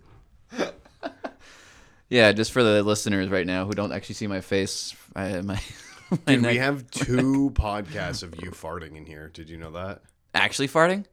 Yeah, 2.08 2.32
just 2.32 2.52
for 2.52 2.62
the 2.62 2.82
listeners 2.82 3.28
right 3.28 3.46
now 3.46 3.64
who 3.64 3.72
don't 3.72 3.92
actually 3.92 4.14
see 4.16 4.26
my 4.26 4.40
face, 4.40 4.94
I, 5.16 5.40
my, 5.40 5.60
my 6.10 6.18
Dude, 6.26 6.42
neck 6.42 6.52
we 6.52 6.58
have 6.58 6.90
two 6.90 7.50
podcasts 7.54 8.22
of 8.22 8.34
you 8.42 8.50
farting 8.50 8.96
in 8.96 9.06
here. 9.06 9.28
Did 9.28 9.48
you 9.48 9.56
know 9.56 9.72
that? 9.72 10.02
actually 10.34 10.68
farting. 10.68 11.04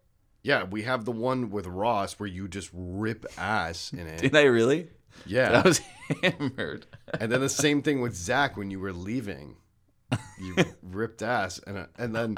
Yeah, 0.43 0.63
we 0.63 0.81
have 0.81 1.05
the 1.05 1.11
one 1.11 1.51
with 1.51 1.67
Ross 1.67 2.13
where 2.19 2.27
you 2.27 2.47
just 2.47 2.69
rip 2.73 3.25
ass 3.37 3.93
in 3.93 4.07
it. 4.07 4.21
Did 4.21 4.35
I 4.35 4.43
really? 4.43 4.89
Yeah, 5.27 5.61
I 5.63 5.67
was 5.67 5.79
hammered. 6.23 6.87
and 7.19 7.31
then 7.31 7.41
the 7.41 7.49
same 7.49 7.83
thing 7.83 8.01
with 8.01 8.15
Zach 8.15 8.57
when 8.57 8.71
you 8.71 8.79
were 8.79 8.93
leaving. 8.93 9.57
You 10.41 10.55
ripped 10.81 11.21
ass, 11.21 11.59
and 11.59 11.77
uh, 11.77 11.85
and 11.97 12.15
then 12.15 12.35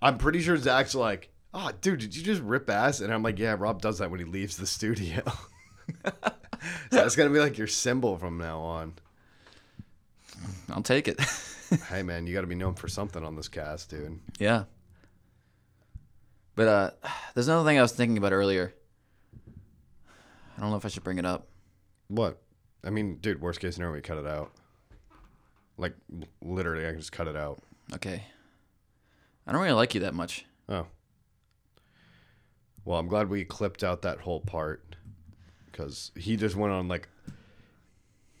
I'm 0.00 0.16
pretty 0.18 0.40
sure 0.40 0.56
Zach's 0.56 0.94
like, 0.94 1.28
"Oh, 1.52 1.70
dude, 1.82 2.00
did 2.00 2.16
you 2.16 2.22
just 2.22 2.40
rip 2.40 2.68
ass?" 2.70 3.00
And 3.00 3.12
I'm 3.12 3.22
like, 3.22 3.38
"Yeah, 3.38 3.54
Rob 3.58 3.82
does 3.82 3.98
that 3.98 4.10
when 4.10 4.18
he 4.18 4.26
leaves 4.26 4.56
the 4.56 4.66
studio." 4.66 5.22
So 6.90 6.96
that's 6.96 7.16
gonna 7.16 7.30
be 7.30 7.40
like 7.40 7.58
your 7.58 7.66
symbol 7.66 8.16
from 8.16 8.38
now 8.38 8.60
on. 8.60 8.94
I'll 10.70 10.82
take 10.82 11.08
it. 11.08 11.20
Hey, 11.88 12.02
man, 12.02 12.26
you 12.26 12.34
got 12.34 12.42
to 12.42 12.46
be 12.46 12.54
known 12.54 12.74
for 12.74 12.86
something 12.86 13.24
on 13.24 13.34
this 13.34 13.48
cast, 13.48 13.88
dude. 13.88 14.20
Yeah. 14.38 14.64
But 16.54 16.68
uh 16.68 16.90
there's 17.32 17.48
another 17.48 17.66
thing 17.66 17.78
I 17.78 17.82
was 17.82 17.92
thinking 17.92 18.18
about 18.18 18.32
earlier. 18.32 18.74
I 20.56 20.60
don't 20.60 20.70
know 20.70 20.76
if 20.76 20.84
I 20.84 20.88
should 20.88 21.02
bring 21.02 21.18
it 21.18 21.24
up. 21.24 21.46
What? 22.08 22.42
I 22.84 22.90
mean, 22.90 23.16
dude, 23.16 23.40
worst 23.40 23.60
case 23.60 23.74
scenario, 23.74 23.94
we 23.94 24.02
cut 24.02 24.18
it 24.18 24.26
out. 24.26 24.52
Like 25.78 25.94
literally, 26.42 26.86
I 26.86 26.90
can 26.90 26.98
just 26.98 27.12
cut 27.12 27.26
it 27.26 27.36
out. 27.36 27.62
Okay. 27.94 28.22
I 29.46 29.52
don't 29.52 29.62
really 29.62 29.72
like 29.72 29.94
you 29.94 30.00
that 30.02 30.14
much. 30.14 30.44
Oh. 30.68 30.86
Well, 32.84 32.98
I'm 32.98 33.08
glad 33.08 33.30
we 33.30 33.44
clipped 33.44 33.82
out 33.82 34.02
that 34.02 34.20
whole 34.20 34.40
part 34.40 34.96
because 35.72 36.12
he 36.14 36.36
just 36.36 36.54
went 36.54 36.72
on 36.72 36.86
like 36.86 37.08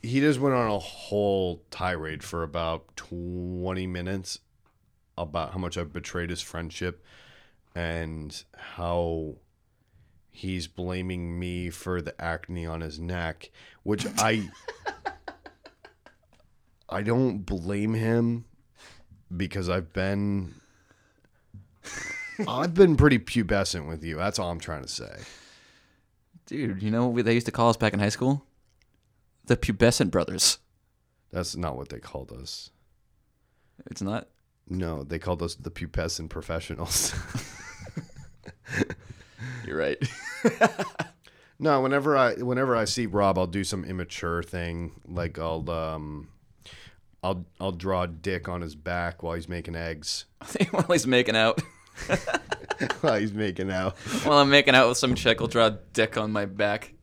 he 0.02 0.20
just 0.20 0.40
went 0.40 0.54
on 0.54 0.70
a 0.70 0.78
whole 0.78 1.62
tirade 1.70 2.22
for 2.22 2.42
about 2.42 2.96
20 2.96 3.86
minutes 3.86 4.40
about 5.16 5.52
how 5.52 5.58
much 5.58 5.78
I've 5.78 5.92
betrayed 5.92 6.30
his 6.30 6.40
friendship 6.40 7.04
and 7.74 8.42
how 8.56 9.36
he's 10.30 10.66
blaming 10.66 11.38
me 11.38 11.70
for 11.70 12.02
the 12.02 12.20
acne 12.20 12.66
on 12.66 12.80
his 12.80 12.98
neck, 12.98 13.50
which 13.84 14.06
I 14.18 14.48
I 16.88 17.02
don't 17.02 17.38
blame 17.38 17.94
him 17.94 18.44
because 19.34 19.68
I've 19.68 19.92
been 19.92 20.54
I've 22.48 22.74
been 22.74 22.96
pretty 22.96 23.18
pubescent 23.18 23.86
with 23.86 24.02
you. 24.02 24.16
That's 24.16 24.38
all 24.38 24.50
I'm 24.50 24.60
trying 24.60 24.82
to 24.82 24.88
say. 24.88 25.20
Dude, 26.52 26.82
you 26.82 26.90
know 26.90 27.06
what 27.06 27.24
they 27.24 27.32
used 27.32 27.46
to 27.46 27.52
call 27.52 27.70
us 27.70 27.78
back 27.78 27.94
in 27.94 27.98
high 27.98 28.10
school? 28.10 28.44
The 29.46 29.56
pubescent 29.56 30.10
brothers. 30.10 30.58
That's 31.30 31.56
not 31.56 31.78
what 31.78 31.88
they 31.88 31.98
called 31.98 32.30
us. 32.30 32.68
It's 33.86 34.02
not. 34.02 34.28
No, 34.68 35.02
they 35.02 35.18
called 35.18 35.42
us 35.42 35.54
the 35.54 35.70
pubescent 35.70 36.28
professionals. 36.28 37.14
You're 39.66 39.78
right. 39.78 39.96
no, 41.58 41.80
whenever 41.80 42.18
I 42.18 42.34
whenever 42.34 42.76
I 42.76 42.84
see 42.84 43.06
Rob, 43.06 43.38
I'll 43.38 43.46
do 43.46 43.64
some 43.64 43.86
immature 43.86 44.42
thing. 44.42 45.00
Like 45.08 45.38
I'll 45.38 45.68
um 45.70 46.28
I'll 47.22 47.46
I'll 47.62 47.72
draw 47.72 48.02
a 48.02 48.08
dick 48.08 48.46
on 48.46 48.60
his 48.60 48.74
back 48.74 49.22
while 49.22 49.36
he's 49.36 49.48
making 49.48 49.74
eggs. 49.74 50.26
While 50.70 50.84
he's 50.90 51.06
making 51.06 51.34
out. 51.34 51.62
while 53.00 53.18
he's 53.20 53.32
making 53.32 53.70
out. 53.70 53.96
While 54.24 54.38
I'm 54.38 54.50
making 54.50 54.74
out 54.74 54.88
with 54.88 54.98
some 54.98 55.14
chick, 55.14 55.40
I'll 55.40 55.46
draw 55.46 55.66
a 55.66 55.78
dick 55.92 56.16
on 56.16 56.32
my 56.32 56.44
back. 56.46 56.94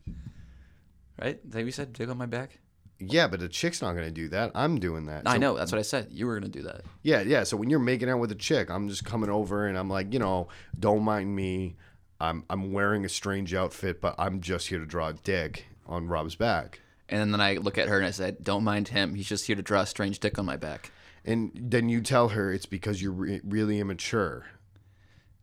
Right? 1.20 1.38
What 1.50 1.64
you 1.64 1.70
said? 1.70 1.92
Dick 1.92 2.08
on 2.08 2.16
my 2.18 2.26
back? 2.26 2.58
Yeah, 2.98 3.28
but 3.28 3.40
a 3.42 3.48
chick's 3.48 3.80
not 3.80 3.94
gonna 3.94 4.10
do 4.10 4.28
that. 4.28 4.52
I'm 4.54 4.78
doing 4.78 5.06
that. 5.06 5.22
I 5.26 5.34
So- 5.34 5.38
know. 5.38 5.56
That's 5.56 5.72
what 5.72 5.78
I 5.78 5.82
said. 5.82 6.08
You 6.10 6.26
were 6.26 6.38
going 6.38 6.50
to 6.52 6.58
do 6.58 6.64
that. 6.64 6.82
Yeah, 7.02 7.22
yeah. 7.22 7.44
So 7.44 7.56
when 7.56 7.70
you're 7.70 7.78
making 7.78 8.10
out 8.10 8.18
with 8.18 8.30
a 8.32 8.34
chick, 8.36 8.70
I'm 8.70 8.88
just 8.88 9.04
coming 9.04 9.30
over 9.30 9.66
and 9.66 9.78
I'm 9.78 9.88
like, 9.88 10.12
you 10.12 10.18
know, 10.18 10.48
don't 10.78 11.02
mind 11.02 11.34
me. 11.34 11.76
I'm 12.20 12.44
I'm 12.50 12.72
wearing 12.72 13.04
a 13.06 13.08
strange 13.08 13.54
outfit, 13.54 14.00
but 14.02 14.14
I'm 14.18 14.40
just 14.42 14.68
here 14.68 14.78
to 14.78 14.84
draw 14.86 15.08
a 15.08 15.12
dick 15.14 15.66
on 15.86 16.08
Rob's 16.08 16.34
back. 16.36 16.80
And 17.08 17.32
then 17.32 17.40
I 17.40 17.54
look 17.54 17.78
at 17.78 17.88
her 17.88 17.96
and 17.96 18.06
I 18.06 18.10
said, 18.10 18.44
Don't 18.44 18.62
mind 18.64 18.88
him. 18.88 19.14
He's 19.14 19.26
just 19.28 19.46
here 19.46 19.56
to 19.56 19.62
draw 19.62 19.80
a 19.80 19.86
strange 19.86 20.20
dick 20.20 20.38
on 20.38 20.44
my 20.44 20.56
back. 20.56 20.92
And 21.24 21.50
then 21.54 21.88
you 21.88 22.02
tell 22.02 22.28
her 22.28 22.52
it's 22.52 22.66
because 22.66 23.00
you're 23.02 23.12
re- 23.12 23.40
really 23.44 23.80
immature. 23.80 24.46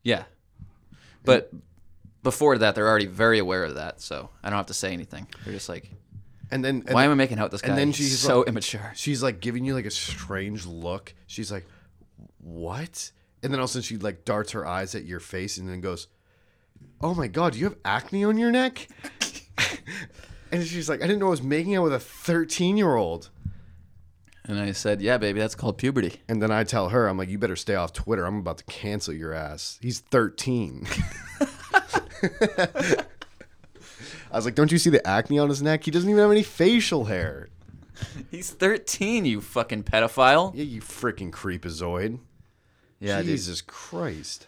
Yeah. 0.07 0.23
But 1.25 1.51
before 2.23 2.57
that, 2.57 2.75
they're 2.75 2.87
already 2.87 3.07
very 3.07 3.39
aware 3.39 3.65
of 3.65 3.75
that. 3.75 3.99
So 4.01 4.29
I 4.41 4.49
don't 4.49 4.57
have 4.57 4.67
to 4.67 4.73
say 4.73 4.93
anything. 4.93 5.27
They're 5.43 5.53
just 5.53 5.67
like, 5.67 5.91
And 6.49 6.63
then 6.63 6.83
and 6.85 6.93
Why 6.95 7.03
am 7.03 7.11
I 7.11 7.15
making 7.15 7.39
out 7.39 7.43
with 7.51 7.51
this 7.51 7.61
guy? 7.61 7.69
and 7.69 7.77
then 7.77 7.91
she's 7.91 8.17
so 8.17 8.39
like- 8.39 8.47
immature. 8.47 8.93
she's 8.95 9.21
like 9.21 9.41
giving 9.41 9.65
you 9.65 9.73
like 9.73 9.85
a 9.85 9.91
strange 9.91 10.65
look. 10.65 11.13
She's 11.25 11.51
like, 11.51 11.65
"What?" 12.39 13.11
And 13.43 13.51
then 13.51 13.59
all 13.59 13.65
of 13.65 13.69
a 13.71 13.73
sudden 13.73 13.83
she 13.83 13.97
like 13.97 14.23
darts 14.23 14.51
her 14.53 14.65
eyes 14.65 14.95
at 14.95 15.03
your 15.03 15.19
face 15.19 15.57
and 15.57 15.67
then 15.67 15.81
goes, 15.81 16.07
"Oh 17.01 17.13
my 17.13 17.27
god, 17.27 17.55
you 17.55 17.65
have 17.65 17.75
acne 17.83 18.23
on 18.23 18.37
your 18.37 18.51
neck?" 18.51 18.87
and 20.51 20.65
she's 20.65 20.87
like, 20.87 21.01
"I 21.03 21.07
didn't 21.07 21.19
know 21.19 21.27
I 21.27 21.31
was 21.31 21.43
making 21.43 21.75
out 21.75 21.83
with 21.83 21.93
a 21.93 21.99
13 21.99 22.77
year 22.77 22.95
old." 22.95 23.29
And 24.47 24.59
I 24.59 24.71
said, 24.71 25.01
"Yeah, 25.01 25.17
baby, 25.17 25.39
that's 25.39 25.55
called 25.55 25.77
puberty." 25.77 26.21
And 26.29 26.41
then 26.41 26.51
I 26.51 26.63
tell 26.63 26.89
her, 26.89 27.07
I'm 27.07 27.17
like, 27.17 27.29
you 27.29 27.37
better 27.37 27.57
stay 27.57 27.75
off 27.75 27.91
Twitter. 27.91 28.25
I'm 28.25 28.39
about 28.39 28.59
to 28.59 28.63
cancel 28.65 29.13
your 29.13 29.33
ass. 29.33 29.77
He's 29.81 29.99
13. 29.99 30.87
I 34.31 34.35
was 34.35 34.45
like, 34.45 34.55
don't 34.55 34.71
you 34.71 34.77
see 34.77 34.89
the 34.89 35.05
acne 35.07 35.39
on 35.39 35.49
his 35.49 35.61
neck? 35.61 35.83
He 35.83 35.91
doesn't 35.91 36.09
even 36.09 36.21
have 36.21 36.31
any 36.31 36.43
facial 36.43 37.05
hair. 37.05 37.49
He's 38.29 38.51
13, 38.51 39.25
you 39.25 39.41
fucking 39.41 39.83
pedophile. 39.83 40.53
Yeah, 40.53 40.63
you 40.63 40.81
freaking 40.81 41.31
creepazoid. 41.31 42.19
Yeah, 42.99 43.17
dude. 43.17 43.27
Jesus 43.27 43.61
Christ. 43.61 44.47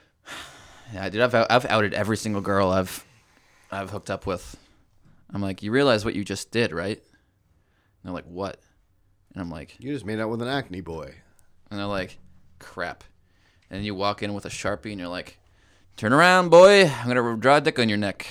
Yeah, 0.94 1.10
dude, 1.10 1.22
I've 1.22 1.36
I've 1.36 1.66
outed 1.66 1.94
every 1.94 2.18
single 2.18 2.42
girl 2.42 2.70
I've 2.70 3.06
I've 3.72 3.90
hooked 3.92 4.10
up 4.10 4.26
with. 4.26 4.58
I'm 5.32 5.42
like, 5.42 5.62
you 5.62 5.72
realize 5.72 6.04
what 6.04 6.16
you 6.16 6.24
just 6.24 6.52
did, 6.52 6.72
right? 6.72 6.98
And 6.98 7.06
they're 8.04 8.14
like, 8.14 8.26
what? 8.26 8.60
And 9.34 9.42
I'm 9.42 9.50
like, 9.50 9.76
You 9.80 9.94
just 9.94 10.06
made 10.06 10.20
out 10.20 10.30
with 10.30 10.42
an 10.42 10.48
acne 10.48 10.82
boy. 10.82 11.14
and 11.70 11.80
they're 11.80 11.86
like, 11.86 12.18
crap. 12.60 13.04
And 13.70 13.86
you 13.86 13.94
walk 13.96 14.24
in 14.24 14.34
with 14.34 14.46
a 14.46 14.50
sharpie, 14.50 14.92
and 14.92 15.00
you're 15.00 15.08
like, 15.10 15.38
turn 15.96 16.12
around, 16.14 16.50
boy. 16.50 16.86
I'm 16.88 17.08
gonna 17.08 17.38
draw 17.38 17.58
a 17.58 17.62
dick 17.62 17.78
on 17.78 17.88
your 17.90 17.98
neck, 18.00 18.26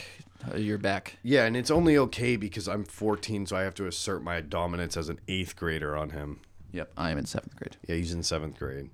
uh, 0.53 0.57
your 0.57 0.79
back. 0.79 1.17
Yeah, 1.23 1.45
and 1.45 1.57
it's 1.57 1.71
only 1.71 1.97
okay 1.97 2.37
because 2.37 2.67
I'm 2.69 2.85
14, 2.85 3.47
so 3.47 3.57
I 3.57 3.63
have 3.63 3.75
to 3.75 3.87
assert 3.87 4.23
my 4.25 4.41
dominance 4.41 4.97
as 4.97 5.09
an 5.09 5.21
eighth 5.29 5.55
grader 5.55 5.97
on 5.97 6.11
him. 6.11 6.41
Yep, 6.73 6.93
I 6.97 7.11
am 7.11 7.19
in 7.19 7.27
seventh 7.27 7.55
grade. 7.57 7.77
Yeah, 7.87 7.95
he's 7.97 8.13
in 8.13 8.23
seventh 8.25 8.59
grade. 8.59 8.91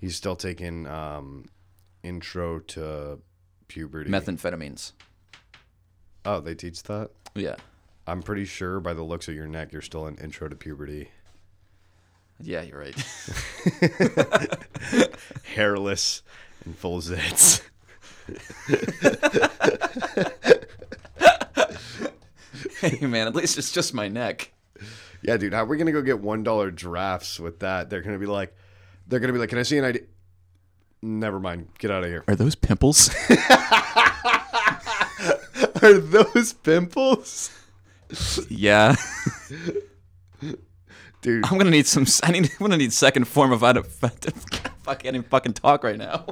He's 0.00 0.14
still 0.14 0.36
taking 0.36 0.86
um, 0.86 1.46
intro 2.02 2.58
to 2.60 3.18
puberty. 3.68 4.10
Methamphetamines. 4.10 4.92
Oh, 6.26 6.40
they 6.40 6.54
teach 6.54 6.82
that? 6.84 7.10
Yeah, 7.34 7.56
I'm 8.06 8.22
pretty 8.22 8.44
sure 8.44 8.80
by 8.80 8.94
the 8.94 9.02
looks 9.02 9.28
of 9.28 9.34
your 9.34 9.46
neck, 9.46 9.72
you're 9.72 9.82
still 9.82 10.06
in 10.06 10.16
intro 10.16 10.48
to 10.48 10.56
puberty. 10.56 11.08
yeah, 12.40 12.62
you're 12.62 12.78
right. 12.78 12.96
Hairless 15.54 16.22
and 16.64 16.76
full 16.76 17.00
zits. 17.00 17.62
hey, 22.80 23.06
man, 23.06 23.26
at 23.26 23.34
least 23.34 23.58
it's 23.58 23.72
just 23.72 23.94
my 23.94 24.08
neck. 24.08 24.52
Yeah, 25.22 25.36
dude, 25.36 25.52
how 25.54 25.62
are 25.62 25.66
we 25.66 25.76
gonna 25.78 25.92
go 25.92 26.02
get 26.02 26.20
one 26.20 26.42
dollar 26.42 26.70
drafts 26.70 27.40
with 27.40 27.60
that? 27.60 27.90
They're 27.90 28.02
gonna 28.02 28.18
be 28.18 28.26
like, 28.26 28.54
they're 29.08 29.20
gonna 29.20 29.32
be 29.32 29.38
like, 29.38 29.48
can 29.48 29.58
I 29.58 29.62
see 29.62 29.78
an 29.78 29.84
ID? 29.84 30.00
Never 31.02 31.40
mind, 31.40 31.68
get 31.78 31.90
out 31.90 32.04
of 32.04 32.10
here. 32.10 32.24
Are 32.28 32.36
those 32.36 32.54
pimples? 32.54 33.10
Are 35.82 35.98
those 35.98 36.52
pimples, 36.54 37.50
yeah. 38.48 38.96
dude? 41.26 41.44
I'm 41.44 41.58
gonna 41.58 41.70
need 41.70 41.86
some. 41.86 42.06
I 42.22 42.30
need. 42.30 42.44
I'm 42.44 42.58
gonna 42.58 42.76
need 42.76 42.92
second 42.92 43.24
form 43.26 43.52
of 43.52 43.64
identification. 43.64 44.70
I 44.88 44.94
can't 44.94 45.16
even 45.16 45.28
fucking 45.28 45.54
talk 45.54 45.82
right 45.82 45.98
now. 45.98 46.24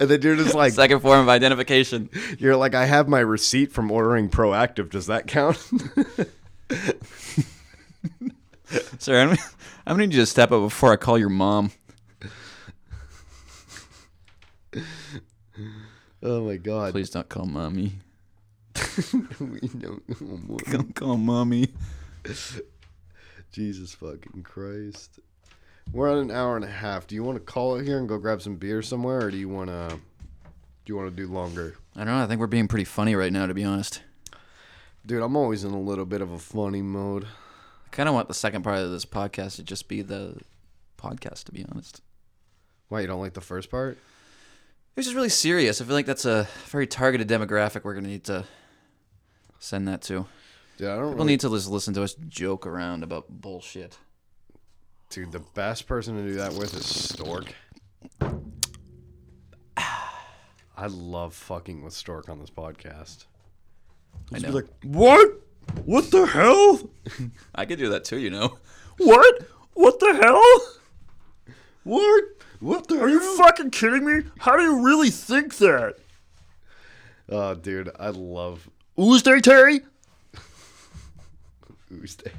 And 0.00 0.10
the 0.10 0.18
dude 0.18 0.40
is 0.40 0.54
like, 0.54 0.72
second 0.72 1.00
form 1.00 1.20
of 1.20 1.28
identification. 1.28 2.10
you're 2.38 2.56
like, 2.56 2.74
I 2.74 2.84
have 2.84 3.06
my 3.08 3.20
receipt 3.20 3.70
from 3.72 3.92
ordering 3.92 4.28
Proactiv. 4.28 4.90
Does 4.90 5.06
that 5.06 5.28
count? 5.28 5.56
Sir, 8.98 9.20
I'm, 9.22 9.30
I'm 9.86 9.94
gonna 9.94 10.06
need 10.06 10.14
you 10.14 10.20
to 10.20 10.26
step 10.26 10.50
up 10.50 10.62
before 10.62 10.92
I 10.92 10.96
call 10.96 11.16
your 11.16 11.28
mom. 11.28 11.70
oh 16.22 16.44
my 16.44 16.56
god. 16.56 16.92
Please 16.92 17.10
don't 17.10 17.28
call 17.28 17.46
mommy. 17.46 17.92
We 19.40 19.60
don't- 19.78 20.02
Don't 20.70 20.94
call 20.94 21.16
mommy. 21.16 21.68
Jesus 23.52 23.94
fucking 23.94 24.42
Christ. 24.44 25.18
We're 25.92 26.10
on 26.10 26.18
an 26.18 26.30
hour 26.30 26.56
and 26.56 26.64
a 26.64 26.68
half. 26.70 27.06
Do 27.06 27.14
you 27.14 27.24
want 27.24 27.36
to 27.36 27.40
call 27.44 27.76
it 27.76 27.84
here 27.84 27.98
and 27.98 28.08
go 28.08 28.18
grab 28.18 28.42
some 28.42 28.56
beer 28.56 28.80
somewhere, 28.82 29.26
or 29.26 29.30
do 29.30 29.36
you 29.36 29.48
want 29.48 29.70
to? 29.70 29.88
Do 30.84 30.92
you 30.92 30.96
want 30.96 31.10
to 31.10 31.16
do 31.16 31.30
longer? 31.32 31.76
I 31.96 32.04
don't 32.04 32.14
know. 32.16 32.22
I 32.22 32.26
think 32.26 32.40
we're 32.40 32.46
being 32.46 32.68
pretty 32.68 32.84
funny 32.84 33.14
right 33.14 33.32
now, 33.32 33.46
to 33.46 33.54
be 33.54 33.64
honest. 33.64 34.02
Dude, 35.04 35.22
I'm 35.22 35.36
always 35.36 35.64
in 35.64 35.72
a 35.72 35.80
little 35.80 36.04
bit 36.06 36.20
of 36.20 36.30
a 36.30 36.38
funny 36.38 36.82
mode. 36.82 37.24
I 37.24 37.88
kind 37.90 38.08
of 38.08 38.14
want 38.14 38.28
the 38.28 38.34
second 38.34 38.62
part 38.62 38.78
of 38.78 38.90
this 38.90 39.04
podcast 39.04 39.56
to 39.56 39.62
just 39.64 39.88
be 39.88 40.02
the 40.02 40.36
podcast, 40.98 41.44
to 41.44 41.52
be 41.52 41.64
honest. 41.72 42.02
Why 42.88 43.00
you 43.00 43.06
don't 43.08 43.20
like 43.20 43.34
the 43.34 43.40
first 43.40 43.70
part? 43.70 43.92
It 43.92 44.96
was 44.96 45.06
just 45.06 45.16
really 45.16 45.28
serious. 45.28 45.80
I 45.80 45.84
feel 45.84 45.94
like 45.94 46.06
that's 46.06 46.24
a 46.24 46.46
very 46.66 46.86
targeted 46.86 47.28
demographic 47.28 47.82
we're 47.84 47.94
gonna 47.94 48.08
need 48.08 48.24
to 48.24 48.44
send 49.60 49.86
that 49.86 50.02
to. 50.02 50.26
Dude, 50.76 50.88
I 50.88 50.96
don't 50.96 51.04
People 51.04 51.14
really, 51.18 51.26
need 51.28 51.40
to 51.40 51.50
just 51.50 51.68
listen 51.68 51.94
to 51.94 52.02
us 52.02 52.14
joke 52.28 52.66
around 52.66 53.04
about 53.04 53.28
bullshit. 53.28 53.98
Dude, 55.10 55.30
the 55.30 55.42
best 55.54 55.86
person 55.86 56.16
to 56.16 56.22
do 56.22 56.34
that 56.34 56.54
with 56.54 56.74
is 56.74 56.86
Stork. 56.86 57.54
I 59.76 60.86
love 60.86 61.34
fucking 61.34 61.82
with 61.84 61.92
Stork 61.92 62.28
on 62.28 62.38
this 62.40 62.50
podcast. 62.50 63.26
I 64.32 64.38
Just 64.38 64.42
know. 64.42 64.48
be 64.48 64.54
like, 64.54 64.68
what? 64.84 65.30
What 65.84 66.10
the 66.10 66.26
hell? 66.26 66.90
I 67.54 67.66
could 67.66 67.78
do 67.78 67.90
that 67.90 68.04
too, 68.04 68.18
you 68.18 68.30
know. 68.30 68.58
What? 69.02 69.46
What 69.72 69.98
the 69.98 70.12
hell? 70.12 71.54
What? 71.84 72.24
What 72.60 72.86
the 72.88 73.00
Are 73.00 73.08
you 73.08 73.36
fucking 73.38 73.70
kidding 73.70 74.04
me? 74.04 74.24
How 74.40 74.58
do 74.58 74.62
you 74.62 74.84
really 74.84 75.08
think 75.08 75.56
that? 75.56 75.94
Oh, 77.30 77.54
dude, 77.54 77.90
I 77.98 78.10
love 78.10 78.68
Tuesday, 79.00 79.40
Terry? 79.40 79.80
Tuesday. 81.88 82.32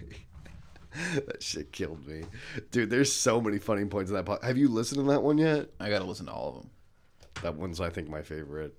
that 1.26 1.42
shit 1.42 1.72
killed 1.72 2.06
me, 2.08 2.24
dude. 2.70 2.92
There's 2.92 3.12
so 3.12 3.42
many 3.42 3.58
funny 3.58 3.86
points 3.86 4.12
in 4.12 4.16
that. 4.16 4.26
Po- 4.28 4.38
Have 4.44 4.58
you 4.60 4.68
listened 4.68 5.04
to 5.04 5.12
that 5.12 5.24
one 5.24 5.40
yet? 5.40 5.70
I 5.80 5.90
gotta 5.90 6.06
listen 6.06 6.28
to 6.28 6.32
all 6.32 6.50
of 6.50 6.56
them. 6.62 6.70
That 7.42 7.56
one's, 7.56 7.82
I 7.82 7.90
think, 7.90 8.10
my 8.10 8.22
favorite. 8.22 8.76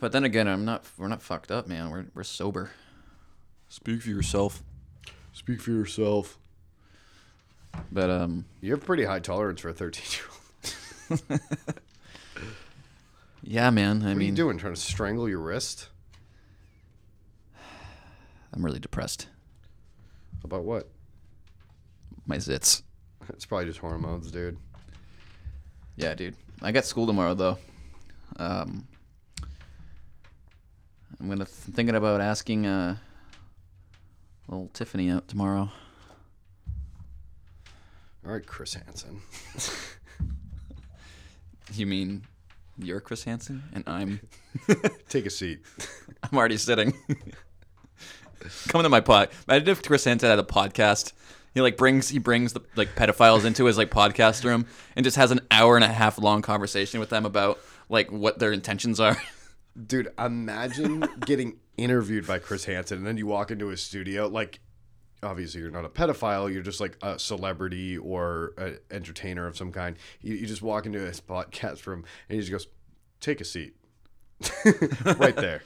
But 0.00 0.10
then 0.10 0.24
again, 0.24 0.48
I'm 0.48 0.64
not. 0.64 0.84
We're 0.98 1.06
not 1.06 1.22
fucked 1.22 1.52
up, 1.52 1.68
man. 1.68 1.90
We're 1.90 2.06
we're 2.12 2.24
sober. 2.24 2.72
Speak 3.68 4.02
for 4.02 4.08
yourself. 4.10 4.64
Speak 5.32 5.60
for 5.60 5.70
yourself. 5.70 6.38
But 7.92 8.10
um, 8.10 8.46
You 8.60 8.72
have 8.72 8.84
pretty 8.84 9.04
high 9.04 9.20
tolerance 9.20 9.60
for 9.60 9.68
a 9.68 9.72
13 9.72 10.04
year 10.10 11.20
old. 11.30 11.40
yeah, 13.42 13.70
man. 13.70 14.02
I 14.02 14.06
What 14.06 14.12
are 14.12 14.16
mean, 14.16 14.28
you 14.30 14.34
doing? 14.34 14.58
Trying 14.58 14.74
to 14.74 14.80
strangle 14.80 15.28
your 15.28 15.40
wrist? 15.40 15.88
I'm 18.52 18.64
really 18.64 18.78
depressed. 18.80 19.28
About 20.44 20.64
what? 20.64 20.88
My 22.26 22.36
zits. 22.36 22.82
It's 23.30 23.44
probably 23.46 23.66
just 23.66 23.78
hormones, 23.80 24.30
dude. 24.30 24.56
Yeah, 25.96 26.14
dude. 26.14 26.34
I 26.62 26.72
got 26.72 26.84
school 26.84 27.06
tomorrow 27.06 27.34
though. 27.34 27.58
Um, 28.38 28.86
I'm 31.20 31.28
gonna 31.28 31.44
th- 31.44 31.48
thinking 31.48 31.94
about 31.96 32.20
asking 32.20 32.66
uh, 32.66 32.96
little 34.48 34.68
Tiffany 34.72 35.10
out 35.10 35.28
tomorrow. 35.28 35.70
All 38.26 38.32
right, 38.32 38.44
Chris 38.46 38.74
Hansen. 38.74 39.20
You 41.74 41.84
mean 41.86 42.22
you're 42.78 43.00
Chris 43.00 43.24
Hansen 43.24 43.62
and 43.72 43.84
I'm 43.86 44.20
Take 45.08 45.26
a 45.26 45.30
seat. 45.30 45.60
I'm 46.22 46.36
already 46.38 46.56
sitting. 46.56 46.94
Come 48.68 48.82
to 48.82 48.88
my 48.88 49.00
pod. 49.00 49.30
Imagine 49.48 49.68
if 49.68 49.82
Chris 49.82 50.04
Hansen 50.04 50.30
had 50.30 50.38
a 50.38 50.44
podcast. 50.44 51.12
He 51.54 51.60
like 51.60 51.76
brings 51.76 52.08
he 52.08 52.18
brings 52.18 52.52
the 52.52 52.60
like 52.76 52.94
pedophiles 52.94 53.44
into 53.44 53.64
his 53.64 53.76
like 53.76 53.90
podcast 53.90 54.44
room 54.44 54.66
and 54.94 55.04
just 55.04 55.16
has 55.16 55.30
an 55.30 55.40
hour 55.50 55.76
and 55.76 55.84
a 55.84 55.88
half 55.88 56.18
long 56.18 56.42
conversation 56.42 57.00
with 57.00 57.10
them 57.10 57.26
about 57.26 57.58
like 57.88 58.12
what 58.12 58.38
their 58.38 58.52
intentions 58.52 59.00
are. 59.00 59.16
Dude, 59.86 60.12
imagine 60.18 61.04
getting 61.24 61.58
interviewed 61.76 62.26
by 62.26 62.38
Chris 62.38 62.64
Hansen 62.64 62.98
and 62.98 63.06
then 63.06 63.16
you 63.16 63.26
walk 63.26 63.50
into 63.50 63.68
his 63.68 63.80
studio. 63.80 64.26
Like, 64.26 64.60
obviously, 65.22 65.60
you're 65.60 65.70
not 65.70 65.84
a 65.84 65.88
pedophile. 65.88 66.52
You're 66.52 66.62
just 66.62 66.80
like 66.80 66.96
a 67.02 67.18
celebrity 67.18 67.98
or 67.98 68.52
an 68.56 68.78
entertainer 68.90 69.46
of 69.46 69.56
some 69.56 69.72
kind. 69.72 69.96
You, 70.20 70.34
you 70.34 70.46
just 70.46 70.62
walk 70.62 70.86
into 70.86 71.00
his 71.00 71.20
podcast 71.20 71.86
room 71.86 72.04
and 72.28 72.36
he 72.36 72.40
just 72.40 72.50
goes, 72.52 72.66
Take 73.20 73.40
a 73.40 73.44
seat. 73.44 73.74
right 75.18 75.34
there. 75.34 75.62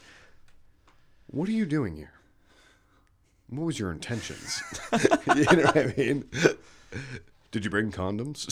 What 1.26 1.48
are 1.48 1.52
you 1.52 1.66
doing 1.66 1.96
here? 1.96 2.12
What 3.48 3.64
was 3.64 3.78
your 3.78 3.92
intentions? 3.92 4.62
you 5.36 5.44
know 5.44 5.64
what 5.64 5.76
I 5.76 5.94
mean? 5.96 6.24
Did 7.50 7.64
you 7.64 7.70
bring 7.70 7.92
condoms? 7.92 8.48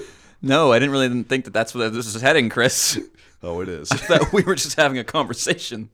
No, 0.42 0.72
I 0.72 0.78
didn't 0.78 0.92
really 0.92 1.22
think 1.24 1.44
that 1.44 1.52
that's 1.52 1.74
where 1.74 1.90
this 1.90 2.14
is 2.14 2.22
heading, 2.22 2.48
Chris. 2.48 2.98
oh, 3.42 3.60
it 3.60 3.68
is. 3.68 3.88
that 3.90 4.30
we 4.32 4.42
were 4.42 4.54
just 4.54 4.76
having 4.76 4.98
a 4.98 5.04
conversation. 5.04 5.90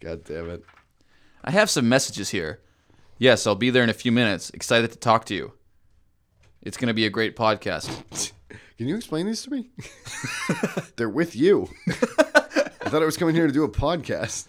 God 0.00 0.24
damn 0.24 0.50
it. 0.50 0.64
I 1.44 1.50
have 1.50 1.70
some 1.70 1.88
messages 1.88 2.30
here. 2.30 2.60
Yes, 3.18 3.46
I'll 3.46 3.54
be 3.54 3.70
there 3.70 3.82
in 3.82 3.90
a 3.90 3.94
few 3.94 4.12
minutes. 4.12 4.50
Excited 4.50 4.92
to 4.92 4.98
talk 4.98 5.24
to 5.26 5.34
you. 5.34 5.52
It's 6.62 6.76
going 6.76 6.88
to 6.88 6.94
be 6.94 7.06
a 7.06 7.10
great 7.10 7.36
podcast. 7.36 8.32
Can 8.78 8.86
you 8.86 8.96
explain 8.96 9.26
these 9.26 9.42
to 9.42 9.50
me? 9.50 9.70
They're 10.96 11.08
with 11.08 11.34
you. 11.34 11.68
I 11.88 12.90
thought 12.90 13.02
I 13.02 13.06
was 13.06 13.16
coming 13.16 13.34
here 13.34 13.46
to 13.46 13.52
do 13.52 13.64
a 13.64 13.68
podcast. 13.68 14.46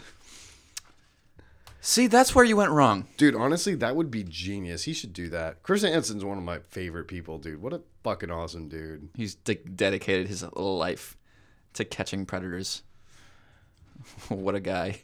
See, 1.81 2.07
that's 2.07 2.35
where 2.35 2.45
you 2.45 2.55
went 2.55 2.71
wrong. 2.71 3.07
Dude, 3.17 3.35
honestly, 3.35 3.73
that 3.76 3.95
would 3.95 4.11
be 4.11 4.23
genius. 4.23 4.84
He 4.84 4.93
should 4.93 5.13
do 5.13 5.30
that. 5.30 5.63
Chris 5.63 5.81
Hansen's 5.81 6.23
one 6.23 6.38
of 6.38 6.43
my 6.43 6.59
favorite 6.69 7.07
people, 7.07 7.39
dude. 7.39 7.61
What 7.61 7.73
a 7.73 7.81
fucking 8.03 8.30
awesome 8.30 8.67
dude. 8.67 9.09
He's 9.15 9.34
de- 9.35 9.55
dedicated 9.55 10.27
his 10.27 10.43
life 10.53 11.17
to 11.73 11.85
catching 11.85 12.26
predators. 12.26 12.84
what 14.27 14.55
a 14.55 14.59
guy. 14.59 15.01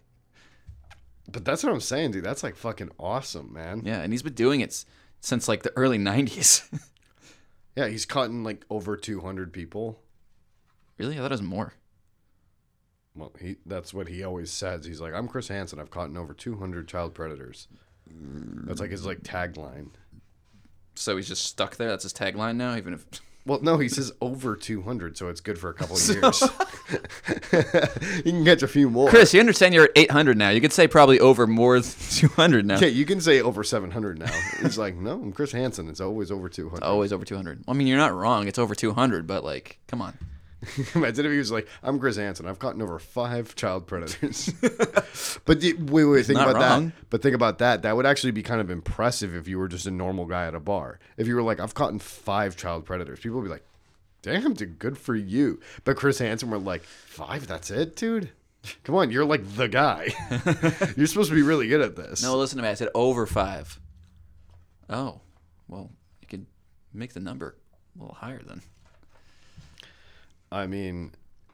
But 1.32 1.44
that's 1.46 1.64
what 1.64 1.74
I'm 1.74 1.82
saying, 1.82 2.12
dude. 2.12 2.24
That's 2.24 2.44
like 2.44 2.56
fucking 2.56 2.92
awesome, 3.00 3.52
man. 3.54 3.82
Yeah, 3.86 4.02
and 4.02 4.14
he's 4.14 4.22
been 4.24 4.34
doing 4.34 4.62
it 4.62 4.86
since 5.22 5.48
like 5.48 5.64
the 5.64 5.74
early 5.76 5.98
90s. 5.98 6.64
Yeah, 7.78 7.90
he's 7.90 8.06
caught 8.06 8.30
in 8.30 8.46
like 8.46 8.64
over 8.70 8.96
200 8.96 9.52
people. 9.52 10.00
really? 10.98 11.16
I 11.16 11.18
thought 11.18 11.26
it 11.26 11.32
was 11.32 11.42
more. 11.42 11.74
Well, 13.14 13.34
he 13.38 13.58
that's 13.66 13.94
what 13.94 14.08
he 14.08 14.24
always 14.24 14.50
says. 14.50 14.86
He's 14.86 15.02
like, 15.02 15.14
I'm 15.14 15.28
Chris 15.28 15.50
Hansen. 15.50 15.80
I've 15.82 15.92
caught 15.92 16.08
in 16.10 16.16
over 16.16 16.34
200 16.34 16.88
child 16.88 17.14
predators. 17.14 17.68
That's 18.08 18.80
like 18.80 18.92
his 18.92 19.06
like 19.06 19.24
tagline. 19.24 19.90
So 20.96 21.18
he's 21.18 21.28
just 21.28 21.44
stuck 21.44 21.76
there. 21.76 21.90
That's 21.90 22.04
his 22.04 22.14
tagline 22.14 22.56
now, 22.56 22.78
even 22.78 22.94
if 22.94 23.06
Well, 23.48 23.60
no, 23.62 23.78
he 23.78 23.90
says 23.90 24.12
over 24.22 24.56
200, 24.56 25.18
so 25.18 25.30
it's 25.30 25.40
good 25.40 25.60
for 25.60 25.70
a 25.70 25.74
couple 25.74 25.98
of 25.98 26.08
years. 26.08 26.42
you 28.26 28.32
can 28.32 28.44
catch 28.44 28.64
a 28.64 28.68
few 28.68 28.90
more. 28.90 29.08
Chris, 29.10 29.36
you 29.36 29.40
understand 29.40 29.76
you're 29.76 29.84
at 29.86 29.92
800 29.96 30.36
now. 30.36 30.50
You 30.50 30.60
could 30.60 30.74
say 30.74 30.88
probably 30.88 31.20
over 31.20 31.46
more 31.46 31.80
than 31.80 31.92
200 32.12 32.66
now. 32.66 32.80
Yeah, 32.80 32.88
you 32.88 33.06
can 33.06 33.22
say 33.22 33.42
over 33.42 33.64
700 33.64 34.18
now. 34.18 34.32
He's 34.62 34.80
like, 34.80 34.96
no, 34.96 35.14
I'm 35.14 35.32
Chris 35.32 35.52
Hansen. 35.52 35.90
It's 35.90 36.02
always 36.02 36.32
over 36.32 36.50
200. 36.50 36.84
Always 36.84 37.14
over 37.14 37.24
200. 37.24 37.66
I 37.68 37.74
mean, 37.74 37.86
you're 37.86 38.00
not 38.00 38.16
wrong. 38.16 38.48
It's 38.48 38.58
over 38.58 38.74
200, 38.74 39.28
but 39.28 39.44
like, 39.44 39.78
come 39.88 40.02
on. 40.02 40.18
Imagine 40.96 41.26
if 41.26 41.32
he 41.32 41.38
was 41.38 41.52
like, 41.52 41.68
I'm 41.84 42.00
Chris 42.00 42.18
Hansen. 42.18 42.48
I've 42.48 42.60
caught 42.60 42.80
over 42.82 43.00
five 43.00 43.56
child 43.56 43.88
predators. 43.88 44.50
but 45.46 45.62
the, 45.62 45.74
wait, 45.74 46.06
wait, 46.06 46.26
think 46.26 46.40
about 46.40 46.56
wrong. 46.56 46.88
that. 46.88 47.10
But 47.10 47.22
think 47.22 47.36
about 47.36 47.60
that. 47.60 47.82
That 47.84 47.96
would 47.96 48.06
actually 48.06 48.32
be 48.32 48.44
kind 48.44 48.62
of 48.62 48.70
impressive 48.70 49.36
if 49.36 49.48
you 49.48 49.58
were 49.58 49.68
just 49.68 49.86
a 49.88 49.92
normal 49.92 50.26
guy 50.26 50.48
at 50.48 50.56
a 50.56 50.60
bar. 50.60 51.00
If 51.18 51.28
you 51.28 51.36
were 51.36 51.44
like, 51.44 51.60
I've 51.60 51.74
caught 51.74 52.00
five 52.02 52.56
child 52.56 52.86
predators, 52.86 53.20
people 53.20 53.40
would 53.40 53.46
be 53.46 53.52
like, 53.52 53.66
damn, 54.22 54.54
dude, 54.54 54.80
good 54.80 54.98
for 54.98 55.16
you. 55.16 55.60
But 55.84 55.98
Chris 55.98 56.20
Hansen 56.20 56.50
were 56.50 56.58
like, 56.58 56.84
five? 56.84 57.48
That's 57.48 57.70
it, 57.72 57.96
dude? 57.96 58.32
Come 58.84 58.96
on, 58.96 59.12
you're 59.12 59.26
like 59.26 59.56
the 59.56 59.68
guy. 59.68 60.08
you're 60.98 61.08
supposed 61.08 61.30
to 61.30 61.36
be 61.36 61.44
really 61.44 61.68
good 61.68 61.82
at 61.82 61.96
this. 61.96 62.24
No, 62.24 62.36
listen 62.36 62.58
to 62.58 62.64
me. 62.64 62.70
I 62.70 62.74
said 62.74 62.90
over 62.96 63.26
five. 63.26 63.80
Oh, 64.90 65.22
well, 65.68 65.92
you 66.22 66.28
could 66.28 66.46
make 66.94 67.14
the 67.14 67.20
number 67.20 67.56
a 67.96 68.00
little 68.00 68.16
higher 68.16 68.42
then. 68.46 68.62
I 70.56 70.68
mean, 70.68 71.12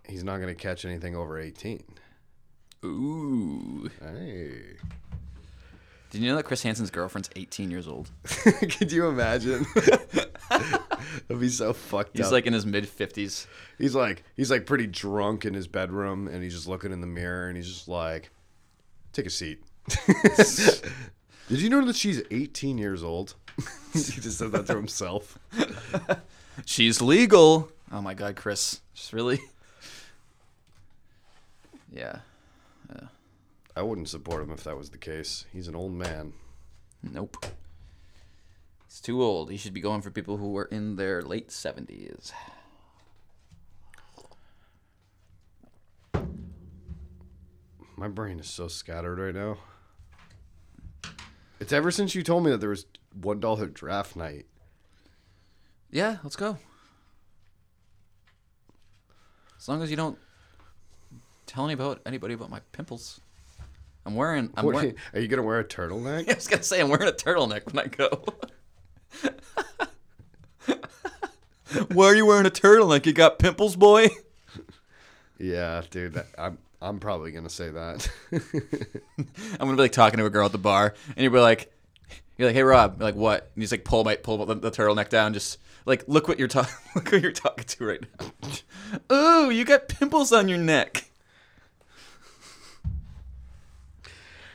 he's 0.07 0.23
not 0.23 0.37
going 0.37 0.49
to 0.49 0.53
catch 0.55 0.85
anything 0.85 1.15
over 1.15 1.39
18. 1.39 1.83
Ooh. 2.85 3.89
Hey. 3.99 4.61
Did 6.11 6.21
you 6.21 6.29
know 6.29 6.35
that 6.35 6.43
Chris 6.43 6.61
Hansen's 6.61 6.91
girlfriend's 6.91 7.29
18 7.35 7.71
years 7.71 7.87
old? 7.87 8.11
Could 8.43 8.91
you 8.91 9.07
imagine? 9.07 9.65
That'd 10.49 11.39
be 11.39 11.49
so 11.49 11.73
fucked 11.73 12.15
He's 12.15 12.27
up. 12.27 12.31
like 12.33 12.45
in 12.45 12.53
his 12.53 12.65
mid 12.65 12.83
50s. 12.83 13.47
he's 13.79 13.95
like 13.95 14.23
he's 14.35 14.51
like 14.51 14.67
pretty 14.67 14.85
drunk 14.85 15.45
in 15.45 15.55
his 15.55 15.67
bedroom, 15.67 16.27
and 16.27 16.43
he's 16.43 16.53
just 16.53 16.67
looking 16.67 16.91
in 16.91 17.01
the 17.01 17.07
mirror, 17.07 17.47
and 17.47 17.57
he's 17.57 17.67
just 17.67 17.87
like, 17.87 18.29
"Take 19.13 19.25
a 19.25 19.29
seat." 19.31 19.63
Did 21.49 21.59
you 21.61 21.69
know 21.69 21.83
that 21.85 21.95
she's 21.95 22.21
18 22.29 22.77
years 22.77 23.03
old? 23.03 23.33
he 23.93 23.99
just 23.99 24.37
said 24.37 24.51
that 24.51 24.67
to 24.67 24.75
himself. 24.75 25.39
She's 26.65 27.01
legal. 27.01 27.71
Oh 27.91 28.01
my 28.01 28.13
God, 28.13 28.35
Chris. 28.35 28.81
Just 29.01 29.13
really? 29.13 29.41
Yeah. 31.93 32.19
I 33.75 33.81
wouldn't 33.81 34.07
support 34.07 34.41
him 34.41 34.51
if 34.51 34.63
that 34.63 34.77
was 34.77 34.91
the 34.91 34.97
case. 34.97 35.45
He's 35.51 35.67
an 35.67 35.75
old 35.75 35.91
man. 35.91 36.31
Nope. 37.03 37.45
He's 38.87 39.01
too 39.01 39.21
old. 39.21 39.51
He 39.51 39.57
should 39.57 39.73
be 39.73 39.81
going 39.81 40.01
for 40.01 40.09
people 40.09 40.37
who 40.37 40.55
are 40.55 40.65
in 40.71 40.95
their 40.95 41.21
late 41.21 41.49
70s. 41.49 42.31
My 47.97 48.07
brain 48.07 48.39
is 48.39 48.49
so 48.49 48.69
scattered 48.69 49.19
right 49.19 49.35
now. 49.35 49.57
It's 51.59 51.73
ever 51.73 51.91
since 51.91 52.15
you 52.15 52.23
told 52.23 52.45
me 52.45 52.51
that 52.51 52.61
there 52.61 52.69
was 52.69 52.85
one 53.13 53.41
dollar 53.41 53.65
draft 53.65 54.15
night. 54.15 54.45
Yeah, 55.89 56.19
let's 56.23 56.37
go. 56.37 56.57
As 59.61 59.69
long 59.69 59.81
as 59.83 59.91
you 59.91 59.95
don't 59.95 60.17
tell 61.45 61.65
any 61.65 61.75
about 61.75 62.01
anybody 62.03 62.33
about 62.33 62.49
my 62.49 62.61
pimples. 62.71 63.21
I'm 64.07 64.15
wearing. 64.15 64.49
I'm 64.55 64.65
What- 64.65 64.73
wearing. 64.73 64.95
are 65.13 65.19
you 65.19 65.27
gonna 65.27 65.43
wear 65.43 65.59
a 65.59 65.63
turtleneck? 65.63 66.27
I 66.31 66.33
was 66.33 66.47
gonna 66.47 66.63
say 66.63 66.81
I'm 66.81 66.89
wearing 66.89 67.07
a 67.07 67.11
turtleneck 67.11 67.71
when 67.71 67.85
I 67.85 67.87
go. 67.87 68.23
Why 71.93 72.05
are 72.07 72.15
you 72.15 72.25
wearing 72.25 72.47
a 72.47 72.49
turtleneck? 72.49 73.05
You 73.05 73.13
got 73.13 73.37
pimples, 73.37 73.75
boy. 73.75 74.09
Yeah, 75.37 75.83
dude. 75.91 76.13
That, 76.13 76.25
I'm 76.39 76.57
I'm 76.81 76.99
probably 76.99 77.31
gonna 77.31 77.47
say 77.49 77.69
that. 77.69 78.09
I'm 78.31 78.41
gonna 79.59 79.73
be 79.73 79.77
like 79.83 79.91
talking 79.91 80.17
to 80.17 80.25
a 80.25 80.29
girl 80.31 80.47
at 80.47 80.51
the 80.51 80.57
bar, 80.57 80.95
and 81.15 81.23
you'll 81.23 81.33
be 81.33 81.39
like, 81.39 81.71
"You're 82.37 82.49
like, 82.49 82.55
hey 82.55 82.63
Rob, 82.63 82.95
You're 82.99 83.05
like 83.05 83.15
what?" 83.15 83.51
And 83.53 83.61
he's 83.61 83.71
like, 83.71 83.85
"Pull 83.85 84.03
my 84.03 84.15
pull 84.15 84.43
the, 84.43 84.55
the 84.55 84.71
turtleneck 84.71 85.09
down. 85.09 85.33
Just 85.33 85.59
like 85.85 86.03
look 86.07 86.27
what 86.27 86.39
you're 86.39 86.47
talking. 86.47 86.73
look 86.95 87.09
who 87.09 87.17
you're 87.17 87.31
talking 87.31 87.65
to 87.65 87.85
right 87.85 88.01
now. 88.19 89.15
Ooh, 89.15 89.49
you 89.49 89.65
got 89.65 89.87
pimples 89.87 90.31
on 90.31 90.47
your 90.47 90.57
neck. 90.57 91.05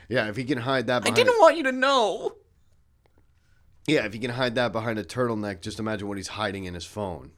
yeah, 0.09 0.27
if 0.27 0.35
he 0.35 0.43
can 0.43 0.59
hide 0.59 0.87
that 0.87 0.97
I 0.97 0.99
behind 0.99 1.15
didn't 1.15 1.39
want 1.39 1.57
you 1.57 1.63
to 1.63 1.71
know. 1.71 2.35
Yeah, 3.87 4.05
if 4.05 4.13
he 4.13 4.19
can 4.19 4.31
hide 4.31 4.55
that 4.55 4.73
behind 4.73 4.99
a 4.99 5.03
turtleneck, 5.03 5.61
just 5.61 5.79
imagine 5.79 6.07
what 6.07 6.17
he's 6.17 6.27
hiding 6.27 6.65
in 6.65 6.73
his 6.73 6.85
phone. 6.85 7.31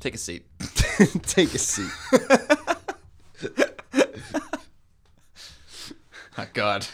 Take 0.00 0.14
a 0.14 0.18
seat. 0.18 0.46
Take 1.22 1.54
a 1.54 1.58
seat. 1.58 1.90
Oh 6.40 6.46
God. 6.52 6.86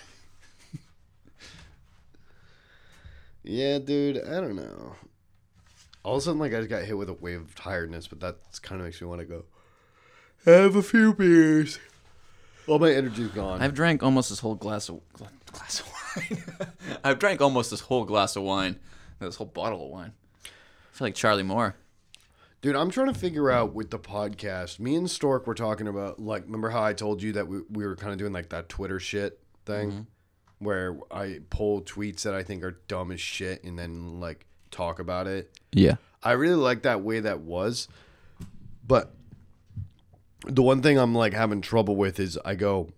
Yeah, 3.44 3.78
dude, 3.78 4.18
I 4.18 4.40
don't 4.40 4.56
know. 4.56 4.96
All 6.02 6.16
of 6.16 6.18
a 6.18 6.20
sudden, 6.22 6.40
like, 6.40 6.52
I 6.52 6.58
just 6.58 6.70
got 6.70 6.82
hit 6.82 6.98
with 6.98 7.08
a 7.08 7.14
wave 7.14 7.40
of 7.40 7.54
tiredness, 7.54 8.08
but 8.08 8.20
that 8.20 8.36
kind 8.62 8.80
of 8.80 8.86
makes 8.86 9.00
me 9.00 9.06
want 9.06 9.20
to 9.20 9.26
go 9.26 9.44
have 10.44 10.76
a 10.76 10.82
few 10.82 11.14
beers. 11.14 11.78
All 12.66 12.78
my 12.78 12.92
energy's 12.92 13.28
gone. 13.28 13.62
I've 13.62 13.74
drank 13.74 14.02
almost 14.02 14.30
this 14.30 14.40
whole 14.40 14.54
glass 14.54 14.88
of 14.88 15.00
glass 15.52 15.80
of 15.80 15.92
wine. 16.16 16.68
I've 17.04 17.18
drank 17.18 17.40
almost 17.40 17.70
this 17.70 17.80
whole 17.80 18.04
glass 18.04 18.36
of 18.36 18.42
wine, 18.42 18.78
this 19.18 19.36
whole 19.36 19.46
bottle 19.46 19.84
of 19.84 19.90
wine. 19.90 20.12
I 20.44 20.96
feel 20.96 21.06
like 21.06 21.14
Charlie 21.14 21.42
Moore. 21.42 21.76
Dude, 22.62 22.76
I'm 22.76 22.90
trying 22.90 23.12
to 23.12 23.18
figure 23.18 23.50
out 23.50 23.74
with 23.74 23.90
the 23.90 23.98
podcast. 23.98 24.80
Me 24.80 24.94
and 24.96 25.10
Stork 25.10 25.46
were 25.46 25.54
talking 25.54 25.86
about, 25.86 26.18
like, 26.18 26.44
remember 26.44 26.70
how 26.70 26.82
I 26.82 26.94
told 26.94 27.22
you 27.22 27.32
that 27.32 27.46
we, 27.46 27.60
we 27.70 27.86
were 27.86 27.94
kind 27.96 28.12
of 28.12 28.18
doing, 28.18 28.32
like, 28.32 28.48
that 28.50 28.70
Twitter 28.70 28.98
shit 28.98 29.38
thing? 29.66 29.90
Mm-hmm. 29.90 30.00
Where 30.64 30.98
I 31.10 31.40
pull 31.50 31.82
tweets 31.82 32.22
that 32.22 32.34
I 32.34 32.42
think 32.42 32.64
are 32.64 32.80
dumb 32.88 33.12
as 33.12 33.20
shit 33.20 33.62
and 33.62 33.78
then, 33.78 34.18
like, 34.20 34.46
talk 34.72 34.98
about 34.98 35.26
it. 35.26 35.50
Yeah. 35.72 35.96
I 36.22 36.32
really 36.32 36.56
like 36.56 36.82
that 36.82 37.02
way 37.02 37.20
that 37.20 37.40
was. 37.40 37.86
But 38.86 39.14
the 40.46 40.62
one 40.62 40.82
thing 40.82 40.98
I'm 40.98 41.14
like 41.14 41.32
having 41.32 41.60
trouble 41.60 41.96
with 41.96 42.18
is 42.18 42.38
I 42.44 42.54
go, 42.54 42.90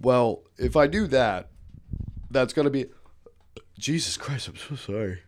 well, 0.00 0.42
if 0.58 0.76
I 0.76 0.86
do 0.86 1.06
that, 1.08 1.48
that's 2.30 2.52
gonna 2.52 2.70
be 2.70 2.86
Jesus 3.78 4.16
Christ, 4.16 4.48
I'm 4.48 4.56
so 4.56 4.74
sorry. 4.74 5.20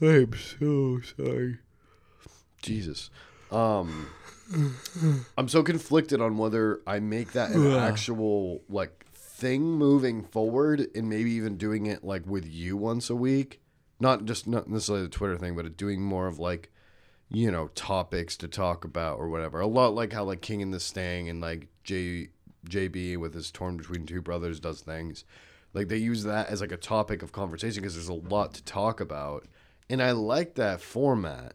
I'm 0.00 0.34
so 0.34 1.00
sorry. 1.16 1.58
Jesus. 2.62 3.10
Um 3.50 4.08
I'm 5.36 5.48
so 5.48 5.62
conflicted 5.62 6.20
on 6.20 6.36
whether 6.36 6.80
I 6.86 7.00
make 7.00 7.32
that 7.32 7.50
an 7.50 7.72
actual 7.76 8.62
like 8.68 8.99
thing 9.40 9.62
moving 9.62 10.22
forward 10.22 10.86
and 10.94 11.08
maybe 11.08 11.30
even 11.32 11.56
doing 11.56 11.86
it 11.86 12.04
like 12.04 12.26
with 12.26 12.46
you 12.46 12.76
once 12.76 13.08
a 13.10 13.16
week. 13.16 13.60
Not 13.98 14.26
just 14.26 14.46
not 14.46 14.68
necessarily 14.68 15.04
the 15.04 15.10
Twitter 15.10 15.36
thing, 15.36 15.56
but 15.56 15.76
doing 15.76 16.02
more 16.02 16.26
of 16.26 16.38
like 16.38 16.70
you 17.30 17.50
know 17.50 17.68
topics 17.68 18.36
to 18.38 18.48
talk 18.48 18.84
about 18.84 19.18
or 19.18 19.28
whatever. 19.28 19.60
A 19.60 19.66
lot 19.66 19.94
like 19.94 20.12
how 20.12 20.24
like 20.24 20.42
King 20.42 20.62
and 20.62 20.72
the 20.72 20.80
Sting 20.80 21.28
and 21.28 21.40
like 21.40 21.68
J 21.84 22.28
JB 22.68 23.16
with 23.16 23.34
his 23.34 23.50
torn 23.50 23.76
between 23.76 24.06
two 24.06 24.20
brothers 24.20 24.60
does 24.60 24.80
things. 24.82 25.24
Like 25.72 25.88
they 25.88 25.96
use 25.96 26.24
that 26.24 26.48
as 26.48 26.60
like 26.60 26.72
a 26.72 26.76
topic 26.76 27.22
of 27.22 27.32
conversation 27.32 27.82
because 27.82 27.94
there's 27.94 28.08
a 28.08 28.14
lot 28.14 28.54
to 28.54 28.64
talk 28.64 29.00
about, 29.00 29.46
and 29.88 30.02
I 30.02 30.12
like 30.12 30.54
that 30.54 30.80
format. 30.80 31.54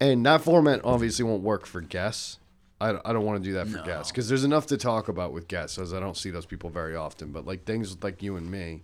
And 0.00 0.24
that 0.24 0.40
format 0.40 0.80
obviously 0.82 1.24
won't 1.24 1.42
work 1.42 1.66
for 1.66 1.82
guests. 1.82 2.38
I, 2.80 2.98
I 3.04 3.12
don't 3.12 3.24
want 3.24 3.42
to 3.42 3.48
do 3.48 3.54
that 3.54 3.68
for 3.68 3.82
guests 3.82 4.10
because 4.10 4.28
there's 4.28 4.44
enough 4.44 4.66
to 4.66 4.76
talk 4.76 5.08
about 5.08 5.32
with 5.32 5.48
guests 5.48 5.78
as 5.78 5.92
I 5.92 6.00
don't 6.00 6.16
see 6.16 6.30
those 6.30 6.46
people 6.46 6.70
very 6.70 6.96
often. 6.96 7.30
But 7.30 7.46
like 7.46 7.64
things 7.64 8.02
like 8.02 8.22
you 8.22 8.36
and 8.36 8.50
me, 8.50 8.82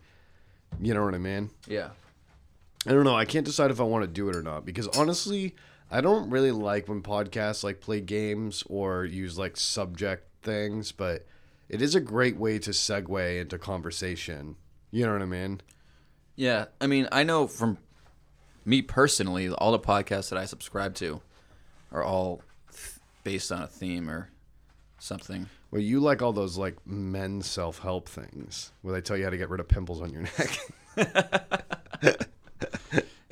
you 0.81 0.93
know 0.93 1.05
what 1.05 1.15
I 1.15 1.19
mean? 1.19 1.51
Yeah. 1.67 1.91
I 2.87 2.93
don't 2.93 3.05
know. 3.05 3.17
I 3.17 3.25
can't 3.25 3.47
decide 3.47 3.71
if 3.71 3.81
I 3.81 3.85
want 3.85 4.05
to 4.05 4.09
do 4.09 4.29
it 4.29 4.37
or 4.37 4.43
not 4.43 4.65
because 4.65 4.87
honestly, 4.89 5.57
I 5.91 6.01
don't 6.01 6.31
really 6.31 6.53
like 6.53 6.89
when 6.89 7.03
podcasts 7.03 7.65
like 7.65 7.81
play 7.81 8.01
games 8.01 8.63
or 8.69 9.05
use 9.05 9.39
like 9.39 9.57
subject 9.57 10.29
things. 10.43 10.93
But 10.93 11.27
it 11.69 11.81
is 11.81 11.95
a 11.95 12.01
great 12.01 12.37
way 12.37 12.59
to 12.61 12.71
segue 12.71 13.41
into 13.41 13.59
conversation. 13.59 14.57
You 14.91 15.07
know 15.07 15.13
what 15.13 15.23
I 15.23 15.27
mean? 15.27 15.63
Yeah, 16.37 16.67
I 16.81 16.87
mean, 16.87 17.09
I 17.11 17.23
know 17.23 17.47
from 17.47 17.79
me 18.65 18.83
personally, 18.83 19.49
all 19.49 19.73
the 19.73 19.79
podcasts 19.79 20.29
that 20.29 20.39
I 20.39 20.45
subscribe 20.45 20.95
to 20.97 21.23
are 21.91 22.05
all 22.05 22.43
based 23.27 23.51
on 23.51 23.61
a 23.61 23.67
theme 23.67 24.09
or 24.09 24.31
something. 25.01 25.49
Well, 25.73 25.83
you 25.83 25.99
like 25.99 26.23
all 26.23 26.33
those 26.33 26.57
like 26.57 26.77
men 26.87 27.43
self 27.43 27.81
help 27.81 28.09
things 28.09 28.71
where 28.83 28.95
they 28.95 29.01
tell 29.01 29.17
you 29.17 29.25
how 29.25 29.31
to 29.31 29.37
get 29.37 29.51
rid 29.51 29.59
of 29.59 29.67
pimples 29.67 30.01
on 30.01 30.13
your 30.13 30.23
neck. 30.23 32.29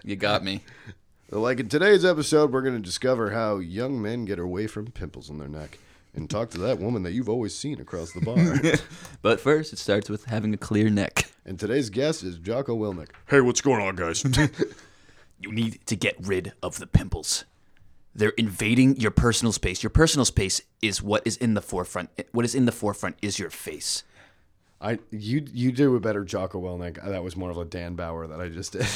You 0.06 0.16
got 0.16 0.44
me. 0.44 0.60
like 1.30 1.60
in 1.60 1.70
today's 1.70 2.04
episode, 2.04 2.52
we're 2.52 2.60
going 2.60 2.74
to 2.74 2.82
discover 2.82 3.30
how 3.30 3.56
young 3.56 4.02
men 4.02 4.26
get 4.26 4.38
away 4.38 4.66
from 4.66 4.90
pimples 4.90 5.30
on 5.30 5.38
their 5.38 5.48
neck 5.48 5.78
and 6.14 6.28
talk 6.28 6.50
to 6.50 6.58
that 6.58 6.78
woman 6.78 7.04
that 7.04 7.12
you've 7.12 7.30
always 7.30 7.56
seen 7.56 7.80
across 7.80 8.12
the 8.12 8.20
bar. 8.20 8.60
But 9.22 9.40
first, 9.40 9.72
it 9.72 9.78
starts 9.78 10.10
with 10.10 10.26
having 10.26 10.52
a 10.52 10.58
clear 10.58 10.90
neck. 10.90 11.32
and 11.46 11.58
today's 11.58 11.88
guest 11.88 12.22
is 12.22 12.36
Jocko 12.36 12.76
Willink. 12.76 13.12
Hey, 13.28 13.40
what's 13.40 13.62
going 13.62 13.80
on, 13.80 13.96
guys? 13.96 14.22
You 15.40 15.52
need 15.52 15.80
to 15.86 15.96
get 15.96 16.16
rid 16.20 16.52
of 16.62 16.78
the 16.78 16.86
pimples. 16.86 17.44
They're 18.15 18.31
invading 18.31 18.97
your 18.97 19.11
personal 19.11 19.53
space. 19.53 19.82
Your 19.82 19.91
personal 19.91 20.24
space 20.24 20.61
is 20.81 21.03
what 21.03 21.23
is 21.27 21.36
in 21.36 21.55
the 21.55 21.62
forefront. 21.62 22.11
What 22.32 22.45
is 22.45 22.55
in 22.55 22.65
the 22.65 22.73
forefront 22.73 23.16
is 23.23 23.39
your 23.39 23.51
face. 23.51 24.05
I 24.81 24.99
you 25.11 25.47
you 25.53 25.73
do 25.73 25.97
a 25.97 26.01
better 26.01 26.24
Jocko 26.24 26.61
Willink. 26.61 27.03
That 27.03 27.24
was 27.24 27.36
more 27.36 27.51
of 27.51 27.59
a 27.59 27.65
Dan 27.65 27.95
Bauer 27.95 28.27
that 28.27 28.41
I 28.41 28.49
just 28.49 28.73
did. 28.73 28.86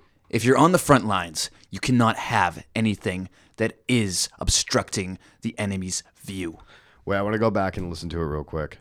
If 0.28 0.44
you're 0.44 0.58
on 0.58 0.72
the 0.72 0.78
front 0.78 1.06
lines, 1.06 1.50
you 1.70 1.78
cannot 1.78 2.16
have 2.16 2.66
anything 2.74 3.28
that 3.56 3.78
is 3.86 4.28
obstructing 4.40 5.18
the 5.42 5.56
enemy's 5.58 6.02
view. 6.20 6.58
Wait, 7.04 7.16
I 7.16 7.22
want 7.22 7.34
to 7.34 7.38
go 7.38 7.50
back 7.50 7.76
and 7.76 7.88
listen 7.88 8.08
to 8.10 8.20
it 8.20 8.24
real 8.24 8.42
quick. 8.42 8.78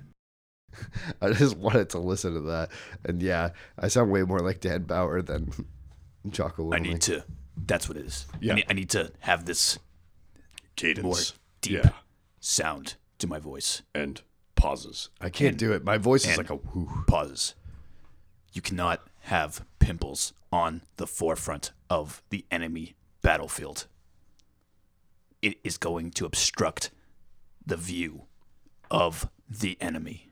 I 1.21 1.31
just 1.31 1.55
wanted 1.55 1.89
to 1.91 1.99
listen 1.99 2.33
to 2.33 2.41
that, 2.41 2.71
and 3.05 3.21
yeah, 3.21 3.51
I 3.77 3.87
sound 3.87 4.11
way 4.11 4.23
more 4.23 4.39
like 4.39 4.59
Dan 4.59 4.83
Bauer 4.83 5.21
than 5.21 5.51
Jocko. 6.29 6.73
I 6.73 6.79
need 6.79 7.01
to. 7.01 7.23
That's 7.57 7.87
what 7.87 7.97
it 7.97 8.05
is. 8.05 8.25
Yeah. 8.39 8.53
I, 8.53 8.55
need, 8.55 8.65
I 8.69 8.73
need 8.73 8.89
to 8.91 9.11
have 9.19 9.45
this 9.45 9.79
Cadence. 10.75 11.03
more 11.03 11.17
deep 11.61 11.83
Yeah. 11.83 11.89
sound 12.39 12.95
to 13.19 13.27
my 13.27 13.39
voice. 13.39 13.81
And 13.93 14.21
pauses. 14.55 15.09
I 15.21 15.29
can't 15.29 15.57
do 15.57 15.71
it. 15.73 15.83
My 15.83 15.97
voice 15.97 16.27
is 16.27 16.37
like 16.37 16.49
a 16.49 16.55
whoo. 16.55 16.89
Pauses. 17.07 17.55
You 18.53 18.61
cannot 18.61 19.07
have 19.21 19.65
pimples 19.79 20.33
on 20.51 20.81
the 20.97 21.07
forefront 21.07 21.71
of 21.89 22.21
the 22.29 22.45
enemy 22.51 22.95
battlefield. 23.21 23.87
It 25.41 25.57
is 25.63 25.77
going 25.77 26.11
to 26.11 26.25
obstruct 26.25 26.91
the 27.65 27.77
view 27.77 28.23
of 28.89 29.29
the 29.49 29.77
enemy. 29.81 30.31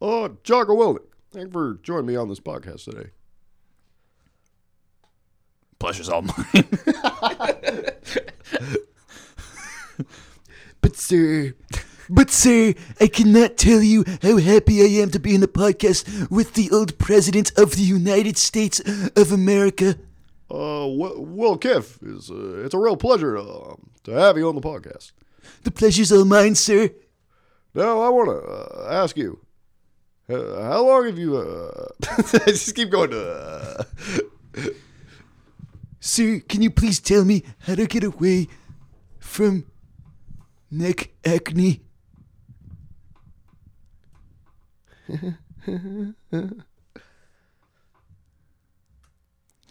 Oh, 0.00 0.36
Jocko 0.44 0.74
Willink. 0.76 1.04
Thank 1.30 1.46
you 1.48 1.52
for 1.52 1.74
joining 1.82 2.06
me 2.06 2.16
on 2.16 2.28
this 2.28 2.40
podcast 2.40 2.84
today. 2.84 3.10
Pleasure's 5.78 6.08
all 6.08 6.22
mine. 6.22 6.64
But 10.80 10.96
sir, 10.96 11.54
But, 12.08 12.30
sir, 12.30 12.72
I 13.00 13.08
cannot 13.08 13.56
tell 13.58 13.82
you 13.82 14.04
how 14.22 14.36
happy 14.38 14.80
I 14.80 15.02
am 15.02 15.10
to 15.10 15.18
be 15.18 15.34
in 15.34 15.40
the 15.40 15.48
podcast 15.48 16.30
with 16.30 16.54
the 16.54 16.70
old 16.70 16.96
President 16.98 17.52
of 17.58 17.72
the 17.76 17.82
United 17.82 18.38
States 18.38 18.80
of 19.16 19.32
America. 19.32 19.96
uh, 20.50 20.86
Will, 20.88 21.24
Will 21.26 21.58
Kiff 21.58 21.98
is 22.02 22.30
uh, 22.30 22.62
it's 22.64 22.74
a 22.74 22.78
real 22.78 22.96
pleasure 22.96 23.36
uh, 23.36 23.74
to 24.04 24.12
have 24.12 24.38
you 24.38 24.48
on 24.48 24.54
the 24.54 24.60
podcast. 24.62 25.12
The 25.64 25.70
pleasure's 25.70 26.12
all 26.12 26.24
mine, 26.24 26.54
sir. 26.54 26.90
Now 27.74 28.00
I 28.00 28.08
want 28.08 28.28
to 28.30 28.38
uh, 28.48 28.88
ask 29.02 29.16
you, 29.16 29.40
uh, 30.30 30.62
how 30.62 30.86
long 30.86 31.06
have 31.06 31.18
you? 31.18 31.36
Uh, 31.36 31.88
I 32.08 32.22
just 32.46 32.74
keep 32.74 32.90
going 32.90 33.10
to. 33.10 33.86
Sir, 36.00 36.40
can 36.48 36.62
you 36.62 36.70
please 36.70 37.00
tell 37.00 37.24
me 37.24 37.42
how 37.60 37.74
to 37.74 37.86
get 37.86 38.04
away 38.04 38.46
from 39.18 39.66
neck 40.70 41.10
acne? 41.24 41.80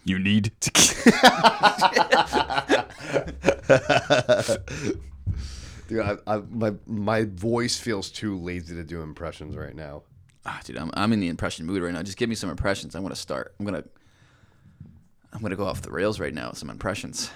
you 0.04 0.18
need 0.18 0.52
to. 0.60 0.70
dude, 5.88 6.00
I, 6.00 6.16
I, 6.26 6.38
my 6.50 6.74
my 6.86 7.24
voice 7.24 7.78
feels 7.78 8.10
too 8.10 8.38
lazy 8.38 8.74
to 8.74 8.84
do 8.84 9.02
impressions 9.02 9.56
right 9.56 9.74
now. 9.74 10.02
Ah, 10.44 10.60
dude, 10.64 10.78
I'm, 10.78 10.90
I'm 10.94 11.12
in 11.12 11.20
the 11.20 11.28
impression 11.28 11.66
mood 11.66 11.82
right 11.82 11.92
now. 11.92 12.02
Just 12.02 12.18
give 12.18 12.28
me 12.28 12.34
some 12.34 12.50
impressions. 12.50 12.96
I 12.96 13.00
want 13.00 13.14
to 13.14 13.20
start. 13.20 13.54
I'm 13.58 13.66
gonna 13.66 13.84
I'm 15.32 15.40
gonna 15.42 15.56
go 15.56 15.66
off 15.66 15.82
the 15.82 15.90
rails 15.90 16.18
right 16.18 16.32
now 16.34 16.50
with 16.50 16.58
some 16.58 16.70
impressions. 16.70 17.30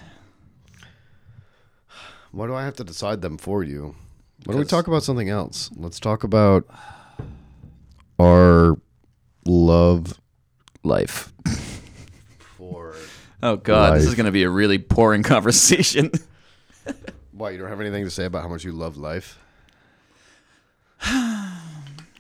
Why 2.30 2.46
do 2.46 2.54
I 2.54 2.64
have 2.64 2.76
to 2.76 2.84
decide 2.84 3.20
them 3.20 3.36
for 3.36 3.62
you? 3.62 3.94
Why 4.44 4.52
don't 4.54 4.60
we 4.60 4.66
talk 4.66 4.86
about 4.86 5.02
something 5.02 5.28
else? 5.28 5.70
Let's 5.76 6.00
talk 6.00 6.24
about 6.24 6.66
our 8.18 8.78
love 9.46 10.18
Life. 10.82 11.32
for. 12.56 12.94
Oh 13.44 13.56
God, 13.56 13.96
this 13.96 14.06
is 14.06 14.14
gonna 14.14 14.30
be 14.30 14.44
a 14.44 14.48
really 14.48 14.76
boring 14.76 15.22
conversation. 15.24 16.12
Why 17.32 17.50
you 17.50 17.58
don't 17.58 17.68
have 17.68 17.80
anything 17.80 18.04
to 18.04 18.10
say 18.10 18.24
about 18.24 18.42
how 18.42 18.48
much 18.48 18.62
you 18.64 18.70
love 18.70 18.96
life? 18.96 19.38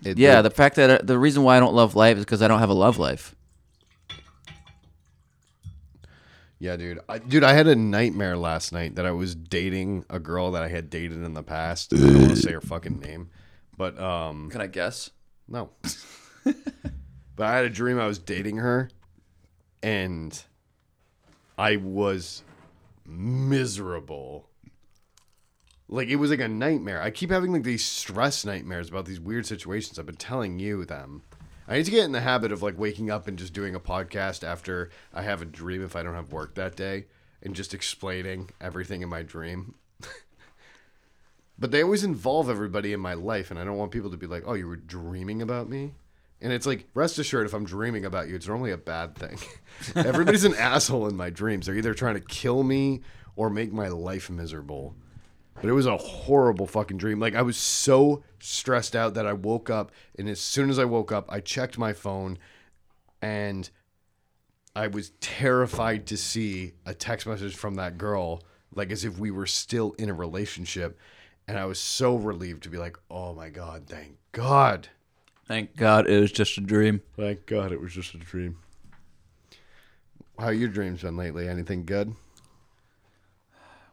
It- 0.04 0.18
yeah, 0.18 0.42
the 0.42 0.50
fact 0.50 0.74
that 0.76 0.90
uh, 0.90 0.98
the 1.04 1.16
reason 1.16 1.44
why 1.44 1.56
I 1.56 1.60
don't 1.60 1.74
love 1.74 1.94
life 1.94 2.16
is 2.16 2.24
because 2.24 2.42
I 2.42 2.48
don't 2.48 2.58
have 2.58 2.70
a 2.70 2.74
love 2.74 2.98
life. 2.98 3.36
Yeah, 6.62 6.76
dude. 6.76 7.00
I, 7.08 7.18
dude, 7.18 7.42
I 7.42 7.54
had 7.54 7.66
a 7.66 7.74
nightmare 7.74 8.36
last 8.36 8.72
night 8.72 8.94
that 8.94 9.04
I 9.04 9.10
was 9.10 9.34
dating 9.34 10.04
a 10.08 10.20
girl 10.20 10.52
that 10.52 10.62
I 10.62 10.68
had 10.68 10.90
dated 10.90 11.24
in 11.24 11.34
the 11.34 11.42
past. 11.42 11.92
I 11.92 11.96
don't 11.96 12.18
want 12.18 12.30
to 12.30 12.36
say 12.36 12.52
her 12.52 12.60
fucking 12.60 13.00
name, 13.00 13.30
but 13.76 13.98
um, 13.98 14.48
Can 14.48 14.60
I 14.60 14.68
guess? 14.68 15.10
no. 15.48 15.70
but 16.44 16.54
I 17.46 17.56
had 17.56 17.64
a 17.64 17.68
dream 17.68 17.98
I 17.98 18.06
was 18.06 18.20
dating 18.20 18.58
her, 18.58 18.90
and 19.82 20.40
I 21.58 21.78
was 21.78 22.44
miserable. 23.04 24.48
Like 25.88 26.06
it 26.06 26.16
was 26.16 26.30
like 26.30 26.38
a 26.38 26.46
nightmare. 26.46 27.02
I 27.02 27.10
keep 27.10 27.32
having 27.32 27.52
like 27.52 27.64
these 27.64 27.84
stress 27.84 28.44
nightmares 28.44 28.88
about 28.88 29.06
these 29.06 29.18
weird 29.18 29.46
situations. 29.46 29.98
I've 29.98 30.06
been 30.06 30.14
telling 30.14 30.60
you 30.60 30.84
them. 30.84 31.22
I 31.72 31.76
need 31.76 31.86
to 31.86 31.90
get 31.90 32.04
in 32.04 32.12
the 32.12 32.20
habit 32.20 32.52
of 32.52 32.62
like 32.62 32.78
waking 32.78 33.10
up 33.10 33.26
and 33.26 33.38
just 33.38 33.54
doing 33.54 33.74
a 33.74 33.80
podcast 33.80 34.46
after 34.46 34.90
I 35.14 35.22
have 35.22 35.40
a 35.40 35.46
dream 35.46 35.82
if 35.82 35.96
I 35.96 36.02
don't 36.02 36.12
have 36.12 36.30
work 36.30 36.54
that 36.56 36.76
day 36.76 37.06
and 37.42 37.56
just 37.56 37.72
explaining 37.72 38.50
everything 38.60 39.00
in 39.00 39.08
my 39.08 39.22
dream. 39.22 39.76
but 41.58 41.70
they 41.70 41.82
always 41.82 42.04
involve 42.04 42.50
everybody 42.50 42.92
in 42.92 43.00
my 43.00 43.14
life 43.14 43.50
and 43.50 43.58
I 43.58 43.64
don't 43.64 43.78
want 43.78 43.90
people 43.90 44.10
to 44.10 44.18
be 44.18 44.26
like, 44.26 44.42
"Oh, 44.44 44.52
you 44.52 44.68
were 44.68 44.76
dreaming 44.76 45.40
about 45.40 45.70
me?" 45.70 45.94
And 46.42 46.52
it's 46.52 46.66
like, 46.66 46.88
rest 46.92 47.18
assured, 47.18 47.46
if 47.46 47.54
I'm 47.54 47.64
dreaming 47.64 48.04
about 48.04 48.28
you, 48.28 48.34
it's 48.34 48.46
normally 48.48 48.72
a 48.72 48.76
bad 48.76 49.14
thing. 49.14 49.38
Everybody's 49.96 50.44
an 50.44 50.54
asshole 50.54 51.08
in 51.08 51.16
my 51.16 51.30
dreams. 51.30 51.64
They're 51.64 51.74
either 51.74 51.94
trying 51.94 52.16
to 52.16 52.20
kill 52.20 52.64
me 52.64 53.00
or 53.34 53.48
make 53.48 53.72
my 53.72 53.88
life 53.88 54.28
miserable. 54.28 54.94
But 55.54 55.66
it 55.66 55.72
was 55.72 55.86
a 55.86 55.96
horrible 55.96 56.66
fucking 56.66 56.96
dream. 56.96 57.20
Like 57.20 57.34
I 57.34 57.42
was 57.42 57.56
so 57.56 58.22
stressed 58.40 58.96
out 58.96 59.14
that 59.14 59.26
I 59.26 59.32
woke 59.32 59.70
up, 59.70 59.92
and 60.18 60.28
as 60.28 60.40
soon 60.40 60.70
as 60.70 60.78
I 60.78 60.84
woke 60.84 61.12
up, 61.12 61.26
I 61.28 61.40
checked 61.40 61.78
my 61.78 61.92
phone, 61.92 62.38
and 63.20 63.68
I 64.74 64.88
was 64.88 65.10
terrified 65.20 66.06
to 66.06 66.16
see 66.16 66.72
a 66.86 66.94
text 66.94 67.26
message 67.26 67.54
from 67.54 67.74
that 67.74 67.98
girl, 67.98 68.42
like 68.74 68.90
as 68.90 69.04
if 69.04 69.18
we 69.18 69.30
were 69.30 69.46
still 69.46 69.92
in 69.98 70.08
a 70.08 70.14
relationship. 70.14 70.98
And 71.46 71.58
I 71.58 71.66
was 71.66 71.78
so 71.78 72.16
relieved 72.16 72.62
to 72.64 72.70
be 72.70 72.78
like, 72.78 72.96
"Oh 73.10 73.34
my 73.34 73.50
god, 73.50 73.86
thank 73.86 74.16
God." 74.32 74.88
Thank 75.46 75.76
God 75.76 76.08
it 76.08 76.20
was 76.20 76.32
just 76.32 76.56
a 76.56 76.60
dream. 76.60 77.02
Thank 77.16 77.46
God 77.46 77.72
it 77.72 77.80
was 77.80 77.92
just 77.92 78.14
a 78.14 78.18
dream. 78.18 78.58
How 80.38 80.46
are 80.46 80.52
your 80.52 80.68
dreams 80.68 81.02
been 81.02 81.16
lately? 81.16 81.48
Anything 81.48 81.84
good? 81.84 82.14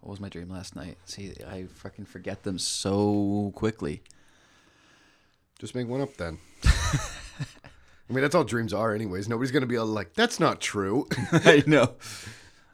What 0.01 0.11
was 0.11 0.19
my 0.19 0.29
dream 0.29 0.49
last 0.49 0.75
night? 0.75 0.97
See, 1.05 1.33
I 1.47 1.65
fucking 1.65 2.05
forget 2.05 2.43
them 2.43 2.57
so 2.57 3.51
quickly. 3.55 4.01
Just 5.59 5.75
make 5.75 5.87
one 5.87 6.01
up 6.01 6.15
then. 6.17 6.39
I 6.63 8.13
mean, 8.13 8.21
that's 8.21 8.33
all 8.33 8.43
dreams 8.43 8.73
are, 8.73 8.95
anyways. 8.95 9.27
Nobody's 9.27 9.51
gonna 9.51 9.65
be 9.67 9.77
all 9.77 9.85
like, 9.85 10.13
"That's 10.13 10.39
not 10.39 10.61
true." 10.61 11.07
I 11.31 11.63
know. 11.67 11.95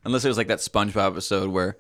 Unless 0.06 0.23
it 0.23 0.27
was 0.27 0.38
like 0.38 0.47
that 0.47 0.60
SpongeBob 0.60 1.07
episode 1.11 1.49
where, 1.49 1.77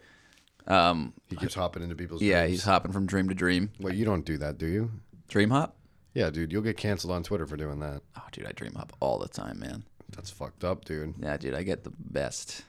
um, 0.67 1.13
he 1.27 1.35
keeps 1.35 1.53
hopping 1.53 1.83
into 1.83 1.95
people's. 1.95 2.21
yeah, 2.21 2.41
dreams. 2.41 2.51
he's 2.51 2.63
hopping 2.65 2.91
from 2.91 3.05
dream 3.05 3.29
to 3.29 3.35
dream. 3.35 3.69
Well, 3.79 3.93
you 3.93 4.03
don't 4.03 4.25
do 4.25 4.37
that, 4.39 4.57
do 4.57 4.65
you? 4.65 4.91
Dream 5.27 5.51
hop? 5.51 5.77
Yeah, 6.15 6.31
dude, 6.31 6.51
you'll 6.51 6.63
get 6.63 6.75
canceled 6.77 7.13
on 7.13 7.23
Twitter 7.23 7.45
for 7.45 7.55
doing 7.55 7.79
that. 7.81 8.01
Oh, 8.17 8.23
dude, 8.31 8.47
I 8.47 8.51
dream 8.51 8.73
hop 8.73 8.93
all 8.99 9.19
the 9.19 9.27
time, 9.27 9.59
man. 9.59 9.83
That's 10.15 10.31
fucked 10.31 10.63
up, 10.63 10.85
dude. 10.85 11.13
Yeah, 11.21 11.37
dude, 11.37 11.53
I 11.53 11.63
get 11.63 11.83
the 11.83 11.91
best, 11.97 12.63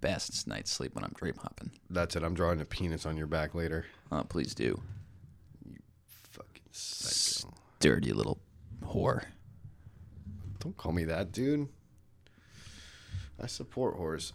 best 0.00 0.46
night's 0.46 0.70
sleep 0.70 0.94
when 0.94 1.04
I'm 1.04 1.12
dream 1.14 1.34
hopping. 1.40 1.70
That's 1.88 2.16
it. 2.16 2.22
I'm 2.22 2.34
drawing 2.34 2.60
a 2.60 2.64
penis 2.64 3.06
on 3.06 3.16
your 3.16 3.26
back 3.26 3.54
later. 3.54 3.86
Oh, 4.10 4.22
please 4.22 4.54
do. 4.54 4.80
You 5.68 5.78
fucking 6.30 6.62
psycho. 6.72 7.54
Dirty 7.80 8.12
little 8.12 8.40
whore. 8.84 9.24
Don't 10.58 10.76
call 10.76 10.92
me 10.92 11.04
that, 11.04 11.32
dude. 11.32 11.68
I 13.42 13.46
support 13.46 13.98
whores. 13.98 14.32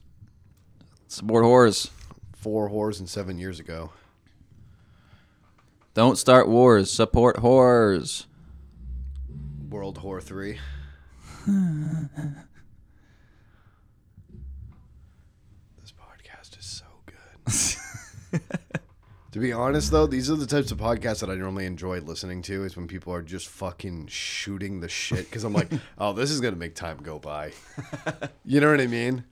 Support 1.08 1.44
whores. 1.46 1.90
Four 2.36 2.70
whores 2.70 3.00
and 3.00 3.10
seven 3.10 3.38
years 3.38 3.60
ago. 3.60 3.92
Don't 5.94 6.18
start 6.18 6.50
wars. 6.50 6.92
Support 6.92 7.38
whores. 7.38 8.26
World 9.70 10.00
Whore 10.02 10.22
3. 10.22 10.60
this 15.82 15.94
podcast 15.94 16.58
is 16.60 16.66
so 16.66 16.86
good. 17.06 17.16
to 19.32 19.40
be 19.40 19.54
honest, 19.54 19.92
though, 19.92 20.08
these 20.08 20.30
are 20.30 20.36
the 20.36 20.46
types 20.46 20.72
of 20.72 20.78
podcasts 20.78 21.20
that 21.22 21.30
I 21.30 21.36
normally 21.36 21.66
enjoy 21.66 22.00
listening 22.00 22.42
to 22.44 22.64
is 22.64 22.76
when 22.76 22.88
people 22.88 23.14
are 23.14 23.22
just 23.22 23.48
fucking 23.48 24.08
shooting 24.08 24.80
the 24.80 24.90
shit. 24.90 25.26
Because 25.30 25.44
I'm 25.44 25.54
like, 25.54 25.72
oh, 25.98 26.14
this 26.14 26.32
is 26.32 26.42
going 26.42 26.54
to 26.54 26.60
make 26.60 26.76
time 26.76 26.98
go 26.98 27.20
by. 27.20 27.52
you 28.46 28.60
know 28.60 28.72
what 28.72 28.82
I 28.82 28.88
mean? 28.88 29.24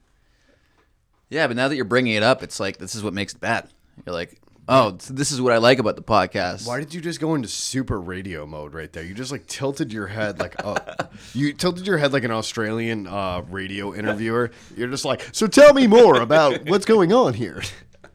Yeah, 1.29 1.47
but 1.47 1.55
now 1.55 1.67
that 1.67 1.75
you're 1.75 1.85
bringing 1.85 2.13
it 2.13 2.23
up, 2.23 2.43
it's 2.43 2.59
like 2.59 2.77
this 2.77 2.95
is 2.95 3.03
what 3.03 3.13
makes 3.13 3.33
it 3.33 3.39
bad. 3.39 3.67
You're 4.05 4.13
like, 4.13 4.39
oh, 4.67 4.95
so 4.99 5.13
this 5.13 5.31
is 5.31 5.41
what 5.41 5.53
I 5.53 5.57
like 5.57 5.79
about 5.79 5.95
the 5.95 6.03
podcast. 6.03 6.67
Why 6.67 6.79
did 6.79 6.93
you 6.93 7.01
just 7.01 7.19
go 7.19 7.35
into 7.35 7.47
super 7.47 7.99
radio 7.99 8.45
mode 8.45 8.73
right 8.73 8.91
there? 8.91 9.03
You 9.03 9.13
just 9.13 9.31
like 9.31 9.47
tilted 9.47 9.91
your 9.91 10.07
head 10.07 10.39
like 10.39 10.55
uh, 10.63 10.77
you 11.33 11.53
tilted 11.53 11.87
your 11.87 11.97
head 11.97 12.13
like 12.13 12.23
an 12.23 12.31
Australian 12.31 13.07
uh, 13.07 13.43
radio 13.49 13.93
interviewer. 13.93 14.51
You're 14.75 14.89
just 14.89 15.05
like, 15.05 15.27
so 15.31 15.47
tell 15.47 15.73
me 15.73 15.87
more 15.87 16.21
about 16.21 16.69
what's 16.69 16.85
going 16.85 17.13
on 17.13 17.33
here, 17.33 17.61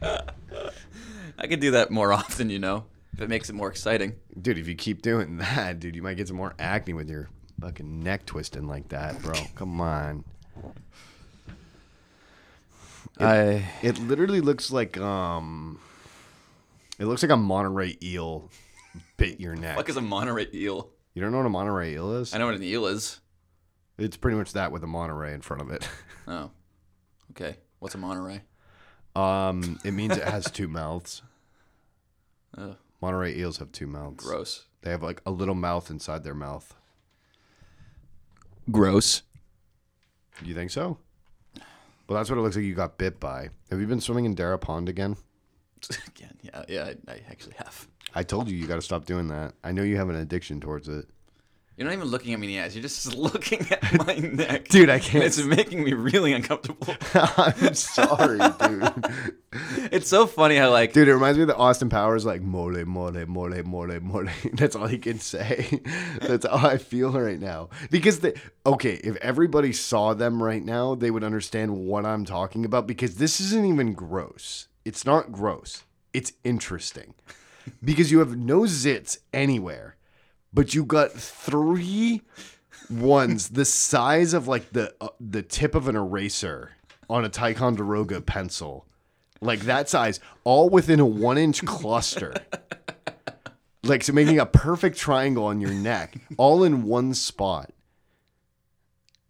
I 0.03 1.47
could 1.47 1.61
do 1.61 1.73
that 1.73 1.91
more 1.91 2.13
often, 2.21 2.51
you 2.51 2.59
know, 2.59 2.85
if 3.13 3.21
it 3.21 3.29
makes 3.29 3.49
it 3.51 3.55
more 3.55 3.69
exciting. 3.69 4.15
dude. 4.41 4.59
If 4.59 4.69
you 4.69 4.75
keep 4.75 5.03
doing 5.03 5.37
that, 5.39 5.81
dude, 5.81 5.97
you 5.97 6.03
might 6.03 6.17
get 6.17 6.29
some 6.29 6.37
more 6.37 6.55
acne 6.59 6.95
with 6.95 7.09
your 7.09 7.29
fucking 7.61 8.01
neck 8.01 8.27
twisting 8.27 8.67
like 8.67 8.89
that, 8.89 9.21
bro. 9.23 9.35
Come 9.55 9.81
on. 9.81 10.25
I 13.21 13.69
It 13.83 13.99
literally 13.99 14.41
looks 14.41 14.71
like 14.71 14.97
um, 14.99 15.81
it 16.99 17.07
looks 17.07 17.23
like 17.23 17.33
a 17.33 17.37
Monterey 17.37 17.97
eel 18.03 18.49
bit 19.17 19.41
your 19.41 19.57
neck. 19.57 19.77
What 19.77 19.89
is 19.89 19.97
a 19.97 20.01
Monterey 20.01 20.47
eel. 20.55 20.91
You 21.15 21.23
don't 21.23 21.33
know 21.33 21.39
what 21.39 21.47
a 21.47 21.51
Monterey 21.51 21.95
eel 21.95 22.13
is? 22.17 22.33
I 22.33 22.39
know 22.39 22.47
what 22.47 22.55
an 22.55 22.63
eel 22.63 22.87
is. 22.87 23.19
It's 23.99 24.17
pretty 24.17 24.37
much 24.37 24.53
that 24.53 24.71
with 24.71 24.85
a 24.85 24.87
Monterey 24.87 25.35
in 25.35 25.41
front 25.41 25.63
of 25.63 25.71
it. 25.71 25.89
Oh, 26.29 26.51
okay. 27.33 27.57
What's 27.81 27.97
a 27.97 27.99
Monterey? 27.99 28.43
Um, 29.19 29.81
it 29.85 29.93
means 29.93 30.17
it 30.17 30.25
has 30.25 30.51
two 30.51 30.69
mouths. 30.69 31.23
Ugh. 32.59 32.77
Monterey 33.01 33.37
eels 33.37 33.59
have 33.59 33.73
two 33.73 33.87
mouths. 33.87 34.25
Gross. 34.25 34.67
They 34.83 34.91
have 34.91 35.03
like 35.03 35.21
a 35.27 35.31
little 35.31 35.55
mouth 35.55 35.91
inside 35.91 36.25
their 36.25 36.35
mouth. 36.35 36.75
Gross. 38.71 39.23
Do 40.43 40.49
you 40.49 40.55
think 40.55 40.71
so? 40.71 40.99
Well, 42.09 42.17
that's 42.17 42.31
what 42.31 42.39
it 42.39 42.43
looks 42.43 42.57
like 42.57 42.65
you 42.65 42.75
got 42.75 42.97
bit 42.97 43.21
by. 43.21 43.51
Have 43.71 43.81
you 43.81 43.87
been 43.87 44.01
swimming 44.01 44.25
in 44.25 44.35
Dara 44.35 44.59
Pond 44.59 44.89
again? 44.89 45.17
Again, 46.09 46.37
yeah, 46.43 46.65
yeah, 46.69 46.93
I, 47.07 47.13
I 47.13 47.21
actually 47.31 47.55
have. 47.59 47.87
I 48.13 48.25
told 48.25 48.49
you 48.49 48.57
you 48.57 48.67
got 48.67 48.77
to 48.77 48.83
stop 48.83 49.05
doing 49.05 49.29
that. 49.29 49.55
I 49.63 49.71
know 49.71 49.83
you 49.83 49.97
have 49.97 50.09
an 50.09 50.17
addiction 50.17 50.61
towards 50.61 50.89
it. 50.89 51.07
You're 51.79 51.87
not 51.87 51.95
even 51.95 52.09
looking 52.09 52.35
at 52.35 52.41
me 52.41 52.49
in 52.49 52.55
the 52.55 52.65
eyes. 52.65 52.75
You're 52.75 52.83
just 52.83 53.15
looking 53.17 53.65
at 53.71 54.07
my 54.07 54.17
neck, 54.17 54.67
Dude, 54.67 54.91
I 54.91 54.99
can't 54.99 55.23
It's 55.23 55.41
making 55.41 55.85
me 55.85 55.93
really 55.93 56.33
uncomfortable. 56.33 56.93
I'm 57.15 57.73
sorry, 57.75 58.39
dude. 58.39 58.93
it's 59.93 60.09
so 60.09 60.27
funny 60.27 60.57
how 60.57 60.73
like 60.73 60.93
Dude, 60.93 61.07
it 61.07 61.15
reminds 61.15 61.39
me 61.39 61.43
of 61.43 61.49
the 61.49 61.57
Austin 61.57 61.89
Powers 61.89 62.27
like 62.27 62.43
mole, 62.43 62.73
mole, 62.85 63.13
mole, 63.29 63.63
mole, 63.65 64.01
mole. 64.01 64.27
That's 64.55 64.75
all 64.75 64.89
he 64.89 64.99
can 64.99 65.21
say. 65.21 65.81
That's 66.21 66.45
how 66.45 66.67
I 66.67 66.79
feel 66.79 67.13
right 67.13 67.39
now. 67.39 67.69
Because 67.93 68.19
the 68.19 68.37
okay, 68.67 68.95
if 68.95 69.15
everybody 69.17 69.73
saw 69.73 70.15
them 70.15 70.43
right 70.43 70.65
now, 70.65 70.97
they 70.97 71.13
would 71.13 71.23
understand 71.23 71.77
what 71.77 72.05
I'm 72.05 72.25
talking 72.25 72.65
about. 72.65 72.89
Because 72.89 73.19
this 73.19 73.41
isn't 73.41 73.65
even 73.65 73.93
gross. 73.93 74.67
It's 74.85 75.07
not 75.07 75.31
gross. 75.31 75.85
It's 76.13 76.33
interesting. 76.43 77.15
Because 77.85 78.11
you 78.11 78.19
have 78.19 78.37
no 78.37 78.63
zits 78.63 79.19
anywhere, 79.33 79.95
but 80.53 80.75
you 80.75 80.85
got 80.85 81.13
three 81.13 82.23
ones 82.91 83.51
the 83.51 83.65
size 83.65 84.33
of 84.33 84.49
like 84.49 84.73
the 84.73 84.95
uh, 85.01 85.09
the 85.21 85.43
tip 85.43 85.75
of 85.75 85.89
an 85.89 85.97
eraser 85.97 86.73
on 87.11 87.25
a 87.25 87.29
Ticonderoga 87.29 88.21
pencil 88.21 88.87
like 89.41 89.61
that 89.61 89.89
size, 89.89 90.21
all 90.45 90.69
within 90.69 91.01
a 91.01 91.07
one 91.07 91.39
inch 91.39 91.65
cluster. 91.65 92.35
like 93.85 94.03
so 94.03 94.13
making 94.13 94.39
a 94.39 94.47
perfect 94.47 94.99
triangle 94.99 95.45
on 95.45 95.61
your 95.61 95.73
neck, 95.73 96.17
all 96.37 96.65
in 96.65 96.83
one 96.83 97.15
spot. 97.15 97.73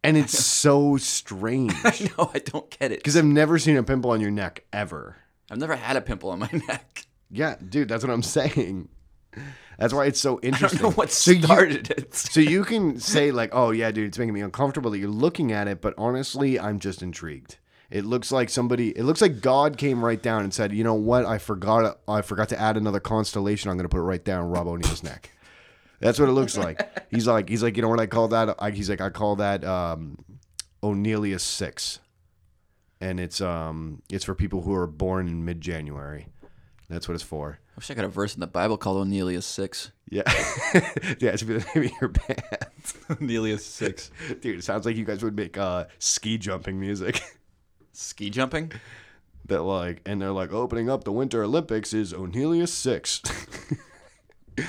And 0.05 0.17
it's 0.17 0.39
so 0.39 0.97
strange. 0.97 1.75
no, 2.19 2.31
I 2.33 2.39
don't 2.39 2.71
get 2.79 2.93
it. 2.93 3.01
Because 3.01 3.17
I've 3.17 3.25
never 3.25 3.59
seen 3.59 3.77
a 3.77 3.83
pimple 3.83 4.11
on 4.13 4.21
your 4.21 4.31
neck 4.31 4.65
ever. 4.73 5.17
I've 5.51 5.59
never 5.59 5.77
had 5.77 5.97
a 5.97 6.01
pimple 6.01 6.31
on 6.31 6.39
my 6.39 6.51
neck. 6.69 7.05
Yeah, 7.31 7.57
dude, 7.69 7.89
that's 7.89 8.05
what 8.05 8.13
I'm 8.13 8.23
saying. 8.23 8.89
That's 9.79 9.95
why 9.95 10.07
it's 10.07 10.19
so 10.21 10.39
I 10.43 10.47
interesting. 10.47 10.81
don't 10.81 10.91
know 10.91 10.95
what 10.97 11.11
So 11.13 11.31
you- 11.33 11.43
started 11.43 11.91
it. 11.91 12.15
So 12.15 12.41
you 12.41 12.65
can 12.65 12.99
say 12.99 13.31
like, 13.31 13.51
"Oh 13.53 13.71
yeah, 13.71 13.91
dude, 13.93 14.09
it's 14.09 14.19
making 14.19 14.35
me 14.35 14.41
uncomfortable 14.41 14.91
that 14.91 14.99
you're 14.99 15.09
looking 15.09 15.53
at 15.53 15.69
it," 15.69 15.81
but 15.81 15.95
honestly, 15.97 16.59
I'm 16.59 16.79
just 16.81 17.03
intrigued. 17.03 17.59
It 17.91 18.05
looks 18.05 18.31
like 18.33 18.51
somebody. 18.51 18.91
It 18.91 19.05
looks 19.05 19.23
like 19.23 19.41
God 19.41 19.79
came 19.79 20.05
right 20.05 20.21
down 20.21 20.43
and 20.43 20.53
said, 20.53 20.73
"You 20.73 20.85
know 20.85 20.95
what? 20.95 21.25
I 21.25 21.39
forgot. 21.39 22.01
I 22.09 22.23
forgot 22.23 22.49
to 22.51 22.61
add 22.61 22.77
another 22.77 23.01
constellation. 23.01 23.71
I'm 23.71 23.77
going 23.77 23.85
to 23.85 23.89
put 23.89 23.99
it 24.01 24.03
right 24.03 24.23
down 24.25 24.49
Rob 24.51 24.67
O'Neill's 24.67 25.03
neck." 25.03 25.31
That's 26.01 26.19
what 26.21 26.29
it 26.29 26.33
looks 26.33 26.57
like. 26.57 27.09
He's 27.11 27.27
like, 27.27 27.49
he's 27.49 27.61
like, 27.63 27.77
you 27.77 27.83
know 27.83 27.89
what 27.89 27.99
I 27.99 28.07
call 28.07 28.29
that? 28.29 28.55
I, 28.61 28.71
he's 28.71 28.89
like, 28.89 29.01
I 29.01 29.11
call 29.11 29.35
that 29.37 29.65
um, 29.65 30.17
O'Neillius 30.83 31.41
six, 31.41 31.99
and 33.01 33.19
it's 33.19 33.41
um, 33.41 34.03
it's 34.11 34.25
for 34.25 34.35
people 34.35 34.63
who 34.63 34.75
are 34.75 34.87
born 34.87 35.27
in 35.27 35.45
mid 35.45 35.61
January. 35.61 36.29
That's 36.89 37.09
what 37.09 37.15
it's 37.15 37.25
for. 37.25 37.59
I 37.79 37.81
wish 37.81 37.93
I 37.93 37.95
got 37.95 38.07
a 38.07 38.09
verse 38.09 38.35
in 38.35 38.41
the 38.41 38.49
Bible 38.49 38.77
called 38.77 39.07
O'Neillus 39.07 39.45
six. 39.45 39.93
Yeah, 40.11 40.23
yeah, 41.21 41.31
it 41.31 41.39
should 41.39 41.47
be 41.47 41.59
the 41.59 41.67
name 41.77 41.85
of 41.85 41.93
your 42.01 42.09
band. 42.09 42.43
O'Neillus 43.11 43.61
six. 43.61 44.11
Dude, 44.41 44.59
it 44.59 44.65
sounds 44.65 44.85
like 44.85 44.97
you 44.97 45.05
guys 45.05 45.23
would 45.23 45.37
make 45.37 45.57
uh, 45.57 45.85
ski 46.01 46.39
jumping 46.39 46.81
music. 46.81 47.23
Ski 47.93 48.31
jumping? 48.31 48.73
that 49.47 49.63
like, 49.63 50.03
and 50.07 50.21
they're 50.21 50.33
like 50.33 50.53
opening 50.53 50.91
up 50.91 51.05
the 51.05 51.13
Winter 51.13 51.45
Olympics 51.45 51.95
is 51.95 52.13
O'Neillus 52.13 52.71
six. 52.71 53.23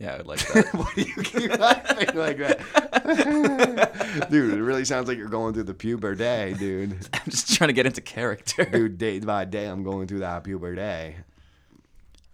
Yeah, 0.00 0.14
I 0.14 0.16
would 0.18 0.26
like 0.26 0.40
that. 0.48 0.74
Why 0.74 0.92
do 0.94 1.02
you 1.02 1.14
keep 1.22 1.58
laughing 1.58 2.18
like 2.18 2.36
that, 2.38 4.28
dude? 4.30 4.58
It 4.58 4.62
really 4.62 4.84
sounds 4.84 5.08
like 5.08 5.16
you're 5.16 5.28
going 5.28 5.54
through 5.54 5.62
the 5.62 5.72
puberty, 5.72 6.52
dude. 6.58 7.08
I'm 7.14 7.30
just 7.30 7.54
trying 7.54 7.68
to 7.68 7.72
get 7.72 7.86
into 7.86 8.02
character. 8.02 8.64
Dude, 8.66 8.98
day 8.98 9.20
by 9.20 9.46
day, 9.46 9.66
I'm 9.66 9.82
going 9.84 10.08
through 10.08 10.18
that 10.18 10.44
puberty. 10.44 11.14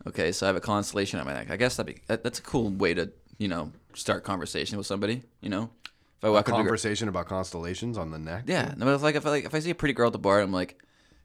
Okay, 0.07 0.33
so 0.33 0.47
I 0.47 0.49
have 0.49 0.57
a 0.57 0.61
constellation 0.61 1.21
on 1.21 1.27
my 1.27 1.35
neck. 1.35 1.51
I 1.51 1.57
guess 1.57 1.77
that'd 1.77 1.95
be 1.95 2.01
that, 2.07 2.23
that's 2.25 2.39
a 2.39 2.43
cool 2.43 2.71
way 2.71 2.95
to 2.95 3.11
you 3.39 3.49
know 3.49 3.73
start 3.95 4.25
conversation 4.25 4.79
with 4.79 4.87
somebody. 4.87 5.23
You 5.41 5.51
know, 5.51 5.71
if 5.85 6.25
I 6.25 6.31
walk 6.31 6.41
up 6.41 6.47
to 6.47 6.53
a 6.53 6.55
girl, 6.57 6.65
conversation 6.65 7.09
about 7.09 7.27
constellations 7.27 7.99
on 7.99 8.11
the 8.11 8.19
neck. 8.19 8.45
yeah. 8.47 8.75
No, 8.77 8.87
but 8.87 8.95
if 8.95 9.03
like 9.03 9.15
if 9.15 9.27
I 9.27 9.31
like 9.31 9.45
if 9.45 9.55
I 9.55 9.59
see 9.61 9.71
a 9.71 9.75
pretty 9.75 9.95
girl 9.95 10.07
at 10.07 10.13
the 10.13 10.19
bar, 10.19 10.41
I'm 10.41 10.53
like, 10.53 10.83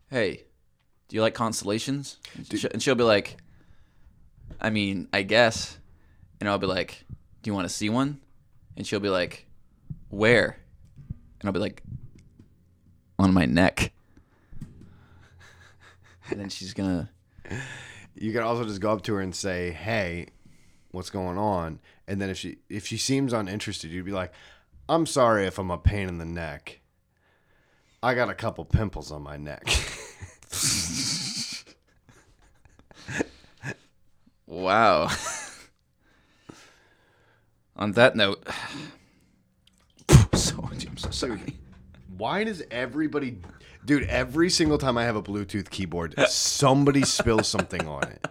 hey, 0.10 0.44
do 1.08 1.16
you 1.16 1.22
like 1.22 1.34
constellations? 1.34 2.18
And, 2.36 2.60
she, 2.60 2.70
and 2.72 2.84
she'll 2.84 2.96
be 2.96 3.04
like, 3.04 3.38
I 4.60 4.70
mean, 4.70 5.08
I 5.14 5.22
guess. 5.22 5.78
And 6.42 6.50
I'll 6.50 6.58
be 6.58 6.68
like, 6.68 7.06
do 7.42 7.50
you 7.50 7.54
want 7.54 7.68
to 7.68 7.74
see 7.74 7.90
one? 7.90 8.20
And 8.76 8.86
she'll 8.86 9.00
be 9.00 9.10
like, 9.10 9.48
where? 10.10 10.58
And 11.40 11.48
I'll 11.48 11.54
be 11.54 11.60
like, 11.60 11.82
on 13.18 13.34
my 13.34 13.46
neck. 13.46 13.94
And 16.30 16.40
then 16.40 16.50
she's 16.50 16.74
gonna 16.74 17.10
You 18.16 18.32
can 18.32 18.42
also 18.42 18.64
just 18.64 18.82
go 18.82 18.92
up 18.94 19.02
to 19.04 19.14
her 19.16 19.22
and 19.22 19.36
say, 19.36 19.72
"Hey, 19.72 20.28
what's 20.92 21.10
going 21.10 21.38
on?" 21.38 21.80
And 22.08 22.22
then 22.22 22.30
if 22.30 22.38
she 22.38 22.58
if 22.70 22.86
she 22.88 22.98
seems 22.98 23.34
uninterested, 23.34 23.92
you'd 23.92 24.06
be 24.06 24.12
like, 24.12 24.32
"I'm 24.90 25.06
sorry 25.06 25.46
if 25.46 25.60
I'm 25.60 25.72
a 25.72 25.78
pain 25.78 26.08
in 26.08 26.18
the 26.18 26.26
neck. 26.26 26.80
I 28.02 28.14
got 28.14 28.30
a 28.30 28.36
couple 28.36 28.66
pimples 28.66 29.12
on 29.12 29.22
my 29.22 29.38
neck." 29.38 29.68
Wow. 34.48 35.10
On 37.76 37.92
that 37.94 38.16
note, 38.16 38.48
so 40.34 40.70
I'm 40.72 40.98
so 40.98 41.10
sorry. 41.10 41.42
Why 42.18 42.46
does 42.46 42.64
everybody, 42.72 43.40
dude? 43.86 44.04
Every 44.04 44.50
single 44.50 44.78
time 44.78 44.98
I 44.98 45.04
have 45.04 45.16
a 45.16 45.24
Bluetooth 45.24 45.70
keyboard, 45.70 46.16
somebody 46.28 47.04
spills 47.04 47.48
something 47.48 47.88
on 47.88 48.04
it. 48.04 48.28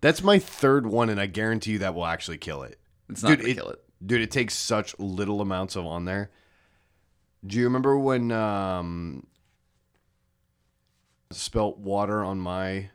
That's 0.00 0.22
my 0.22 0.38
third 0.38 0.86
one, 0.86 1.08
and 1.08 1.18
I 1.18 1.26
guarantee 1.26 1.72
you 1.72 1.78
that 1.78 1.94
will 1.94 2.04
actually 2.04 2.38
kill 2.38 2.62
it. 2.62 2.78
It's 3.08 3.22
not 3.22 3.38
gonna 3.38 3.54
kill 3.54 3.70
it. 3.70 3.82
Dude, 4.04 4.20
it 4.20 4.30
takes 4.30 4.54
such 4.54 4.98
little 4.98 5.40
amounts 5.40 5.76
of 5.76 5.86
on 5.86 6.04
there. 6.04 6.30
Do 7.46 7.58
you 7.58 7.64
remember 7.64 7.98
when 7.98 8.30
um 8.32 9.26
spilt 11.30 11.78
water 11.78 12.22
on 12.22 12.38
my 12.38 12.90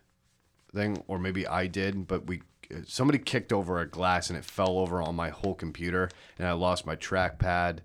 thing? 0.73 1.03
Or 1.07 1.17
maybe 1.17 1.47
I 1.47 1.67
did, 1.67 2.07
but 2.07 2.27
we 2.27 2.41
somebody 2.85 3.17
kicked 3.17 3.51
over 3.51 3.79
a 3.79 3.87
glass 3.87 4.29
and 4.29 4.37
it 4.37 4.45
fell 4.45 4.77
over 4.77 5.01
on 5.01 5.15
my 5.15 5.29
whole 5.29 5.55
computer, 5.55 6.09
and 6.37 6.47
I 6.47 6.51
lost 6.51 6.85
my 6.85 6.95
trackpad 6.95 7.79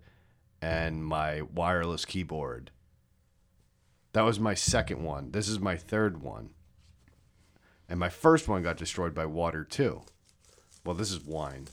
and 0.61 1.05
my 1.05 1.43
wireless 1.43 2.05
keyboard. 2.05 2.71
That 4.15 4.23
was 4.23 4.39
my 4.39 4.55
second 4.55 5.03
one. 5.03 5.33
This 5.33 5.49
is 5.49 5.59
my 5.59 5.77
third 5.77 6.23
one. 6.23 6.51
And 7.89 7.99
my 7.99 8.09
first 8.09 8.47
one 8.47 8.63
got 8.63 8.77
destroyed 8.77 9.13
by 9.13 9.27
water 9.27 9.65
too. 9.65 10.03
Well, 10.87 10.95
this 10.95 11.11
is 11.11 11.21
wine. 11.21 11.67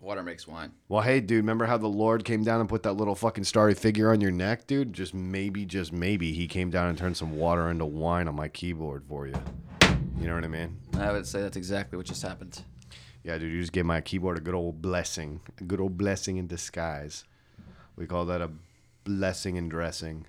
Water 0.00 0.22
makes 0.22 0.48
wine. 0.48 0.72
Well, 0.88 1.02
hey, 1.02 1.20
dude, 1.20 1.38
remember 1.38 1.66
how 1.66 1.76
the 1.76 1.88
Lord 1.88 2.24
came 2.24 2.42
down 2.42 2.60
and 2.60 2.68
put 2.70 2.84
that 2.84 2.94
little 2.94 3.14
fucking 3.14 3.44
starry 3.44 3.74
figure 3.74 4.10
on 4.10 4.22
your 4.22 4.30
neck, 4.30 4.66
dude? 4.66 4.94
Just 4.94 5.12
maybe, 5.12 5.66
just 5.66 5.92
maybe, 5.92 6.32
he 6.32 6.46
came 6.48 6.70
down 6.70 6.88
and 6.88 6.96
turned 6.96 7.18
some 7.18 7.36
water 7.36 7.68
into 7.68 7.84
wine 7.84 8.26
on 8.26 8.34
my 8.34 8.48
keyboard 8.48 9.04
for 9.06 9.26
you. 9.26 9.34
You 10.18 10.26
know 10.26 10.34
what 10.34 10.44
I 10.44 10.48
mean? 10.48 10.78
I 10.98 11.12
would 11.12 11.26
say 11.26 11.42
that's 11.42 11.58
exactly 11.58 11.98
what 11.98 12.06
just 12.06 12.22
happened. 12.22 12.62
Yeah, 13.24 13.36
dude, 13.36 13.52
you 13.52 13.60
just 13.60 13.72
gave 13.72 13.84
my 13.84 14.00
keyboard 14.00 14.38
a 14.38 14.40
good 14.40 14.54
old 14.54 14.80
blessing. 14.80 15.42
A 15.60 15.64
good 15.64 15.80
old 15.80 15.98
blessing 15.98 16.38
in 16.38 16.46
disguise. 16.46 17.24
We 17.94 18.06
call 18.06 18.24
that 18.26 18.40
a 18.40 18.50
blessing 19.04 19.56
in 19.56 19.68
dressing. 19.68 20.26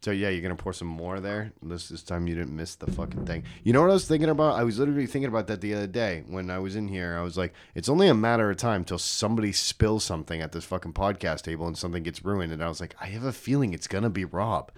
So 0.00 0.12
yeah, 0.12 0.28
you're 0.28 0.42
gonna 0.42 0.54
pour 0.54 0.72
some 0.72 0.86
more 0.88 1.18
there. 1.18 1.52
This 1.60 1.88
this 1.88 2.04
time 2.04 2.28
you 2.28 2.36
didn't 2.36 2.54
miss 2.54 2.76
the 2.76 2.90
fucking 2.90 3.26
thing. 3.26 3.42
You 3.64 3.72
know 3.72 3.80
what 3.80 3.90
I 3.90 3.94
was 3.94 4.06
thinking 4.06 4.28
about? 4.28 4.54
I 4.56 4.62
was 4.62 4.78
literally 4.78 5.06
thinking 5.06 5.28
about 5.28 5.48
that 5.48 5.60
the 5.60 5.74
other 5.74 5.88
day 5.88 6.22
when 6.28 6.50
I 6.50 6.60
was 6.60 6.76
in 6.76 6.86
here. 6.86 7.16
I 7.18 7.22
was 7.22 7.36
like, 7.36 7.52
it's 7.74 7.88
only 7.88 8.06
a 8.06 8.14
matter 8.14 8.48
of 8.48 8.56
time 8.58 8.84
till 8.84 8.98
somebody 8.98 9.50
spills 9.50 10.04
something 10.04 10.40
at 10.40 10.52
this 10.52 10.64
fucking 10.64 10.92
podcast 10.92 11.42
table 11.42 11.66
and 11.66 11.76
something 11.76 12.04
gets 12.04 12.24
ruined. 12.24 12.52
And 12.52 12.62
I 12.62 12.68
was 12.68 12.80
like, 12.80 12.94
I 13.00 13.06
have 13.06 13.24
a 13.24 13.32
feeling 13.32 13.74
it's 13.74 13.88
gonna 13.88 14.08
be 14.08 14.24
Rob. 14.24 14.70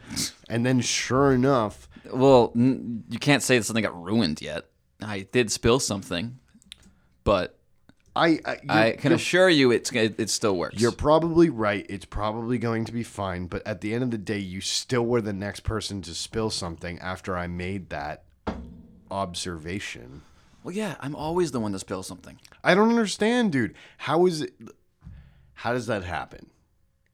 And 0.48 0.64
then 0.64 0.80
sure 0.80 1.32
enough, 1.32 1.86
Well, 2.10 2.52
n- 2.56 3.04
you 3.10 3.18
can't 3.18 3.42
say 3.42 3.58
that 3.58 3.64
something 3.64 3.84
got 3.84 4.02
ruined 4.02 4.40
yet. 4.40 4.64
I 5.02 5.26
did 5.32 5.52
spill 5.52 5.80
something, 5.80 6.38
but 7.24 7.58
I 8.20 8.38
uh, 8.44 8.56
I, 8.68 8.88
I 8.88 8.92
can 8.92 9.12
assure 9.12 9.48
you 9.48 9.70
it's 9.70 9.90
it, 9.92 10.20
it 10.20 10.28
still 10.28 10.54
works. 10.56 10.78
You're 10.78 10.92
probably 10.92 11.48
right. 11.48 11.86
It's 11.88 12.04
probably 12.04 12.58
going 12.58 12.84
to 12.84 12.92
be 12.92 13.02
fine. 13.02 13.46
But 13.46 13.66
at 13.66 13.80
the 13.80 13.94
end 13.94 14.04
of 14.04 14.10
the 14.10 14.18
day, 14.18 14.38
you 14.38 14.60
still 14.60 15.06
were 15.06 15.22
the 15.22 15.32
next 15.32 15.60
person 15.60 16.02
to 16.02 16.14
spill 16.14 16.50
something 16.50 16.98
after 16.98 17.34
I 17.36 17.46
made 17.46 17.88
that 17.88 18.24
observation. 19.10 20.20
well, 20.62 20.74
yeah, 20.74 20.96
I'm 21.00 21.16
always 21.16 21.50
the 21.50 21.60
one 21.60 21.72
to 21.72 21.78
spill 21.78 22.02
something. 22.02 22.38
I 22.62 22.74
don't 22.74 22.90
understand, 22.90 23.52
dude. 23.52 23.74
How 23.96 24.26
is 24.26 24.42
it? 24.42 24.52
How 25.54 25.72
does 25.72 25.86
that 25.86 26.04
happen? 26.04 26.50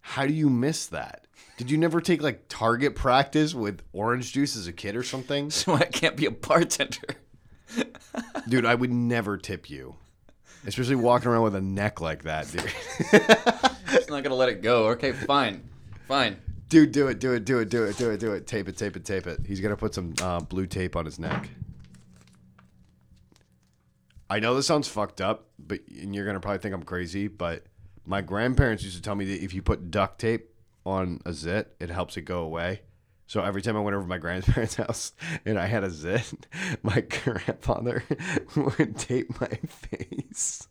How 0.01 0.27
do 0.27 0.33
you 0.33 0.51
miss 0.51 0.87
that? 0.87 1.27
Did 1.57 1.71
you 1.71 1.79
never 1.79 2.01
take 2.01 2.21
like 2.21 2.45
target 2.49 2.97
practice 2.97 3.55
with 3.55 3.83
orange 3.93 4.33
juice 4.33 4.57
as 4.57 4.67
a 4.67 4.73
kid 4.73 4.97
or 4.97 5.03
something? 5.05 5.51
So 5.51 5.75
I 5.75 5.85
can't 5.85 6.17
be 6.17 6.27
a 6.27 6.31
bartender. 6.33 7.17
Dude, 8.49 8.67
I 8.67 8.75
would 8.75 8.93
never 8.93 9.37
tip 9.37 9.71
you. 9.71 9.97
Especially 10.67 10.97
walking 10.97 11.29
around 11.29 11.43
with 11.43 11.55
a 11.55 11.61
neck 11.61 12.01
like 12.01 12.25
that, 12.25 12.51
dude. 12.51 12.73
It's 13.93 14.11
not 14.11 14.23
gonna 14.23 14.35
let 14.35 14.49
it 14.49 14.63
go. 14.63 14.89
Okay, 14.89 15.13
fine, 15.13 15.69
fine. 16.09 16.37
Dude, 16.69 16.91
do 16.91 17.07
it, 17.07 17.21
do 17.21 17.33
it, 17.33 17.45
do 17.45 17.61
it, 17.61 17.69
do 17.69 17.85
it, 17.85 17.97
do 17.97 18.11
it, 18.11 18.19
do 18.19 18.33
it. 18.33 18.47
Tape 18.47 18.69
it, 18.69 18.77
tape 18.77 18.97
it, 18.97 19.05
tape 19.05 19.27
it. 19.27 19.41
He's 19.47 19.61
gonna 19.61 19.77
put 19.77 19.95
some 19.95 20.15
uh, 20.21 20.41
blue 20.41 20.67
tape 20.67 20.97
on 20.97 21.05
his 21.05 21.19
neck. 21.19 21.49
I 24.29 24.41
know 24.41 24.57
this 24.57 24.67
sounds 24.67 24.89
fucked 24.89 25.21
up, 25.21 25.47
but 25.59 25.81
and 25.89 26.15
you're 26.15 26.27
gonna 26.27 26.41
probably 26.41 26.59
think 26.59 26.75
I'm 26.75 26.83
crazy, 26.83 27.29
but 27.29 27.65
my 28.05 28.21
grandparents 28.21 28.83
used 28.83 28.97
to 28.97 29.03
tell 29.03 29.15
me 29.15 29.25
that 29.27 29.45
if 29.45 29.55
you 29.55 29.63
put 29.63 29.91
duct 29.91 30.21
tape 30.21 30.51
on 30.85 31.21
a 31.25 31.33
zit, 31.33 31.77
it 31.79 31.91
helps 31.91 32.17
it 32.17 32.23
go 32.23 32.41
away. 32.41 32.81
So 33.27 33.43
every 33.43 33.61
time 33.63 33.77
I 33.77 33.81
went 33.81 33.95
over 33.95 34.05
to 34.05 34.09
my 34.09 34.19
grandparents' 34.19 34.75
house 34.77 35.13
and 35.45 35.59
I 35.59 35.67
had 35.67 35.83
a 35.85 35.91
zit, 35.91 36.47
my 36.83 37.01
grandfather 37.01 38.05
would 38.57 38.97
tape 38.99 39.41
my 39.41 39.49
face. 39.67 40.69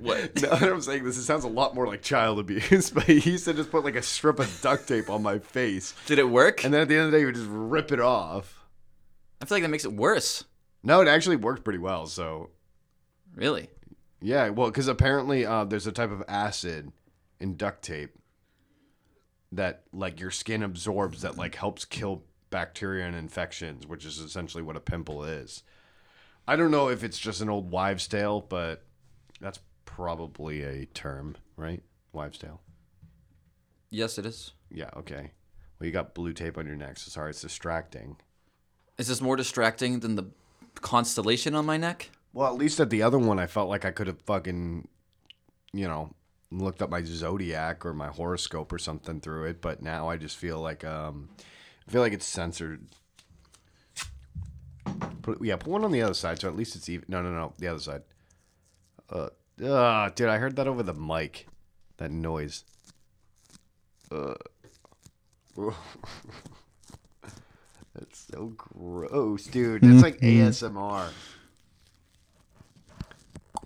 What? 0.00 0.40
Now 0.40 0.54
that 0.56 0.62
I'm 0.72 0.80
saying 0.80 1.04
this, 1.04 1.18
it 1.18 1.24
sounds 1.24 1.44
a 1.44 1.48
lot 1.48 1.74
more 1.74 1.86
like 1.86 2.00
child 2.00 2.38
abuse, 2.38 2.88
but 2.90 3.02
he 3.02 3.32
used 3.32 3.44
to 3.44 3.52
just 3.52 3.70
put 3.70 3.84
like 3.84 3.96
a 3.96 4.02
strip 4.02 4.38
of 4.38 4.60
duct 4.62 4.88
tape 4.88 5.10
on 5.10 5.22
my 5.22 5.38
face. 5.40 5.94
Did 6.06 6.18
it 6.18 6.28
work? 6.28 6.64
And 6.64 6.72
then 6.72 6.82
at 6.82 6.88
the 6.88 6.94
end 6.96 7.06
of 7.06 7.10
the 7.12 7.16
day, 7.16 7.20
he 7.20 7.26
would 7.26 7.34
just 7.34 7.48
rip 7.50 7.92
it 7.92 8.00
off. 8.00 8.64
I 9.42 9.44
feel 9.44 9.56
like 9.56 9.62
that 9.62 9.68
makes 9.68 9.84
it 9.84 9.92
worse. 9.92 10.44
No, 10.82 11.00
it 11.02 11.08
actually 11.08 11.36
worked 11.36 11.64
pretty 11.64 11.78
well. 11.80 12.06
So, 12.06 12.50
Really? 13.34 13.68
yeah, 14.22 14.48
well, 14.48 14.68
because 14.68 14.88
apparently 14.88 15.44
uh, 15.44 15.64
there's 15.64 15.86
a 15.86 15.92
type 15.92 16.10
of 16.12 16.22
acid 16.28 16.92
in 17.38 17.56
duct 17.56 17.82
tape 17.82 18.17
that 19.52 19.84
like 19.92 20.20
your 20.20 20.30
skin 20.30 20.62
absorbs 20.62 21.22
that 21.22 21.36
like 21.36 21.54
helps 21.54 21.84
kill 21.84 22.22
bacteria 22.50 23.06
and 23.06 23.16
infections, 23.16 23.86
which 23.86 24.04
is 24.04 24.18
essentially 24.18 24.62
what 24.62 24.76
a 24.76 24.80
pimple 24.80 25.24
is. 25.24 25.62
I 26.46 26.56
don't 26.56 26.70
know 26.70 26.88
if 26.88 27.04
it's 27.04 27.18
just 27.18 27.40
an 27.40 27.50
old 27.50 27.70
wives' 27.70 28.08
tale, 28.08 28.40
but 28.40 28.84
that's 29.40 29.60
probably 29.84 30.62
a 30.62 30.86
term, 30.86 31.36
right? 31.56 31.82
Wives' 32.12 32.38
tale. 32.38 32.60
Yes, 33.90 34.18
it 34.18 34.26
is. 34.26 34.52
Yeah, 34.70 34.90
okay. 34.96 35.32
Well, 35.78 35.86
you 35.86 35.92
got 35.92 36.14
blue 36.14 36.32
tape 36.32 36.58
on 36.58 36.66
your 36.66 36.76
neck, 36.76 36.98
so 36.98 37.10
sorry, 37.10 37.30
it's 37.30 37.42
distracting. 37.42 38.16
Is 38.98 39.08
this 39.08 39.20
more 39.20 39.36
distracting 39.36 40.00
than 40.00 40.16
the 40.16 40.26
constellation 40.80 41.54
on 41.54 41.64
my 41.66 41.76
neck? 41.76 42.10
Well, 42.32 42.46
at 42.46 42.58
least 42.58 42.80
at 42.80 42.90
the 42.90 43.02
other 43.02 43.18
one, 43.18 43.38
I 43.38 43.46
felt 43.46 43.68
like 43.68 43.84
I 43.84 43.90
could 43.90 44.06
have 44.06 44.20
fucking, 44.22 44.88
you 45.72 45.86
know, 45.88 46.14
looked 46.50 46.82
up 46.82 46.90
my 46.90 47.02
zodiac 47.02 47.84
or 47.84 47.92
my 47.92 48.08
horoscope 48.08 48.72
or 48.72 48.78
something 48.78 49.20
through 49.20 49.44
it. 49.44 49.60
But 49.60 49.82
now 49.82 50.08
I 50.08 50.16
just 50.16 50.36
feel 50.36 50.60
like, 50.60 50.84
um, 50.84 51.28
I 51.86 51.90
feel 51.90 52.02
like 52.02 52.12
it's 52.12 52.26
censored. 52.26 52.86
Put, 55.22 55.42
yeah, 55.42 55.56
put 55.56 55.68
one 55.68 55.84
on 55.84 55.92
the 55.92 56.02
other 56.02 56.14
side, 56.14 56.40
so 56.40 56.48
at 56.48 56.56
least 56.56 56.74
it's 56.76 56.88
even. 56.88 57.04
No, 57.08 57.22
no, 57.22 57.30
no, 57.30 57.52
the 57.58 57.68
other 57.68 57.80
side. 57.80 58.02
Uh, 59.10 59.28
uh 59.62 60.10
dude, 60.10 60.28
I 60.28 60.38
heard 60.38 60.56
that 60.56 60.66
over 60.66 60.82
the 60.82 60.94
mic. 60.94 61.46
That 61.98 62.10
noise. 62.10 62.64
Uh. 64.10 64.34
That's 67.94 68.26
so 68.32 68.52
gross, 68.56 69.46
dude. 69.46 69.82
That's 69.82 70.02
like 70.02 70.20
ASMR. 70.20 71.10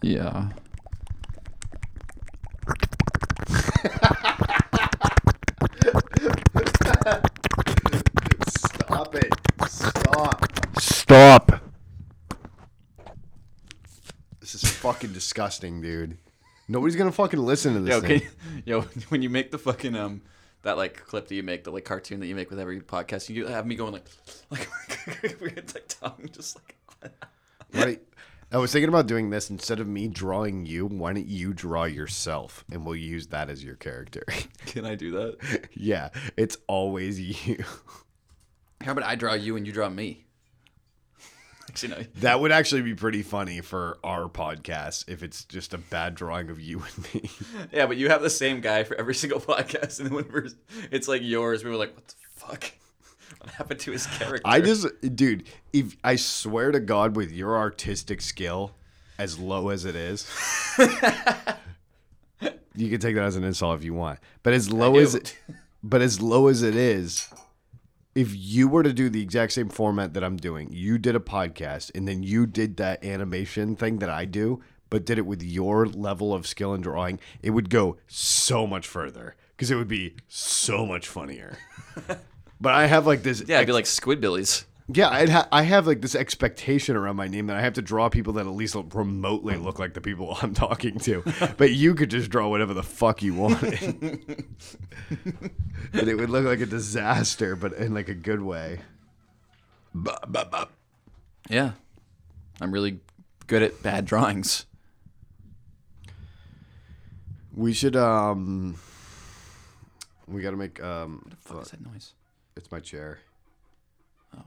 Yeah. 0.01 0.49
Stop 8.49 9.15
it. 9.15 9.33
Stop. 9.69 10.79
Stop. 10.79 11.61
This 14.41 14.55
is 14.55 14.65
fucking 14.65 15.13
disgusting, 15.13 15.81
dude. 15.81 16.19
Nobody's 16.69 16.97
gonna 16.97 17.13
fucking 17.13 17.41
listen 17.41 17.75
to 17.75 17.81
this 17.81 17.91
Yo, 17.95 18.01
thing. 18.01 18.21
can 18.21 18.29
you, 18.57 18.63
yo, 18.65 18.81
when 19.09 19.23
you 19.23 19.31
make 19.31 19.51
the 19.51 19.59
fucking 19.59 19.95
um 19.95 20.23
that 20.63 20.77
like 20.77 21.05
clip 21.07 21.29
that 21.29 21.35
you 21.35 21.43
make, 21.43 21.65
the 21.65 21.71
like 21.73 21.85
cartoon 21.85 22.21
that 22.21 22.27
you 22.27 22.35
make 22.35 22.51
with 22.51 22.61
every 22.61 22.81
podcast, 22.81 23.29
you 23.29 23.47
have 23.47 23.67
me 23.67 23.75
going 23.75 23.93
like 23.93 24.07
like 24.51 24.69
weird 25.41 25.73
like 25.75 25.89
tongue, 25.89 26.29
just 26.33 26.59
like 27.03 27.13
Right? 27.75 28.03
I 28.53 28.59
was 28.59 28.71
thinking 28.71 28.91
about 28.91 29.07
doing 29.07 29.31
this 29.31 29.49
instead 29.49 29.81
of 29.81 29.89
me 29.89 30.09
drawing 30.09 30.67
you. 30.67 30.87
Why 30.87 31.15
don't 31.15 31.27
you 31.27 31.55
draw 31.55 31.85
yourself, 31.85 32.67
and 32.71 32.85
we'll 32.85 32.97
use 32.97 33.29
that 33.29 33.49
as 33.49 33.65
your 33.65 33.77
character? 33.77 34.25
Can 34.67 34.85
I 34.85 34.95
do 34.95 35.11
that? 35.13 35.69
yeah, 35.73 36.11
it's 36.37 36.59
always 36.67 37.19
you. 37.19 37.65
How 38.83 38.93
about 38.93 39.05
I 39.05 39.15
draw 39.15 39.33
you 39.33 39.57
and 39.57 39.67
you 39.67 39.73
draw 39.73 39.89
me? 39.89 40.27
Actually, 41.67 41.89
no. 41.97 42.05
That 42.17 42.41
would 42.41 42.53
actually 42.53 42.83
be 42.83 42.95
pretty 42.95 43.23
funny 43.23 43.63
for 43.63 43.99
our 44.05 44.29
podcast 44.29 45.09
if 45.09 45.23
it's 45.23 45.45
just 45.45 45.73
a 45.73 45.79
bad 45.79 46.15
drawing 46.15 46.51
of 46.51 46.61
you 46.61 46.83
and 46.83 47.15
me. 47.15 47.31
Yeah, 47.73 47.87
but 47.87 47.97
you 47.97 48.11
have 48.11 48.21
the 48.21 48.29
same 48.29 48.61
guy 48.61 48.85
for 48.85 48.97
every 48.97 49.15
single 49.15 49.41
podcast, 49.41 49.99
and 49.99 50.09
then 50.09 50.15
whenever 50.15 50.49
it's 50.91 51.09
like 51.09 51.23
yours, 51.23 51.65
we 51.65 51.71
were 51.71 51.77
like, 51.77 51.95
"What 51.95 52.07
the 52.07 52.15
fuck? 52.33 52.73
What 53.39 53.51
happened 53.51 53.81
to 53.81 53.93
his 53.93 54.07
character?" 54.07 54.43
I 54.45 54.61
just, 54.61 54.87
dude, 55.15 55.45
if 55.73 55.97
I 56.05 56.17
swear 56.17 56.73
to 56.73 56.81
God, 56.81 57.17
with 57.17 57.33
your 57.33 57.57
artistic 57.57 58.21
skill, 58.21 58.73
as 59.19 59.39
low 59.39 59.69
as 59.69 59.85
it 59.85 59.97
is, 59.97 60.29
you 62.75 62.89
can 62.91 63.01
take 63.01 63.15
that 63.15 63.25
as 63.25 63.37
an 63.37 63.45
insult 63.45 63.79
if 63.79 63.85
you 63.85 63.95
want. 63.95 64.19
But 64.43 64.53
as 64.55 64.73
low 64.73 64.97
as 64.97 65.15
it, 65.15 65.37
but 65.83 66.03
as 66.03 66.21
low 66.21 66.49
as 66.49 66.63
it 66.63 66.77
is, 66.77 67.29
if 68.15 68.35
you 68.35 68.69
were 68.69 68.83
to 68.83 68.93
do 68.93 69.09
the 69.09 69.23
exact 69.23 69.53
same 69.53 69.69
format 69.69 70.15
that 70.15 70.25
I'm 70.25 70.37
doing, 70.37 70.69
you 70.73 70.99
did 70.99 71.17
a 71.17 71.21
podcast 71.21 71.91
and 71.95 72.07
then 72.07 72.23
you 72.23 72.47
did 72.47 72.77
that 72.77 73.05
animation 73.05 73.77
thing 73.77 73.99
that 73.99 74.11
I 74.11 74.25
do, 74.25 74.63
but 74.91 75.07
did 75.07 75.19
it 75.19 75.27
with 75.27 75.43
your 75.43 75.87
level 75.87 76.35
of 76.35 76.47
skill 76.47 76.75
in 76.75 76.83
drawing, 76.83 77.19
it 77.43 77.51
would 77.51 77.71
go 77.71 77.97
so 78.07 78.67
much 78.67 78.87
further 78.87 79.37
because 79.57 79.71
it 79.71 79.77
would 79.77 79.89
be 79.89 80.17
so 80.29 80.85
much 80.85 81.09
funnier. 81.09 81.57
but 82.63 82.73
I 82.75 82.87
have 82.87 83.07
like 83.07 83.23
this 83.25 83.43
yeah, 83.47 83.59
I'd 83.59 83.67
be 83.67 83.73
like 83.73 83.85
Squidbillies. 83.87 84.65
yeah, 84.89 85.09
I'd 85.11 85.29
ha- 85.29 85.49
I 85.51 85.63
have 85.63 85.87
like 85.87 86.01
this 86.01 86.15
expectation 86.15 86.97
around 86.97 87.17
my 87.17 87.27
name 87.27 87.49
that 87.49 87.57
I 87.57 87.61
have 87.61 87.73
to 87.75 87.83
draw 87.83 88.09
people 88.09 88.35
that 88.35 88.47
at 88.47 88.53
least 88.53 88.77
remotely 88.95 89.57
look 89.57 89.81
like 89.81 89.95
the 89.95 90.01
people 90.01 90.39
I'm 90.43 90.55
talking 90.55 90.99
to. 91.01 91.25
but 91.59 91.73
you 91.73 91.95
could 91.95 92.09
just 92.11 92.31
draw 92.31 92.49
whatever 92.49 92.73
the 92.73 92.85
fuck 92.85 93.21
you 93.23 93.35
wanted. 93.35 93.83
and 95.93 96.09
it 96.09 96.15
would 96.15 96.31
look 96.31 96.45
like 96.45 96.61
a 96.61 96.67
disaster, 96.67 97.57
but 97.57 97.73
in 97.75 97.93
like 97.95 98.09
a 98.09 98.15
good 98.15 98.41
way. 98.41 98.81
Yeah, 101.51 101.73
I'm 102.61 102.73
really 102.73 103.01
good 103.49 103.63
at 103.63 103.83
bad 103.83 104.05
drawings. 104.07 104.67
We 107.55 107.73
should 107.73 107.97
um. 107.97 108.79
We 110.29 110.41
gotta 110.43 110.57
make 110.57 110.83
um. 110.83 111.23
What 111.25 111.31
the 111.31 111.37
fuck 111.37 111.63
is 111.63 111.71
that 111.73 111.85
noise? 111.85 112.15
It's 112.57 112.71
my 112.71 112.81
chair. 112.81 113.21
Oh. 114.37 114.43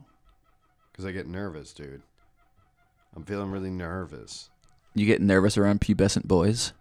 Cause 0.95 1.05
I 1.05 1.11
get 1.11 1.27
nervous, 1.27 1.73
dude. 1.73 2.01
I'm 3.15 3.23
feeling 3.23 3.51
really 3.51 3.69
nervous. 3.69 4.49
You 4.93 5.05
get 5.05 5.21
nervous 5.21 5.57
around 5.57 5.81
pubescent 5.81 6.25
boys? 6.25 6.73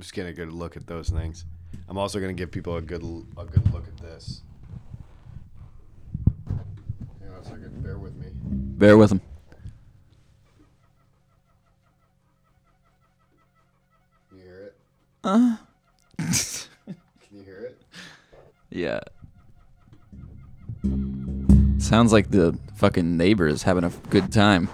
I'm 0.00 0.02
just 0.02 0.14
getting 0.14 0.30
a 0.30 0.34
good 0.34 0.52
look 0.52 0.76
at 0.76 0.86
those 0.86 1.10
things. 1.10 1.44
I'm 1.88 1.98
also 1.98 2.20
gonna 2.20 2.32
give 2.32 2.50
people 2.50 2.76
a 2.76 2.82
good 2.82 3.02
a 3.36 3.44
good 3.44 3.72
look 3.72 3.86
at 3.86 3.96
this. 3.98 4.42
Hang 6.48 7.32
on 7.34 7.40
a 7.40 7.44
second. 7.44 7.82
Bear 7.82 7.98
with 7.98 8.14
me. 8.16 8.28
Bear 8.32 8.96
with 8.96 9.10
them. 9.10 9.20
You 14.32 14.42
hear 14.42 14.60
it? 14.62 14.76
Uh. 15.22 15.56
Can 16.86 16.96
you 17.32 17.42
hear 17.42 17.58
it? 17.58 17.82
Yeah. 18.70 19.00
Sounds 21.78 22.12
like 22.12 22.30
the 22.30 22.58
fucking 22.76 23.16
neighbors 23.16 23.62
having 23.62 23.84
a 23.84 23.90
good 24.10 24.32
time. 24.32 24.68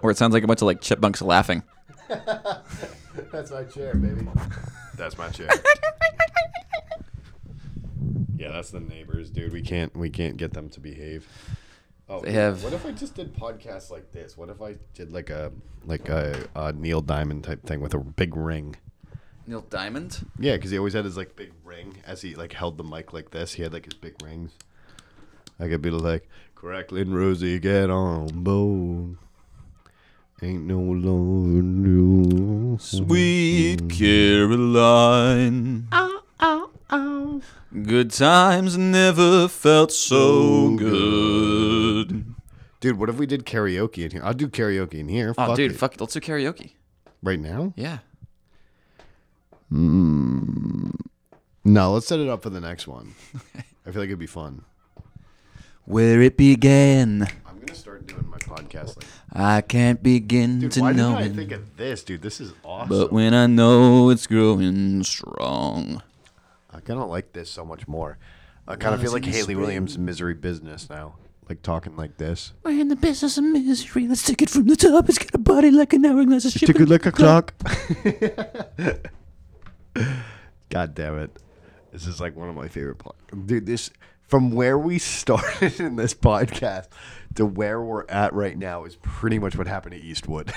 Or 0.00 0.10
it 0.10 0.16
sounds 0.16 0.34
like 0.34 0.42
a 0.42 0.46
bunch 0.46 0.62
of 0.62 0.66
like 0.66 0.80
chipmunks 0.80 1.22
laughing. 1.22 1.62
That's 3.30 3.50
my 3.50 3.64
chair, 3.64 3.94
baby. 3.94 4.26
That's 4.96 5.16
my 5.16 5.28
chair. 5.30 5.48
yeah, 8.36 8.50
that's 8.50 8.70
the 8.70 8.80
neighbors, 8.80 9.30
dude. 9.30 9.52
We 9.52 9.62
can't 9.62 9.96
we 9.96 10.10
can't 10.10 10.36
get 10.36 10.52
them 10.52 10.68
to 10.70 10.80
behave. 10.80 11.26
Oh, 12.12 12.20
They 12.20 12.32
have- 12.32 12.62
What 12.62 12.74
if 12.74 12.84
I 12.84 12.92
just 12.92 13.14
did 13.14 13.34
podcasts 13.34 13.90
like 13.90 14.12
this? 14.12 14.36
What 14.36 14.50
if 14.50 14.60
I 14.60 14.76
did 14.92 15.12
like 15.12 15.30
a 15.30 15.50
like 15.84 16.08
a, 16.10 16.46
a 16.54 16.72
Neil 16.72 17.00
Diamond 17.00 17.42
type 17.44 17.62
thing 17.64 17.80
with 17.80 17.94
a 17.94 17.98
big 17.98 18.36
ring? 18.36 18.76
Neil 19.46 19.62
Diamond? 19.62 20.26
Yeah, 20.38 20.56
because 20.56 20.70
he 20.70 20.78
always 20.78 20.92
had 20.92 21.06
his 21.06 21.16
like 21.16 21.34
big 21.36 21.52
ring 21.64 21.96
as 22.06 22.20
he 22.20 22.34
like 22.34 22.52
held 22.52 22.76
the 22.76 22.84
mic 22.84 23.14
like 23.14 23.30
this. 23.30 23.54
He 23.54 23.62
had 23.62 23.72
like 23.72 23.86
his 23.86 23.94
big 23.94 24.22
rings. 24.22 24.52
I 25.58 25.68
could 25.68 25.80
be 25.80 25.90
like, 25.90 26.28
crackling 26.54 27.12
Rosie, 27.14 27.58
get 27.58 27.88
on 27.88 28.26
board. 28.42 29.16
Ain't 30.42 30.64
no 30.66 30.80
loving 30.80 31.84
you. 31.86 32.78
Sweet 32.78 33.88
Caroline. 33.88 35.86
Uh, 35.92 36.10
uh, 36.40 36.66
Good 36.92 38.10
times 38.10 38.76
never 38.76 39.48
felt 39.48 39.92
so 39.92 40.76
good. 40.76 42.34
Dude, 42.80 42.98
what 42.98 43.08
if 43.08 43.16
we 43.16 43.24
did 43.26 43.46
karaoke 43.46 44.04
in 44.04 44.10
here? 44.10 44.20
I'll 44.22 44.34
do 44.34 44.46
karaoke 44.48 44.94
in 44.94 45.08
here. 45.08 45.30
Oh, 45.30 45.46
fuck 45.46 45.56
dude, 45.56 45.72
it. 45.72 45.76
fuck 45.78 45.94
it. 45.94 46.00
Let's 46.00 46.12
do 46.12 46.20
karaoke. 46.20 46.72
Right 47.22 47.40
now? 47.40 47.72
Yeah. 47.76 47.98
Hmm. 49.70 50.90
No, 51.64 51.92
let's 51.94 52.06
set 52.06 52.20
it 52.20 52.28
up 52.28 52.42
for 52.42 52.50
the 52.50 52.60
next 52.60 52.86
one. 52.86 53.14
I 53.86 53.90
feel 53.90 54.02
like 54.02 54.08
it'd 54.08 54.18
be 54.18 54.26
fun. 54.26 54.64
Where 55.84 56.20
it 56.20 56.36
began, 56.36 57.26
I'm 57.46 57.58
gonna 57.58 57.74
start 57.74 58.06
doing 58.06 58.28
my 58.28 58.36
podcast 58.38 58.96
like. 58.96 59.06
I 59.32 59.60
can't 59.62 60.02
begin 60.02 60.60
Dude, 60.60 60.72
to 60.72 60.80
why 60.82 60.92
know 60.92 61.16
didn't 61.16 61.22
I 61.22 61.26
it. 61.32 61.36
think 61.36 61.52
of 61.52 61.76
this, 61.76 62.04
dude? 62.04 62.22
This 62.22 62.40
is 62.40 62.52
awesome. 62.64 62.88
But 62.88 63.12
when 63.12 63.32
I 63.32 63.46
know 63.46 64.10
it's 64.10 64.26
growing 64.26 65.02
strong. 65.04 66.02
I 66.82 66.86
kind 66.86 67.00
of 67.00 67.08
like 67.08 67.32
this 67.32 67.48
so 67.48 67.64
much 67.64 67.86
more. 67.86 68.18
I 68.66 68.74
kind 68.76 68.94
of 68.94 69.00
feel 69.00 69.12
like 69.12 69.24
Hayley 69.24 69.54
Williams' 69.54 69.98
misery 69.98 70.34
business 70.34 70.90
now, 70.90 71.14
like 71.48 71.62
talking 71.62 71.96
like 71.96 72.16
this. 72.16 72.52
We're 72.64 72.80
in 72.80 72.88
the 72.88 72.96
business 72.96 73.38
of 73.38 73.44
misery. 73.44 74.08
Let's 74.08 74.24
take 74.24 74.42
it 74.42 74.50
from 74.50 74.66
the 74.66 74.74
top. 74.74 75.08
It's 75.08 75.18
got 75.18 75.32
a 75.34 75.38
body 75.38 75.70
like 75.70 75.92
an 75.92 76.04
hourglass. 76.04 76.44
A 76.44 76.50
ship 76.50 76.66
Tick 76.66 76.80
it 76.80 76.88
like 76.88 77.06
a 77.06 77.12
clock. 77.12 77.54
God 80.70 80.94
damn 80.94 81.18
it! 81.18 81.38
This 81.92 82.06
is 82.06 82.20
like 82.20 82.34
one 82.34 82.48
of 82.48 82.56
my 82.56 82.66
favorite 82.68 82.98
parts, 82.98 83.18
dude. 83.46 83.66
This 83.66 83.90
from 84.26 84.50
where 84.50 84.78
we 84.78 84.98
started 85.00 85.78
in 85.78 85.96
this 85.96 86.14
podcast 86.14 86.88
to 87.36 87.46
where 87.46 87.80
we're 87.80 88.06
at 88.08 88.32
right 88.32 88.58
now 88.58 88.84
is 88.84 88.96
pretty 88.96 89.38
much 89.38 89.56
what 89.56 89.66
happened 89.68 89.94
at 89.94 90.00
Eastwood. 90.00 90.52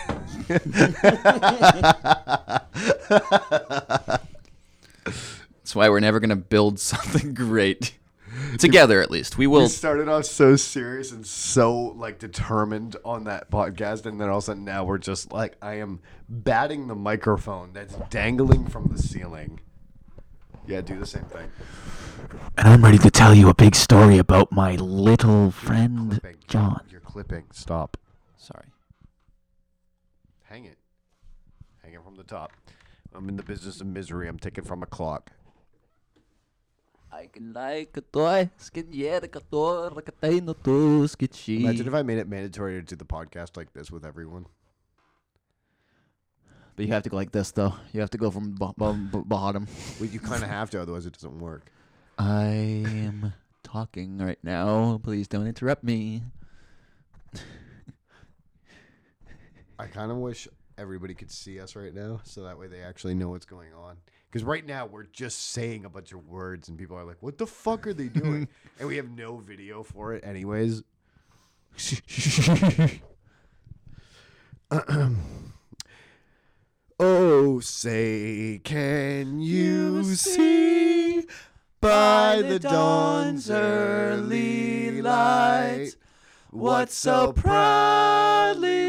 That's 5.65 5.75
why 5.75 5.89
we're 5.89 5.99
never 5.99 6.19
gonna 6.19 6.35
build 6.35 6.79
something 6.93 7.33
great 7.33 7.97
together. 8.59 9.01
At 9.01 9.09
least 9.09 9.39
we 9.39 9.47
we 9.47 9.57
will. 9.61 9.67
started 9.67 10.07
off 10.07 10.25
so 10.25 10.55
serious 10.55 11.11
and 11.11 11.25
so 11.25 11.75
like 11.97 12.19
determined 12.19 12.97
on 13.03 13.23
that 13.23 13.49
podcast, 13.49 14.05
and 14.05 14.21
then 14.21 14.29
all 14.29 14.37
of 14.37 14.43
a 14.43 14.45
sudden 14.45 14.63
now 14.63 14.83
we're 14.83 14.99
just 14.99 15.31
like 15.31 15.55
I 15.63 15.79
am 15.79 16.01
batting 16.29 16.87
the 16.87 16.93
microphone 16.93 17.73
that's 17.73 17.95
dangling 18.11 18.67
from 18.67 18.89
the 18.93 18.99
ceiling. 18.99 19.59
Yeah, 20.67 20.81
do 20.81 20.99
the 20.99 21.05
same 21.07 21.23
thing. 21.23 21.51
And 22.59 22.67
I'm 22.67 22.83
ready 22.83 22.99
to 22.99 23.09
tell 23.09 23.33
you 23.33 23.49
a 23.49 23.55
big 23.55 23.73
story 23.73 24.19
about 24.19 24.51
my 24.51 24.75
little 24.75 25.49
friend 25.49 26.11
Clipping. 26.11 26.37
John. 26.47 26.81
You're 26.91 27.01
clipping. 27.01 27.45
Stop. 27.53 27.97
Sorry. 28.37 28.67
Hang 30.43 30.65
it. 30.65 30.77
Hang 31.83 31.93
it 31.93 32.03
from 32.03 32.17
the 32.17 32.23
top. 32.23 32.51
I'm 33.15 33.27
in 33.29 33.35
the 33.35 33.43
business 33.43 33.81
of 33.81 33.87
misery. 33.87 34.27
I'm 34.27 34.37
taking 34.37 34.63
from 34.63 34.83
a 34.83 34.85
clock. 34.85 35.31
I 37.15 37.27
can 37.27 37.53
like 37.53 37.95
a 37.95 38.01
toy, 38.01 38.49
skin 38.57 38.87
yeah, 38.91 39.19
the 39.21 39.29
kator, 39.29 39.95
the 39.95 40.01
katay 40.01 40.43
no 40.43 40.51
to 40.51 41.07
sketchy. 41.07 41.63
Imagine 41.63 41.87
if 41.87 41.93
I 41.93 42.03
made 42.03 42.17
it 42.17 42.27
mandatory 42.27 42.73
to 42.73 42.81
do 42.81 42.97
the 42.97 43.05
podcast 43.05 43.55
like 43.55 43.71
this 43.71 43.89
with 43.89 44.03
everyone. 44.05 44.47
But 46.75 46.85
you 46.85 46.91
have 46.91 47.03
to 47.03 47.09
go 47.09 47.15
like 47.15 47.31
this 47.31 47.51
though. 47.51 47.73
You 47.93 48.01
have 48.01 48.09
to 48.09 48.17
go 48.17 48.29
from 48.31 48.51
bo- 48.55 48.73
bo- 48.77 48.91
bo- 48.91 49.23
bottom. 49.23 49.65
Well, 49.97 50.09
you 50.09 50.19
kind 50.19 50.43
of 50.43 50.49
have 50.49 50.69
to, 50.71 50.81
otherwise 50.81 51.05
it 51.05 51.13
doesn't 51.13 51.39
work. 51.39 51.71
I 52.17 52.47
am 52.47 53.33
talking 53.63 54.17
right 54.17 54.39
now. 54.43 54.99
Please 55.01 55.29
don't 55.29 55.47
interrupt 55.47 55.85
me. 55.85 56.23
I 59.79 59.87
kind 59.87 60.11
of 60.11 60.17
wish 60.17 60.49
everybody 60.77 61.13
could 61.13 61.31
see 61.31 61.61
us 61.61 61.77
right 61.77 61.93
now, 61.93 62.19
so 62.25 62.43
that 62.43 62.59
way 62.59 62.67
they 62.67 62.81
actually 62.81 63.13
know 63.15 63.29
what's 63.29 63.45
going 63.45 63.73
on. 63.73 63.95
Because 64.35 64.43
right 64.45 64.65
now 64.65 64.85
we're 64.85 65.05
just 65.05 65.51
saying 65.53 65.85
a 65.85 65.89
bunch 65.89 66.11
of 66.11 66.27
words, 66.27 66.67
and 66.67 66.77
people 66.77 66.97
are 66.97 67.05
like, 67.05 67.15
"What 67.21 67.37
the 67.37 67.47
fuck 67.47 67.87
are 67.87 67.93
they 67.93 68.09
doing?" 68.09 68.49
and 68.79 68.85
we 68.89 68.97
have 68.97 69.09
no 69.09 69.37
video 69.37 69.81
for 69.81 70.13
it, 70.13 70.25
anyways. 70.25 70.83
oh, 76.99 77.59
say, 77.61 78.59
can 78.61 79.39
you 79.39 80.03
see 80.03 81.25
by 81.79 82.41
the 82.41 82.59
dawn's 82.59 83.49
early 83.49 85.01
light 85.01 85.95
what 86.51 86.91
so 86.91 87.31
proudly 87.31 88.84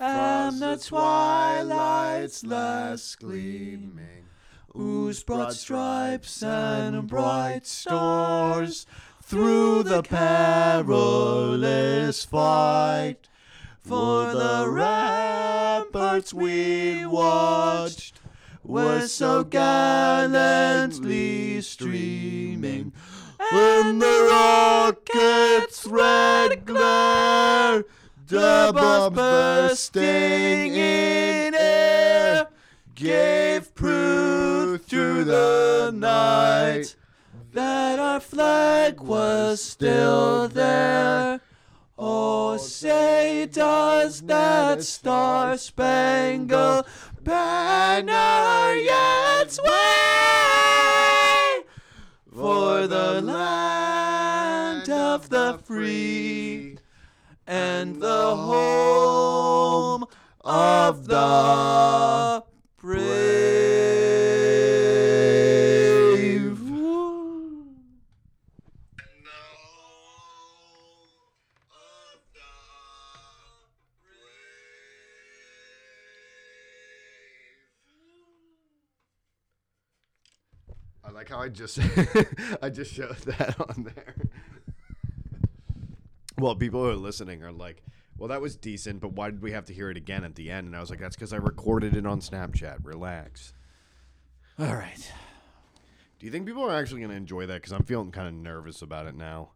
from 0.00 0.60
the 0.60 0.76
twilight's 0.78 2.42
last 2.42 3.18
gleaming, 3.20 4.24
whose 4.72 5.22
broad 5.22 5.52
stripes 5.52 6.42
and 6.42 7.06
bright 7.06 7.66
stars 7.66 8.86
through 9.22 9.82
the 9.82 10.02
perilous 10.02 10.24
fight 12.24 13.28
for 13.78 14.32
the 14.32 14.66
ramparts 14.66 16.32
we 16.32 17.04
watched 17.04 18.22
were 18.64 19.06
so 19.06 19.44
gallantly 19.44 20.40
streaming. 21.60 22.94
And 23.52 24.00
the 24.00 24.28
rocket's 24.30 25.84
red 25.84 26.64
glare, 26.64 27.84
the 28.30 28.72
bombs 28.74 29.16
bursting 29.16 30.74
in 30.74 31.54
air, 31.54 32.46
gave 32.94 33.74
proof 33.74 34.82
through 34.84 35.24
the 35.24 35.90
night 35.92 36.94
that 37.52 37.98
our 37.98 38.20
flag 38.20 39.00
was 39.00 39.60
still 39.60 40.46
there. 40.46 41.40
Oh, 41.98 42.56
say 42.56 43.48
does 43.50 44.20
that 44.22 44.84
star-spangled 44.84 46.86
banner 47.22 48.76
yet 48.76 49.50
sway? 49.50 49.70
For 52.32 52.86
the 52.86 53.20
land 53.20 54.88
of 54.88 55.28
the 55.28 55.58
free 55.64 56.69
and 57.50 58.00
the 58.00 58.36
home 58.36 60.06
of 60.42 61.06
the 61.08 62.44
brave. 62.76 63.10
I 81.02 81.10
like 81.10 81.28
how 81.30 81.40
I 81.40 81.48
just 81.48 81.80
I 82.62 82.68
just 82.68 82.94
showed 82.94 83.16
that 83.16 83.56
on 83.60 83.90
there. 83.92 84.14
Well, 86.40 86.56
people 86.56 86.82
who 86.82 86.90
are 86.90 86.96
listening 86.96 87.42
are 87.42 87.52
like, 87.52 87.82
"Well, 88.16 88.28
that 88.28 88.40
was 88.40 88.56
decent, 88.56 89.00
but 89.00 89.12
why 89.12 89.30
did 89.30 89.42
we 89.42 89.52
have 89.52 89.66
to 89.66 89.74
hear 89.74 89.90
it 89.90 89.96
again 89.96 90.24
at 90.24 90.34
the 90.34 90.50
end?" 90.50 90.66
And 90.66 90.76
I 90.76 90.80
was 90.80 90.90
like, 90.90 91.00
"That's 91.00 91.16
because 91.16 91.32
I 91.32 91.36
recorded 91.36 91.94
it 91.94 92.06
on 92.06 92.20
Snapchat. 92.20 92.78
Relax." 92.82 93.52
All 94.58 94.74
right. 94.74 95.12
Do 96.18 96.26
you 96.26 96.32
think 96.32 96.46
people 96.46 96.62
are 96.62 96.74
actually 96.74 97.00
going 97.00 97.10
to 97.10 97.16
enjoy 97.16 97.46
that? 97.46 97.54
Because 97.54 97.72
I'm 97.72 97.84
feeling 97.84 98.10
kind 98.10 98.28
of 98.28 98.34
nervous 98.34 98.82
about 98.82 99.06
it 99.06 99.14
now. 99.14 99.52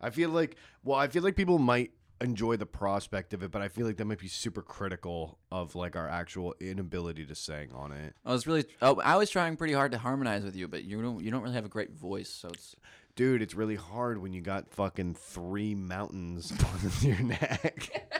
I 0.00 0.10
feel 0.10 0.30
like, 0.30 0.56
well, 0.82 0.98
I 0.98 1.08
feel 1.08 1.22
like 1.22 1.36
people 1.36 1.58
might 1.58 1.92
enjoy 2.22 2.56
the 2.56 2.64
prospect 2.64 3.34
of 3.34 3.42
it, 3.42 3.50
but 3.50 3.60
I 3.60 3.68
feel 3.68 3.86
like 3.86 3.98
they 3.98 4.04
might 4.04 4.18
be 4.18 4.28
super 4.28 4.62
critical 4.62 5.38
of 5.52 5.74
like 5.74 5.94
our 5.94 6.08
actual 6.08 6.54
inability 6.58 7.26
to 7.26 7.34
sing 7.34 7.70
on 7.74 7.92
it. 7.92 8.14
I 8.24 8.32
was 8.32 8.46
really, 8.46 8.64
oh, 8.80 8.98
I 9.04 9.16
was 9.16 9.28
trying 9.28 9.56
pretty 9.56 9.74
hard 9.74 9.92
to 9.92 9.98
harmonize 9.98 10.42
with 10.42 10.56
you, 10.56 10.68
but 10.68 10.84
you 10.84 11.02
don't, 11.02 11.22
you 11.22 11.30
don't 11.30 11.42
really 11.42 11.54
have 11.54 11.66
a 11.66 11.70
great 11.70 11.92
voice, 11.92 12.30
so 12.30 12.48
it's. 12.48 12.76
Dude, 13.16 13.40
it's 13.40 13.54
really 13.54 13.76
hard 13.76 14.20
when 14.20 14.32
you 14.34 14.42
got 14.42 14.68
fucking 14.70 15.14
three 15.14 15.74
mountains 15.74 16.52
on 16.84 16.90
your 17.08 17.18
neck. 17.20 18.12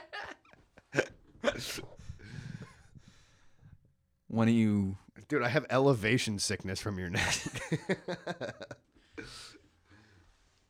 Why 4.28 4.47
don't 4.47 4.55
you? 4.55 4.97
Dude, 5.28 5.43
I 5.43 5.48
have 5.48 5.66
elevation 5.70 6.39
sickness 6.39 6.81
from 6.81 6.98
your 6.98 7.10
neck. 7.10 7.36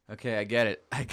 Okay, 0.09 0.39
I 0.39 0.45
get 0.45 0.69
it. 0.69 0.85
I 0.93 1.05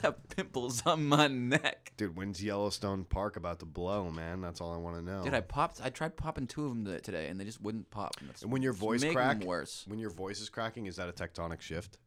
got 0.00 0.28
pimples 0.28 0.82
on 0.86 1.06
my 1.06 1.26
neck. 1.26 1.92
Dude, 1.96 2.14
when's 2.16 2.40
Yellowstone 2.40 3.04
Park 3.04 3.36
about 3.36 3.58
to 3.58 3.66
blow, 3.66 4.12
man? 4.12 4.40
That's 4.40 4.60
all 4.60 4.72
I 4.72 4.76
want 4.76 4.94
to 4.94 5.02
know. 5.02 5.24
Dude, 5.24 5.34
I 5.34 5.40
popped. 5.40 5.80
I 5.82 5.90
tried 5.90 6.16
popping 6.16 6.46
two 6.46 6.64
of 6.66 6.68
them 6.70 6.84
th- 6.84 7.02
today, 7.02 7.26
and 7.26 7.40
they 7.40 7.44
just 7.44 7.60
wouldn't 7.60 7.90
pop. 7.90 8.14
And, 8.20 8.28
that's, 8.28 8.42
and 8.42 8.52
when 8.52 8.62
your 8.62 8.70
it's 8.74 8.80
voice 8.80 9.00
making 9.00 9.16
crack, 9.16 9.40
them 9.40 9.48
worse. 9.48 9.84
when 9.88 9.98
your 9.98 10.10
voice 10.10 10.40
is 10.40 10.48
cracking, 10.48 10.86
is 10.86 10.94
that 10.96 11.08
a 11.08 11.12
tectonic 11.12 11.60
shift? 11.60 11.98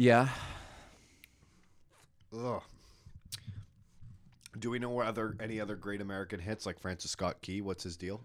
Yeah. 0.00 0.30
Ugh. 2.34 2.62
Do 4.58 4.70
we 4.70 4.78
know 4.78 4.88
where 4.88 5.04
other 5.04 5.36
any 5.38 5.60
other 5.60 5.76
great 5.76 6.00
American 6.00 6.40
hits 6.40 6.64
like 6.64 6.80
Francis 6.80 7.10
Scott 7.10 7.42
Key? 7.42 7.60
What's 7.60 7.82
his 7.84 7.98
deal? 7.98 8.22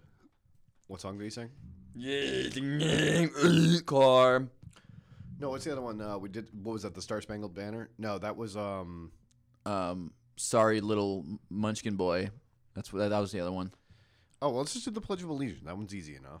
What 0.86 1.02
song 1.02 1.18
did 1.18 1.24
he 1.24 1.30
sing? 1.30 1.50
Yeah. 1.94 3.26
Car. 3.84 4.48
No, 5.38 5.50
what's 5.50 5.66
the 5.66 5.72
other 5.72 5.82
one? 5.82 6.00
Uh, 6.00 6.16
we 6.16 6.30
did. 6.30 6.48
What 6.62 6.72
was 6.72 6.82
that? 6.84 6.94
The 6.94 7.02
Star 7.02 7.20
Spangled 7.20 7.54
Banner? 7.54 7.90
No, 7.98 8.16
that 8.20 8.38
was 8.38 8.56
um. 8.56 9.12
Um. 9.66 10.14
Sorry, 10.36 10.80
little 10.80 11.26
Munchkin 11.50 11.96
boy. 11.96 12.30
That's 12.74 12.90
what. 12.90 13.06
That 13.06 13.18
was 13.18 13.32
the 13.32 13.40
other 13.40 13.52
one. 13.52 13.70
Oh 14.40 14.48
well, 14.48 14.60
let's 14.60 14.72
just 14.72 14.86
do 14.86 14.92
the 14.92 15.02
Pledge 15.02 15.22
of 15.22 15.28
Allegiance. 15.28 15.66
That 15.66 15.76
one's 15.76 15.94
easy 15.94 16.16
enough. 16.16 16.40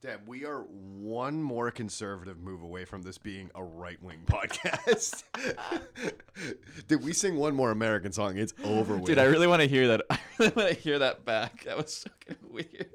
Damn, 0.00 0.24
we 0.26 0.44
are 0.44 0.60
one 0.60 1.42
more 1.42 1.72
conservative 1.72 2.38
move 2.38 2.62
away 2.62 2.84
from 2.84 3.02
this 3.02 3.18
being 3.18 3.50
a 3.56 3.64
right 3.64 4.00
wing 4.00 4.20
podcast. 4.26 5.24
Did 6.86 7.02
we 7.02 7.12
sing 7.12 7.34
one 7.34 7.56
more 7.56 7.72
American 7.72 8.12
song? 8.12 8.38
It's 8.38 8.54
over 8.62 8.94
with. 8.94 9.06
Dude, 9.06 9.18
I 9.18 9.24
really 9.24 9.48
want 9.48 9.60
to 9.62 9.66
hear 9.66 9.88
that. 9.88 10.02
I 10.10 10.20
really 10.38 10.52
want 10.54 10.68
to 10.68 10.74
hear 10.74 11.00
that 11.00 11.24
back. 11.24 11.64
That 11.64 11.76
was 11.76 12.04
fucking 12.04 12.36
weird. 12.48 12.94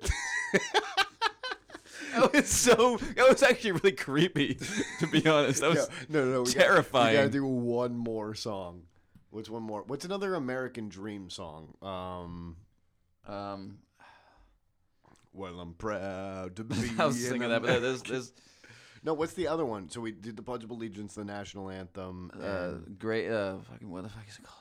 that 2.13 2.31
was 2.31 2.47
so. 2.47 2.95
That 3.17 3.27
was 3.27 3.43
actually 3.43 3.73
really 3.73 3.91
creepy, 3.91 4.57
to 4.99 5.07
be 5.07 5.27
honest. 5.27 5.59
That 5.59 5.71
was 5.71 5.89
no, 6.07 6.23
no, 6.23 6.31
no. 6.31 6.41
We 6.43 6.51
terrifying. 6.51 7.15
Gotta, 7.15 7.27
we 7.27 7.31
gotta 7.31 7.31
do 7.31 7.45
one 7.45 7.97
more 7.97 8.33
song. 8.33 8.83
What's 9.29 9.49
one 9.49 9.63
more? 9.63 9.83
What's 9.87 10.05
another 10.05 10.35
American 10.35 10.87
Dream 10.87 11.29
song? 11.29 11.73
Um, 11.81 12.55
um, 13.27 13.79
well, 15.33 15.59
I'm 15.59 15.73
proud 15.73 16.55
to 16.57 16.63
be. 16.63 16.75
I 16.99 17.05
was 17.05 17.23
an 17.23 17.29
singing 17.29 17.49
that, 17.49 17.61
but 17.61 17.67
there's, 17.67 18.01
American- 18.01 18.11
there's 18.11 18.33
No, 19.03 19.13
what's 19.13 19.33
the 19.33 19.47
other 19.47 19.65
one? 19.65 19.89
So 19.89 20.01
we 20.01 20.11
did 20.11 20.35
the 20.37 20.43
Pledge 20.43 20.63
of 20.63 20.71
Allegiance, 20.71 21.15
the 21.15 21.25
national 21.25 21.69
anthem, 21.69 22.31
uh, 22.41 22.45
and 22.45 22.99
great. 22.99 23.29
Uh, 23.29 23.57
fucking 23.71 23.89
what 23.89 24.03
the 24.03 24.09
fuck 24.09 24.27
is 24.27 24.37
it 24.37 24.43
called? 24.43 24.59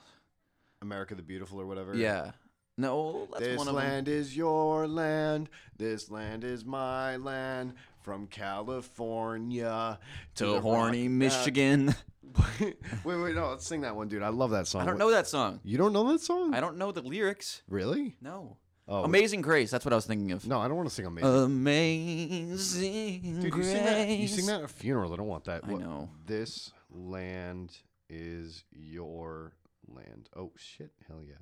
America 0.81 1.15
the 1.15 1.21
Beautiful 1.23 1.61
or 1.61 1.65
whatever. 1.65 1.95
Yeah. 1.95 2.31
No, 2.77 3.27
that's 3.31 3.43
This 3.45 3.57
one 3.57 3.67
of 3.67 3.75
land 3.75 4.07
is 4.07 4.35
your 4.35 4.87
land. 4.87 5.47
This 5.77 6.09
land 6.09 6.43
is 6.43 6.65
my 6.65 7.17
land. 7.17 7.73
From 8.01 8.27
California 8.27 9.97
to, 10.35 10.45
them. 10.45 10.55
To 10.55 10.61
horny 10.61 11.03
Rocky- 11.03 11.07
Michigan. 11.07 11.95
wait, 12.59 12.75
wait, 13.05 13.35
no, 13.35 13.49
let's 13.49 13.65
sing 13.65 13.81
that 13.81 13.95
one, 13.95 14.07
dude. 14.09 14.23
I 14.23 14.29
love 14.29 14.51
that 14.51 14.67
song. 14.67 14.81
I 14.81 14.85
don't 14.85 14.97
know 14.97 15.11
that 15.11 15.27
song. 15.27 15.61
You 15.63 15.77
don't 15.77 15.93
know 15.93 16.11
that 16.11 16.19
song? 16.19 16.53
I 16.53 16.59
don't 16.59 16.77
know 16.77 16.91
the 16.91 17.01
lyrics. 17.01 17.61
Really? 17.69 18.17
No. 18.21 18.57
Oh. 18.87 19.03
Amazing 19.03 19.41
Grace. 19.41 19.71
That's 19.71 19.85
what 19.85 19.93
I 19.93 19.95
was 19.95 20.05
thinking 20.05 20.31
of. 20.33 20.45
No, 20.45 20.59
I 20.59 20.67
don't 20.67 20.75
want 20.75 20.89
to 20.89 20.93
sing 20.93 21.05
Amazing. 21.05 21.29
Amazing 21.45 23.41
Dude, 23.41 23.51
Grace. 23.51 23.67
you 23.67 23.73
sing, 23.73 23.85
that, 23.85 24.09
you 24.09 24.27
sing 24.27 24.45
that 24.47 24.61
at 24.61 24.69
funerals. 24.69 25.13
I 25.13 25.15
don't 25.15 25.27
want 25.27 25.45
that. 25.45 25.61
I 25.65 25.73
know. 25.73 26.09
This 26.25 26.71
land 26.91 27.77
is 28.09 28.65
your 28.71 29.53
land. 29.87 30.29
Oh 30.35 30.51
shit! 30.57 30.91
Hell 31.07 31.21
yeah! 31.25 31.35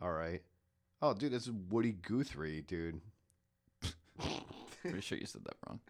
All 0.00 0.12
right. 0.12 0.42
Oh, 1.02 1.12
dude, 1.12 1.32
this 1.32 1.42
is 1.42 1.52
Woody 1.52 1.92
Guthrie, 1.92 2.62
dude. 2.62 3.00
Pretty 4.80 5.00
sure 5.00 5.18
you 5.18 5.26
said 5.26 5.44
that 5.44 5.56
wrong. 5.68 5.80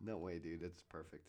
No 0.00 0.18
way, 0.18 0.38
dude. 0.38 0.60
That's 0.60 0.82
perfect. 0.82 1.28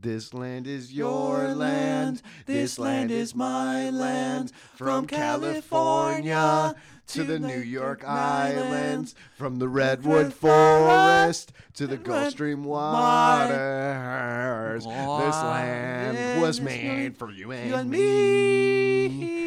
This 0.00 0.32
land 0.32 0.66
is 0.66 0.92
your 0.92 1.54
land. 1.54 2.22
This 2.46 2.78
land 2.78 3.10
is 3.10 3.34
my 3.34 3.90
land. 3.90 4.52
From 4.76 5.06
California 5.06 6.74
to 7.08 7.24
the 7.24 7.38
New 7.38 7.60
York 7.60 8.04
Islands. 8.04 9.14
From 9.36 9.58
the 9.58 9.68
Redwood 9.68 10.32
Forest 10.32 11.52
to 11.74 11.86
the 11.86 11.96
Gulf 11.96 12.30
Stream 12.30 12.64
waters. 12.64 14.84
This 14.84 14.94
land 14.94 16.42
was 16.42 16.60
made 16.60 17.16
for 17.16 17.30
you 17.30 17.52
and 17.52 17.90
me. 17.90 19.37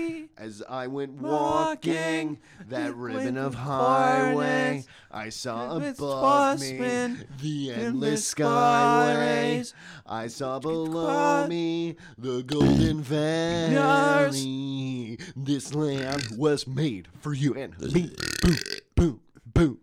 As 0.41 0.63
I 0.67 0.87
went 0.87 1.21
walking 1.21 2.39
that 2.67 2.95
ribbon 2.95 3.37
of 3.37 3.53
highway, 3.53 4.83
I 5.11 5.29
saw 5.29 5.77
above 5.77 6.59
me 6.59 7.15
the 7.39 7.71
endless 7.71 8.33
skyways. 8.33 9.75
I 10.03 10.25
saw 10.25 10.57
below 10.57 11.45
me 11.45 11.95
the 12.17 12.41
golden 12.41 13.03
valley. 13.03 14.39
This 15.35 15.75
land 15.75 16.25
was 16.35 16.65
made 16.65 17.07
for 17.19 17.35
you 17.35 17.53
and 17.53 17.79
me. 17.93 18.11
Boom, 18.41 18.57
boom, 18.95 19.19
boom. 19.45 19.77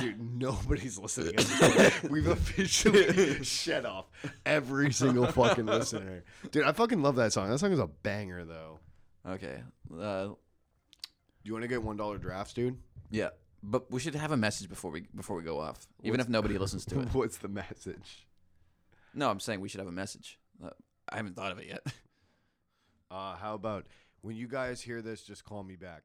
Dude, 0.00 0.20
nobody's 0.40 0.98
listening. 0.98 1.34
We've 2.10 2.26
officially 2.26 3.44
shut 3.44 3.84
off 3.84 4.06
every 4.46 4.92
single 4.92 5.26
fucking 5.26 5.66
listener. 5.66 6.24
Dude, 6.50 6.64
I 6.64 6.72
fucking 6.72 7.02
love 7.02 7.16
that 7.16 7.32
song. 7.32 7.50
That 7.50 7.58
song 7.58 7.72
is 7.72 7.78
a 7.78 7.86
banger, 7.86 8.44
though. 8.44 8.78
Okay. 9.28 9.62
Uh, 9.92 10.24
Do 10.28 10.36
you 11.44 11.52
want 11.52 11.62
to 11.64 11.68
get 11.68 11.82
one 11.82 11.96
dollar 11.96 12.18
drafts, 12.18 12.52
dude? 12.54 12.76
yeah. 13.10 13.30
But 13.62 13.90
we 13.90 14.00
should 14.00 14.14
have 14.14 14.32
a 14.32 14.38
message 14.38 14.70
before 14.70 14.90
we 14.90 15.02
before 15.14 15.36
we 15.36 15.42
go 15.42 15.60
off, 15.60 15.86
even 16.02 16.18
if 16.18 16.30
nobody 16.30 16.56
listens 16.56 16.86
to 16.86 17.00
it. 17.00 17.08
What's 17.12 17.36
the 17.36 17.48
message? 17.48 18.26
No, 19.12 19.28
I'm 19.28 19.38
saying 19.38 19.60
we 19.60 19.68
should 19.68 19.80
have 19.80 19.88
a 19.88 19.92
message. 19.92 20.38
Uh, 20.64 20.70
I 21.10 21.16
haven't 21.16 21.36
thought 21.36 21.52
of 21.52 21.58
it 21.58 21.66
yet. 21.66 21.82
Uh, 23.10 23.36
how 23.36 23.54
about 23.54 23.86
when 24.22 24.34
you 24.36 24.48
guys 24.48 24.80
hear 24.80 25.02
this, 25.02 25.20
just 25.22 25.44
call 25.44 25.62
me 25.62 25.76
back. 25.76 26.04